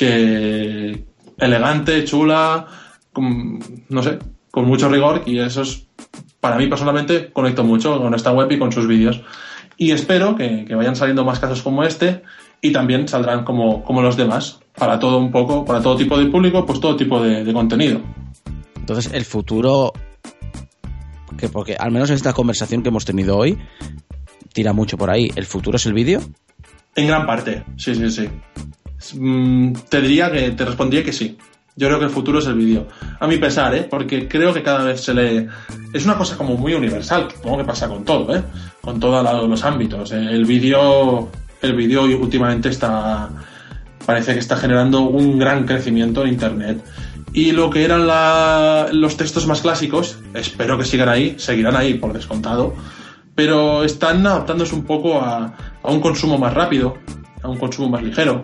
que 0.00 1.04
elegante, 1.36 2.04
chula, 2.06 2.66
no 3.14 4.02
sé, 4.02 4.18
con 4.50 4.64
mucho 4.64 4.88
rigor 4.88 5.24
y 5.26 5.38
eso 5.38 5.60
es, 5.60 5.86
para 6.40 6.56
mí 6.56 6.68
personalmente, 6.68 7.30
conecto 7.30 7.64
mucho 7.64 8.00
con 8.00 8.14
esta 8.14 8.32
web 8.32 8.50
y 8.50 8.58
con 8.58 8.72
sus 8.72 8.86
vídeos. 8.86 9.20
Y 9.76 9.90
espero 9.90 10.36
que, 10.36 10.64
que 10.64 10.74
vayan 10.74 10.96
saliendo 10.96 11.22
más 11.22 11.38
casos 11.38 11.60
como 11.60 11.84
este 11.84 12.22
y 12.62 12.72
también 12.72 13.08
saldrán 13.08 13.44
como, 13.44 13.84
como 13.84 14.00
los 14.00 14.16
demás, 14.16 14.60
para 14.74 14.98
todo 14.98 15.18
un 15.18 15.30
poco, 15.30 15.66
para 15.66 15.82
todo 15.82 15.96
tipo 15.96 16.16
de 16.18 16.26
público, 16.30 16.64
pues 16.64 16.80
todo 16.80 16.96
tipo 16.96 17.22
de, 17.22 17.52
contenido. 17.52 18.00
Entonces, 18.76 19.12
el 19.12 19.26
futuro, 19.26 19.92
que 21.36 21.50
porque 21.50 21.76
al 21.78 21.90
menos 21.90 22.08
en 22.08 22.16
esta 22.16 22.32
conversación 22.32 22.82
que 22.82 22.88
hemos 22.88 23.04
tenido 23.04 23.36
hoy, 23.36 23.58
tira 24.54 24.72
mucho 24.72 24.96
por 24.96 25.10
ahí, 25.10 25.30
¿el 25.36 25.44
futuro 25.44 25.76
es 25.76 25.84
el 25.84 25.92
vídeo? 25.92 26.22
En 26.96 27.06
gran 27.06 27.26
parte, 27.26 27.64
sí, 27.76 27.94
sí, 27.94 28.10
sí. 28.10 28.30
Mm, 29.14 29.72
te 29.88 30.00
diría 30.00 30.30
que 30.30 30.50
te 30.50 30.64
respondría 30.64 31.04
que 31.04 31.12
sí. 31.12 31.36
Yo 31.76 31.86
creo 31.86 31.98
que 31.98 32.06
el 32.06 32.10
futuro 32.10 32.40
es 32.40 32.46
el 32.46 32.54
vídeo. 32.54 32.88
A 33.20 33.26
mi 33.26 33.38
pesar, 33.38 33.74
¿eh? 33.74 33.86
Porque 33.88 34.28
creo 34.28 34.52
que 34.52 34.62
cada 34.62 34.84
vez 34.84 35.00
se 35.00 35.14
le... 35.14 35.48
Es 35.92 36.04
una 36.04 36.16
cosa 36.16 36.36
como 36.36 36.56
muy 36.56 36.74
universal, 36.74 37.28
como 37.42 37.56
que 37.56 37.64
pasa 37.64 37.88
con 37.88 38.04
todo, 38.04 38.36
¿eh? 38.36 38.42
Con 38.80 39.00
todos 39.00 39.48
los 39.48 39.64
ámbitos. 39.64 40.12
El 40.12 40.44
vídeo 40.44 41.30
el 41.62 41.74
vídeo 41.74 42.04
últimamente 42.04 42.68
está 42.68 43.28
parece 44.06 44.32
que 44.32 44.38
está 44.40 44.56
generando 44.56 45.02
un 45.02 45.38
gran 45.38 45.66
crecimiento 45.66 46.22
en 46.22 46.30
internet 46.30 46.84
Y 47.32 47.52
lo 47.52 47.70
que 47.70 47.84
eran 47.84 48.06
los 48.98 49.16
textos 49.16 49.46
más 49.46 49.60
clásicos, 49.60 50.18
espero 50.34 50.78
que 50.78 50.84
sigan 50.84 51.08
ahí, 51.08 51.36
seguirán 51.38 51.76
ahí 51.76 51.94
por 51.94 52.12
descontado, 52.12 52.74
pero 53.34 53.84
están 53.84 54.26
adaptándose 54.26 54.74
un 54.74 54.84
poco 54.84 55.20
a, 55.20 55.54
un 55.84 56.00
consumo 56.00 56.38
más 56.38 56.54
rápido, 56.54 56.96
a 57.42 57.48
un 57.48 57.58
consumo 57.58 57.88
más 57.88 58.02
ligero. 58.02 58.42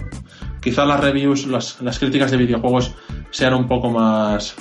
Quizá 0.67 0.85
las 0.85 0.99
reviews, 0.99 1.47
las, 1.47 1.99
críticas 2.01 2.33
de 2.33 2.39
videojuegos 2.39 2.93
sean 3.31 3.55
un 3.55 3.69
poco 3.69 3.89
más, 3.89 4.57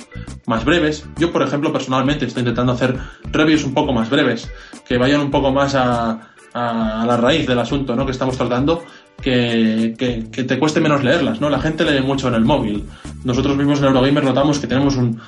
más 0.46 0.64
breves. 0.64 1.04
Yo, 1.18 1.32
por 1.32 1.42
ejemplo, 1.42 1.72
personalmente 1.72 2.26
estoy 2.26 2.42
intentando 2.42 2.74
hacer 2.74 2.96
reviews 3.32 3.64
un 3.64 3.74
poco 3.74 3.92
más 3.92 4.08
breves, 4.08 4.48
que 4.86 4.98
vayan 4.98 5.20
un 5.20 5.32
poco 5.32 5.50
más 5.50 5.74
a, 5.74 6.30
a 6.54 7.04
la 7.04 7.16
raíz 7.16 7.44
del 7.48 7.58
asunto 7.58 7.96
¿no? 7.96 8.06
que 8.06 8.12
estamos 8.12 8.36
tratando 8.38 8.84
que, 9.20 9.96
que, 9.98 10.44
te 10.44 10.58
cueste 10.60 10.80
menos 10.80 11.02
leerlas, 11.02 11.40
¿no? 11.40 11.50
La 11.50 11.58
gente 11.58 11.84
lee 11.84 12.00
mucho 12.00 12.28
en 12.28 12.34
el 12.34 12.44
móvil. 12.44 12.84
Nosotros 13.24 13.56
mismos 13.56 13.80
en 13.80 13.86
Eurogamer 13.86 14.22
notamos 14.22 14.60
que 14.60 14.68
tenemos 14.68 14.94
un, 14.94 15.20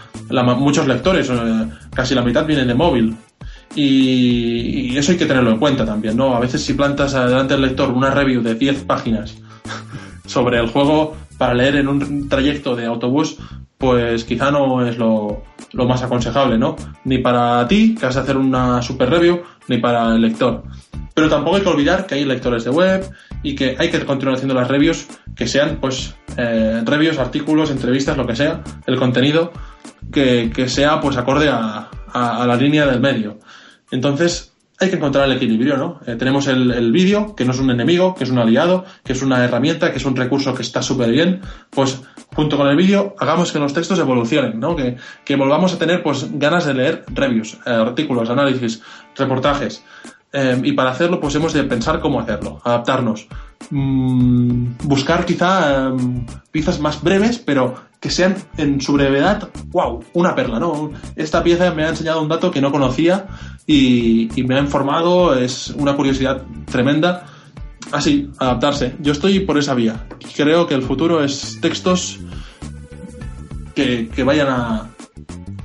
muchos 0.58 0.86
lectores, 0.86 1.28
eh, 1.28 1.66
casi 1.92 2.14
la 2.14 2.22
mitad 2.22 2.46
vienen 2.46 2.68
de 2.68 2.74
móvil. 2.74 3.16
Y, 3.74 4.96
eso 4.96 5.10
hay 5.10 5.18
que 5.18 5.26
tenerlo 5.26 5.50
en 5.50 5.58
cuenta 5.58 5.84
también, 5.84 6.16
¿no? 6.16 6.36
A 6.36 6.38
veces 6.38 6.64
si 6.64 6.74
plantas 6.74 7.14
delante 7.14 7.54
del 7.54 7.62
lector 7.62 7.90
una 7.90 8.10
review 8.12 8.42
de 8.42 8.54
10 8.54 8.84
páginas 8.84 9.34
sobre 10.28 10.58
el 10.58 10.68
juego 10.68 11.16
para 11.36 11.54
leer 11.54 11.76
en 11.76 11.88
un 11.88 12.28
trayecto 12.28 12.76
de 12.76 12.86
autobús, 12.86 13.36
pues 13.76 14.24
quizá 14.24 14.50
no 14.50 14.86
es 14.86 14.98
lo, 14.98 15.42
lo 15.72 15.86
más 15.86 16.02
aconsejable, 16.02 16.58
¿no? 16.58 16.76
Ni 17.04 17.18
para 17.18 17.66
ti, 17.68 17.94
que 17.94 18.06
vas 18.06 18.16
a 18.16 18.20
hacer 18.20 18.36
una 18.36 18.82
super 18.82 19.10
review, 19.10 19.42
ni 19.68 19.78
para 19.78 20.14
el 20.14 20.22
lector. 20.22 20.64
Pero 21.14 21.28
tampoco 21.28 21.56
hay 21.56 21.62
que 21.62 21.68
olvidar 21.68 22.06
que 22.06 22.16
hay 22.16 22.24
lectores 22.24 22.64
de 22.64 22.70
web 22.70 23.10
y 23.42 23.54
que 23.54 23.76
hay 23.78 23.90
que 23.90 24.04
continuar 24.04 24.36
haciendo 24.36 24.54
las 24.54 24.68
reviews 24.68 25.06
que 25.34 25.46
sean, 25.46 25.78
pues, 25.80 26.14
eh, 26.36 26.82
reviews, 26.84 27.18
artículos, 27.18 27.70
entrevistas, 27.70 28.16
lo 28.16 28.26
que 28.26 28.36
sea, 28.36 28.62
el 28.86 28.96
contenido 28.96 29.52
que, 30.12 30.68
sea, 30.68 31.00
pues, 31.00 31.16
acorde 31.16 31.48
a, 31.48 31.90
la 32.14 32.56
línea 32.56 32.86
del 32.86 33.00
medio. 33.00 33.38
Entonces, 33.90 34.52
hay 34.80 34.90
que 34.90 34.96
encontrar 34.96 35.24
el 35.24 35.36
equilibrio, 35.36 35.76
¿no? 35.76 36.00
Eh, 36.06 36.14
tenemos 36.16 36.46
el, 36.46 36.70
el 36.70 36.92
vídeo, 36.92 37.34
que 37.34 37.44
no 37.44 37.52
es 37.52 37.58
un 37.58 37.70
enemigo, 37.70 38.14
que 38.14 38.24
es 38.24 38.30
un 38.30 38.38
aliado, 38.38 38.84
que 39.04 39.12
es 39.12 39.22
una 39.22 39.44
herramienta, 39.44 39.90
que 39.90 39.98
es 39.98 40.04
un 40.04 40.14
recurso 40.14 40.54
que 40.54 40.62
está 40.62 40.82
súper 40.82 41.10
bien. 41.10 41.40
Pues 41.70 42.00
junto 42.34 42.56
con 42.56 42.68
el 42.68 42.76
vídeo, 42.76 43.16
hagamos 43.18 43.50
que 43.50 43.58
los 43.58 43.72
textos 43.72 43.98
evolucionen, 43.98 44.60
¿no? 44.60 44.76
Que, 44.76 44.96
que 45.24 45.36
volvamos 45.36 45.74
a 45.74 45.78
tener 45.78 46.02
pues 46.02 46.28
ganas 46.38 46.66
de 46.66 46.74
leer 46.74 47.04
reviews, 47.08 47.54
eh, 47.66 47.70
artículos, 47.70 48.30
análisis, 48.30 48.80
reportajes. 49.16 49.82
Em, 50.32 50.64
y 50.64 50.72
para 50.72 50.90
hacerlo, 50.90 51.20
pues 51.20 51.34
hemos 51.34 51.52
de 51.52 51.64
pensar 51.64 52.00
cómo 52.00 52.20
hacerlo, 52.20 52.60
adaptarnos. 52.62 53.26
Mm, 53.70 54.72
buscar 54.84 55.24
quizá 55.24 55.88
em, 55.88 56.26
piezas 56.52 56.78
más 56.80 57.02
breves, 57.02 57.38
pero 57.38 57.87
que 58.00 58.10
sean 58.10 58.36
en 58.56 58.80
su 58.80 58.92
brevedad, 58.92 59.48
wow, 59.66 60.04
una 60.12 60.34
perla, 60.34 60.60
¿no? 60.60 60.92
Esta 61.16 61.42
pieza 61.42 61.72
me 61.72 61.84
ha 61.84 61.88
enseñado 61.88 62.22
un 62.22 62.28
dato 62.28 62.50
que 62.50 62.60
no 62.60 62.70
conocía 62.70 63.26
y, 63.66 64.28
me 64.46 64.56
ha 64.56 64.60
informado, 64.60 65.34
es 65.34 65.70
una 65.70 65.96
curiosidad 65.96 66.42
tremenda. 66.70 67.26
Así, 67.90 68.30
adaptarse. 68.38 68.94
Yo 69.00 69.12
estoy 69.12 69.40
por 69.40 69.58
esa 69.58 69.74
vía. 69.74 70.06
Creo 70.36 70.66
que 70.66 70.74
el 70.74 70.82
futuro 70.82 71.24
es 71.24 71.58
textos 71.60 72.20
que, 73.74 74.08
vayan 74.24 74.48
a 74.48 74.90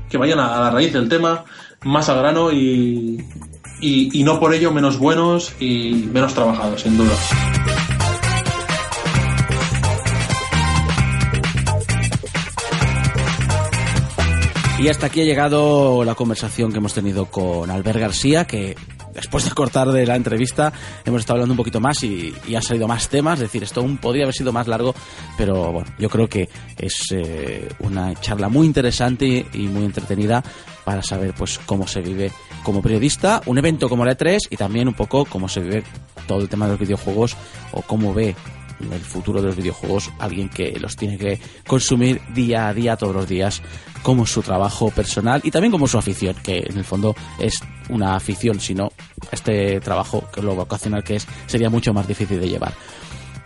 que 0.09 0.17
vayan 0.17 0.39
a 0.39 0.59
la 0.59 0.69
raíz 0.69 0.93
del 0.93 1.09
tema, 1.09 1.43
más 1.83 2.09
a 2.09 2.13
grano 2.13 2.51
y, 2.51 3.23
y, 3.81 4.23
no 4.23 4.39
por 4.39 4.53
ello 4.53 4.71
menos 4.71 4.97
buenos 4.97 5.53
y 5.59 6.09
menos 6.13 6.33
trabajados, 6.33 6.81
sin 6.81 6.97
duda. 6.97 7.13
Y 14.83 14.89
hasta 14.89 15.05
aquí 15.05 15.21
ha 15.21 15.23
llegado 15.23 16.03
la 16.03 16.13
conversación 16.13 16.73
que 16.73 16.79
hemos 16.79 16.93
tenido 16.93 17.27
con 17.27 17.71
Albert 17.71 17.99
García, 17.99 18.43
que 18.43 18.75
después 19.13 19.45
de 19.45 19.51
cortar 19.51 19.89
de 19.89 20.05
la 20.05 20.17
entrevista 20.17 20.73
hemos 21.05 21.21
estado 21.21 21.35
hablando 21.35 21.53
un 21.53 21.57
poquito 21.57 21.79
más 21.79 22.03
y, 22.03 22.33
y 22.49 22.55
han 22.55 22.61
salido 22.61 22.85
más 22.85 23.07
temas. 23.07 23.35
Es 23.35 23.43
decir, 23.43 23.63
esto 23.63 23.79
aún 23.79 23.97
podría 23.97 24.23
haber 24.25 24.35
sido 24.35 24.51
más 24.51 24.67
largo, 24.67 24.93
pero 25.37 25.71
bueno, 25.71 25.89
yo 25.97 26.09
creo 26.09 26.27
que 26.27 26.49
es 26.77 27.01
eh, 27.11 27.69
una 27.79 28.13
charla 28.15 28.49
muy 28.49 28.67
interesante 28.67 29.45
y 29.53 29.67
muy 29.69 29.85
entretenida 29.85 30.43
para 30.83 31.01
saber 31.01 31.33
pues 31.33 31.61
cómo 31.65 31.87
se 31.87 32.01
vive 32.01 32.33
como 32.63 32.81
periodista 32.81 33.41
un 33.45 33.57
evento 33.57 33.87
como 33.87 34.03
la 34.03 34.17
E3 34.17 34.37
y 34.49 34.57
también 34.57 34.89
un 34.89 34.95
poco 34.95 35.23
cómo 35.23 35.47
se 35.47 35.61
vive 35.61 35.83
todo 36.27 36.41
el 36.41 36.49
tema 36.49 36.65
de 36.65 36.71
los 36.71 36.81
videojuegos 36.81 37.37
o 37.71 37.83
cómo 37.83 38.13
ve 38.13 38.35
el 38.91 38.99
futuro 38.99 39.41
de 39.41 39.47
los 39.47 39.55
videojuegos 39.55 40.11
alguien 40.19 40.49
que 40.49 40.77
los 40.79 40.95
tiene 40.95 41.17
que 41.17 41.39
consumir 41.67 42.21
día 42.33 42.67
a 42.67 42.73
día 42.73 42.97
todos 42.97 43.15
los 43.15 43.27
días 43.27 43.61
como 44.01 44.25
su 44.25 44.41
trabajo 44.41 44.89
personal 44.91 45.41
y 45.43 45.51
también 45.51 45.71
como 45.71 45.87
su 45.87 45.97
afición 45.97 46.35
que 46.43 46.59
en 46.59 46.77
el 46.77 46.83
fondo 46.83 47.15
es 47.39 47.59
una 47.89 48.15
afición 48.15 48.59
sino 48.59 48.91
este 49.31 49.79
trabajo 49.79 50.25
que 50.33 50.41
lo 50.41 50.55
vocacional 50.55 51.03
que 51.03 51.15
es 51.15 51.27
sería 51.47 51.69
mucho 51.69 51.93
más 51.93 52.07
difícil 52.07 52.39
de 52.39 52.49
llevar 52.49 52.73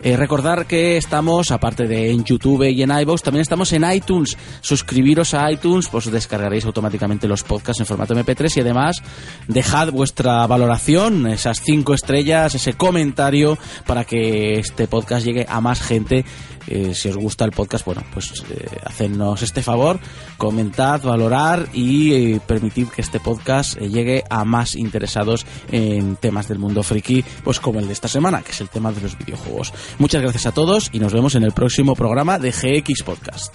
eh, 0.00 0.16
recordar 0.16 0.66
que 0.66 0.96
estamos, 0.96 1.50
aparte 1.50 1.86
de 1.86 2.10
en 2.10 2.24
YouTube 2.24 2.68
y 2.68 2.82
en 2.82 2.90
iVoox, 2.90 3.22
también 3.22 3.42
estamos 3.42 3.72
en 3.72 3.90
iTunes. 3.90 4.36
Suscribiros 4.60 5.34
a 5.34 5.50
iTunes, 5.50 5.88
pues 5.88 6.10
descargaréis 6.10 6.64
automáticamente 6.64 7.26
los 7.26 7.42
podcasts 7.42 7.80
en 7.80 7.86
formato 7.86 8.14
MP3 8.14 8.56
y 8.56 8.60
además 8.60 9.02
dejad 9.46 9.90
vuestra 9.90 10.46
valoración, 10.46 11.26
esas 11.26 11.60
cinco 11.60 11.94
estrellas, 11.94 12.54
ese 12.54 12.74
comentario 12.74 13.58
para 13.86 14.04
que 14.04 14.58
este 14.58 14.86
podcast 14.86 15.24
llegue 15.24 15.46
a 15.48 15.60
más 15.60 15.80
gente 15.80 16.24
eh, 16.68 16.94
si 16.94 17.08
os 17.08 17.16
gusta 17.16 17.44
el 17.44 17.52
podcast, 17.52 17.84
bueno, 17.84 18.02
pues 18.12 18.44
eh, 18.50 18.66
hacednos 18.84 19.42
este 19.42 19.62
favor, 19.62 19.98
comentad, 20.36 21.02
valorar 21.02 21.68
y 21.72 22.12
eh, 22.12 22.40
permitir 22.46 22.88
que 22.88 23.00
este 23.00 23.20
podcast 23.20 23.80
eh, 23.80 23.88
llegue 23.88 24.24
a 24.28 24.44
más 24.44 24.74
interesados 24.74 25.46
en 25.72 26.16
temas 26.16 26.48
del 26.48 26.58
mundo 26.58 26.82
friki, 26.82 27.24
pues 27.42 27.58
como 27.58 27.80
el 27.80 27.86
de 27.86 27.94
esta 27.94 28.08
semana, 28.08 28.42
que 28.42 28.52
es 28.52 28.60
el 28.60 28.68
tema 28.68 28.92
de 28.92 29.00
los 29.00 29.16
videojuegos. 29.16 29.72
Muchas 29.98 30.22
gracias 30.22 30.46
a 30.46 30.52
todos 30.52 30.90
y 30.92 30.98
nos 30.98 31.12
vemos 31.12 31.34
en 31.34 31.44
el 31.44 31.52
próximo 31.52 31.94
programa 31.94 32.38
de 32.38 32.50
GX 32.50 33.02
Podcast. 33.02 33.54